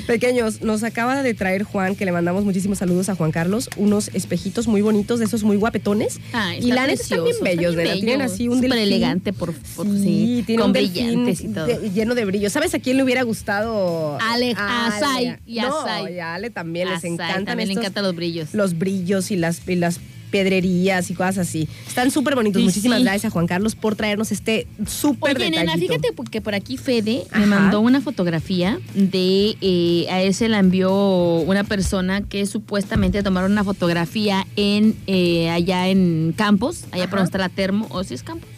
Pequeños, 0.08 0.62
nos 0.62 0.84
acaba 0.84 1.22
de 1.24 1.34
traer 1.34 1.64
Juan, 1.64 1.96
que 1.96 2.04
le 2.06 2.12
mandamos 2.12 2.44
muchísimos 2.44 2.80
saludos 2.80 3.10
a 3.10 3.16
Juan 3.16 3.32
Carlos, 3.32 3.70
unos 3.78 4.10
espejitos 4.14 4.68
muy 4.68 4.82
bonitos, 4.82 5.20
de 5.20 5.26
esos 5.26 5.44
muy 5.44 5.56
guapetones. 5.58 6.20
Ay, 6.34 6.60
y 6.62 6.72
la 6.72 6.88
neta 6.88 7.02
están 7.02 7.24
bien 7.24 7.36
está 7.36 7.44
bellos, 7.44 7.76
nena. 7.76 7.94
Tienen 7.94 8.20
bello, 8.20 8.32
así 8.34 8.48
un 8.48 8.56
súper 8.56 8.72
delfín. 8.72 8.88
elegante 8.94 9.34
por, 9.34 9.54
por 9.54 9.86
sí, 9.88 10.44
con 10.58 10.74
brillantes 10.74 11.42
y 11.42 11.48
todo. 11.50 11.66
de- 11.66 11.92
lleno 11.92 12.16
de 12.16 12.26
brillo. 12.26 12.50
¿Sabes 12.50 12.74
a 12.74 12.80
quién 12.80 12.98
le 12.98 13.04
hubiera 13.04 13.24
gustado? 13.24 14.18
Ale- 14.20 14.54
A 14.58 14.88
a 14.88 15.00
Sai, 15.00 15.28
Ale. 15.28 15.40
y 15.46 15.60
a 15.60 15.68
no, 15.70 16.10
y 16.10 16.20
a 16.20 16.34
Ale 16.36 16.50
también 16.50 16.90
les 16.90 16.98
Asai, 17.00 17.12
encantan 17.12 17.46
también 17.46 17.68
le 17.70 17.74
estos- 17.74 17.84
encantan 17.86 18.04
los 18.04 18.16
brillos. 18.16 18.54
los 18.54 18.78
brillos 18.78 19.32
y 19.32 19.36
las, 19.38 19.62
y 19.68 19.76
las 19.76 20.00
pedrerías 20.32 21.10
y 21.10 21.14
cosas 21.14 21.38
así. 21.40 21.68
Están 21.88 22.12
súper 22.12 22.36
bonitos. 22.36 22.62
Y 22.62 22.66
Muchísimas 22.66 22.98
sí. 23.00 23.04
gracias 23.04 23.26
a 23.26 23.30
Juan 23.32 23.48
Carlos 23.48 23.76
por 23.76 23.96
traernos 23.96 24.32
este 24.32 24.68
súper 24.86 25.38
Oye, 25.38 25.50
nena, 25.50 25.62
detallito. 25.62 25.94
fíjate 25.94 26.14
porque 26.14 26.42
por 26.42 26.54
aquí 26.56 26.78
Fede 26.78 27.24
Ajá. 27.32 27.40
me 27.40 27.46
mandó 27.48 27.80
una 27.82 28.02
fotografía 28.02 28.80
de 28.94 29.56
eh, 29.62 30.08
a 30.10 30.22
él 30.22 30.34
se 30.34 30.50
la 30.50 30.60
envió 30.60 30.94
una 31.40 31.64
persona 31.64 32.22
que 32.22 32.46
supuestamente 32.46 33.24
tomaron 33.24 33.52
una 33.52 33.64
fotografía 33.64 34.46
en 34.56 34.96
eh, 35.08 35.50
allá 35.50 35.88
en 35.88 36.34
Campos, 36.36 36.86
allá 36.92 37.10
por 37.10 37.20
donde 37.20 37.28
está 37.30 37.38
la 37.38 37.50
termo, 37.50 37.88
o 37.90 38.04
si 38.04 38.14
es 38.14 38.24
Campos. 38.24 38.50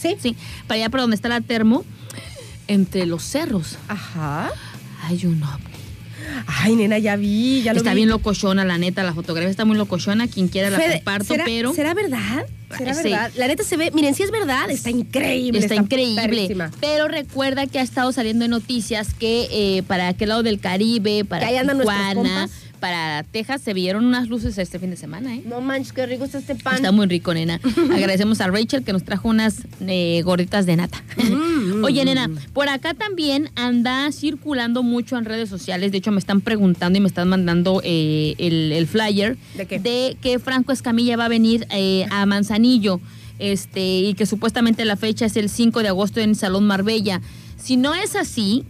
Sí. 0.00 0.16
Sí, 0.20 0.36
para 0.66 0.80
allá, 0.80 0.90
para 0.90 1.02
donde 1.02 1.16
está 1.16 1.28
la 1.28 1.40
termo, 1.40 1.84
entre 2.68 3.06
los 3.06 3.22
cerros, 3.24 3.76
Ajá. 3.88 4.50
hay 5.02 5.26
un 5.26 5.42
ovni. 5.42 5.67
Ay, 6.46 6.76
nena, 6.76 6.98
ya 6.98 7.16
vi, 7.16 7.62
ya 7.62 7.72
lo 7.72 7.78
Está 7.78 7.90
vi. 7.90 7.96
bien 7.96 8.08
locochona, 8.08 8.64
la 8.64 8.78
neta, 8.78 9.02
la 9.02 9.14
fotografía 9.14 9.50
está 9.50 9.64
muy 9.64 9.76
locochona, 9.76 10.28
quien 10.28 10.48
quiera 10.48 10.70
la 10.70 10.78
Fede, 10.78 10.94
comparto, 10.96 11.24
¿será, 11.24 11.44
pero 11.44 11.74
¿Será 11.74 11.94
verdad? 11.94 12.46
¿Será 12.76 12.94
Sí. 12.94 13.04
verdad? 13.04 13.30
La 13.36 13.46
neta 13.48 13.64
se 13.64 13.76
ve, 13.76 13.90
miren, 13.94 14.14
si 14.14 14.22
es 14.22 14.30
verdad, 14.30 14.70
está 14.70 14.90
increíble. 14.90 15.58
está, 15.60 15.74
increíble. 15.74 16.20
perrísima. 16.22 16.70
Pero 16.80 17.08
recuerda 17.08 17.66
que 17.66 17.78
ha 17.78 17.82
estado 17.82 18.12
saliendo 18.12 18.44
en 18.44 18.50
noticias 18.50 19.14
que 19.14 19.48
eh, 19.50 19.82
para 19.84 20.08
aquel 20.08 20.28
lado 20.30 20.42
del 20.42 20.60
Caribe, 20.60 21.24
para 21.24 21.48
Que 21.48 21.60
Tijuana. 21.60 22.48
Para 22.78 23.22
Texas, 23.24 23.60
se 23.62 23.74
vieron 23.74 24.04
unas 24.04 24.28
luces 24.28 24.56
este 24.58 24.78
fin 24.78 24.90
de 24.90 24.96
semana, 24.96 25.34
¿eh? 25.34 25.42
No 25.44 25.60
manches, 25.60 25.92
qué 25.92 26.06
rico 26.06 26.24
está 26.24 26.38
este 26.38 26.54
pan. 26.54 26.76
Está 26.76 26.92
muy 26.92 27.06
rico, 27.06 27.34
nena. 27.34 27.60
Agradecemos 27.92 28.40
a 28.40 28.48
Rachel 28.48 28.84
que 28.84 28.92
nos 28.92 29.04
trajo 29.04 29.28
unas 29.28 29.56
eh, 29.80 30.22
gorditas 30.24 30.66
de 30.66 30.76
nata. 30.76 31.02
Mm, 31.16 31.84
Oye, 31.84 32.04
nena, 32.04 32.30
por 32.52 32.68
acá 32.68 32.94
también 32.94 33.50
anda 33.54 34.10
circulando 34.12 34.82
mucho 34.82 35.16
en 35.18 35.24
redes 35.24 35.48
sociales. 35.48 35.92
De 35.92 35.98
hecho, 35.98 36.10
me 36.12 36.18
están 36.18 36.40
preguntando 36.40 36.96
y 36.98 37.00
me 37.00 37.08
están 37.08 37.28
mandando 37.28 37.80
eh, 37.84 38.34
el, 38.38 38.72
el 38.72 38.86
flyer 38.86 39.36
¿De 39.56 39.66
qué? 39.66 40.16
que 40.20 40.38
Franco 40.38 40.72
Escamilla 40.72 41.16
va 41.16 41.26
a 41.26 41.28
venir 41.28 41.66
eh, 41.70 42.06
a 42.10 42.24
Manzanillo. 42.26 43.00
Este, 43.38 44.00
y 44.00 44.14
que 44.14 44.26
supuestamente 44.26 44.84
la 44.84 44.96
fecha 44.96 45.26
es 45.26 45.36
el 45.36 45.48
5 45.48 45.82
de 45.82 45.88
agosto 45.88 46.18
en 46.20 46.34
Salón 46.34 46.66
Marbella. 46.66 47.20
Si 47.56 47.76
no 47.76 47.94
es 47.94 48.16
así, 48.16 48.64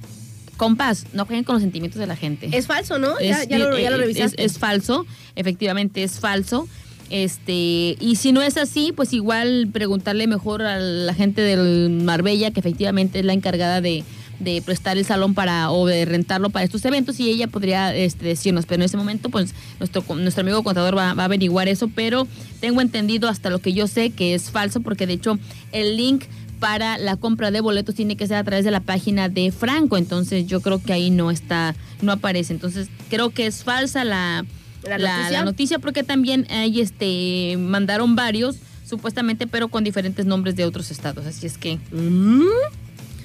compas, 0.58 1.06
no 1.14 1.24
jueguen 1.24 1.44
con 1.44 1.54
los 1.54 1.62
sentimientos 1.62 1.98
de 1.98 2.06
la 2.06 2.16
gente. 2.16 2.50
Es 2.52 2.66
falso, 2.66 2.98
¿no? 2.98 3.18
ya, 3.20 3.40
Es- 3.42 3.48
ya 3.48 3.58
lo, 3.58 3.78
ya 3.78 3.90
lo 3.90 3.96
revisaste. 3.96 4.44
Es, 4.44 4.52
es 4.52 4.58
falso, 4.58 5.06
efectivamente 5.36 6.02
es 6.02 6.20
falso. 6.20 6.68
Este, 7.10 7.96
y 8.00 8.16
si 8.16 8.32
no 8.32 8.42
es 8.42 8.56
así, 8.58 8.92
pues 8.94 9.12
igual 9.14 9.68
preguntarle 9.72 10.26
mejor 10.26 10.62
a 10.62 10.78
la 10.78 11.14
gente 11.14 11.40
del 11.40 11.88
Marbella, 12.04 12.50
que 12.50 12.60
efectivamente 12.60 13.20
es 13.20 13.24
la 13.24 13.32
encargada 13.32 13.80
de, 13.80 14.04
de 14.40 14.60
prestar 14.62 14.98
el 14.98 15.04
salón 15.06 15.32
para 15.34 15.70
o 15.70 15.86
de 15.86 16.04
rentarlo 16.04 16.50
para 16.50 16.64
estos 16.66 16.84
eventos 16.84 17.18
y 17.18 17.30
ella 17.30 17.46
podría 17.48 17.94
este, 17.96 18.26
decirnos, 18.26 18.66
pero 18.66 18.82
en 18.82 18.86
ese 18.86 18.96
momento 18.98 19.30
pues 19.30 19.54
nuestro, 19.80 20.04
nuestro 20.16 20.42
amigo 20.42 20.62
contador 20.62 20.96
va, 20.96 21.14
va 21.14 21.22
a 21.22 21.26
averiguar 21.26 21.66
eso, 21.68 21.88
pero 21.94 22.28
tengo 22.60 22.82
entendido 22.82 23.28
hasta 23.30 23.48
lo 23.48 23.58
que 23.60 23.72
yo 23.72 23.86
sé 23.86 24.10
que 24.10 24.34
es 24.34 24.50
falso 24.50 24.80
porque 24.82 25.06
de 25.06 25.14
hecho 25.14 25.38
el 25.72 25.96
link 25.96 26.24
para 26.58 26.98
la 26.98 27.16
compra 27.16 27.50
de 27.50 27.60
boletos 27.60 27.94
tiene 27.94 28.16
que 28.16 28.26
ser 28.26 28.36
a 28.36 28.44
través 28.44 28.64
de 28.64 28.70
la 28.70 28.80
página 28.80 29.28
de 29.28 29.52
Franco, 29.52 29.96
entonces 29.96 30.46
yo 30.46 30.60
creo 30.60 30.82
que 30.82 30.92
ahí 30.92 31.10
no 31.10 31.30
está, 31.30 31.74
no 32.02 32.12
aparece, 32.12 32.52
entonces 32.52 32.88
creo 33.10 33.30
que 33.30 33.46
es 33.46 33.64
falsa 33.64 34.04
la, 34.04 34.44
¿La 34.82 34.98
la, 34.98 35.16
noticia? 35.16 35.38
la 35.38 35.44
noticia 35.44 35.78
porque 35.78 36.02
también 36.02 36.46
ahí 36.50 36.80
este 36.80 37.56
mandaron 37.58 38.16
varios 38.16 38.56
supuestamente 38.86 39.46
pero 39.46 39.68
con 39.68 39.84
diferentes 39.84 40.24
nombres 40.26 40.56
de 40.56 40.64
otros 40.64 40.90
estados, 40.90 41.26
así 41.26 41.46
es 41.46 41.58
que 41.58 41.78
Mm, 41.92 42.42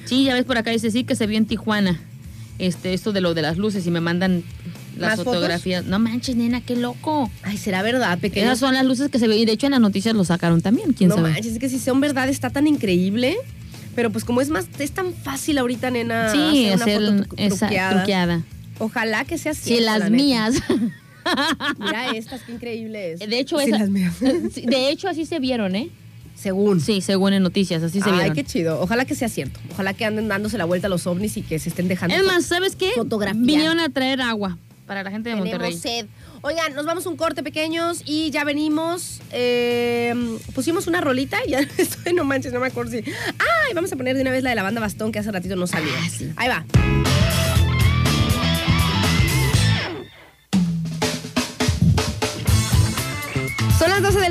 sí, 0.05 0.23
ya 0.25 0.33
ves 0.33 0.45
por 0.45 0.57
acá 0.57 0.71
dice 0.71 0.91
sí 0.91 1.03
que 1.03 1.15
se 1.15 1.27
vio 1.27 1.37
en 1.37 1.45
Tijuana, 1.45 1.99
este 2.59 2.93
esto 2.93 3.11
de 3.13 3.21
lo 3.21 3.33
de 3.33 3.41
las 3.41 3.57
luces 3.57 3.85
y 3.87 3.91
me 3.91 4.01
mandan 4.01 4.43
las 4.97 5.23
fotografías, 5.23 5.85
no 5.85 5.99
manches 5.99 6.35
nena, 6.35 6.61
qué 6.61 6.75
loco. 6.75 7.29
Ay, 7.43 7.57
será 7.57 7.81
verdad, 7.81 8.17
pequeño. 8.19 8.45
Esas 8.45 8.59
son 8.59 8.73
las 8.73 8.85
luces 8.85 9.09
que 9.09 9.19
se 9.19 9.27
ven 9.27 9.39
y 9.39 9.45
de 9.45 9.51
hecho 9.53 9.65
en 9.67 9.71
las 9.71 9.81
noticias 9.81 10.15
lo 10.15 10.23
sacaron 10.25 10.61
también, 10.61 10.93
quién 10.93 11.09
no 11.09 11.15
sabe. 11.15 11.31
manches, 11.31 11.53
es 11.53 11.59
que 11.59 11.69
si 11.69 11.79
son 11.79 11.99
verdad 12.01 12.29
está 12.29 12.49
tan 12.49 12.67
increíble. 12.67 13.35
Pero 13.95 14.11
pues 14.11 14.25
como 14.25 14.41
es 14.41 14.49
más, 14.49 14.65
es 14.79 14.91
tan 14.91 15.13
fácil 15.13 15.59
ahorita, 15.59 15.91
nena, 15.91 16.31
Sí, 16.31 16.65
hacer 16.69 16.81
hacer 16.81 17.01
una 17.11 17.23
foto 17.25 17.35
esa 17.37 17.57
truqueada. 17.67 17.95
truqueada. 17.97 18.41
Ojalá 18.79 19.23
que 19.25 19.37
sea 19.37 19.53
Sí, 19.53 19.61
cierto, 19.65 19.85
las 19.85 19.99
la 19.99 20.09
mías. 20.09 20.55
Mira 21.79 22.09
estas, 22.15 22.41
qué 22.41 22.51
increíbles. 22.53 23.19
De 23.19 23.39
hecho, 23.39 23.59
Sí, 23.59 23.65
esa- 23.67 23.79
las 23.79 23.89
mías. 23.89 24.15
De 24.19 24.89
hecho 24.89 25.07
así 25.07 25.25
se 25.25 25.39
vieron, 25.39 25.75
¿eh? 25.75 25.89
Según. 26.35 26.81
Sí, 26.81 27.01
según 27.01 27.33
en 27.33 27.43
noticias, 27.43 27.83
así 27.83 28.01
se 28.01 28.09
Ay, 28.09 28.15
vieron. 28.15 28.33
qué 28.35 28.43
chido. 28.43 28.81
Ojalá 28.81 29.05
que 29.05 29.13
sea 29.15 29.29
cierto. 29.29 29.59
Ojalá 29.71 29.93
que 29.93 30.03
anden 30.05 30.27
dándose 30.27 30.57
la 30.57 30.65
vuelta 30.65 30.87
a 30.87 30.89
los 30.89 31.05
ovnis 31.05 31.37
y 31.37 31.41
que 31.43 31.59
se 31.59 31.69
estén 31.69 31.87
dejando. 31.87 32.15
Es 32.15 32.23
más, 32.25 32.45
¿sabes 32.45 32.75
qué? 32.75 32.89
Fotografía. 32.95 33.39
Vinieron 33.41 33.79
a 33.79 33.89
traer 33.89 34.19
agua 34.21 34.57
para 34.85 35.03
la 35.03 35.11
gente 35.11 35.29
de 35.29 35.35
Monterrey. 35.35 35.77
Tenemos 35.77 35.81
sed. 35.81 36.05
Oigan, 36.41 36.73
nos 36.75 36.85
vamos 36.85 37.05
un 37.05 37.15
corte 37.15 37.43
pequeños 37.43 38.01
y 38.05 38.31
ya 38.31 38.43
venimos. 38.43 39.21
Eh, 39.31 40.13
pusimos 40.53 40.87
una 40.87 41.01
rolita 41.01 41.37
y 41.45 41.51
ya 41.51 41.59
estoy, 41.77 42.13
no 42.13 42.23
manches, 42.23 42.53
no 42.53 42.59
me 42.59 42.67
acuerdo 42.67 42.91
si. 42.91 42.97
¡Ay! 42.97 43.73
Vamos 43.73 43.91
a 43.91 43.95
poner 43.95 44.15
de 44.15 44.21
una 44.21 44.31
vez 44.31 44.43
la 44.43 44.49
de 44.49 44.55
la 44.55 44.63
banda 44.63 44.81
Bastón 44.81 45.11
que 45.11 45.19
hace 45.19 45.31
ratito 45.31 45.55
no 45.55 45.67
salió. 45.67 45.91
Ah, 45.97 46.09
sí. 46.09 46.31
Ahí 46.35 46.49
va. 46.49 46.65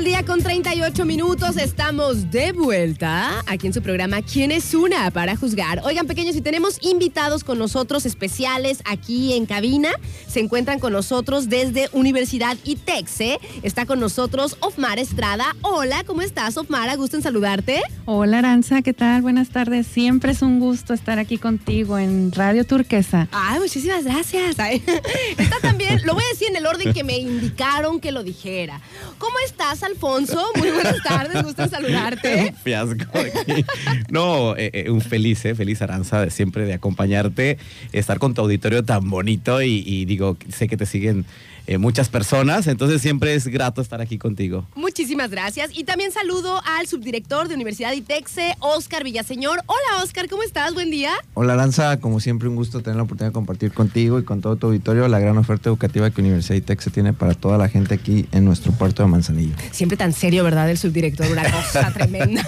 Del 0.03 0.11
día 0.11 0.25
con 0.25 0.41
38 0.41 1.05
minutos. 1.05 1.55
Estamos 1.55 2.29
de 2.29 2.51
vuelta 2.51 3.41
aquí 3.45 3.67
en 3.67 3.73
su 3.73 3.81
programa 3.81 4.21
¿Quién 4.21 4.51
es 4.51 4.73
una 4.73 5.11
para 5.11 5.37
juzgar? 5.37 5.81
Oigan, 5.85 6.07
pequeños, 6.07 6.35
y 6.35 6.41
tenemos 6.41 6.77
invitados 6.81 7.43
con 7.43 7.57
nosotros 7.57 8.05
especiales 8.05 8.81
aquí 8.83 9.33
en 9.33 9.45
cabina. 9.45 9.91
Se 10.27 10.41
encuentran 10.41 10.79
con 10.79 10.91
nosotros 10.91 11.47
desde 11.47 11.89
Universidad 11.93 12.57
ITEXE. 12.65 13.39
Está 13.61 13.85
con 13.85 13.99
nosotros 13.99 14.57
Ofmar 14.59 14.99
Estrada. 14.99 15.55
Hola, 15.61 16.03
¿cómo 16.05 16.21
estás, 16.21 16.57
Ofmar? 16.57 16.95
Gusto 16.97 17.15
en 17.15 17.23
saludarte. 17.23 17.81
Hola 18.05 18.39
Aranza, 18.39 18.81
¿qué 18.81 18.93
tal? 18.93 19.21
Buenas 19.21 19.49
tardes. 19.51 19.87
Siempre 19.87 20.33
es 20.33 20.41
un 20.41 20.59
gusto 20.59 20.93
estar 20.93 21.17
aquí 21.17 21.37
contigo 21.37 21.97
en 21.97 22.31
Radio 22.33 22.65
Turquesa. 22.65 23.29
Ay, 23.31 23.59
muchísimas 23.59 24.03
gracias. 24.03 24.59
Ay, 24.59 24.83
Está 25.37 25.59
también, 25.61 26.01
lo 26.03 26.13
voy 26.13 26.23
a 26.23 26.33
decir 26.33 26.49
en 26.49 26.57
el 26.57 26.65
orden 26.65 26.91
que 26.91 27.05
me 27.05 27.17
indicaron 27.17 28.01
que 28.01 28.11
lo 28.11 28.23
dijera. 28.23 28.81
¿Cómo 29.17 29.37
estás, 29.45 29.83
Alfonso? 29.93 30.43
Muy 30.55 30.71
buenas 30.71 31.01
tardes, 31.03 31.43
gusto 31.43 31.67
saludarte. 31.67 32.53
Fiasco 32.63 33.05
aquí. 33.13 33.63
No, 34.09 34.55
eh, 34.57 34.71
eh, 34.73 34.89
un 34.89 35.01
feliz, 35.01 35.45
eh, 35.45 35.53
feliz 35.53 35.81
Aranza 35.81 36.21
de 36.21 36.31
siempre 36.31 36.65
de 36.65 36.73
acompañarte, 36.73 37.57
estar 37.91 38.17
con 38.17 38.33
tu 38.33 38.41
auditorio 38.41 38.83
tan 38.83 39.09
bonito 39.09 39.61
y 39.61 40.05
digo, 40.05 40.37
sé 40.49 40.67
que 40.67 40.77
te 40.77 40.85
siguen 40.85 41.25
eh, 41.65 41.77
muchas 41.77 42.09
personas, 42.09 42.67
entonces 42.67 43.01
siempre 43.01 43.35
es 43.35 43.47
grato 43.47 43.81
estar 43.81 44.01
aquí 44.01 44.17
contigo. 44.17 44.67
Muchísimas 44.75 45.29
gracias. 45.29 45.71
Y 45.73 45.83
también 45.83 46.11
saludo 46.11 46.61
al 46.65 46.87
subdirector 46.87 47.47
de 47.47 47.55
Universidad 47.55 47.93
ITEXE, 47.93 48.55
Oscar 48.59 49.03
Villaseñor. 49.03 49.61
Hola, 49.65 50.03
Oscar, 50.03 50.27
¿cómo 50.29 50.43
estás? 50.43 50.73
Buen 50.73 50.91
día. 50.91 51.11
Hola 51.33 51.53
Aranza, 51.53 51.99
como 51.99 52.19
siempre 52.19 52.49
un 52.49 52.55
gusto 52.55 52.81
tener 52.81 52.97
la 52.97 53.03
oportunidad 53.03 53.29
de 53.29 53.33
compartir 53.33 53.71
contigo 53.71 54.19
y 54.19 54.23
con 54.23 54.41
todo 54.41 54.55
tu 54.55 54.67
auditorio 54.67 55.07
la 55.07 55.19
gran 55.19 55.37
oferta 55.37 55.69
educativa 55.69 56.09
que 56.11 56.21
Universidad 56.21 56.55
ITEC 56.55 56.81
se 56.81 56.89
tiene 56.91 57.13
para 57.13 57.33
toda 57.33 57.57
la 57.57 57.69
gente 57.69 57.95
aquí 57.95 58.27
en 58.31 58.45
nuestro 58.45 58.71
puerto 58.73 59.03
de 59.03 59.09
Manzanillo. 59.09 59.55
Siempre 59.71 59.97
tan 59.97 60.13
serio, 60.13 60.43
¿verdad? 60.43 60.69
El 60.69 60.77
subdirector, 60.77 61.31
una 61.31 61.49
cosa 61.49 61.91
tremenda. 61.93 62.45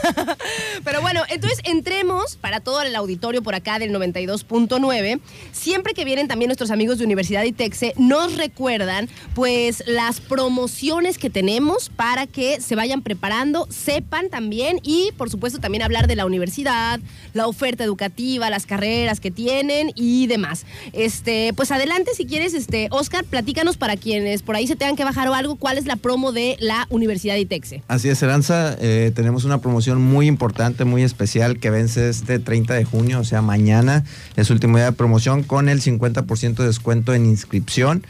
Pero 0.84 1.02
bueno, 1.02 1.22
entonces 1.30 1.60
entremos 1.64 2.36
para 2.36 2.60
todo 2.60 2.82
el 2.82 2.96
auditorio 2.96 3.42
por 3.42 3.56
acá 3.56 3.80
del 3.80 3.92
92.9. 3.92 5.20
Siempre 5.52 5.94
que 5.94 6.06
vienen 6.06 6.28
también 6.28 6.50
nuestros 6.50 6.72
amigos 6.72 6.98
de 6.98 7.06
Universidad 7.06 7.44
ITEXE, 7.44 7.94
nos 7.98 8.38
recuerdan 8.38 9.05
pues 9.34 9.84
las 9.88 10.20
promociones 10.20 11.18
que 11.18 11.30
tenemos 11.30 11.90
para 11.90 12.28
que 12.28 12.62
se 12.62 12.76
vayan 12.76 13.02
preparando, 13.02 13.68
sepan 13.70 14.30
también 14.30 14.80
y 14.84 15.12
por 15.18 15.30
supuesto 15.30 15.60
también 15.60 15.84
hablar 15.84 16.08
de 16.08 16.16
la 16.16 16.26
universidad, 16.26 17.00
la 17.34 17.48
oferta 17.48 17.84
educativa, 17.84 18.50
las 18.50 18.66
carreras 18.66 19.20
que 19.20 19.32
tienen 19.32 19.92
y 19.96 20.28
demás. 20.28 20.66
Este, 20.94 21.54
pues 21.56 21.72
adelante 21.72 22.12
si 22.16 22.26
quieres, 22.26 22.54
este, 22.54 22.88
Oscar, 22.92 23.26
platícanos 23.26 23.78
para 23.78 23.98
quienes 23.98 24.42
por 24.42 24.56
ahí 24.56 24.68
se 24.68 24.76
tengan 24.76 24.96
que 24.96 25.04
bajar 25.04 25.28
o 25.28 25.34
algo, 25.34 25.56
cuál 25.56 25.78
es 25.78 25.86
la 25.86 25.96
promo 25.96 26.32
de 26.32 26.58
la 26.60 26.88
Universidad 26.90 27.36
ITEXE. 27.36 27.84
Así 27.88 28.10
es, 28.10 28.22
Aranza, 28.24 28.76
eh, 28.80 29.12
tenemos 29.14 29.44
una 29.44 29.60
promoción 29.60 30.02
muy 30.02 30.28
importante, 30.28 30.86
muy 30.86 31.04
especial 31.04 31.60
que 31.60 31.70
vence 31.70 32.10
este 32.10 32.40
30 32.40 32.74
de 32.74 32.86
junio, 32.86 33.20
o 33.20 33.24
sea, 33.24 33.42
mañana 33.42 34.04
es 34.36 34.50
último 34.50 34.78
día 34.78 34.88
de 34.88 34.92
promoción 34.92 35.44
con 35.44 35.70
el 35.70 35.82
50% 35.82 36.56
de 36.56 36.68
descuento 36.68 37.14
en 37.14 37.26
inscripción 37.26 38.06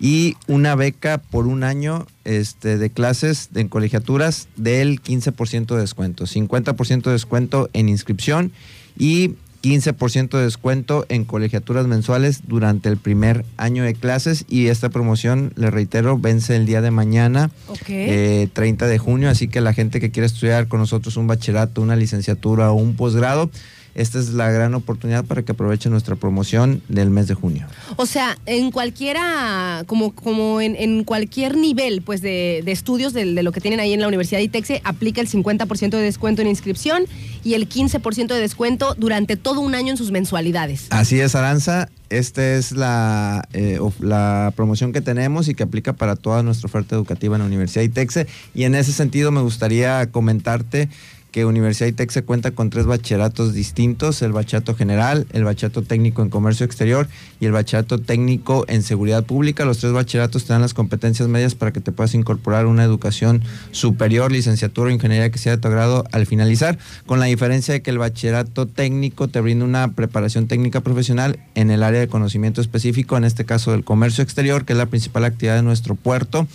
y 0.00 0.36
una 0.46 0.74
beca 0.74 1.18
por 1.18 1.46
un 1.46 1.64
año 1.64 2.06
este, 2.24 2.78
de 2.78 2.90
clases 2.90 3.50
en 3.54 3.68
colegiaturas 3.68 4.48
del 4.56 5.02
15% 5.02 5.74
de 5.74 5.80
descuento, 5.80 6.24
50% 6.24 7.02
de 7.02 7.12
descuento 7.12 7.68
en 7.72 7.88
inscripción 7.88 8.52
y 8.96 9.34
15% 9.62 10.38
de 10.38 10.44
descuento 10.44 11.04
en 11.08 11.24
colegiaturas 11.24 11.88
mensuales 11.88 12.42
durante 12.46 12.88
el 12.88 12.96
primer 12.96 13.44
año 13.56 13.82
de 13.82 13.94
clases 13.94 14.44
y 14.48 14.68
esta 14.68 14.88
promoción, 14.88 15.52
le 15.56 15.70
reitero, 15.72 16.16
vence 16.16 16.54
el 16.54 16.64
día 16.64 16.80
de 16.80 16.92
mañana, 16.92 17.50
Ok. 17.66 17.88
eh, 17.88 18.48
30 18.52 18.86
de 18.86 18.98
junio, 18.98 19.28
así 19.28 19.48
que 19.48 19.60
la 19.60 19.74
gente 19.74 19.98
que 19.98 20.12
quiere 20.12 20.26
estudiar 20.26 20.68
con 20.68 20.78
nosotros 20.78 21.16
un 21.16 21.26
bachillerato, 21.26 21.82
una 21.82 21.96
licenciatura 21.96 22.70
o 22.70 22.74
un 22.74 22.94
posgrado, 22.94 23.50
esta 23.98 24.20
es 24.20 24.30
la 24.30 24.48
gran 24.50 24.74
oportunidad 24.74 25.24
para 25.24 25.42
que 25.42 25.52
aprovechen 25.52 25.90
nuestra 25.90 26.14
promoción 26.14 26.82
del 26.88 27.10
mes 27.10 27.26
de 27.26 27.34
junio. 27.34 27.66
O 27.96 28.06
sea, 28.06 28.38
en 28.46 28.70
cualquiera, 28.70 29.82
como, 29.86 30.14
como 30.14 30.60
en, 30.60 30.76
en 30.76 31.02
cualquier 31.02 31.56
nivel 31.56 32.02
pues 32.02 32.22
de, 32.22 32.62
de 32.64 32.70
estudios 32.70 33.12
de, 33.12 33.24
de 33.34 33.42
lo 33.42 33.50
que 33.50 33.60
tienen 33.60 33.80
ahí 33.80 33.92
en 33.92 34.00
la 34.00 34.06
Universidad 34.06 34.38
de 34.38 34.44
ITEXE, 34.44 34.82
aplica 34.84 35.20
el 35.20 35.28
50% 35.28 35.90
de 35.90 36.02
descuento 36.02 36.42
en 36.42 36.48
inscripción 36.48 37.06
y 37.42 37.54
el 37.54 37.68
15% 37.68 38.28
de 38.28 38.40
descuento 38.40 38.94
durante 38.96 39.36
todo 39.36 39.60
un 39.60 39.74
año 39.74 39.90
en 39.90 39.96
sus 39.96 40.12
mensualidades. 40.12 40.86
Así 40.90 41.18
es, 41.18 41.34
Aranza. 41.34 41.88
Esta 42.08 42.54
es 42.54 42.72
la, 42.72 43.46
eh, 43.52 43.78
la 44.00 44.52
promoción 44.56 44.92
que 44.92 45.00
tenemos 45.00 45.48
y 45.48 45.54
que 45.54 45.64
aplica 45.64 45.92
para 45.92 46.16
toda 46.16 46.42
nuestra 46.42 46.66
oferta 46.66 46.94
educativa 46.94 47.36
en 47.36 47.40
la 47.40 47.46
Universidad 47.46 47.82
ITEXE. 47.82 48.26
Y 48.54 48.64
en 48.64 48.74
ese 48.74 48.92
sentido 48.92 49.30
me 49.30 49.42
gustaría 49.42 50.10
comentarte 50.10 50.88
que 51.30 51.44
Universidad 51.44 51.88
ITEC 51.88 52.10
se 52.10 52.22
cuenta 52.22 52.50
con 52.52 52.70
tres 52.70 52.86
bachilleratos 52.86 53.52
distintos, 53.52 54.22
el 54.22 54.32
bachillerato 54.32 54.74
general, 54.74 55.26
el 55.32 55.44
bachillerato 55.44 55.82
técnico 55.82 56.22
en 56.22 56.30
comercio 56.30 56.64
exterior 56.64 57.08
y 57.40 57.46
el 57.46 57.52
bachillerato 57.52 57.98
técnico 57.98 58.64
en 58.68 58.82
seguridad 58.82 59.24
pública. 59.24 59.64
Los 59.64 59.78
tres 59.78 59.92
bachilleratos 59.92 60.44
te 60.44 60.52
dan 60.52 60.62
las 60.62 60.74
competencias 60.74 61.28
medias 61.28 61.54
para 61.54 61.72
que 61.72 61.80
te 61.80 61.92
puedas 61.92 62.14
incorporar 62.14 62.66
una 62.66 62.84
educación 62.84 63.42
superior, 63.70 64.32
licenciatura 64.32 64.90
o 64.90 64.92
ingeniería 64.92 65.30
que 65.30 65.38
sea 65.38 65.56
de 65.56 65.58
tu 65.58 65.68
agrado 65.68 66.04
al 66.12 66.26
finalizar, 66.26 66.78
con 67.06 67.20
la 67.20 67.26
diferencia 67.26 67.74
de 67.74 67.82
que 67.82 67.90
el 67.90 67.98
bachillerato 67.98 68.66
técnico 68.66 69.28
te 69.28 69.40
brinda 69.40 69.64
una 69.64 69.92
preparación 69.92 70.46
técnica 70.46 70.80
profesional 70.80 71.38
en 71.54 71.70
el 71.70 71.82
área 71.82 72.00
de 72.00 72.08
conocimiento 72.08 72.60
específico, 72.60 73.16
en 73.16 73.24
este 73.24 73.44
caso 73.44 73.72
del 73.72 73.84
comercio 73.84 74.24
exterior, 74.24 74.64
que 74.64 74.72
es 74.72 74.78
la 74.78 74.86
principal 74.86 75.24
actividad 75.24 75.56
de 75.56 75.62
nuestro 75.62 75.94
puerto 75.94 76.46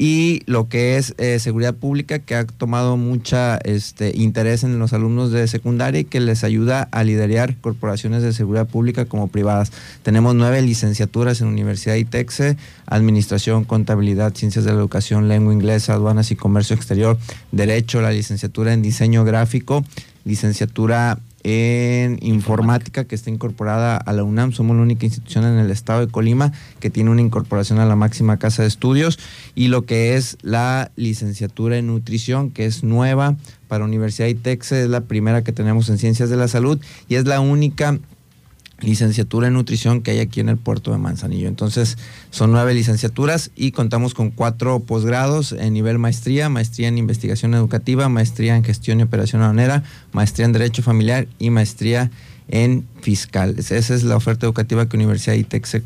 y 0.00 0.42
lo 0.46 0.68
que 0.68 0.96
es 0.96 1.12
eh, 1.18 1.40
seguridad 1.40 1.74
pública, 1.74 2.20
que 2.20 2.36
ha 2.36 2.46
tomado 2.46 2.96
mucha 2.96 3.56
este, 3.64 4.16
interés 4.16 4.62
en 4.62 4.78
los 4.78 4.92
alumnos 4.92 5.32
de 5.32 5.48
secundaria 5.48 6.02
y 6.02 6.04
que 6.04 6.20
les 6.20 6.44
ayuda 6.44 6.86
a 6.92 7.02
liderar 7.02 7.56
corporaciones 7.56 8.22
de 8.22 8.32
seguridad 8.32 8.68
pública 8.68 9.06
como 9.06 9.26
privadas. 9.26 9.72
Tenemos 10.04 10.36
nueve 10.36 10.62
licenciaturas 10.62 11.40
en 11.40 11.48
Universidad 11.48 11.96
ITEXE, 11.96 12.56
Administración, 12.86 13.64
Contabilidad, 13.64 14.36
Ciencias 14.36 14.64
de 14.64 14.70
la 14.70 14.78
Educación, 14.78 15.26
Lengua 15.26 15.52
Inglesa, 15.52 15.94
Aduanas 15.94 16.30
y 16.30 16.36
Comercio 16.36 16.76
Exterior, 16.76 17.18
Derecho, 17.50 18.00
la 18.00 18.12
licenciatura 18.12 18.72
en 18.74 18.82
Diseño 18.82 19.24
Gráfico, 19.24 19.84
licenciatura 20.24 21.18
en 21.44 22.18
informática 22.20 23.04
que 23.04 23.14
está 23.14 23.30
incorporada 23.30 23.96
a 23.96 24.12
la 24.12 24.24
UNAM. 24.24 24.52
Somos 24.52 24.76
la 24.76 24.82
única 24.82 25.06
institución 25.06 25.44
en 25.44 25.58
el 25.58 25.70
estado 25.70 26.00
de 26.04 26.10
Colima 26.12 26.52
que 26.80 26.90
tiene 26.90 27.10
una 27.10 27.20
incorporación 27.20 27.78
a 27.78 27.86
la 27.86 27.96
máxima 27.96 28.38
casa 28.38 28.62
de 28.62 28.68
estudios 28.68 29.18
y 29.54 29.68
lo 29.68 29.82
que 29.82 30.16
es 30.16 30.38
la 30.42 30.90
licenciatura 30.96 31.78
en 31.78 31.86
nutrición 31.86 32.50
que 32.50 32.66
es 32.66 32.82
nueva 32.82 33.36
para 33.68 33.84
Universidad 33.84 34.28
ITEXE, 34.28 34.84
es 34.84 34.88
la 34.88 35.02
primera 35.02 35.44
que 35.44 35.52
tenemos 35.52 35.88
en 35.88 35.98
ciencias 35.98 36.30
de 36.30 36.36
la 36.36 36.48
salud 36.48 36.80
y 37.08 37.16
es 37.16 37.26
la 37.26 37.40
única 37.40 37.98
licenciatura 38.80 39.48
en 39.48 39.54
nutrición 39.54 40.02
que 40.02 40.12
hay 40.12 40.20
aquí 40.20 40.40
en 40.40 40.48
el 40.48 40.56
puerto 40.56 40.92
de 40.92 40.98
Manzanillo. 40.98 41.48
Entonces, 41.48 41.98
son 42.30 42.52
nueve 42.52 42.74
licenciaturas 42.74 43.50
y 43.56 43.72
contamos 43.72 44.14
con 44.14 44.30
cuatro 44.30 44.80
posgrados 44.80 45.52
en 45.52 45.72
nivel 45.72 45.98
maestría, 45.98 46.48
maestría 46.48 46.88
en 46.88 46.98
investigación 46.98 47.54
educativa, 47.54 48.08
maestría 48.08 48.56
en 48.56 48.64
gestión 48.64 49.00
y 49.00 49.02
operación 49.02 49.42
aduanera, 49.42 49.82
maestría 50.12 50.46
en 50.46 50.52
derecho 50.52 50.82
familiar 50.82 51.26
y 51.38 51.50
maestría 51.50 52.10
en 52.48 52.86
fiscal. 53.02 53.56
Esa 53.58 53.76
es 53.76 54.04
la 54.04 54.16
oferta 54.16 54.46
educativa 54.46 54.88
que 54.88 54.96
Universidad 54.96 55.34
ITEX 55.34 55.78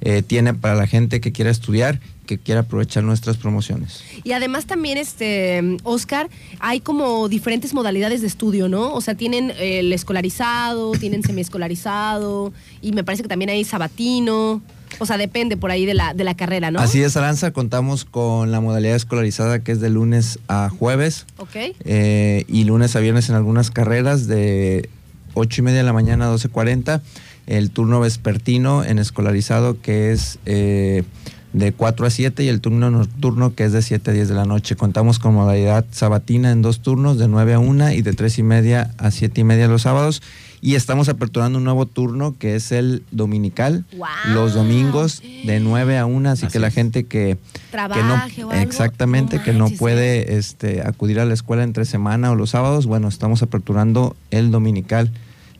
eh, 0.00 0.22
tiene 0.22 0.54
para 0.54 0.74
la 0.74 0.86
gente 0.86 1.20
que 1.20 1.32
quiera 1.32 1.50
estudiar 1.50 2.00
que 2.30 2.38
quiera 2.38 2.60
aprovechar 2.60 3.02
nuestras 3.02 3.38
promociones. 3.38 4.04
Y 4.22 4.30
además 4.30 4.66
también, 4.66 4.98
este, 4.98 5.76
Oscar, 5.82 6.30
hay 6.60 6.78
como 6.78 7.28
diferentes 7.28 7.74
modalidades 7.74 8.20
de 8.20 8.28
estudio, 8.28 8.68
¿no? 8.68 8.94
O 8.94 9.00
sea, 9.00 9.16
tienen 9.16 9.52
el 9.58 9.92
escolarizado, 9.92 10.92
tienen 11.00 11.24
semiescolarizado, 11.24 12.52
y 12.80 12.92
me 12.92 13.02
parece 13.02 13.24
que 13.24 13.28
también 13.28 13.50
hay 13.50 13.64
sabatino. 13.64 14.62
O 15.00 15.06
sea, 15.06 15.18
depende 15.18 15.56
por 15.56 15.72
ahí 15.72 15.86
de 15.86 15.94
la, 15.94 16.14
de 16.14 16.22
la 16.22 16.36
carrera, 16.36 16.70
¿no? 16.70 16.78
Así 16.78 17.02
es, 17.02 17.16
Aranza. 17.16 17.52
Contamos 17.52 18.04
con 18.04 18.52
la 18.52 18.60
modalidad 18.60 18.94
escolarizada 18.94 19.64
que 19.64 19.72
es 19.72 19.80
de 19.80 19.90
lunes 19.90 20.38
a 20.46 20.68
jueves. 20.68 21.26
Ok. 21.38 21.56
eh, 21.84 22.44
y 22.46 22.62
lunes 22.62 22.94
a 22.94 23.00
viernes 23.00 23.28
en 23.28 23.34
algunas 23.34 23.72
carreras 23.72 24.28
de 24.28 24.88
8 25.34 25.60
y 25.60 25.64
media 25.64 25.78
de 25.78 25.84
la 25.84 25.92
mañana 25.92 26.28
a 26.28 26.34
12.40. 26.34 27.00
El 27.50 27.72
turno 27.72 27.98
vespertino 27.98 28.84
en 28.84 29.00
escolarizado 29.00 29.80
que 29.80 30.12
es 30.12 30.38
eh, 30.46 31.02
de 31.52 31.72
4 31.72 32.06
a 32.06 32.10
7 32.10 32.44
y 32.44 32.48
el 32.48 32.60
turno 32.60 32.92
nocturno 32.92 33.56
que 33.56 33.64
es 33.64 33.72
de 33.72 33.82
7 33.82 34.08
a 34.08 34.14
10 34.14 34.28
de 34.28 34.34
la 34.36 34.44
noche. 34.44 34.76
Contamos 34.76 35.18
con 35.18 35.34
modalidad 35.34 35.84
sabatina 35.90 36.52
en 36.52 36.62
dos 36.62 36.78
turnos 36.78 37.18
de 37.18 37.26
9 37.26 37.54
a 37.54 37.58
1 37.58 37.90
y 37.90 38.02
de 38.02 38.12
3 38.12 38.38
y 38.38 38.42
media 38.44 38.94
a 38.98 39.10
7 39.10 39.40
y 39.40 39.42
media 39.42 39.66
los 39.66 39.82
sábados. 39.82 40.22
Y 40.60 40.76
estamos 40.76 41.08
aperturando 41.08 41.58
un 41.58 41.64
nuevo 41.64 41.86
turno 41.86 42.36
que 42.38 42.54
es 42.54 42.70
el 42.70 43.02
dominical, 43.10 43.84
los 44.28 44.54
domingos 44.54 45.20
de 45.20 45.58
9 45.58 45.98
a 45.98 46.06
1, 46.06 46.30
así, 46.30 46.46
que 46.46 46.60
la 46.60 46.70
gente 46.70 47.04
que, 47.04 47.36
que 47.36 47.38
Trabaje 47.72 48.02
no, 48.02 48.48
o 48.48 48.50
algo. 48.50 48.62
exactamente, 48.62 49.38
No 49.38 49.42
que 49.42 49.52
no 49.54 49.70
puede 49.70 50.36
este, 50.36 50.82
acudir 50.82 51.18
a 51.18 51.24
la 51.24 51.34
escuela 51.34 51.64
entre 51.64 51.84
semana 51.84 52.30
o 52.30 52.36
los 52.36 52.50
sábados, 52.50 52.86
bueno, 52.86 53.08
estamos 53.08 53.42
aperturando 53.42 54.14
el 54.30 54.52
dominical 54.52 55.10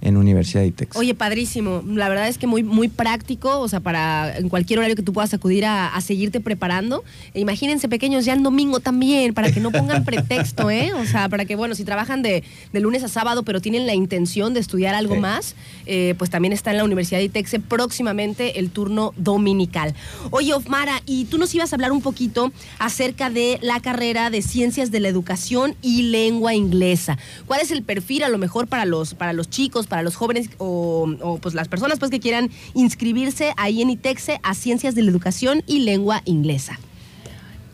en 0.01 0.17
Universidad 0.17 0.63
ITEX. 0.65 0.97
Oye, 0.97 1.15
padrísimo. 1.15 1.83
La 1.87 2.09
verdad 2.09 2.29
es 2.29 2.39
que 2.39 2.47
muy, 2.47 2.63
muy 2.63 2.89
práctico, 2.89 3.61
o 3.61 3.69
sea, 3.69 3.81
para 3.81 4.37
en 4.39 4.49
cualquier 4.49 4.79
horario 4.79 4.97
que 4.97 5.03
tú 5.03 5.13
puedas 5.13 5.33
acudir 5.35 5.65
a, 5.65 5.89
a 5.95 6.01
seguirte 6.01 6.41
preparando. 6.41 7.05
E 7.35 7.41
imagínense, 7.41 7.89
pequeños, 7.89 8.25
ya 8.25 8.33
el 8.33 8.43
domingo 8.43 8.81
también, 8.81 9.35
para 9.35 9.53
que 9.53 9.61
no 9.61 9.71
pongan 9.71 10.05
pretexto, 10.05 10.71
¿eh? 10.71 10.93
O 10.95 11.05
sea, 11.05 11.29
para 11.29 11.45
que, 11.45 11.57
bueno, 11.57 11.75
si 11.75 11.85
trabajan 11.85 12.23
de, 12.23 12.43
de 12.73 12.81
lunes 12.81 13.03
a 13.05 13.09
sábado, 13.09 13.43
pero 13.43 13.61
tienen 13.61 13.87
la 13.87 13.95
intención 13.95 14.55
de 14.55 14.61
estudiar 14.61 14.95
algo 14.95 15.15
Sí. 15.15 15.21
más, 15.21 15.55
eh, 15.87 16.15
pues 16.19 16.31
también 16.31 16.53
está 16.53 16.71
en 16.71 16.77
la 16.79 16.85
Universidad 16.85 17.19
de 17.19 17.25
ITEXE 17.25 17.61
próximamente 17.61 18.59
el 18.61 18.71
turno 18.71 19.13
dominical. 19.17 19.95
Oye, 20.31 20.55
Ofmara, 20.55 21.03
y 21.05 21.25
tú 21.25 21.37
nos 21.39 21.55
ibas 21.55 21.73
a 21.73 21.77
hablar 21.77 21.93
un 21.93 22.01
poquito 22.01 22.53
acerca 22.79 23.29
de 23.31 23.59
la 23.63 23.81
carrera 23.81 24.31
de 24.31 24.41
Ciencias 24.43 24.91
de 24.91 25.01
la 25.01 25.09
Educación 25.09 25.75
y 25.83 26.03
Lengua 26.03 26.55
Inglesa. 26.55 27.19
¿Cuál 27.47 27.61
es 27.61 27.71
el 27.71 27.83
perfil 27.83 28.23
a 28.23 28.29
lo 28.29 28.39
mejor 28.39 28.67
para 28.69 28.85
los, 28.85 29.15
para 29.15 29.33
los 29.33 29.51
chicos, 29.51 29.87
para 29.91 30.03
los 30.03 30.17
jóvenes 30.17 30.49
o, 30.57 31.39
pues 31.43 31.55
las 31.55 31.69
personas 31.69 31.99
pues 31.99 32.11
que 32.11 32.21
quieran 32.21 32.49
inscribirse 32.73 33.53
ahí 33.59 33.83
en 33.83 33.91
ITEXE 33.91 34.41
a 34.43 34.55
Ciencias 34.55 34.95
de 34.95 35.03
la 35.03 35.11
Educación 35.11 35.63
y 35.67 35.81
Lengua 35.81 36.23
Inglesa? 36.25 36.79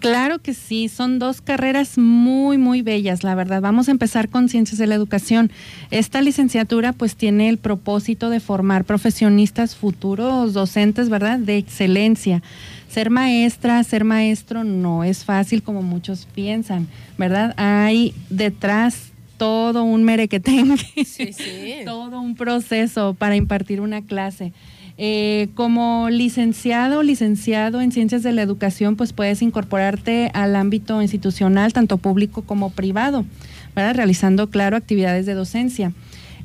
Claro 0.00 0.40
que 0.40 0.52
sí, 0.52 0.88
son 0.88 1.18
dos 1.18 1.40
carreras 1.40 1.96
muy, 1.96 2.58
muy 2.58 2.82
bellas, 2.82 3.24
la 3.24 3.34
verdad. 3.34 3.60
Vamos 3.62 3.88
a 3.88 3.90
empezar 3.90 4.28
con 4.28 4.48
Ciencias 4.48 4.78
de 4.78 4.86
la 4.86 4.94
Educación. 4.94 5.50
Esta 5.90 6.20
licenciatura 6.20 6.92
pues 6.92 7.16
tiene 7.16 7.48
el 7.48 7.58
propósito 7.58 8.28
de 8.28 8.40
formar 8.40 8.84
profesionistas 8.84 9.74
futuros, 9.74 10.52
docentes, 10.52 11.08
¿verdad? 11.08 11.38
De 11.38 11.56
excelencia. 11.56 12.42
Ser 12.88 13.10
maestra, 13.10 13.82
ser 13.84 14.04
maestro 14.04 14.64
no 14.64 15.02
es 15.02 15.24
fácil 15.24 15.62
como 15.62 15.82
muchos 15.82 16.28
piensan, 16.34 16.88
¿verdad? 17.18 17.54
Hay 17.56 18.14
detrás 18.28 19.12
todo 19.36 19.84
un 19.84 20.04
merequetengue, 20.04 21.04
Sí, 21.04 21.32
sí. 21.32 21.74
todo 21.84 22.20
un 22.20 22.34
proceso 22.36 23.14
para 23.14 23.36
impartir 23.36 23.80
una 23.80 24.02
clase. 24.02 24.52
Eh, 24.98 25.48
como 25.54 26.08
licenciado 26.10 27.00
o 27.00 27.02
licenciado 27.02 27.82
en 27.82 27.92
ciencias 27.92 28.22
de 28.22 28.32
la 28.32 28.40
educación, 28.42 28.96
pues 28.96 29.12
puedes 29.12 29.42
incorporarte 29.42 30.30
al 30.32 30.56
ámbito 30.56 31.02
institucional, 31.02 31.72
tanto 31.74 31.98
público 31.98 32.42
como 32.42 32.70
privado, 32.70 33.26
¿verdad? 33.74 33.94
realizando, 33.94 34.48
claro, 34.48 34.74
actividades 34.76 35.26
de 35.26 35.34
docencia. 35.34 35.92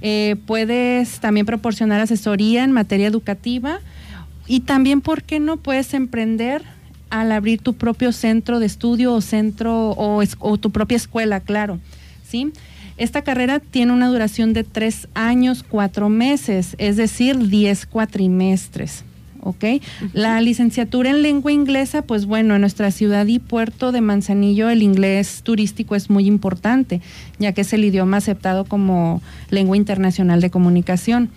Eh, 0.01 0.35
puedes 0.45 1.19
también 1.19 1.45
proporcionar 1.45 2.01
asesoría 2.01 2.63
en 2.65 2.71
materia 2.73 3.07
educativa 3.07 3.79
y 4.47 4.61
también, 4.61 4.99
¿por 4.99 5.23
qué 5.23 5.39
no 5.39 5.55
puedes 5.57 5.93
emprender 5.93 6.63
al 7.09 7.31
abrir 7.31 7.61
tu 7.61 7.73
propio 7.75 8.11
centro 8.11 8.59
de 8.59 8.65
estudio 8.65 9.13
o 9.13 9.21
centro 9.21 9.91
o, 9.91 10.21
es- 10.21 10.35
o 10.39 10.57
tu 10.57 10.71
propia 10.71 10.97
escuela, 10.97 11.39
claro? 11.39 11.79
¿sí? 12.27 12.51
Esta 13.01 13.23
carrera 13.23 13.59
tiene 13.59 13.93
una 13.93 14.09
duración 14.09 14.53
de 14.53 14.63
tres 14.63 15.07
años, 15.15 15.65
cuatro 15.67 16.07
meses, 16.07 16.75
es 16.77 16.97
decir, 16.97 17.49
diez 17.49 17.87
cuatrimestres. 17.87 19.05
¿Ok? 19.41 19.81
La 20.13 20.39
licenciatura 20.39 21.09
en 21.09 21.23
lengua 21.23 21.51
inglesa, 21.51 22.03
pues 22.03 22.27
bueno, 22.27 22.53
en 22.53 22.61
nuestra 22.61 22.91
ciudad 22.91 23.25
y 23.25 23.39
puerto 23.39 23.91
de 23.91 24.01
Manzanillo 24.01 24.69
el 24.69 24.83
inglés 24.83 25.41
turístico 25.41 25.95
es 25.95 26.11
muy 26.11 26.27
importante, 26.27 27.01
ya 27.39 27.53
que 27.53 27.61
es 27.61 27.73
el 27.73 27.83
idioma 27.85 28.17
aceptado 28.17 28.65
como 28.65 29.19
lengua 29.49 29.77
internacional 29.77 30.39
de 30.39 30.51
comunicación. 30.51 31.31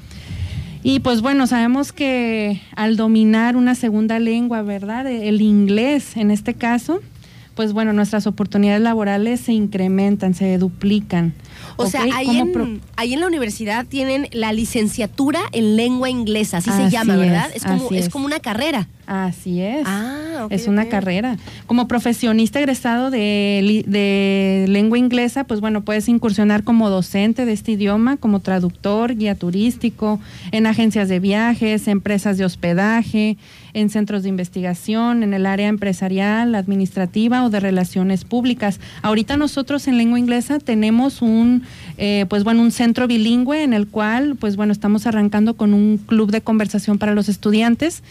Y 0.82 1.00
pues 1.00 1.22
bueno, 1.22 1.46
sabemos 1.46 1.94
que 1.94 2.60
al 2.76 2.98
dominar 2.98 3.56
una 3.56 3.74
segunda 3.74 4.18
lengua, 4.18 4.60
¿verdad? 4.60 5.06
El 5.06 5.40
inglés 5.40 6.18
en 6.18 6.30
este 6.30 6.52
caso, 6.52 7.00
pues 7.54 7.72
bueno, 7.72 7.94
nuestras 7.94 8.26
oportunidades 8.26 8.82
laborales 8.82 9.40
se 9.40 9.52
incrementan, 9.52 10.34
se 10.34 10.58
duplican. 10.58 11.32
O 11.76 11.86
sea, 11.86 12.02
ahí 12.14 12.38
en, 12.38 12.52
pro- 12.52 12.68
ahí 12.96 13.14
en 13.14 13.20
la 13.20 13.26
universidad 13.26 13.86
tienen 13.86 14.28
la 14.32 14.52
licenciatura 14.52 15.40
en 15.52 15.76
lengua 15.76 16.10
inglesa, 16.10 16.58
así, 16.58 16.70
se 16.70 16.90
llama, 16.90 17.16
¿verdad? 17.16 17.50
Es 17.54 17.64
como, 17.64 17.88
es. 17.98 18.08
como 18.10 18.26
una 18.26 18.40
carrera. 18.40 18.88
Así 19.06 19.60
es. 19.60 19.86
Ah, 19.86 20.44
ok, 20.44 20.52
es 20.52 20.66
una 20.66 20.88
carrera. 20.88 21.36
Como 21.66 21.88
profesionista 21.88 22.58
egresado 22.58 23.10
de, 23.10 23.84
de 23.86 24.64
lengua 24.68 24.98
inglesa, 24.98 25.44
pues 25.44 25.60
bueno, 25.60 25.82
puedes 25.82 26.08
incursionar 26.08 26.64
como 26.64 26.88
docente 26.90 27.44
de 27.44 27.52
este 27.52 27.72
idioma, 27.72 28.16
como 28.16 28.40
traductor, 28.40 29.14
guía 29.14 29.34
turístico, 29.34 30.20
en 30.52 30.66
agencias 30.66 31.08
de 31.08 31.20
viajes, 31.20 31.88
empresas 31.88 32.38
de 32.38 32.44
hospedaje, 32.44 33.36
en 33.74 33.90
centros 33.90 34.22
de 34.22 34.28
investigación, 34.28 35.22
en 35.22 35.34
el 35.34 35.46
área 35.46 35.68
empresarial, 35.68 36.54
administrativa 36.54 37.44
o 37.44 37.50
de 37.50 37.60
relaciones 37.60 38.24
públicas. 38.24 38.80
Ahorita 39.02 39.36
nosotros 39.36 39.86
en 39.88 39.98
lengua 39.98 40.18
inglesa 40.18 40.60
tenemos 40.60 41.20
un, 41.20 41.64
eh, 41.98 42.24
pues 42.28 42.44
bueno, 42.44 42.62
un 42.62 42.70
centro 42.70 43.06
bilingüe 43.06 43.62
en 43.62 43.74
el 43.74 43.88
cual, 43.88 44.36
pues 44.36 44.56
bueno, 44.56 44.72
estamos 44.72 45.06
arrancando 45.06 45.54
con 45.54 45.74
un 45.74 45.98
club 45.98 46.30
de 46.30 46.40
conversación 46.40 46.98
para 46.98 47.14
los 47.14 47.28
estudiantes 47.28 48.02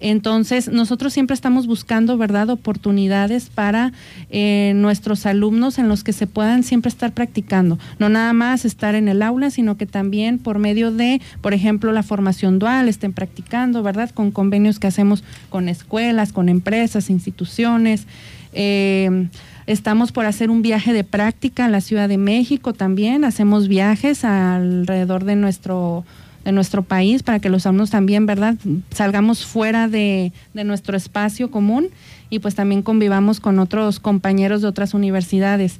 Entonces, 0.00 0.68
nosotros 0.68 1.12
siempre 1.12 1.34
estamos 1.34 1.66
buscando, 1.66 2.16
¿verdad?, 2.16 2.50
oportunidades 2.50 3.50
para 3.52 3.92
eh, 4.30 4.72
nuestros 4.76 5.26
alumnos 5.26 5.78
en 5.78 5.88
los 5.88 6.04
que 6.04 6.12
se 6.12 6.26
puedan 6.26 6.62
siempre 6.62 6.88
estar 6.88 7.12
practicando. 7.12 7.78
No 7.98 8.08
nada 8.08 8.32
más 8.32 8.64
estar 8.64 8.94
en 8.94 9.08
el 9.08 9.22
aula, 9.22 9.50
sino 9.50 9.76
que 9.76 9.86
también 9.86 10.38
por 10.38 10.58
medio 10.58 10.92
de, 10.92 11.20
por 11.40 11.54
ejemplo, 11.54 11.92
la 11.92 12.02
formación 12.02 12.58
dual, 12.58 12.88
estén 12.88 13.12
practicando, 13.12 13.82
¿verdad?, 13.82 14.10
con 14.10 14.30
convenios 14.30 14.78
que 14.78 14.86
hacemos 14.86 15.24
con 15.50 15.68
escuelas, 15.68 16.32
con 16.32 16.48
empresas, 16.48 17.10
instituciones. 17.10 18.06
Eh, 18.52 19.28
Estamos 19.68 20.12
por 20.12 20.24
hacer 20.24 20.48
un 20.48 20.62
viaje 20.62 20.94
de 20.94 21.04
práctica 21.04 21.66
a 21.66 21.68
la 21.68 21.82
Ciudad 21.82 22.08
de 22.08 22.16
México 22.16 22.72
también. 22.72 23.22
Hacemos 23.22 23.68
viajes 23.68 24.24
alrededor 24.24 25.24
de 25.24 25.36
nuestro 25.36 26.06
de 26.48 26.52
nuestro 26.52 26.82
país 26.82 27.22
para 27.22 27.40
que 27.40 27.50
los 27.50 27.66
alumnos 27.66 27.90
también, 27.90 28.24
¿verdad? 28.24 28.54
Salgamos 28.90 29.44
fuera 29.44 29.86
de, 29.86 30.32
de 30.54 30.64
nuestro 30.64 30.96
espacio 30.96 31.50
común 31.50 31.88
y 32.30 32.38
pues 32.38 32.54
también 32.54 32.80
convivamos 32.80 33.38
con 33.38 33.58
otros 33.58 34.00
compañeros 34.00 34.62
de 34.62 34.68
otras 34.68 34.94
universidades. 34.94 35.78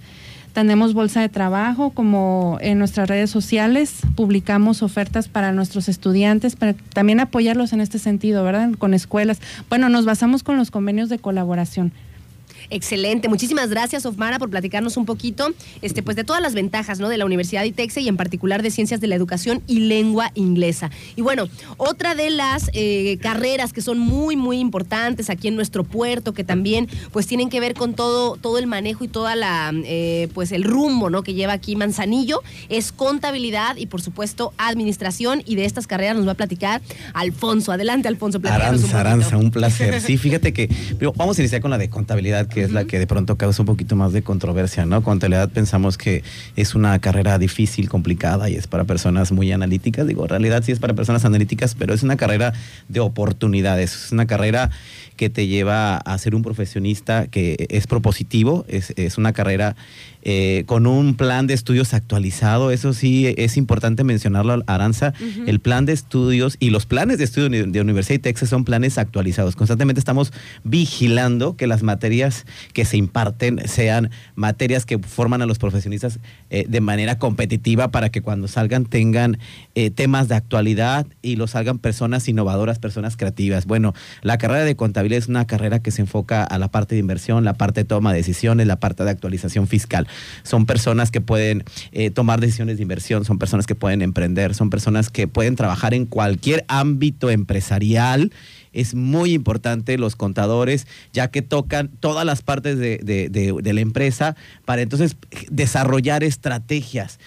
Tenemos 0.52 0.92
bolsa 0.92 1.22
de 1.22 1.30
trabajo, 1.30 1.88
como 1.88 2.58
en 2.60 2.78
nuestras 2.78 3.08
redes 3.08 3.30
sociales 3.30 4.00
publicamos 4.14 4.82
ofertas 4.82 5.26
para 5.26 5.52
nuestros 5.52 5.88
estudiantes, 5.88 6.54
para 6.54 6.74
también 6.74 7.20
apoyarlos 7.20 7.72
en 7.72 7.80
este 7.80 7.98
sentido, 7.98 8.44
¿verdad? 8.44 8.72
Con 8.76 8.92
escuelas. 8.92 9.40
Bueno, 9.70 9.88
nos 9.88 10.04
basamos 10.04 10.42
con 10.42 10.58
los 10.58 10.70
convenios 10.70 11.08
de 11.08 11.18
colaboración. 11.18 11.92
Excelente. 12.70 13.28
Muchísimas 13.28 13.70
gracias, 13.70 14.04
Ofmara, 14.04 14.38
por 14.38 14.50
platicarnos 14.50 14.96
un 14.96 15.06
poquito 15.06 15.48
este, 15.80 16.02
pues, 16.02 16.16
de 16.16 16.24
todas 16.24 16.42
las 16.42 16.54
ventajas 16.54 17.00
¿no? 17.00 17.08
de 17.08 17.16
la 17.16 17.24
Universidad 17.24 17.62
de 17.62 17.68
ITEXE 17.68 18.02
y 18.02 18.08
en 18.08 18.16
particular 18.16 18.62
de 18.62 18.70
Ciencias 18.70 19.00
de 19.00 19.06
la 19.06 19.14
Educación 19.14 19.62
y 19.66 19.80
Lengua 19.80 20.30
Inglesa. 20.34 20.90
Y 21.16 21.22
bueno, 21.22 21.48
otra 21.76 22.14
de 22.14 22.30
las 22.30 22.70
eh, 22.74 23.18
carreras 23.22 23.72
que 23.72 23.80
son 23.80 23.98
muy, 23.98 24.36
muy 24.36 24.58
importantes 24.58 25.30
aquí 25.30 25.48
en 25.48 25.56
nuestro 25.56 25.84
puerto, 25.84 26.34
que 26.34 26.44
también 26.44 26.88
pues 27.12 27.26
tienen 27.26 27.48
que 27.48 27.60
ver 27.60 27.74
con 27.74 27.94
todo, 27.94 28.36
todo 28.36 28.58
el 28.58 28.66
manejo 28.66 29.04
y 29.04 29.08
toda 29.08 29.34
la 29.34 29.72
eh, 29.84 30.28
pues 30.34 30.52
el 30.52 30.64
rumbo 30.64 31.10
¿no? 31.10 31.22
que 31.22 31.34
lleva 31.34 31.52
aquí 31.54 31.76
Manzanillo, 31.76 32.42
es 32.68 32.92
contabilidad 32.92 33.76
y 33.76 33.86
por 33.86 34.02
supuesto 34.02 34.52
administración. 34.58 35.42
Y 35.46 35.56
de 35.56 35.64
estas 35.64 35.86
carreras 35.86 36.16
nos 36.16 36.26
va 36.26 36.32
a 36.32 36.36
platicar 36.36 36.82
Alfonso. 37.14 37.72
Adelante, 37.72 38.08
Alfonso. 38.08 38.40
Aranza, 38.44 38.86
un 38.86 38.94
Aranza, 38.94 39.36
un 39.36 39.50
placer. 39.50 40.00
Sí, 40.00 40.16
fíjate 40.18 40.52
que 40.52 40.68
vamos 41.16 41.38
a 41.38 41.42
iniciar 41.42 41.60
con 41.60 41.70
la 41.70 41.78
de 41.78 41.88
contabilidad, 41.88 42.46
que 42.46 42.57
es 42.60 42.72
la 42.72 42.84
que 42.84 42.98
de 42.98 43.06
pronto 43.06 43.36
causa 43.36 43.62
un 43.62 43.66
poquito 43.66 43.96
más 43.96 44.12
de 44.12 44.22
controversia, 44.22 44.86
¿no? 44.86 45.02
Contabilidad 45.02 45.50
pensamos 45.50 45.98
que 45.98 46.22
es 46.56 46.74
una 46.74 46.98
carrera 46.98 47.38
difícil, 47.38 47.88
complicada 47.88 48.48
y 48.50 48.56
es 48.56 48.66
para 48.66 48.84
personas 48.84 49.32
muy 49.32 49.52
analíticas. 49.52 50.06
Digo, 50.06 50.24
en 50.24 50.28
realidad 50.30 50.62
sí 50.64 50.72
es 50.72 50.78
para 50.78 50.94
personas 50.94 51.24
analíticas, 51.24 51.74
pero 51.74 51.94
es 51.94 52.02
una 52.02 52.16
carrera 52.16 52.52
de 52.88 53.00
oportunidades. 53.00 54.06
Es 54.06 54.12
una 54.12 54.26
carrera 54.26 54.70
que 55.18 55.28
te 55.28 55.46
lleva 55.46 55.98
a 55.98 56.16
ser 56.16 56.34
un 56.34 56.40
profesionista 56.40 57.26
que 57.26 57.66
es 57.68 57.86
propositivo, 57.86 58.64
es, 58.68 58.94
es 58.96 59.18
una 59.18 59.34
carrera 59.34 59.76
eh, 60.30 60.64
con 60.66 60.86
un 60.86 61.14
plan 61.14 61.46
de 61.46 61.54
estudios 61.54 61.94
actualizado. 61.94 62.70
Eso 62.70 62.92
sí 62.92 63.32
es 63.38 63.56
importante 63.56 64.04
mencionarlo, 64.04 64.62
Aranza. 64.66 65.14
El 65.46 65.58
plan 65.58 65.86
de 65.86 65.94
estudios 65.94 66.56
y 66.60 66.68
los 66.68 66.84
planes 66.84 67.16
de 67.16 67.24
estudio 67.24 67.48
de 67.48 67.80
Universidad 67.80 68.16
de 68.16 68.22
Texas 68.24 68.50
son 68.50 68.64
planes 68.64 68.98
actualizados. 68.98 69.56
Constantemente 69.56 70.00
estamos 70.00 70.34
vigilando 70.64 71.56
que 71.56 71.66
las 71.66 71.82
materias 71.82 72.44
que 72.74 72.84
se 72.84 72.98
imparten 72.98 73.66
sean 73.66 74.10
materias 74.34 74.84
que 74.84 74.98
forman 74.98 75.40
a 75.40 75.46
los 75.46 75.58
profesionistas 75.58 76.18
eh, 76.50 76.66
de 76.68 76.80
manera 76.82 77.18
competitiva 77.18 77.90
para 77.90 78.10
que 78.10 78.20
cuando 78.20 78.48
salgan 78.48 78.84
tengan 78.84 79.38
eh, 79.74 79.90
temas 79.90 80.28
de 80.28 80.34
actualidad 80.34 81.06
y 81.22 81.36
los 81.36 81.52
salgan 81.52 81.78
personas 81.78 82.28
innovadoras, 82.28 82.78
personas 82.78 83.16
creativas. 83.16 83.64
Bueno, 83.64 83.94
la 84.20 84.36
carrera 84.36 84.64
de 84.64 84.76
contabilidad 84.76 85.07
es 85.16 85.28
una 85.28 85.46
carrera 85.46 85.80
que 85.80 85.90
se 85.90 86.02
enfoca 86.02 86.44
a 86.44 86.58
la 86.58 86.68
parte 86.68 86.94
de 86.94 87.00
inversión, 87.00 87.44
la 87.44 87.54
parte 87.54 87.80
de 87.80 87.84
toma 87.84 88.12
de 88.12 88.18
decisiones, 88.18 88.66
la 88.66 88.80
parte 88.80 89.04
de 89.04 89.10
actualización 89.10 89.66
fiscal. 89.66 90.06
Son 90.42 90.66
personas 90.66 91.10
que 91.10 91.20
pueden 91.20 91.64
eh, 91.92 92.10
tomar 92.10 92.40
decisiones 92.40 92.76
de 92.76 92.82
inversión, 92.82 93.24
son 93.24 93.38
personas 93.38 93.66
que 93.66 93.74
pueden 93.74 94.02
emprender, 94.02 94.54
son 94.54 94.70
personas 94.70 95.10
que 95.10 95.28
pueden 95.28 95.56
trabajar 95.56 95.94
en 95.94 96.06
cualquier 96.06 96.64
ámbito 96.68 97.30
empresarial. 97.30 98.32
Es 98.72 98.94
muy 98.94 99.32
importante 99.32 99.98
los 99.98 100.16
contadores, 100.16 100.86
ya 101.12 101.28
que 101.28 101.42
tocan 101.42 101.88
todas 102.00 102.24
las 102.24 102.42
partes 102.42 102.78
de, 102.78 103.62
la 103.64 103.80
empresa 103.80 104.36
para 104.64 104.82
entonces 104.82 105.16
desarrollar 105.50 106.22
estrategias. 106.22 107.18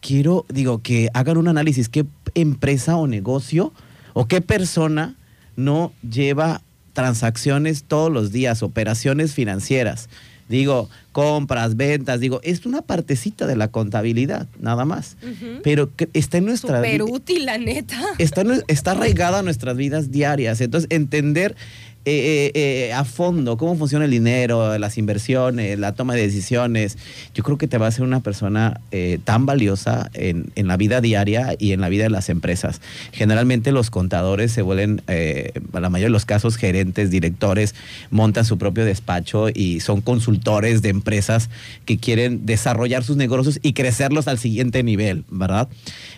Quiero, 0.00 0.46
digo, 0.48 0.82
que 0.82 1.08
hagan 1.14 1.36
un 1.36 1.48
análisis, 1.48 1.88
qué 1.88 2.06
empresa 2.34 2.96
o 2.96 3.06
negocio 3.06 3.72
o 4.14 4.26
qué 4.26 4.40
persona 4.40 5.16
no 5.56 5.92
lleva 6.08 6.62
transacciones 6.96 7.84
todos 7.84 8.10
los 8.10 8.32
días, 8.32 8.64
operaciones 8.64 9.34
financieras 9.34 10.08
digo, 10.48 10.88
compras, 11.12 11.76
ventas, 11.76 12.20
digo, 12.20 12.40
es 12.42 12.66
una 12.66 12.82
partecita 12.82 13.46
de 13.46 13.56
la 13.56 13.68
contabilidad, 13.68 14.46
nada 14.58 14.84
más. 14.84 15.16
Pero 15.62 15.90
está 16.12 16.38
en 16.38 16.46
nuestra 16.46 16.80
vida. 16.80 16.98
Súper 16.98 17.14
útil, 17.14 17.46
la 17.46 17.58
neta. 17.58 17.98
Está, 18.18 18.44
está 18.68 18.92
arraigada 18.92 19.40
a 19.40 19.42
nuestras 19.42 19.76
vidas 19.76 20.10
diarias. 20.10 20.60
Entonces, 20.60 20.88
entender 20.90 21.56
eh, 22.08 22.52
eh, 22.54 22.92
a 22.92 23.04
fondo 23.04 23.56
cómo 23.56 23.74
funciona 23.74 24.04
el 24.04 24.12
dinero, 24.12 24.78
las 24.78 24.96
inversiones, 24.96 25.76
la 25.76 25.92
toma 25.92 26.14
de 26.14 26.22
decisiones, 26.22 26.98
yo 27.34 27.42
creo 27.42 27.58
que 27.58 27.66
te 27.66 27.78
va 27.78 27.86
a 27.86 27.88
hacer 27.88 28.04
una 28.04 28.20
persona 28.20 28.80
eh, 28.92 29.18
tan 29.24 29.44
valiosa 29.44 30.08
en, 30.14 30.52
en, 30.54 30.68
la 30.68 30.76
vida 30.76 31.00
diaria 31.00 31.56
y 31.58 31.72
en 31.72 31.80
la 31.80 31.88
vida 31.88 32.04
de 32.04 32.10
las 32.10 32.28
empresas. 32.28 32.80
Generalmente 33.10 33.72
los 33.72 33.90
contadores 33.90 34.52
se 34.52 34.62
vuelven, 34.62 35.02
a 35.08 35.80
la 35.80 35.90
mayoría 35.90 36.06
de 36.06 36.12
los 36.12 36.26
casos, 36.26 36.56
gerentes, 36.56 37.10
directores, 37.10 37.74
montan 38.10 38.44
su 38.44 38.56
propio 38.56 38.84
despacho 38.84 39.48
y 39.52 39.80
son 39.80 40.00
consultores 40.00 40.82
de 40.82 40.90
empresas 40.90 41.50
que 41.86 41.98
quieren 41.98 42.46
desarrollar 42.46 43.02
sus 43.02 43.16
negocios 43.16 43.58
y 43.62 43.72
crecerlos 43.72 44.28
al 44.28 44.38
siguiente 44.38 44.84
nivel, 44.84 45.24
¿verdad? 45.28 45.68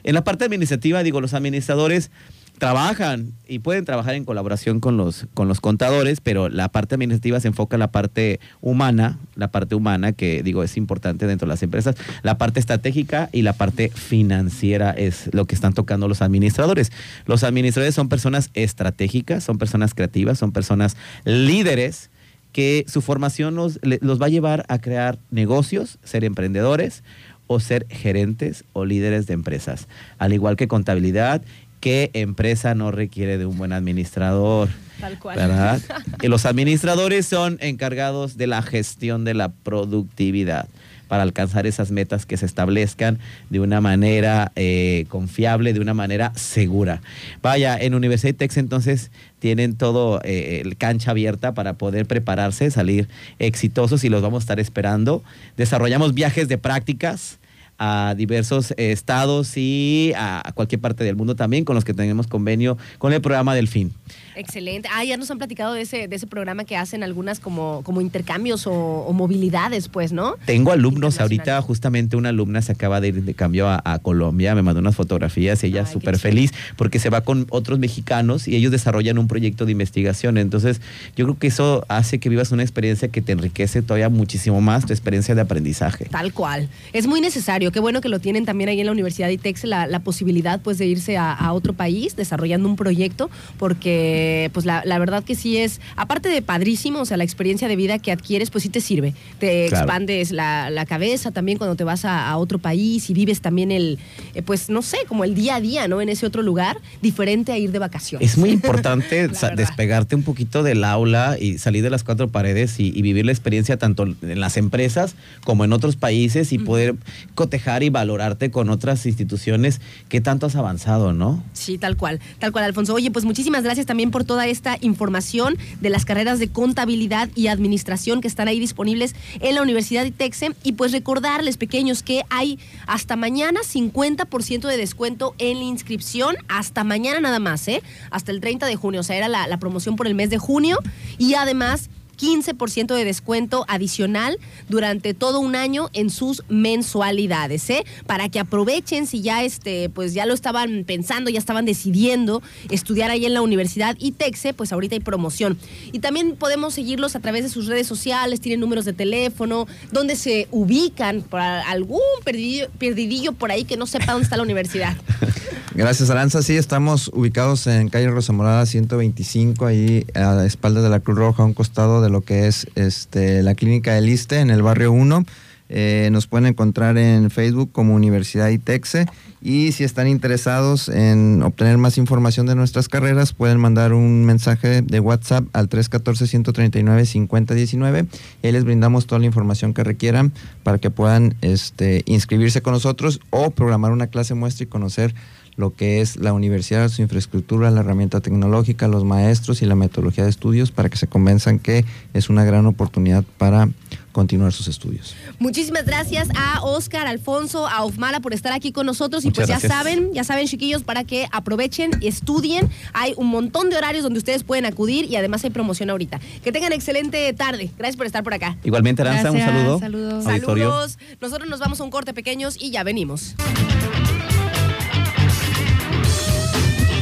En 0.05 0.14
la 0.14 0.22
parte 0.22 0.45
administrativa, 0.45 1.03
digo, 1.03 1.22
los 1.22 1.32
administradores 1.32 2.11
trabajan 2.59 3.33
y 3.47 3.61
pueden 3.61 3.85
trabajar 3.85 4.15
en 4.15 4.25
colaboración 4.25 4.81
con 4.81 4.97
los, 4.97 5.27
con 5.35 5.49
los 5.49 5.61
contadores, 5.61 6.21
pero 6.21 6.49
la 6.49 6.69
parte 6.69 6.95
administrativa 6.95 7.41
se 7.41 7.49
enfoca 7.49 7.77
en 7.77 7.81
la 7.81 7.91
parte 7.91 8.41
humana, 8.61 9.19
la 9.37 9.51
parte 9.51 9.75
humana 9.75 10.13
que 10.13 10.43
digo 10.43 10.63
es 10.63 10.77
importante 10.77 11.27
dentro 11.27 11.47
de 11.47 11.51
las 11.51 11.63
empresas, 11.63 11.97
la 12.23 12.37
parte 12.37 12.61
estratégica 12.61 13.31
y 13.33 13.43
la 13.43 13.53
parte 13.53 13.89
financiera 13.91 14.91
es 14.91 15.31
lo 15.33 15.47
que 15.47 15.55
están 15.55 15.73
tocando 15.73 16.09
los 16.09 16.21
administradores. 16.21 16.93
Los 17.27 17.45
administradores 17.45 17.95
son 17.95 18.09
personas 18.09 18.51
estratégicas, 18.55 19.45
son 19.45 19.59
personas 19.59 19.95
creativas, 19.95 20.39
son 20.39 20.53
personas 20.53 20.97
líderes 21.25 22.11
que 22.53 22.85
su 22.89 23.03
formación 23.03 23.55
los, 23.55 23.79
los 23.83 24.21
va 24.21 24.27
a 24.27 24.31
llevar 24.31 24.65
a 24.69 24.79
crear 24.79 25.19
negocios, 25.31 25.99
ser 26.03 26.25
emprendedores 26.25 27.05
o 27.47 27.61
ser 27.61 27.87
gerentes 27.89 28.65
o 28.73 28.85
líderes 28.85 29.27
de 29.27 29.35
empresas, 29.35 29.89
al 30.19 30.33
igual 30.33 30.57
que 30.57 30.69
contabilidad 30.69 31.43
¿Qué 31.81 32.11
empresa 32.14 32.74
no 32.74 32.91
requiere 32.91 33.39
de 33.39 33.47
un 33.47 33.57
buen 33.59 33.72
administrador? 33.72 34.68
Tal 35.01 35.18
cual. 35.18 35.37
¿Verdad? 35.37 35.81
y 36.22 36.29
los 36.29 36.45
administradores 36.47 37.26
son 37.26 37.59
encargados 37.61 38.37
de 38.37 38.47
la 38.47 38.62
gestión 38.62 39.24
de 39.24 39.35
la 39.35 39.51
productividad 39.51 40.68
para 41.09 41.22
alcanzar 41.22 41.66
esas 41.66 41.91
metas 41.91 42.26
que 42.26 42.37
se 42.37 42.47
establezcan 42.47 43.18
de 43.51 43.61
una 43.61 43.81
manera 43.81 44.53
eh, 44.55 45.07
confiable, 45.09 45.72
de 45.72 45.81
una 45.81 45.95
manera 45.95 46.33
segura. 46.37 47.01
Vaya, 47.43 47.76
en 47.79 47.95
Universidad 47.95 48.35
Tex 48.35 48.59
entonces 48.59 49.11
tienen 49.39 49.74
todo 49.74 50.20
eh, 50.22 50.61
el 50.62 50.76
cancha 50.76 51.11
abierta 51.12 51.55
para 51.55 51.72
poder 51.74 52.07
prepararse, 52.07 52.70
salir 52.70 53.09
exitosos 53.39 54.05
y 54.05 54.11
los 54.11 54.22
vamos 54.22 54.43
a 54.43 54.45
estar 54.45 54.61
esperando. 54.61 55.24
Desarrollamos 55.57 56.14
viajes 56.14 56.47
de 56.49 56.59
prácticas 56.59 57.39
a 57.79 58.14
diversos 58.16 58.74
estados 58.76 59.57
y 59.57 60.12
a 60.16 60.53
cualquier 60.55 60.81
parte 60.81 61.05
del 61.05 61.16
mundo 61.16 61.37
también 61.37 61.64
con 61.64 61.74
los 61.74 61.85
que 61.85 61.95
tenemos 61.95 62.26
convenio 62.26 62.76
con 62.99 63.12
el 63.12 63.20
programa 63.20 63.55
Delfín. 63.55 63.93
Excelente. 64.37 64.89
Ah, 64.95 65.05
ya 65.05 65.16
nos 65.16 65.31
han 65.31 65.39
platicado 65.39 65.74
de 65.74 65.83
ese, 65.83 66.07
de 66.07 66.14
ese 66.14 66.26
programa 66.26 66.64
que 66.64 66.76
hacen 66.76 67.03
algunas 67.03 67.41
como, 67.41 67.83
como 67.83 68.01
intercambios 68.01 68.66
o, 68.66 69.12
movilidades, 69.12 69.89
pues, 69.89 70.12
¿no? 70.12 70.37
Tengo 70.45 70.70
alumnos, 70.70 71.20
ahorita 71.20 71.61
justamente 71.62 72.16
una 72.16 72.29
alumna 72.29 72.62
se 72.62 72.70
acaba 72.70 73.01
de 73.01 73.09
ir 73.09 73.24
de 73.24 73.35
cambio 73.35 73.68
a, 73.68 73.99
Colombia, 74.01 74.55
me 74.55 74.62
mandó 74.62 74.81
unas 74.81 74.95
fotografías, 74.95 75.64
ella 75.64 75.85
súper 75.85 76.18
feliz 76.18 76.53
porque 76.76 77.01
se 77.01 77.11
va 77.11 77.22
con 77.22 77.47
otros 77.51 77.81
mexicanos 77.81 78.47
y 78.47 78.55
ellos 78.55 78.70
desarrollan 78.70 79.18
un 79.18 79.26
proyecto 79.26 79.66
de 79.66 79.72
investigación. 79.72 80.39
Entonces, 80.39 80.81
yo 81.16 81.24
creo 81.24 81.39
que 81.39 81.49
eso 81.49 81.85
hace 81.89 82.20
que 82.20 82.29
vivas 82.29 82.53
una 82.53 82.62
experiencia 82.62 83.09
que 83.09 83.22
te 83.22 83.33
enriquece 83.33 83.83
todavía 83.83 84.09
muchísimo 84.09 84.61
más 84.61 84.87
tu 84.87 84.93
experiencia 84.93 85.35
de 85.35 85.41
aprendizaje. 85.41 86.05
Tal 86.07 86.33
cual. 86.33 86.68
Es 86.93 87.07
muy 87.09 87.20
necesario 87.20 87.68
extraordinario. 87.69 87.73
Qué 87.73 87.81
bueno 87.81 88.01
que 88.01 88.09
lo 88.09 88.19
tienen 88.19 88.45
también 88.45 88.69
ahí 88.71 88.81
en 88.81 88.87
la 88.87 88.93
Universidad 88.93 89.29
de 89.29 89.35
ITEX, 89.35 89.64
la, 89.64 89.87
la 89.87 90.01
posibilidad 90.01 90.61
pues 90.61 90.79
de 90.79 90.87
irse 90.87 91.16
a, 91.16 91.33
a 91.33 91.53
otro 91.53 91.72
país 91.72 92.17
desarrollando 92.17 92.68
un 92.68 92.76
proyecto, 92.76 93.30
porque 93.59 94.51
pues 94.53 94.67
la, 94.67 94.83
la 94.84 94.99
verdad 94.99 95.22
que 95.25 95.34
sí 95.34 95.57
es, 95.59 95.80
aparte 95.97 96.29
de 96.29 96.42
padrísimo, 96.42 97.01
o 97.01 97.05
sea, 97.05 97.17
la 97.17 97.25
experiencia 97.25 97.68
de 97.68 97.76
vida 97.76 97.99
que 97.99 98.13
adquieres, 98.13 98.51
pues 98.51 98.63
sí 98.63 98.68
te 98.68 98.80
sirve. 98.80 99.14
Te 99.38 99.68
Claro. 99.68 99.84
expandes 99.84 100.30
la, 100.30 100.71
la 100.71 100.87
cabeza 100.87 101.30
también 101.30 101.59
cuando 101.59 101.76
te 101.76 101.84
vas 101.84 102.05
a, 102.05 102.29
a 102.30 102.37
otro 102.38 102.59
país 102.59 103.11
y 103.11 103.14
vives 103.14 103.41
también 103.41 103.71
el, 103.71 103.99
eh, 104.34 104.42
pues 104.42 104.71
no 104.71 104.83
sé, 104.83 104.99
como 105.09 105.25
el 105.25 105.34
día 105.34 105.57
a 105.57 105.61
día, 105.61 105.88
¿no? 105.88 106.01
En 106.01 106.09
ese 106.09 106.26
otro 106.26 106.42
lugar, 106.42 106.79
diferente 107.03 107.53
a 107.53 107.59
ir 107.59 107.71
de 107.72 107.79
vacaciones. 107.79 108.30
Es 108.33 108.38
muy 108.38 108.51
importante 108.59 109.29
despegarte 109.57 110.14
un 110.17 110.22
poquito 110.22 110.63
del 110.63 110.84
aula 110.84 111.37
y 111.41 111.59
salir 111.59 111.83
de 111.83 111.91
las 111.91 112.05
cuatro 112.05 112.29
paredes 112.29 112.80
y, 112.80 112.92
y 112.95 113.03
vivir 113.03 113.26
la 113.26 113.33
experiencia 113.33 113.76
tanto 113.79 114.05
en 114.05 114.41
las 114.41 114.57
empresas 114.57 115.14
como 115.45 115.64
en 115.64 115.72
otros 115.72 115.97
países 115.97 116.53
y 116.53 116.59
poder 116.59 116.95
cotejar 117.34 117.58
y 117.59 117.91
valorarte 117.91 118.51
con 118.51 118.71
otras 118.71 119.05
instituciones 119.07 119.80
que 120.09 120.21
tanto 120.21 120.47
has 120.47 120.57
avanzado, 120.57 121.13
¿no? 121.13 121.43
Sí, 121.53 121.76
tal 121.76 121.97
cual, 121.97 122.21
tal 122.39 122.53
cual, 122.53 122.64
Alfonso. 122.64 122.95
Oye, 122.95 123.11
pues 123.11 123.25
muchísimas 123.25 123.63
gracias 123.63 123.87
también 123.87 124.11
por 124.11 124.25
toda 124.25 124.47
esta 124.47 124.79
información 124.80 125.57
de 125.80 125.91
las 125.91 126.05
carreras 126.05 126.39
de 126.39 126.49
contabilidad 126.49 127.29
y 127.35 127.49
administración 127.49 128.21
que 128.21 128.29
están 128.29 128.49
ahí 128.49 128.59
disponibles 128.61 129.14
en 129.41 129.55
la 129.55 129.63
Universidad 129.63 130.05
de 130.05 130.11
Texe. 130.11 130.55
Y 130.63 130.72
pues 130.72 130.93
recordarles, 130.93 131.57
pequeños, 131.57 132.03
que 132.03 132.22
hay 132.30 132.59
hasta 132.87 133.17
mañana 133.17 133.61
50% 133.61 134.67
de 134.67 134.76
descuento 134.76 135.35
en 135.39 135.59
la 135.59 135.64
inscripción, 135.64 136.37
hasta 136.49 136.85
mañana 136.85 137.21
nada 137.21 137.39
más, 137.39 137.67
¿eh? 137.68 137.83
Hasta 138.11 138.33
el 138.33 138.41
30 138.41 138.67
de 138.67 138.76
junio, 138.76 139.01
o 139.01 139.05
sea, 139.05 139.17
era 139.17 139.29
la 139.29 139.59
promoción 139.59 139.97
por 139.97 140.07
el 140.07 140.14
mes 140.14 140.30
de 140.30 140.39
junio. 140.39 140.79
Y 141.18 141.35
además... 141.35 141.91
15% 142.18 142.95
de 142.95 143.04
descuento 143.04 143.64
adicional 143.68 144.38
durante 144.68 145.14
todo 145.14 145.40
un 145.40 145.57
año 145.57 145.88
en 145.92 146.11
sus 146.11 146.42
mensualidades, 146.49 147.70
¿eh? 147.70 147.84
Para 148.07 148.28
que 148.28 148.40
aprovechen 148.40 149.07
si 149.07 149.22
ya 149.22 149.42
este, 149.42 149.88
pues 149.88 150.14
ya 150.14 150.26
lo 150.26 150.34
estaban 150.34 150.84
pensando, 150.84 151.30
ya 151.30 151.38
estaban 151.38 151.64
decidiendo 151.64 152.42
estudiar 152.70 153.11
ahí 153.11 153.24
en 153.24 153.34
la 153.34 153.42
Universidad 153.42 153.96
ITEXE, 153.99 154.54
pues 154.54 154.72
ahorita 154.72 154.96
hay 154.96 155.00
promoción. 155.00 155.58
Y 155.92 156.00
también 156.00 156.36
podemos 156.36 156.74
seguirlos 156.74 157.16
a 157.16 157.20
través 157.20 157.45
de 157.45 157.49
sus 157.49 157.66
redes 157.66 157.86
sociales, 157.86 158.40
tienen 158.40 158.61
números 158.61 158.84
de 158.84 158.92
teléfono, 158.92 159.66
donde 159.92 160.16
se 160.16 160.49
ubican 160.50 161.22
para 161.22 161.68
algún 161.68 162.00
perdidillo, 162.24 162.68
perdidillo 162.78 163.32
por 163.32 163.50
ahí 163.50 163.64
que 163.64 163.76
no 163.76 163.86
sepa 163.86 164.12
dónde 164.12 164.24
está 164.24 164.36
la 164.36 164.42
universidad. 164.42 164.96
Gracias, 165.74 166.11
Aranza. 166.11 166.42
Sí, 166.42 166.57
estamos 166.57 167.08
ubicados 167.14 167.68
en 167.68 167.88
calle 167.88 168.08
Rosa 168.11 168.32
Morada 168.32 168.66
125, 168.66 169.64
ahí 169.64 170.04
a 170.14 170.45
espaldas 170.45 170.82
de 170.82 170.90
la 170.90 170.99
Cruz 170.99 171.18
Roja, 171.18 171.45
a 171.45 171.46
un 171.46 171.54
costado 171.54 172.03
de 172.03 172.08
lo 172.09 172.22
que 172.22 172.47
es 172.47 172.67
este, 172.75 173.43
la 173.43 173.55
clínica 173.55 173.95
del 173.95 174.09
ISTE, 174.09 174.41
en 174.41 174.51
el 174.51 174.63
barrio 174.63 174.93
1. 174.93 175.25
Eh, 175.71 176.09
nos 176.13 176.26
pueden 176.26 176.47
encontrar 176.47 176.97
en 176.97 177.30
Facebook 177.30 177.72
como 177.72 177.95
Universidad 177.95 178.49
ITEXE 178.49 179.05
y 179.43 179.72
si 179.72 179.85
están 179.85 180.09
interesados 180.09 180.89
en 180.89 181.43
obtener 181.43 181.76
más 181.76 181.99
información 181.99 182.47
de 182.47 182.55
nuestras 182.55 182.89
carreras 182.89 183.35
pueden 183.35 183.61
mandar 183.61 183.93
un 183.93 184.25
mensaje 184.25 184.80
de 184.80 185.01
WhatsApp 185.01 185.45
al 185.53 185.68
314-139-5019 185.68 188.07
y 188.43 188.51
les 188.51 188.64
brindamos 188.64 189.07
toda 189.07 189.18
la 189.18 189.26
información 189.26 189.75
que 189.75 189.85
requieran 189.85 190.33
para 190.63 190.79
que 190.79 190.89
puedan 190.91 191.35
este, 191.43 192.03
inscribirse 192.07 192.63
con 192.63 192.72
nosotros 192.72 193.21
o 193.29 193.51
programar 193.51 193.93
una 193.93 194.07
clase 194.07 194.33
muestra 194.33 194.64
y 194.64 194.68
conocer 194.68 195.14
lo 195.59 195.75
que 195.75 196.01
es 196.01 196.17
la 196.17 196.33
universidad, 196.33 196.89
su 196.89 197.03
infraestructura, 197.03 197.72
la 197.72 197.80
herramienta 197.80 198.21
tecnológica, 198.21 198.87
los 198.87 199.05
maestros 199.05 199.61
y 199.61 199.67
la 199.67 199.75
metodología 199.75 200.22
de 200.22 200.30
estudios 200.30 200.71
para 200.71 200.89
que 200.89 200.97
se 200.97 201.09
convenzan 201.09 201.59
que 201.59 201.85
es 202.14 202.30
una 202.30 202.45
gran 202.45 202.64
oportunidad 202.67 203.25
para 203.39 203.68
continuar 204.13 204.53
sus 204.53 204.68
estudios. 204.68 205.17
Muchísimas 205.41 205.85
gracias 205.85 206.29
a 206.37 206.63
Oscar, 206.63 207.09
Alfonso, 207.09 207.67
a 207.67 207.83
Ofmala 207.85 208.21
por 208.21 208.35
estar 208.35 208.53
aquí 208.53 208.71
con 208.71 208.87
nosotros. 208.87 209.25
y 209.25 209.33
pues 209.33 209.49
ya 209.49 209.59
saben, 209.59 210.13
ya 210.14 210.22
saben, 210.22 210.47
chiquillos, 210.47 210.85
para 210.85 211.03
que 211.03 211.26
aprovechen, 211.33 211.91
estudien. 212.03 212.71
Hay 212.93 213.14
un 213.17 213.26
montón 213.26 213.68
de 213.68 213.76
horarios 213.76 214.05
donde 214.05 214.18
ustedes 214.18 214.45
pueden 214.45 214.64
acudir 214.64 215.07
y 215.07 215.17
además 215.17 215.43
hay 215.43 215.51
promoción 215.51 215.91
ahorita. 215.91 216.21
Que 216.45 216.53
tengan 216.53 216.72
excelente 216.72 217.33
tarde. 217.33 217.72
Gracias 217.76 217.97
por 217.97 218.07
estar 218.07 218.22
por 218.22 218.33
acá. 218.33 218.57
Igualmente, 218.63 219.03
Aranza, 219.03 219.33
un 219.33 219.41
saludo. 219.41 219.80
saludos. 219.80 220.25
Auditorio. 220.25 220.71
Saludos. 220.71 220.99
Nosotros 221.21 221.51
nos 221.51 221.59
vamos 221.59 221.80
a 221.80 221.85
un 221.85 221.91
corte 221.91 222.14
pequeños 222.14 222.57
y 222.61 222.71
ya 222.71 222.85
venimos. 222.85 223.35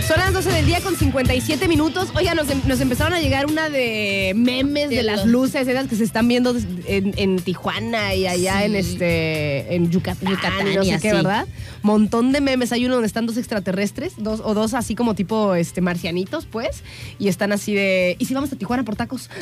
Son 0.06 0.18
las 0.18 0.32
12 0.32 0.50
del 0.52 0.66
día 0.66 0.80
con 0.80 0.94
57 0.96 1.66
minutos. 1.66 2.10
Oiga, 2.14 2.34
nos, 2.34 2.48
em- 2.48 2.60
nos 2.66 2.80
empezaron 2.80 3.12
a 3.12 3.20
llegar 3.20 3.46
una 3.46 3.68
de 3.68 4.34
memes 4.36 4.88
de, 4.88 5.02
las 5.02 5.26
luces, 5.26 5.66
esas 5.66 5.88
que 5.88 5.96
se 5.96 6.04
están 6.04 6.28
viendo 6.28 6.54
en, 6.86 7.12
en 7.16 7.40
Tijuana 7.40 8.14
y 8.14 8.26
allá 8.28 8.58
Sí. 8.60 8.64
en 8.66 8.76
este 8.76 9.74
en 9.74 9.90
Yucatán, 9.90 10.30
Yucatán 10.30 10.68
y 10.68 10.76
no 10.76 10.84
sé 10.84 10.98
qué. 11.00 11.12
¿verdad? 11.12 11.46
Montón 11.82 12.30
de 12.30 12.40
memes. 12.40 12.70
Hay 12.70 12.84
uno 12.86 12.94
donde 12.94 13.08
están 13.08 13.26
dos 13.26 13.36
extraterrestres, 13.36 14.12
dos 14.16 14.40
o 14.44 14.54
dos 14.54 14.74
así 14.74 14.94
como 14.94 15.14
tipo 15.16 15.56
este 15.56 15.80
marcianitos, 15.80 16.46
pues, 16.46 16.84
y 17.18 17.26
están 17.26 17.50
así 17.50 17.74
de. 17.74 18.14
¿Y 18.20 18.26
si 18.26 18.34
vamos 18.34 18.52
a 18.52 18.56
Tijuana 18.56 18.84
por 18.84 18.94
tacos? 18.96 19.28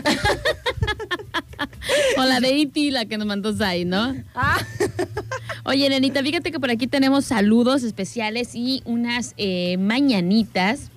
O 2.16 2.24
la 2.24 2.41
de 2.41 2.53
Iti, 2.57 2.91
la 2.91 3.05
que 3.05 3.19
nos 3.19 3.27
mandó 3.27 3.55
Zay, 3.55 3.85
¿no? 3.85 4.15
Ah. 4.35 4.59
Oye, 5.65 5.89
nenita, 5.89 6.23
fíjate 6.23 6.53
que 6.53 6.61
por 6.61 6.70
aquí 6.70 6.86
tenemos 6.86 7.24
saludos 7.24 7.82
especiales 7.85 8.55
y 8.55 8.82
unas 8.85 9.32
eh, 9.39 9.77
mañanitas, 9.78 10.91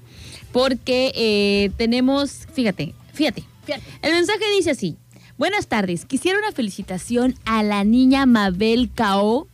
porque 0.51 1.11
eh, 1.15 1.71
tenemos, 1.77 2.47
fíjate, 2.53 2.93
fíjate, 3.13 3.43
Fíjate. 3.65 3.83
el 4.01 4.13
mensaje 4.13 4.43
dice 4.57 4.71
así. 4.71 4.97
Buenas 5.37 5.67
tardes, 5.67 6.05
quisiera 6.05 6.39
una 6.39 6.51
felicitación 6.51 7.35
a 7.45 7.63
la 7.63 7.83
niña 7.83 8.25
Mabel 8.25 8.89
Cao 8.93 9.47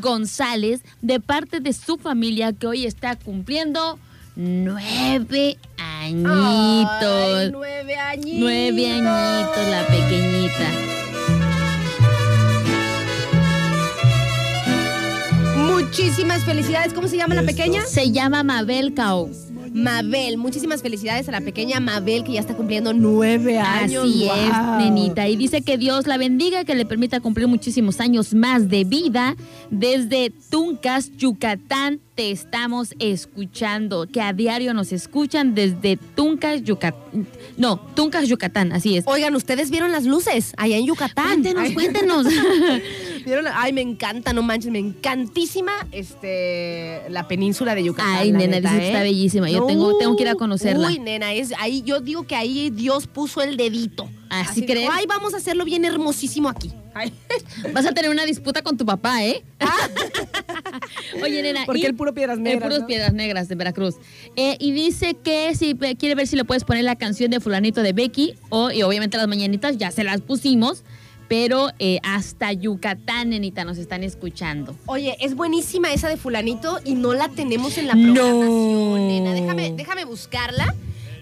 González 0.00 0.80
de 1.02 1.20
parte 1.20 1.60
de 1.60 1.72
su 1.72 1.98
familia 1.98 2.52
que 2.52 2.66
hoy 2.66 2.86
está 2.86 3.16
cumpliendo 3.16 3.98
nueve 4.36 5.58
añitos. 5.76 7.02
Ay, 7.02 7.50
nueve 7.52 7.96
añitos. 7.96 8.40
Nueve 8.40 8.92
añitos 8.92 9.68
la 9.68 9.86
pequeñita. 9.88 11.03
Muchísimas 15.74 16.44
felicidades. 16.44 16.92
¿Cómo 16.92 17.08
se 17.08 17.16
llama 17.16 17.34
la 17.34 17.42
pequeña? 17.42 17.84
Se 17.84 18.12
llama 18.12 18.44
Mabel 18.44 18.94
Cao. 18.94 19.28
Mabel. 19.72 20.38
Muchísimas 20.38 20.82
felicidades 20.82 21.28
a 21.28 21.32
la 21.32 21.40
pequeña 21.40 21.80
Mabel 21.80 22.22
que 22.22 22.32
ya 22.32 22.40
está 22.40 22.54
cumpliendo 22.54 22.92
nueve 22.94 23.58
años. 23.58 24.04
Así 24.04 24.28
es, 24.28 24.78
nenita. 24.78 25.26
Y 25.26 25.34
dice 25.34 25.62
que 25.62 25.76
Dios 25.76 26.06
la 26.06 26.16
bendiga, 26.16 26.64
que 26.64 26.76
le 26.76 26.86
permita 26.86 27.18
cumplir 27.18 27.48
muchísimos 27.48 27.98
años 27.98 28.34
más 28.34 28.68
de 28.68 28.84
vida. 28.84 29.34
Desde 29.70 30.30
Tuncas, 30.48 31.10
Yucatán, 31.16 31.98
te 32.14 32.30
estamos 32.30 32.94
escuchando. 32.98 34.06
Que 34.06 34.20
a 34.20 34.32
diario 34.32 34.72
nos 34.74 34.92
escuchan 34.92 35.54
desde 35.54 35.96
Tuncas, 35.96 36.62
Yucatán. 36.62 37.26
No, 37.56 37.78
Tuncas, 37.94 38.28
Yucatán, 38.28 38.72
así 38.72 38.96
es. 38.96 39.04
Oigan, 39.06 39.34
¿ustedes 39.34 39.70
vieron 39.70 39.92
las 39.92 40.04
luces 40.04 40.52
allá 40.56 40.76
en 40.76 40.86
Yucatán? 40.86 41.42
Cuéntenos, 41.42 41.62
Ay. 41.64 41.74
cuéntenos. 41.74 42.26
¿Vieron 43.24 43.46
Ay, 43.52 43.72
me 43.72 43.80
encanta, 43.80 44.32
no 44.32 44.42
manches, 44.42 44.70
me 44.70 44.78
encantísima 44.78 45.72
este, 45.92 47.02
la 47.08 47.26
península 47.26 47.74
de 47.74 47.84
Yucatán. 47.84 48.16
Ay, 48.18 48.32
nena, 48.32 48.56
neta, 48.56 48.68
dice 48.70 48.80
que 48.80 48.84
¿eh? 48.84 48.88
está 48.88 49.02
bellísima. 49.02 49.50
Yo 49.50 49.64
tengo- 49.66 49.96
tengo 49.98 50.16
que 50.16 50.22
ir 50.24 50.28
a 50.28 50.34
conocerla. 50.34 50.88
Uy, 50.88 50.98
nena, 50.98 51.32
es, 51.32 51.52
ahí, 51.58 51.82
yo 51.82 52.00
digo 52.00 52.26
que 52.26 52.36
ahí 52.36 52.70
Dios 52.70 53.06
puso 53.06 53.42
el 53.42 53.56
dedito. 53.56 54.08
¿Así 54.40 54.64
crees? 54.66 54.88
Ay, 54.92 55.04
vamos 55.06 55.34
a 55.34 55.38
hacerlo 55.38 55.64
bien 55.64 55.84
hermosísimo 55.84 56.48
aquí. 56.48 56.72
Ay. 56.94 57.12
Vas 57.72 57.86
a 57.86 57.92
tener 57.92 58.10
una 58.10 58.24
disputa 58.24 58.62
con 58.62 58.76
tu 58.76 58.84
papá, 58.86 59.24
¿eh? 59.24 59.42
Oye, 61.22 61.42
nena. 61.42 61.62
Porque 61.66 61.82
y- 61.82 61.86
el 61.86 61.94
puro 61.94 62.14
Piedras 62.14 62.38
Negras, 62.38 62.62
El 62.62 62.68
puro 62.68 62.80
¿no? 62.82 62.86
Piedras 62.86 63.12
Negras 63.12 63.48
de 63.48 63.54
Veracruz. 63.54 63.96
Eh, 64.36 64.56
y 64.58 64.72
dice 64.72 65.14
que 65.14 65.54
si 65.54 65.74
quiere 65.74 66.14
ver 66.14 66.26
si 66.26 66.36
le 66.36 66.44
puedes 66.44 66.64
poner 66.64 66.84
la 66.84 66.96
canción 66.96 67.30
de 67.30 67.40
Fulanito 67.40 67.82
de 67.82 67.92
Becky, 67.92 68.34
o, 68.50 68.70
y 68.70 68.82
obviamente 68.82 69.16
las 69.16 69.28
mañanitas 69.28 69.76
ya 69.78 69.90
se 69.90 70.04
las 70.04 70.20
pusimos, 70.20 70.84
pero 71.28 71.70
eh, 71.78 71.98
hasta 72.02 72.52
Yucatán, 72.52 73.30
nenita, 73.30 73.64
nos 73.64 73.78
están 73.78 74.02
escuchando. 74.04 74.76
Oye, 74.86 75.16
es 75.20 75.34
buenísima 75.34 75.92
esa 75.92 76.08
de 76.08 76.16
fulanito 76.16 76.80
y 76.84 76.94
no 76.94 77.14
la 77.14 77.28
tenemos 77.28 77.78
en 77.78 77.86
la 77.86 77.94
No. 77.94 78.12
programación, 78.14 79.08
nena. 79.08 79.32
Déjame, 79.32 79.72
déjame 79.72 80.04
buscarla. 80.04 80.74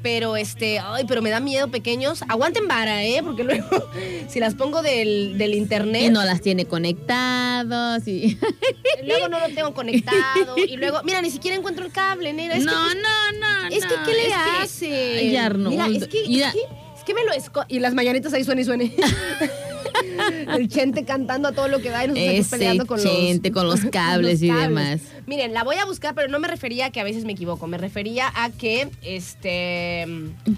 Pero 0.03 0.37
este, 0.37 0.79
ay, 0.81 1.05
pero 1.07 1.23
me 1.23 1.31
da 1.31 1.39
miedo, 1.41 1.69
pequeños. 1.69 2.23
Aguanten 2.29 2.67
vara, 2.67 3.05
¿eh? 3.05 3.23
Porque 3.23 3.45
luego, 3.45 3.89
si 4.29 4.41
las 4.41 4.55
pongo 4.55 4.83
del, 4.83 5.39
del 5.39 5.55
internet, 5.55 6.03
Y 6.03 6.11
no 6.11 6.25
las 6.25 6.41
tiene 6.41 6.65
conectadas 6.65 8.07
y... 8.09 8.39
luego 9.05 9.29
no 9.29 9.39
lo 9.39 9.55
tengo 9.55 9.73
conectado. 9.75 10.57
Y 10.57 10.77
luego, 10.77 11.01
mira, 11.05 11.23
ni 11.23 11.31
siquiera 11.31 11.57
encuentro 11.57 11.85
el 11.87 11.93
cable, 11.93 12.33
nena. 12.33 12.55
Es 12.55 12.65
no, 12.65 12.73
que, 12.73 12.95
no, 12.97 13.39
no, 13.41 13.69
es 13.69 13.87
que, 13.87 13.95
¿qué 14.05 14.13
le 14.13 14.23
es 14.23 14.27
que- 14.29 14.63
hace? 14.63 15.19
Ay. 15.19 15.49
Mira, 15.57 15.87
es 15.87 16.07
que, 16.09 16.23
es 16.23 16.27
que, 16.53 16.59
es 16.97 17.05
que 17.07 17.15
me 17.15 17.25
lo 17.25 17.33
esco... 17.33 17.65
Y 17.69 17.79
las 17.79 17.95
mañanitas 17.95 18.33
ahí 18.33 18.45
suene 18.45 18.63
y 18.63 18.65
suene. 18.65 18.93
El 20.57 20.69
chente 20.69 21.05
cantando 21.05 21.49
a 21.49 21.53
todo 21.53 21.69
lo 21.69 21.81
que 21.81 21.91
da 21.91 22.05
y 22.05 22.09
nosotros 22.09 22.35
Ese 22.35 22.51
peleando 22.51 22.87
con 22.87 23.01
Chente, 23.01 23.51
los, 23.51 23.55
con 23.59 23.67
los 23.67 23.81
cables 23.91 24.43
y 24.43 24.51
demás. 24.51 25.01
Miren, 25.27 25.53
la 25.55 25.63
voy 25.65 25.77
a 25.77 25.85
buscar, 25.85 26.15
pero 26.15 26.29
no 26.29 26.39
me 26.39 26.49
refería 26.49 26.87
a 26.87 26.91
que 26.91 27.01
a 27.01 27.05
veces 27.05 27.25
me 27.25 27.33
equivoco. 27.33 27.67
Me 27.67 27.79
refería 27.79 28.31
a 28.35 28.51
que, 28.51 28.89
este... 29.03 30.07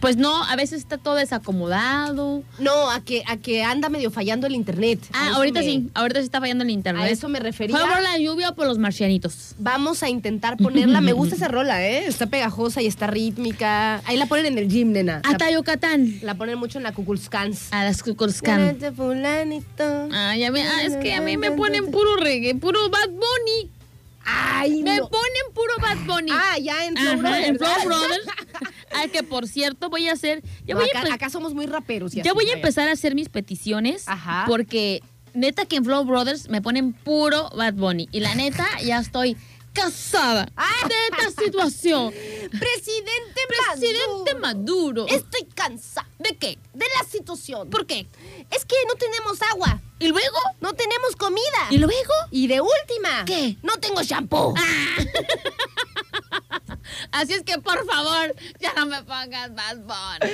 Pues 0.00 0.16
no, 0.16 0.42
a 0.44 0.56
veces 0.56 0.78
está 0.80 0.98
todo 0.98 1.14
desacomodado. 1.16 2.42
No, 2.58 2.90
a 2.90 3.00
que, 3.00 3.22
a 3.26 3.36
que 3.36 3.62
anda 3.62 3.88
medio 3.88 4.10
fallando 4.10 4.46
el 4.46 4.54
internet. 4.54 5.00
Ah, 5.12 5.32
ahorita 5.34 5.60
me- 5.60 5.66
sí, 5.66 5.90
ahorita 5.94 6.20
sí 6.20 6.24
está 6.24 6.40
fallando 6.40 6.64
el 6.64 6.70
internet. 6.70 7.04
A 7.04 7.08
eso 7.08 7.28
me 7.28 7.40
refería. 7.40 7.76
¿Fue 7.76 7.86
por 7.88 8.02
la 8.02 8.18
lluvia 8.18 8.50
o 8.50 8.54
por 8.54 8.66
los 8.66 8.78
marcianitos? 8.78 9.54
Vamos 9.58 10.02
a 10.02 10.08
intentar 10.08 10.56
ponerla. 10.56 11.00
Me 11.00 11.12
gusta 11.12 11.34
esa 11.36 11.48
rola, 11.48 11.86
¿eh? 11.86 12.06
Está 12.06 12.26
pegajosa 12.26 12.82
y 12.82 12.86
está 12.86 13.06
rítmica. 13.06 14.00
Ahí 14.06 14.16
la 14.16 14.26
ponen 14.26 14.46
en 14.46 14.58
el 14.58 14.68
gym, 14.68 14.92
nena. 14.92 15.20
Hasta 15.24 15.50
Yucatán. 15.50 16.20
la 16.22 16.34
ponen 16.34 16.58
mucho 16.58 16.78
en 16.78 16.84
la 16.84 16.92
Kukulskans. 16.92 17.68
A 17.72 17.84
las 17.84 18.02
Kukulskan. 18.02 18.78
Fulanito. 19.14 20.08
Ay, 20.12 20.44
a 20.44 20.50
mí- 20.50 20.60
ah, 20.60 20.82
es 20.82 20.96
que 20.96 21.14
a 21.14 21.20
mí 21.20 21.36
me 21.36 21.52
ponen 21.52 21.90
puro 21.90 22.16
reggae, 22.16 22.54
puro 22.54 22.88
Bad 22.90 23.10
Bunny. 23.10 23.70
Ay, 24.26 24.82
Me 24.82 24.96
no. 24.96 25.08
ponen 25.08 25.42
puro 25.54 25.74
Bad 25.80 25.98
Bunny. 26.06 26.30
Ah, 26.32 26.58
ya 26.58 26.86
en 26.86 26.96
Flow 26.96 27.18
Brothers, 27.18 27.46
en 27.48 27.58
Flow. 27.58 27.70
Brothers. 27.84 28.26
Ay, 28.94 29.08
que 29.10 29.22
por 29.22 29.46
cierto 29.46 29.90
voy 29.90 30.08
a 30.08 30.12
hacer. 30.12 30.42
Ya 30.66 30.74
No, 30.74 30.80
voy, 30.80 30.88
a 30.94 31.14
acá, 31.14 31.28
somos 31.30 31.52
muy 31.54 31.66
raperos. 31.66 32.12
y 32.14 32.16
ya 32.16 32.22
así, 32.22 32.30
voy 32.32 32.48
a 32.50 32.54
empezar 32.54 32.88
a 32.88 32.92
hacer 32.92 33.14
mis 33.14 33.28
peticiones. 33.28 34.04
Ajá. 34.08 34.44
Porque 34.48 35.02
neta 35.34 35.66
que 35.66 35.76
en 35.76 35.84
Flow 35.84 36.04
Brothers 36.04 36.48
me 36.48 36.62
ponen 36.62 36.92
puro 36.94 37.50
Bad 37.50 37.74
Bunny. 37.74 38.08
Y 38.12 38.20
la 38.20 38.34
neta 38.34 38.66
ya 38.82 38.98
estoy 38.98 39.36
cansada 39.74 40.48
Ah. 40.56 40.88
de 40.88 40.94
esta 41.26 41.42
situación. 41.42 42.10
Presidente, 42.50 43.40
Presidente 43.48 44.34
Maduro. 44.36 45.06
Estoy 45.08 45.44
cansada. 45.54 46.08
¿De 46.18 46.36
qué? 46.36 46.58
De 46.72 46.86
la 46.98 47.08
situación. 47.10 47.68
¿Por 47.68 47.86
qué? 47.86 48.06
Es 48.50 48.64
que 48.64 48.76
no 48.88 48.94
tenemos 48.94 49.42
agua. 49.52 49.80
¿Y 49.98 50.08
luego? 50.08 50.38
No 50.60 50.72
tenemos 50.72 51.14
comida. 51.16 51.66
¿Y 51.70 51.78
luego? 51.78 52.12
Y 52.30 52.46
de 52.46 52.60
última. 52.60 53.24
¿Qué? 53.26 53.56
No 53.62 53.76
tengo 53.78 54.02
shampoo. 54.02 54.54
Así 57.12 57.32
es 57.34 57.42
que 57.42 57.58
por 57.58 57.84
favor, 57.86 58.34
ya 58.60 58.72
no 58.74 58.86
me 58.86 59.02
pongas 59.02 59.54
Bad 59.54 59.78
Bunny. 59.78 60.32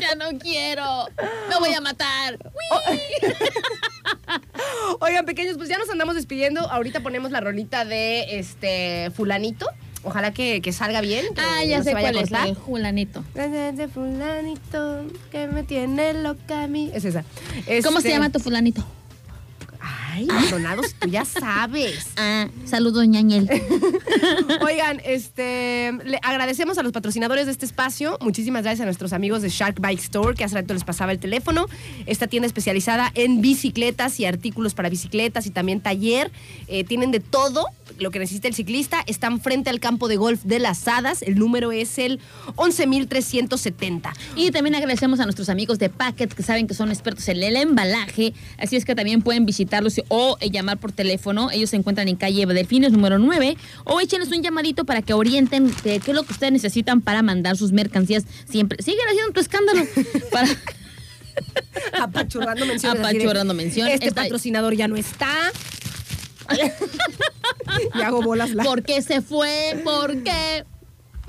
Ya 0.00 0.14
no 0.14 0.38
quiero. 0.38 1.08
Me 1.48 1.56
voy 1.58 1.72
a 1.74 1.80
matar. 1.80 2.38
¡Uy! 2.44 3.00
Oigan, 5.00 5.24
pequeños, 5.26 5.56
pues 5.56 5.68
ya 5.68 5.78
nos 5.78 5.90
andamos 5.90 6.14
despidiendo. 6.14 6.60
Ahorita 6.70 7.00
ponemos 7.00 7.30
la 7.30 7.40
rolita 7.40 7.84
de 7.84 8.38
este 8.38 9.10
fulanito. 9.14 9.66
Ojalá 10.02 10.32
que, 10.32 10.62
que 10.62 10.72
salga 10.72 11.00
bien. 11.02 11.26
que 11.34 11.40
Ah, 11.42 11.62
ya 11.64 11.78
no 11.78 11.84
sé 11.84 11.90
se 11.90 11.94
vaya 11.94 12.12
cuál 12.12 12.18
a 12.34 12.42
es 12.44 12.48
el 12.48 12.54
Julanito. 12.54 13.22
De 13.34 13.86
fulanito 13.92 15.04
que 15.30 15.46
me 15.46 15.62
tiene 15.62 16.14
loca 16.14 16.62
a 16.62 16.66
mí. 16.68 16.90
Es 16.94 17.04
esa. 17.04 17.22
¿Cómo 17.84 17.98
Este- 17.98 18.00
se 18.02 18.08
llama 18.08 18.30
tu 18.30 18.38
fulanito? 18.40 18.82
Ay, 19.78 20.09
Maldonados, 20.26 20.94
tú 20.98 21.08
ya 21.08 21.24
sabes. 21.24 22.08
Ah, 22.22 22.48
saludos, 22.66 23.08
ñañel. 23.08 23.48
Oigan, 24.60 25.00
este, 25.04 25.92
le 26.04 26.18
agradecemos 26.22 26.76
a 26.76 26.82
los 26.82 26.92
patrocinadores 26.92 27.46
de 27.46 27.52
este 27.52 27.64
espacio. 27.64 28.18
Muchísimas 28.20 28.62
gracias 28.62 28.82
a 28.82 28.84
nuestros 28.84 29.14
amigos 29.14 29.40
de 29.40 29.48
Shark 29.48 29.80
Bike 29.80 30.00
Store, 30.00 30.34
que 30.34 30.44
hace 30.44 30.56
rato 30.56 30.74
les 30.74 30.84
pasaba 30.84 31.12
el 31.12 31.18
teléfono. 31.18 31.66
Esta 32.04 32.26
tienda 32.26 32.46
especializada 32.46 33.10
en 33.14 33.40
bicicletas 33.40 34.20
y 34.20 34.26
artículos 34.26 34.74
para 34.74 34.90
bicicletas 34.90 35.46
y 35.46 35.50
también 35.50 35.80
taller. 35.80 36.30
Eh, 36.66 36.84
tienen 36.84 37.10
de 37.10 37.20
todo 37.20 37.64
lo 37.98 38.10
que 38.10 38.18
necesita 38.18 38.48
el 38.48 38.54
ciclista. 38.54 39.02
Están 39.06 39.40
frente 39.40 39.70
al 39.70 39.80
campo 39.80 40.08
de 40.08 40.16
golf 40.16 40.42
de 40.44 40.58
las 40.58 40.86
Hadas. 40.86 41.22
El 41.22 41.38
número 41.38 41.72
es 41.72 41.98
el 41.98 42.20
11.370. 42.56 44.12
Y 44.36 44.50
también 44.50 44.74
agradecemos 44.74 45.20
a 45.20 45.24
nuestros 45.24 45.48
amigos 45.48 45.78
de 45.78 45.88
Packet 45.88 46.34
que 46.34 46.42
saben 46.42 46.66
que 46.66 46.74
son 46.74 46.90
expertos 46.90 47.28
en 47.28 47.42
el 47.42 47.56
embalaje. 47.56 48.34
Así 48.58 48.76
es 48.76 48.84
que 48.84 48.94
también 48.94 49.22
pueden 49.22 49.46
visitarlos 49.46 49.99
o 50.08 50.36
eh, 50.40 50.50
llamar 50.50 50.78
por 50.78 50.92
teléfono. 50.92 51.50
Ellos 51.50 51.70
se 51.70 51.76
encuentran 51.76 52.08
en 52.08 52.16
calle 52.16 52.46
Delfines 52.46 52.92
número 52.92 53.18
9. 53.18 53.56
O 53.84 54.00
échenles 54.00 54.30
un 54.30 54.42
llamadito 54.42 54.84
para 54.84 55.02
que 55.02 55.12
orienten 55.14 55.70
qué 55.82 55.96
es 55.96 56.14
lo 56.14 56.22
que 56.22 56.32
ustedes 56.32 56.52
necesitan 56.52 57.00
para 57.00 57.22
mandar 57.22 57.56
sus 57.56 57.72
mercancías 57.72 58.24
siempre. 58.48 58.82
Siguen 58.82 59.06
haciendo 59.08 59.32
tu 59.32 59.40
escándalo. 59.40 59.84
para 60.32 60.48
Apachurrando 62.00 62.66
menciones. 62.66 63.00
Apachurrando 63.00 63.54
menciones. 63.54 63.94
Este 63.94 64.08
Está- 64.08 64.22
patrocinador 64.22 64.74
ya 64.74 64.88
no 64.88 64.96
está. 64.96 65.52
y 67.94 68.02
hago 68.02 68.22
bolas 68.22 68.50
blancas. 68.52 68.66
¿Por 68.66 68.82
qué 68.82 69.02
se 69.02 69.22
fue? 69.22 69.80
¿Por 69.84 70.22
qué? 70.22 70.64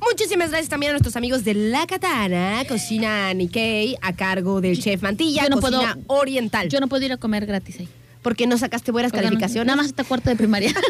Muchísimas 0.09 0.49
gracias 0.49 0.69
también 0.69 0.91
a 0.91 0.93
nuestros 0.93 1.15
amigos 1.15 1.43
de 1.43 1.53
La 1.53 1.85
Katana, 1.85 2.63
Cocina 2.67 3.31
Nikkei, 3.33 3.97
a 4.01 4.13
cargo 4.13 4.61
del 4.61 4.79
chef 4.79 5.01
Mantilla, 5.03 5.43
yo 5.43 5.49
no 5.49 5.59
Cocina 5.59 5.97
puedo- 6.07 6.19
Oriental. 6.21 6.69
Yo 6.69 6.79
no 6.79 6.87
puedo 6.87 7.05
ir 7.05 7.11
a 7.11 7.17
comer 7.17 7.45
gratis 7.45 7.79
ahí. 7.79 7.87
porque 8.21 8.47
no 8.47 8.57
sacaste 8.57 8.91
buenas 8.91 9.11
Oigan, 9.11 9.25
calificaciones? 9.25 9.67
Nada 9.67 9.75
más 9.77 9.87
hasta 9.87 10.03
cuarto 10.05 10.29
de 10.29 10.35
primaria. 10.37 10.73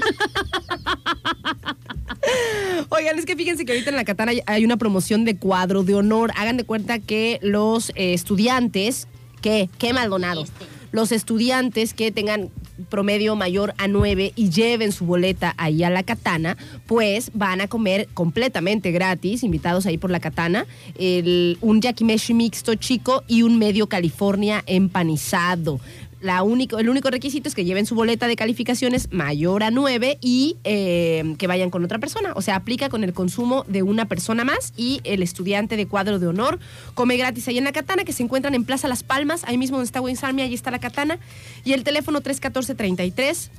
Oigan, 2.95 3.17
es 3.17 3.25
que 3.25 3.35
fíjense 3.35 3.65
que 3.65 3.71
ahorita 3.71 3.89
en 3.89 3.95
La 3.95 4.05
Katana 4.05 4.31
hay- 4.31 4.41
hay 4.45 4.63
una 4.65 4.77
promoción 4.77 5.25
de 5.25 5.35
cuadro 5.35 5.83
de 5.83 5.95
honor. 5.95 6.31
Hagan 6.35 6.57
de 6.57 6.63
cuenta 6.63 6.99
que 6.99 7.39
los 7.41 7.89
eh, 7.95 8.13
estudiantes, 8.13 9.07
¿qué? 9.41 9.67
¿Qué 9.79 9.93
Maldonado? 9.93 10.45
Los 10.91 11.11
estudiantes 11.11 11.95
que 11.95 12.11
tengan 12.11 12.49
promedio 12.89 13.35
mayor 13.35 13.73
a 13.79 13.87
9 13.87 14.31
y 14.35 14.49
lleven 14.51 14.91
su 14.91 15.05
boleta 15.05 15.55
ahí 15.57 15.83
a 15.83 15.89
la 15.89 16.03
katana, 16.03 16.55
pues 16.85 17.31
van 17.33 17.61
a 17.61 17.67
comer 17.67 18.07
completamente 18.13 18.91
gratis, 18.91 19.41
invitados 19.43 19.87
ahí 19.87 19.97
por 19.97 20.11
la 20.11 20.19
katana, 20.19 20.67
el- 20.99 21.57
un 21.61 21.81
yakimeshi 21.81 22.35
mixto 22.35 22.75
chico 22.75 23.23
y 23.27 23.41
un 23.41 23.57
medio 23.57 23.87
California 23.87 24.63
empanizado. 24.67 25.79
La 26.23 26.41
único, 26.41 26.79
el 26.79 26.87
único 26.87 27.11
requisito 27.11 27.49
es 27.49 27.53
que 27.53 27.65
lleven 27.65 27.85
su 27.85 27.95
boleta 27.95 28.27
de 28.27 28.37
calificaciones 28.37 29.11
mayor 29.11 29.61
a 29.61 29.71
9 29.71 30.19
y 30.21 30.55
eh, 30.63 31.35
que 31.37 31.47
vayan 31.47 31.69
con 31.69 31.83
otra 31.83 31.99
persona. 31.99 32.31
O 32.37 32.41
sea, 32.41 32.55
aplica 32.55 32.87
con 32.87 33.03
el 33.03 33.11
consumo 33.11 33.65
de 33.67 33.83
una 33.83 34.07
persona 34.07 34.45
más 34.45 34.71
y 34.77 35.01
el 35.03 35.21
estudiante 35.21 35.75
de 35.75 35.85
cuadro 35.85 36.19
de 36.19 36.27
honor 36.27 36.59
come 36.93 37.17
gratis 37.17 37.49
ahí 37.49 37.57
en 37.57 37.65
la 37.65 37.73
Katana, 37.73 38.05
que 38.05 38.13
se 38.13 38.23
encuentran 38.23 38.55
en 38.55 38.63
Plaza 38.63 38.87
Las 38.87 39.03
Palmas, 39.03 39.43
ahí 39.43 39.57
mismo 39.57 39.75
donde 39.75 39.87
está 39.87 39.99
Army, 40.25 40.43
ahí 40.43 40.53
está 40.53 40.71
la 40.71 40.79
Katana. 40.79 41.19
Y 41.65 41.73
el 41.73 41.83
teléfono 41.83 42.21
314-33. 42.21 43.49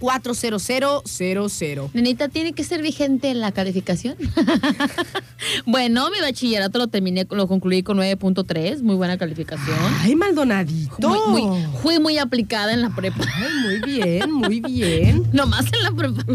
40000. 0.00 1.90
Nenita, 1.94 2.28
¿tiene 2.28 2.52
que 2.52 2.64
ser 2.64 2.82
vigente 2.82 3.32
la 3.34 3.52
calificación? 3.52 4.16
bueno, 5.66 6.10
mi 6.10 6.20
bachillerato 6.20 6.78
lo 6.78 6.88
terminé, 6.88 7.26
lo 7.30 7.46
concluí 7.46 7.82
con 7.82 7.98
9.3, 7.98 8.82
muy 8.82 8.96
buena 8.96 9.18
calificación. 9.18 9.76
Ay, 10.00 10.16
Maldonadito. 10.16 11.08
Muy, 11.08 11.18
muy- 11.42 11.64
fui 11.82 11.98
muy 11.98 12.18
aplicada 12.18 12.72
en 12.72 12.82
la 12.82 12.90
prepa. 12.90 13.24
Ay, 13.34 13.52
muy 13.62 13.92
bien, 13.92 14.32
muy 14.32 14.60
bien. 14.60 15.24
Nomás 15.32 15.66
en 15.72 15.82
la 15.82 15.92
prepa. 15.92 16.24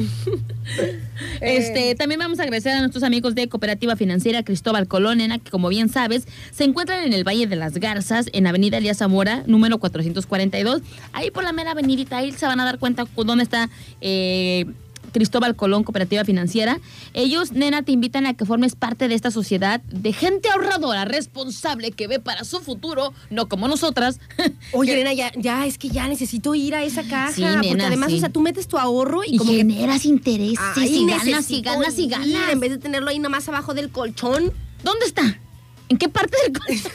Este, 1.39 1.95
también 1.95 2.19
vamos 2.19 2.39
a 2.39 2.43
agradecer 2.43 2.73
a 2.73 2.79
nuestros 2.79 3.03
amigos 3.03 3.35
de 3.35 3.47
Cooperativa 3.47 3.95
Financiera 3.95 4.43
Cristóbal 4.43 4.87
Colón, 4.87 5.19
nena, 5.19 5.39
que 5.39 5.49
como 5.49 5.69
bien 5.69 5.87
sabes, 5.89 6.27
se 6.51 6.63
encuentran 6.65 7.03
en 7.05 7.13
el 7.13 7.23
Valle 7.25 7.47
de 7.47 7.55
las 7.55 7.75
Garzas, 7.75 8.25
en 8.33 8.47
Avenida 8.47 8.79
Elías 8.79 8.97
Zamora, 8.97 9.43
número 9.47 9.77
442. 9.77 10.81
Ahí 11.13 11.31
por 11.31 11.43
la 11.45 11.53
mera 11.53 11.71
avenidita, 11.71 12.17
ahí 12.17 12.31
se 12.33 12.45
van 12.47 12.59
a 12.59 12.65
dar 12.65 12.79
cuenta 12.79 13.05
cu- 13.05 13.23
dónde 13.23 13.43
está 13.43 13.54
eh, 14.01 14.65
Cristóbal 15.11 15.55
Colón, 15.55 15.83
Cooperativa 15.85 16.25
Financiera. 16.25 16.79
Ellos, 17.13 17.53
nena, 17.53 17.83
te 17.83 17.93
invitan 17.93 18.25
a 18.25 18.33
que 18.33 18.43
formes 18.43 18.75
parte 18.75 19.07
de 19.07 19.15
esta 19.15 19.31
sociedad 19.31 19.79
de 19.83 20.11
gente 20.11 20.49
ahorradora, 20.49 21.05
responsable, 21.05 21.91
que 21.91 22.07
ve 22.07 22.19
para 22.19 22.43
su 22.43 22.59
futuro, 22.59 23.13
no 23.29 23.47
como 23.47 23.69
nosotras. 23.69 24.19
Oye, 24.73 24.91
Que- 24.91 24.97
nena, 24.97 25.13
ya, 25.13 25.31
ya 25.37 25.65
es 25.65 25.77
que 25.77 25.87
ya 25.87 26.07
necesito 26.09 26.53
ir 26.53 26.75
a 26.75 26.83
esa 26.83 27.03
caja. 27.03 27.31
Sí, 27.31 27.43
porque 27.43 27.69
nena, 27.71 27.87
además, 27.87 28.09
sí. 28.09 28.17
o 28.17 28.19
sea, 28.19 28.29
tú 28.29 28.41
metes 28.41 28.67
tu 28.67 28.77
ahorro 28.77 29.23
y, 29.23 29.35
y 29.35 29.37
como 29.37 29.51
que 29.51 29.57
generas 29.57 30.03
intereses 30.05 30.59
Ay, 30.75 30.93
y 31.03 31.05
ganas 31.07 31.49
y 31.49 31.61
ganas 31.61 31.97
y 31.97 32.07
ganas. 32.09 32.51
En 32.51 32.59
vez 32.59 32.71
de 32.71 32.77
tenerlo 32.77 33.09
ahí 33.09 33.19
nomás 33.19 33.47
abajo 33.47 33.73
del 33.73 33.89
colchón. 33.91 34.51
¿Dónde 34.83 35.05
está? 35.05 35.39
¿En 35.87 35.97
qué 35.97 36.09
parte 36.09 36.35
del 36.43 36.51
colchón? 36.59 36.91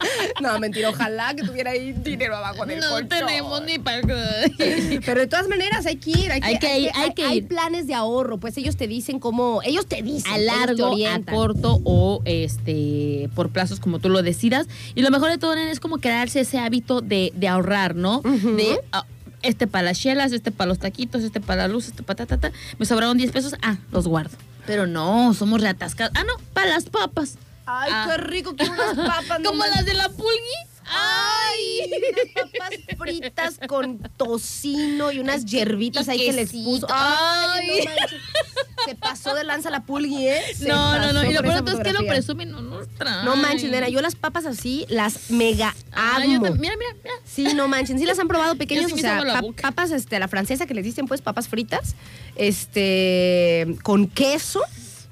No, 0.40 0.58
mentira, 0.60 0.90
ojalá 0.90 1.34
que 1.34 1.42
tuviera 1.42 1.72
ahí 1.72 1.92
dinero 1.92 2.36
abajo 2.36 2.64
del 2.64 2.78
No 2.80 2.90
colchón. 2.90 3.08
tenemos 3.08 3.62
ni 3.64 3.78
para... 3.78 4.00
Pero 5.04 5.20
de 5.20 5.26
todas 5.26 5.48
maneras 5.48 5.84
hay 5.86 5.96
que 5.96 6.10
ir, 6.10 6.30
hay 6.32 6.40
que, 6.40 6.46
Hay 6.46 6.58
que 6.58 6.78
ir, 6.78 6.90
hay 6.94 7.14
que 7.14 7.24
hay 7.24 7.38
ir. 7.38 7.48
planes 7.48 7.86
de 7.86 7.94
ahorro, 7.94 8.38
pues 8.38 8.56
ellos 8.56 8.76
te 8.76 8.86
dicen 8.86 9.18
cómo, 9.18 9.60
ellos 9.64 9.86
te 9.86 10.02
dicen. 10.02 10.32
a 10.32 10.38
largo, 10.38 10.94
a 10.94 11.20
corto 11.30 11.80
o 11.84 12.22
este 12.24 13.28
por 13.34 13.50
plazos 13.50 13.80
como 13.80 13.98
tú 13.98 14.08
lo 14.08 14.22
decidas. 14.22 14.66
Y 14.94 15.02
lo 15.02 15.10
mejor 15.10 15.30
de 15.30 15.38
todo 15.38 15.54
es 15.54 15.80
como 15.80 15.98
crearse 15.98 16.40
ese 16.40 16.58
hábito 16.58 17.00
de, 17.00 17.32
de 17.34 17.48
ahorrar, 17.48 17.94
¿no? 17.96 18.20
De 18.22 18.78
ah, 18.92 19.04
este 19.42 19.66
para 19.66 19.84
las 19.84 19.98
chelas, 20.00 20.32
este 20.32 20.50
para 20.52 20.68
los 20.68 20.78
taquitos, 20.78 21.22
este 21.22 21.40
para 21.40 21.62
la 21.62 21.68
luz, 21.68 21.86
este 21.88 22.02
para 22.02 22.16
ta, 22.18 22.26
ta, 22.26 22.38
ta. 22.38 22.52
Me 22.78 22.86
sobraron 22.86 23.16
10 23.18 23.32
pesos, 23.32 23.54
ah, 23.62 23.76
los 23.92 24.06
guardo. 24.08 24.36
Pero 24.66 24.86
no, 24.86 25.32
somos 25.34 25.60
reatascados. 25.60 26.12
Ah, 26.16 26.24
no, 26.24 26.32
para 26.52 26.68
las 26.70 26.84
papas. 26.84 27.38
Ay, 27.70 27.90
Ah. 27.92 28.06
qué 28.08 28.16
rico, 28.22 28.56
quiero 28.56 28.72
unas 28.72 28.94
papas. 28.96 29.40
Como 29.44 29.64
las 29.66 29.84
de 29.84 29.94
la 29.94 30.08
pulgui. 30.08 30.58
¡Ay! 30.90 31.82
Unas 31.84 32.48
papas 32.50 32.98
fritas 32.98 33.60
con 33.68 33.98
tocino 34.16 35.12
y 35.12 35.18
unas 35.18 35.44
hierbitas 35.44 36.08
Y 36.08 36.10
ahí 36.12 36.18
que 36.26 36.32
les 36.32 36.50
puso. 36.52 36.86
¡Ay! 36.90 37.68
Ay. 37.80 37.84
no. 37.84 38.84
Se 38.86 38.94
pasó 38.94 39.34
de 39.34 39.44
lanza 39.44 39.68
la 39.68 39.84
pulgui, 39.84 40.28
¿eh? 40.28 40.40
Se 40.56 40.66
No, 40.66 40.98
no, 40.98 41.12
no. 41.12 41.24
Y 41.30 41.34
lo 41.34 41.42
peor 41.42 41.62
es 41.68 41.80
que 41.80 41.92
lo 41.92 42.06
presumen, 42.06 42.50
no 42.52 42.62
nos 42.62 42.88
traen. 42.94 43.26
No 43.26 43.36
manches, 43.36 43.70
nena, 43.70 43.90
yo 43.90 44.00
las 44.00 44.14
papas 44.16 44.46
así 44.46 44.86
las 44.88 45.30
mega 45.30 45.74
yo 45.92 46.00
amo. 46.00 46.40
mira, 46.54 46.54
mira, 46.56 46.74
mira. 47.04 47.14
Sí, 47.26 47.52
no 47.54 47.68
manchen. 47.68 47.98
Sí 47.98 48.06
las 48.06 48.18
han 48.18 48.28
probado 48.28 48.54
pequeños, 48.54 48.90
se 48.90 48.94
o 48.94 48.98
sea, 48.98 49.18
pa- 49.20 49.42
papas 49.60 49.90
este, 49.90 50.16
a 50.16 50.20
la 50.20 50.28
francesa 50.28 50.64
que 50.66 50.72
les 50.72 50.84
dicen 50.84 51.06
pues 51.06 51.20
papas 51.20 51.48
fritas, 51.48 51.96
este, 52.36 53.76
con 53.82 54.06
queso 54.08 54.62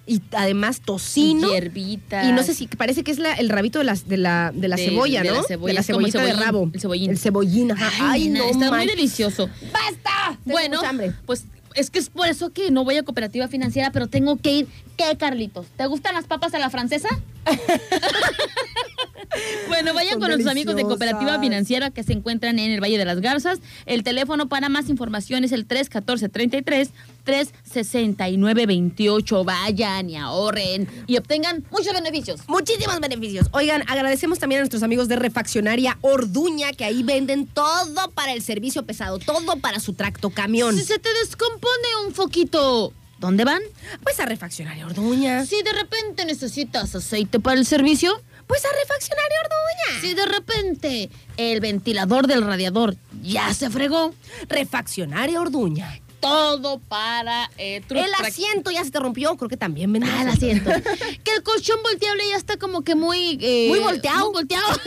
y 0.07 0.23
además 0.33 0.81
tocino. 0.85 1.49
Hierbitas. 1.51 2.27
Y 2.27 2.33
no 2.33 2.43
sé 2.43 2.55
si 2.55 2.67
parece 2.69 3.03
que 3.05 3.11
es 3.11 3.19
la- 3.19 3.35
el 3.35 3.49
rabito 3.49 3.79
de 3.81 3.85
la, 3.85 3.95
de 3.95 4.17
la, 4.17 4.53
de 4.55 4.69
la 4.69 4.77
De- 4.77 4.85
cebolla, 4.89 5.23
de 5.23 5.29
¿no? 5.31 5.35
la 5.37 5.43
cebolla, 5.43 5.67
de 5.69 5.75
la 5.75 5.83
cebollita 5.83 6.23
de 6.23 6.33
rabo. 6.33 6.71
el 6.73 6.81
cebollín. 6.81 7.11
El 7.11 7.19
cebollín, 7.19 7.73
ajá. 7.73 7.91
Ay, 8.13 8.29
no 8.29 8.45
está 8.45 8.71
muy 8.71 8.87
delicioso. 8.87 9.49
¡Basta! 9.73 10.39
Tengo 10.45 10.57
Bueno, 10.59 10.81
hambre. 10.85 11.13
pues 11.27 11.45
es 11.75 11.91
que 11.91 11.99
es 11.99 12.09
por 12.09 12.27
eso 12.29 12.51
que 12.53 12.71
no 12.71 12.85
voy 12.85 12.97
a 12.97 13.03
cooperativa 13.03 13.49
financiera, 13.49 13.91
pero 13.91 14.07
tengo 14.07 14.37
que 14.37 14.53
ir. 14.53 14.67
¿Qué, 14.97 15.17
Carlitos? 15.19 15.67
¿Te 15.77 15.87
gustan 15.87 16.15
las 16.15 16.25
papas 16.27 16.55
a 16.55 16.59
la 16.59 16.71
francesa? 16.71 17.09
bueno, 19.69 19.95
vayan 19.95 20.15
Son 20.15 20.21
con 20.21 20.31
los 20.31 20.47
amigos 20.47 20.75
de 20.75 20.83
deliciosas. 20.83 21.11
Cooperativa 21.11 21.41
Financiera 21.41 21.91
que 21.91 22.03
se 22.03 22.13
encuentran 22.13 22.59
en 22.59 22.73
el 22.73 22.81
Valle 22.81 22.99
de 22.99 23.05
las 23.05 23.21
Garzas. 23.21 23.61
El 23.87 24.03
teléfono 24.03 24.49
para 24.49 24.69
más 24.69 24.89
información 24.89 25.45
es 25.45 25.53
el 25.53 25.67
314-33 25.67 26.91
369-28. 27.27 29.45
Vayan 29.45 30.09
y 30.09 30.17
ahorren 30.17 30.89
y 31.07 31.19
obtengan 31.19 31.65
muchos 31.71 31.93
beneficios. 31.93 32.41
Muchísimos 32.47 32.99
beneficios. 33.01 33.49
Oigan, 33.53 33.83
agradecemos 33.89 34.39
también 34.39 34.61
a 34.61 34.63
nuestros 34.63 34.83
amigos 34.83 35.09
de 35.09 35.17
Refaccionaria 35.17 35.99
Orduña, 36.01 36.73
que 36.73 36.85
ahí 36.85 37.03
venden 37.03 37.47
todo 37.47 38.11
para 38.13 38.33
el 38.33 38.43
servicio 38.43 38.85
pesado, 38.85 39.19
todo 39.19 39.57
para 39.57 39.81
su 39.81 39.95
tracto 39.95 40.31
camión. 40.31 40.77
Si 40.77 40.85
se 40.85 40.99
te 40.99 41.09
descompone 41.21 42.07
un 42.07 42.15
foquito, 42.15 42.93
¿dónde 43.19 43.45
van? 43.45 43.61
Pues 44.03 44.21
a 44.21 44.27
Refaccionaria 44.27 44.87
Orduña. 44.87 45.45
Si 45.45 45.63
de 45.63 45.73
repente 45.73 46.25
necesitas 46.25 46.95
aceite 46.95 47.41
para 47.41 47.59
el 47.59 47.67
servicio, 47.67 48.21
Pues 48.47 48.65
a 48.65 48.69
Refaccionaria 48.81 49.39
Orduña. 49.45 50.01
si 50.01 50.15
de 50.15 50.27
repente 50.27 51.11
el 51.37 51.61
ventilador 51.61 52.27
del 52.27 52.43
radiador 52.45 52.97
ya 53.23 53.53
se 53.55 53.71
fregó, 53.71 54.15
Refaccionaria 54.49 55.41
Orduña. 55.41 56.01
todo 56.21 56.79
para 56.79 57.51
eh, 57.59 57.83
El 57.91 58.15
asiento 58.25 58.71
ya 58.71 58.85
se 58.85 58.91
te 58.91 58.99
rompió, 59.01 59.37
creo 59.37 59.49
que 59.49 59.57
también 59.57 59.93
venden. 59.93 60.11
Ah, 60.11 60.23
el 60.23 60.29
asiento. 60.29 60.71
que 61.25 61.33
el 61.35 61.43
colchón 61.43 61.83
volteable 61.83 62.23
ya 62.29 62.37
está 62.37 62.57
como 62.57 62.83
que 62.83 62.95
muy... 62.95 63.39
eh, 63.41 63.67
Muy 63.69 63.81
volteado. 63.81 64.27
muy 64.27 64.33
volteado. 64.35 64.67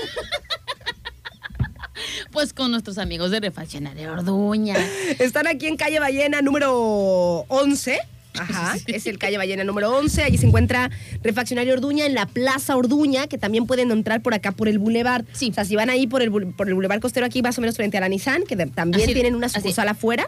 pues 2.31 2.53
con 2.53 2.71
nuestros 2.71 2.97
amigos 2.97 3.31
de 3.31 3.39
Refaccionaria 3.41 4.11
Orduña. 4.11 4.75
Están 5.19 5.47
aquí 5.47 5.67
en 5.67 5.75
calle 5.77 5.99
Ballena 5.99 6.41
número 6.41 7.45
11. 7.49 7.99
Ajá, 8.37 8.75
es 8.87 9.07
el 9.07 9.17
calle 9.17 9.37
Ballena 9.37 9.63
número 9.63 9.91
11. 9.97 10.23
Allí 10.23 10.37
se 10.37 10.45
encuentra 10.47 10.89
Refaccionario 11.23 11.73
Orduña 11.73 12.05
en 12.05 12.13
la 12.13 12.25
Plaza 12.25 12.75
Orduña, 12.77 13.27
que 13.27 13.37
también 13.37 13.65
pueden 13.65 13.91
entrar 13.91 14.21
por 14.21 14.33
acá 14.33 14.51
por 14.51 14.67
el 14.67 14.79
Boulevard. 14.79 15.25
Sí. 15.33 15.49
O 15.49 15.53
sea, 15.53 15.65
si 15.65 15.75
van 15.75 15.89
ahí 15.89 16.07
por 16.07 16.21
el, 16.21 16.31
por 16.31 16.67
el 16.67 16.73
Boulevard 16.73 16.99
Costero, 17.01 17.25
aquí 17.25 17.41
más 17.41 17.57
o 17.57 17.61
menos 17.61 17.75
frente 17.75 17.97
a 17.97 18.01
la 18.01 18.09
Nissan, 18.09 18.43
que 18.43 18.55
de- 18.55 18.67
también 18.67 19.03
Así- 19.05 19.13
tienen 19.13 19.35
una 19.35 19.47
así. 19.47 19.55
sucursal 19.55 19.87
afuera. 19.89 20.27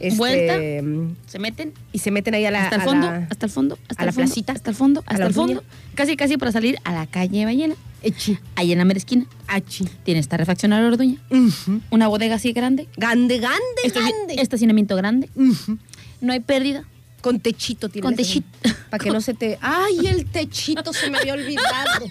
Este, 0.00 0.16
Vuelta. 0.16 0.54
Se 1.26 1.38
meten 1.40 1.72
Y 1.92 1.98
se 1.98 2.12
meten 2.12 2.32
ahí 2.34 2.44
a 2.44 2.52
la. 2.52 2.64
hasta 2.64 2.76
el 2.76 2.82
fondo, 2.82 3.06
la- 3.08 3.26
hasta 3.30 3.46
el 3.46 3.52
fondo, 3.52 3.78
hasta 3.88 4.02
a 4.02 4.06
la 4.06 4.12
fondo, 4.12 4.26
placita. 4.28 4.52
hasta 4.52 4.70
el 4.70 4.76
fondo, 4.76 5.02
hasta 5.06 5.26
el 5.26 5.34
fondo. 5.34 5.64
Casi, 5.96 6.16
casi 6.16 6.36
para 6.36 6.52
salir 6.52 6.78
a 6.84 6.92
la 6.92 7.06
calle 7.08 7.44
Ballena. 7.44 7.74
Echi. 8.04 8.38
Ahí 8.54 8.70
en 8.70 8.78
la 8.78 8.84
mera 8.84 8.98
esquina. 8.98 9.26
Achi. 9.48 9.84
Tiene 10.04 10.20
esta 10.20 10.36
refaccionaria 10.36 10.86
Orduña. 10.86 11.18
Una 11.90 12.06
bodega 12.06 12.36
así 12.36 12.52
grande. 12.52 12.86
Gande, 12.96 13.38
gande, 13.38 13.58
Estaci- 13.84 14.12
gande. 14.12 14.34
Estacionamiento 14.40 14.94
grande. 14.94 15.28
No 16.20 16.32
hay 16.32 16.38
pérdida. 16.40 16.84
Con 17.20 17.40
techito 17.40 17.88
tiene. 17.88 18.06
Con 18.06 18.14
techito. 18.16 18.46
Para 18.90 19.02
que 19.02 19.10
no 19.10 19.20
se 19.20 19.34
te. 19.34 19.58
¡Ay, 19.60 20.06
el 20.06 20.26
techito 20.30 20.92
se 20.92 21.10
me 21.10 21.18
había 21.18 21.34
olvidado! 21.34 22.06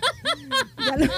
Lo- 0.97 1.11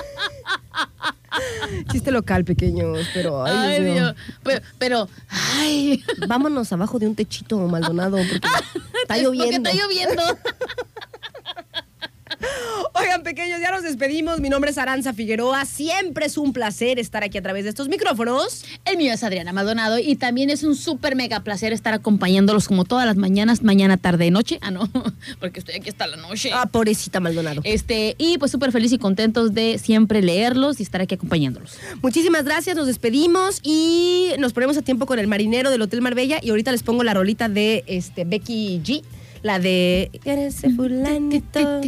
Chiste 1.92 2.12
local, 2.12 2.44
pequeños, 2.46 3.08
pero. 3.14 3.44
Ay, 3.46 3.54
Ay, 3.76 3.84
Dios. 3.84 3.96
Dios. 3.96 4.16
Pero, 4.44 4.62
pero, 4.78 5.10
ay. 5.30 6.04
Vámonos 6.28 6.72
abajo 6.74 7.00
de 7.00 7.08
un 7.08 7.16
techito, 7.16 7.58
Maldonado, 7.60 8.18
porque 8.18 8.36
está 8.36 8.50
Porque 9.08 9.22
lloviendo. 9.24 9.70
está 9.70 9.82
lloviendo. 9.84 10.24
Oigan, 12.94 13.24
pequeños, 13.24 13.60
ya 13.60 13.72
nos 13.72 13.84
despedimos. 13.84 14.40
Mi 14.40 14.50
nombre 14.50 14.72
es 14.72 14.78
Aranza 14.78 15.14
Figueroa. 15.14 15.66
Siempre 15.66 16.26
es 16.26 16.38
un 16.38 16.54
placer 16.54 17.00
estar 17.00 17.24
aquí 17.24 17.38
a 17.38 17.42
través 17.42 17.64
de 17.64 17.70
estos 17.70 17.90
micrófonos. 17.90 18.66
El 18.86 18.98
mío 18.98 19.14
es 19.14 19.24
Adriana 19.24 19.54
Maldonado 19.54 20.00
y 20.00 20.16
también 20.16 20.50
es 20.50 20.64
un 20.64 20.76
súper 20.76 21.16
mega 21.16 21.42
placer 21.42 21.74
estar 21.74 21.94
acompañándolos 21.94 22.68
como 22.68 22.86
todas 22.86 23.06
las 23.06 23.18
mañanas, 23.18 23.64
mañana, 23.64 23.98
tarde, 23.98 24.32
noche. 24.32 24.60
Ah, 24.62 24.72
no, 24.72 24.90
porque 25.40 25.60
estoy 25.60 25.76
aquí 25.76 25.90
hasta 25.90 26.08
la 26.08 26.18
noche. 26.18 26.52
Ah, 26.54 26.68
pobrecita 26.68 27.20
Maldonado. 27.20 27.62
Este, 27.64 28.16
y 28.18 28.38
pues 28.38 28.52
súper 28.52 28.72
feliz 28.72 28.92
y 28.92 28.98
contentos 28.98 29.54
de 29.54 29.78
siempre 29.78 30.22
leerlos 30.22 30.80
y 30.80 30.84
estar 30.84 31.02
aquí 31.02 31.16
acompañándolos. 31.16 31.78
Muchísimas 32.02 32.46
gracias, 32.46 32.76
nos 32.76 32.88
despedimos 32.88 33.60
y 33.64 34.32
nos 34.40 34.54
ponemos 34.54 34.78
a 34.78 34.82
tiempo 34.82 35.06
con 35.06 35.20
el 35.20 35.28
marinero 35.28 35.70
del 35.70 35.82
Hotel 35.82 36.02
Marbella. 36.02 36.40
Y 36.42 36.50
ahorita 36.50 36.72
les 36.72 36.84
pongo 36.84 37.04
la 37.04 37.14
rolita 37.14 37.50
de 37.50 37.84
este 37.88 38.24
Becky 38.24 38.82
G, 38.84 39.04
la 39.42 39.60
de 39.60 40.12
Eres 40.26 40.56
ese 40.58 40.70
fulanito. 40.72 41.82